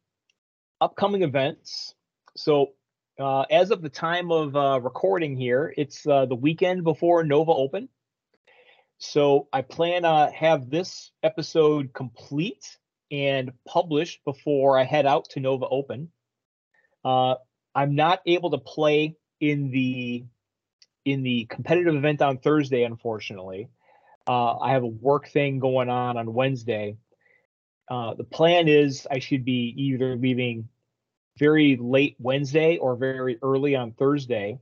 Upcoming 0.82 1.24
events. 1.24 1.94
So, 2.36 2.74
uh, 3.20 3.42
as 3.50 3.72
of 3.72 3.82
the 3.82 3.90
time 3.90 4.32
of 4.32 4.56
uh, 4.56 4.80
recording 4.82 5.36
here, 5.36 5.74
it's 5.76 6.06
uh, 6.06 6.26
the 6.26 6.36
weekend 6.36 6.84
before 6.84 7.24
Nova 7.24 7.52
Open. 7.52 7.90
So, 9.00 9.48
I 9.54 9.62
plan 9.62 10.04
to 10.04 10.32
have 10.34 10.70
this 10.70 11.12
episode 11.24 11.94
complete 11.94 12.78
and 13.12 13.52
published 13.68 14.24
before 14.26 14.78
I 14.78 14.84
head 14.84 15.06
out 15.06 15.30
to 15.32 15.40
Nova 15.40 15.68
Open. 15.68 16.12
Uh, 17.06 17.36
I'm 17.74 17.96
not 17.96 18.22
able 18.26 18.52
to 18.52 18.58
play 18.58 19.16
in 19.40 19.72
the 19.72 20.26
in 21.08 21.24
the 21.24 21.46
competitive 21.46 21.96
event 21.96 22.22
on 22.22 22.38
Thursday, 22.38 22.84
unfortunately. 22.84 23.70
Uh, 24.28 24.58
I 24.58 24.74
have 24.74 24.84
a 24.84 24.88
work 24.88 25.30
thing 25.30 25.58
going 25.60 25.90
on 25.90 26.18
on 26.18 26.34
Wednesday. 26.34 26.98
Uh, 27.88 28.14
the 28.14 28.26
plan 28.26 28.68
is 28.68 29.08
I 29.10 29.20
should 29.20 29.46
be 29.46 29.74
either 29.78 30.18
leaving 30.18 30.68
very 31.40 31.78
late 31.78 32.18
Wednesday 32.20 32.76
or 32.76 32.98
very 32.98 33.40
early 33.42 33.74
on 33.74 33.94
Thursday, 33.94 34.60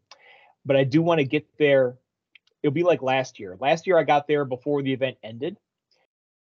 but 0.64 0.76
I 0.76 0.84
do 0.84 1.02
want 1.02 1.18
to 1.18 1.26
get 1.26 1.48
there. 1.58 1.98
It'll 2.62 2.74
be 2.74 2.84
like 2.84 3.02
last 3.02 3.40
year. 3.40 3.58
Last 3.60 3.88
year 3.88 3.98
I 3.98 4.04
got 4.04 4.28
there 4.28 4.46
before 4.46 4.84
the 4.84 4.94
event 4.94 5.18
ended, 5.24 5.58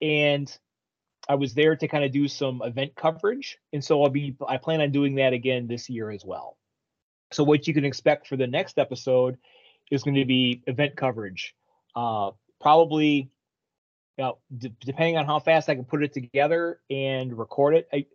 and 0.02 0.54
I 1.26 1.36
was 1.36 1.54
there 1.54 1.76
to 1.76 1.88
kind 1.88 2.04
of 2.04 2.12
do 2.12 2.28
some 2.28 2.60
event 2.62 2.94
coverage, 2.94 3.56
and 3.72 3.82
so 3.82 4.02
I'll 4.02 4.10
be. 4.10 4.36
I 4.46 4.58
plan 4.58 4.82
on 4.82 4.90
doing 4.90 5.14
that 5.14 5.32
again 5.32 5.66
this 5.66 5.88
year 5.88 6.10
as 6.10 6.26
well. 6.26 6.58
So 7.32 7.42
what 7.42 7.66
you 7.66 7.72
can 7.72 7.86
expect 7.86 8.28
for 8.28 8.36
the 8.36 8.46
next 8.46 8.78
episode 8.78 9.38
is 9.90 10.02
going 10.02 10.14
to 10.14 10.24
be 10.24 10.62
event 10.66 10.96
coverage. 10.96 11.54
Uh, 11.94 12.30
probably, 12.60 13.30
you 14.16 14.24
know, 14.24 14.38
d- 14.56 14.74
depending 14.80 15.16
on 15.16 15.26
how 15.26 15.38
fast 15.38 15.68
I 15.68 15.74
can 15.74 15.84
put 15.84 16.02
it 16.02 16.12
together 16.12 16.80
and 16.90 17.36
record 17.36 17.74
it. 17.74 17.88
I, 17.92 18.06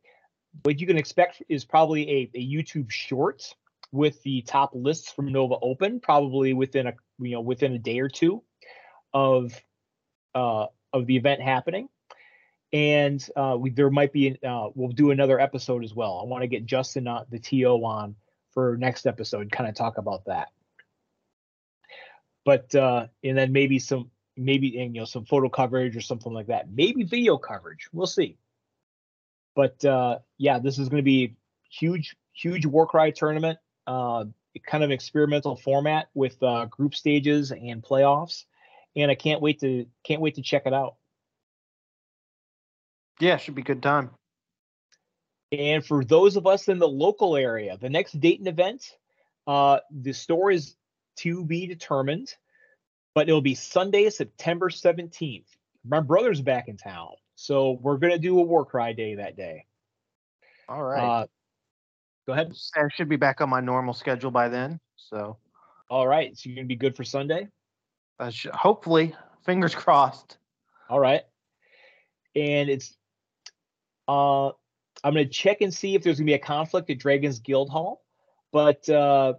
what 0.64 0.80
you 0.80 0.88
can 0.88 0.98
expect 0.98 1.44
is 1.48 1.66
probably 1.66 2.10
a, 2.10 2.32
a 2.36 2.48
YouTube 2.48 2.90
short 2.90 3.54
with 3.91 4.22
the 4.24 4.41
top 4.44 4.72
lists 4.74 5.12
from 5.12 5.32
Nova 5.32 5.56
Open, 5.62 6.00
probably 6.00 6.54
within 6.54 6.88
a 6.88 6.94
you 7.20 7.32
know 7.32 7.41
within 7.41 7.74
a 7.74 7.80
day 7.80 8.00
or 8.00 8.10
two 8.10 8.44
of 9.14 9.54
uh, 10.36 10.68
of 10.94 11.06
the 11.06 11.16
event 11.16 11.41
happening. 11.41 11.90
And 12.72 13.26
uh, 13.36 13.58
we 13.60 13.72
there 13.72 13.90
might 13.90 14.14
be 14.14 14.38
uh, 14.44 14.70
we'll 14.76 14.91
do 14.91 15.12
another 15.12 15.40
episode 15.40 15.84
as 15.84 15.94
well. 15.94 16.20
I 16.24 16.28
want 16.28 16.44
to 16.44 16.48
get 16.48 16.66
Justin 16.66 17.08
uh, 17.08 17.26
the 17.30 17.40
TO 17.40 17.84
on 17.84 18.16
for 18.52 18.78
next 18.78 19.06
episode, 19.06 19.52
kind 19.52 19.70
of 19.70 19.76
talk 19.76 19.98
about 19.98 20.26
that. 20.26 20.50
But 22.45 22.74
uh, 22.74 23.07
and 23.24 23.38
then 23.38 23.52
maybe 23.52 23.80
some 23.80 24.11
maybe 24.38 24.80
and, 24.80 24.95
you 24.95 25.02
know 25.02 25.06
some 25.06 25.26
photo 25.26 25.49
coverage 25.49 25.95
or 25.95 26.02
something 26.02 26.34
like 26.34 26.48
that. 26.48 26.72
Maybe 26.72 27.03
video 27.03 27.38
coverage. 27.38 27.88
We'll 27.91 28.07
see. 28.07 28.38
But 29.56 29.84
uh, 29.84 30.20
yeah, 30.38 30.60
this 30.60 30.80
is 30.80 30.90
going 30.90 31.02
to 31.02 31.06
be 31.06 31.36
huge, 31.70 32.16
huge 32.34 32.66
Warcry 32.66 33.11
tournament. 33.11 33.60
Uh, 33.86 34.26
kind 34.66 34.84
of 34.84 34.91
experimental 34.91 35.56
format 35.56 36.10
with 36.14 36.41
uh, 36.44 36.66
group 36.66 36.95
stages 36.95 37.52
and 37.52 37.84
playoffs, 37.84 38.45
and 38.95 39.11
I 39.11 39.16
can't 39.16 39.41
wait 39.41 39.60
to 39.61 39.86
can't 40.03 40.22
wait 40.22 40.36
to 40.36 40.41
check 40.41 40.64
it 40.66 40.74
out. 40.74 40.95
Yeah, 43.20 43.38
should 43.38 43.56
be 43.56 43.61
good 43.61 43.84
time. 43.84 44.11
And 45.52 45.86
for 45.86 46.06
those 46.06 46.36
of 46.36 46.45
us 46.45 46.68
in 46.68 46.80
the 46.80 46.88
local 46.88 47.36
area, 47.36 47.78
the 47.78 47.90
next 47.90 48.20
Dayton 48.20 48.48
event, 48.48 48.95
uh, 49.48 49.80
the 49.91 50.14
store 50.14 50.52
is 50.52 50.76
to 51.20 51.44
be 51.46 51.66
determined, 51.68 52.34
but 53.16 53.28
it'll 53.30 53.41
be 53.41 53.56
Sunday, 53.56 54.10
September 54.10 54.70
17th. 54.70 55.46
My 55.86 56.00
brother's 56.02 56.41
back 56.41 56.68
in 56.68 56.78
town, 56.78 57.12
so 57.36 57.78
we're 57.82 57.98
gonna 57.98 58.18
do 58.18 58.40
a 58.40 58.44
Warcry 58.44 58.94
day 58.94 59.16
that 59.16 59.36
day. 59.38 59.66
All 60.68 60.84
right. 60.84 61.22
Uh, 61.22 61.26
go 62.28 62.34
ahead. 62.34 62.54
I 62.76 62.88
should 62.94 63.10
be 63.10 63.16
back 63.16 63.41
on 63.41 63.50
my 63.50 63.62
normal 63.62 63.94
schedule 63.94 64.30
by 64.32 64.50
then. 64.50 64.80
So, 64.98 65.38
All 65.90 66.08
right, 66.08 66.38
so 66.38 66.50
you're 66.50 66.56
gonna 66.58 66.68
be 66.68 66.76
good 66.76 66.96
for 66.96 67.04
Sunday. 67.04 67.48
uh, 68.20 68.30
sh- 68.30 68.48
hopefully, 68.54 69.16
fingers 69.46 69.74
crossed. 69.84 70.38
All 70.90 71.00
right. 71.00 71.22
And 72.36 72.70
it's 72.70 72.96
uh 74.08 74.48
I'm 74.48 75.14
gonna 75.14 75.26
check 75.26 75.62
and 75.62 75.74
see 75.74 75.96
if 75.96 76.04
there's 76.04 76.18
gonna 76.20 76.26
be 76.26 76.34
a 76.34 76.40
conflict 76.40 76.90
at 76.90 77.00
Dragon's 77.00 77.40
Guild 77.40 77.70
Hall. 77.70 78.04
But 78.52 78.88
uh 78.90 79.34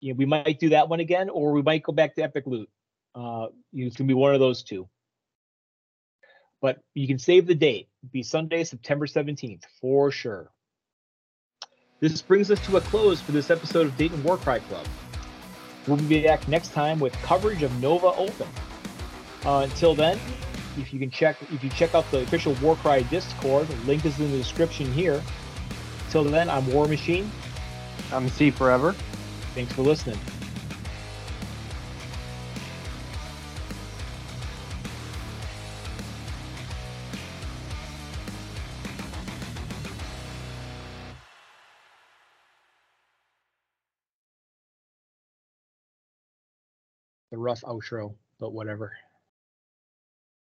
you 0.00 0.12
know, 0.12 0.16
we 0.16 0.26
might 0.26 0.58
do 0.58 0.70
that 0.70 0.88
one 0.88 1.00
again, 1.00 1.28
or 1.28 1.52
we 1.52 1.62
might 1.62 1.82
go 1.82 1.92
back 1.92 2.14
to 2.16 2.22
Epic 2.22 2.44
Loot. 2.46 2.68
Uh 3.14 3.48
you 3.72 3.86
it's 3.86 3.96
gonna 3.96 4.08
be 4.08 4.14
one 4.14 4.34
of 4.34 4.40
those 4.40 4.62
two. 4.62 4.88
But 6.60 6.78
you 6.94 7.06
can 7.06 7.18
save 7.18 7.46
the 7.46 7.54
date. 7.54 7.88
It'll 8.02 8.12
be 8.12 8.22
Sunday, 8.22 8.64
September 8.64 9.06
17th, 9.06 9.64
for 9.80 10.10
sure. 10.10 10.50
This 12.00 12.20
brings 12.22 12.50
us 12.50 12.64
to 12.66 12.76
a 12.76 12.80
close 12.80 13.20
for 13.20 13.32
this 13.32 13.50
episode 13.50 13.86
of 13.86 13.96
Dayton 13.96 14.22
Warcry 14.22 14.60
Club. 14.60 14.86
We'll 15.86 15.96
be 15.96 16.22
back 16.22 16.46
next 16.48 16.72
time 16.72 16.98
with 16.98 17.12
coverage 17.22 17.62
of 17.62 17.80
Nova 17.80 18.08
Open. 18.08 18.48
Uh, 19.44 19.66
until 19.70 19.94
then, 19.94 20.18
if 20.76 20.92
you 20.92 20.98
can 20.98 21.10
check 21.10 21.36
if 21.50 21.64
you 21.64 21.70
check 21.70 21.94
out 21.94 22.10
the 22.10 22.20
official 22.20 22.54
Warcry 22.62 23.02
Discord, 23.04 23.68
link 23.86 24.04
is 24.04 24.18
in 24.18 24.30
the 24.30 24.38
description 24.38 24.90
here. 24.92 25.22
Till 26.10 26.24
then, 26.24 26.48
I'm 26.48 26.70
War 26.72 26.86
Machine. 26.86 27.30
I'm 28.12 28.28
C 28.28 28.50
forever. 28.50 28.94
Thanks 29.54 29.72
for 29.72 29.82
listening. 29.82 30.18
The 47.32 47.38
rough 47.38 47.62
outro, 47.62 48.14
but 48.38 48.52
whatever. 48.52 48.92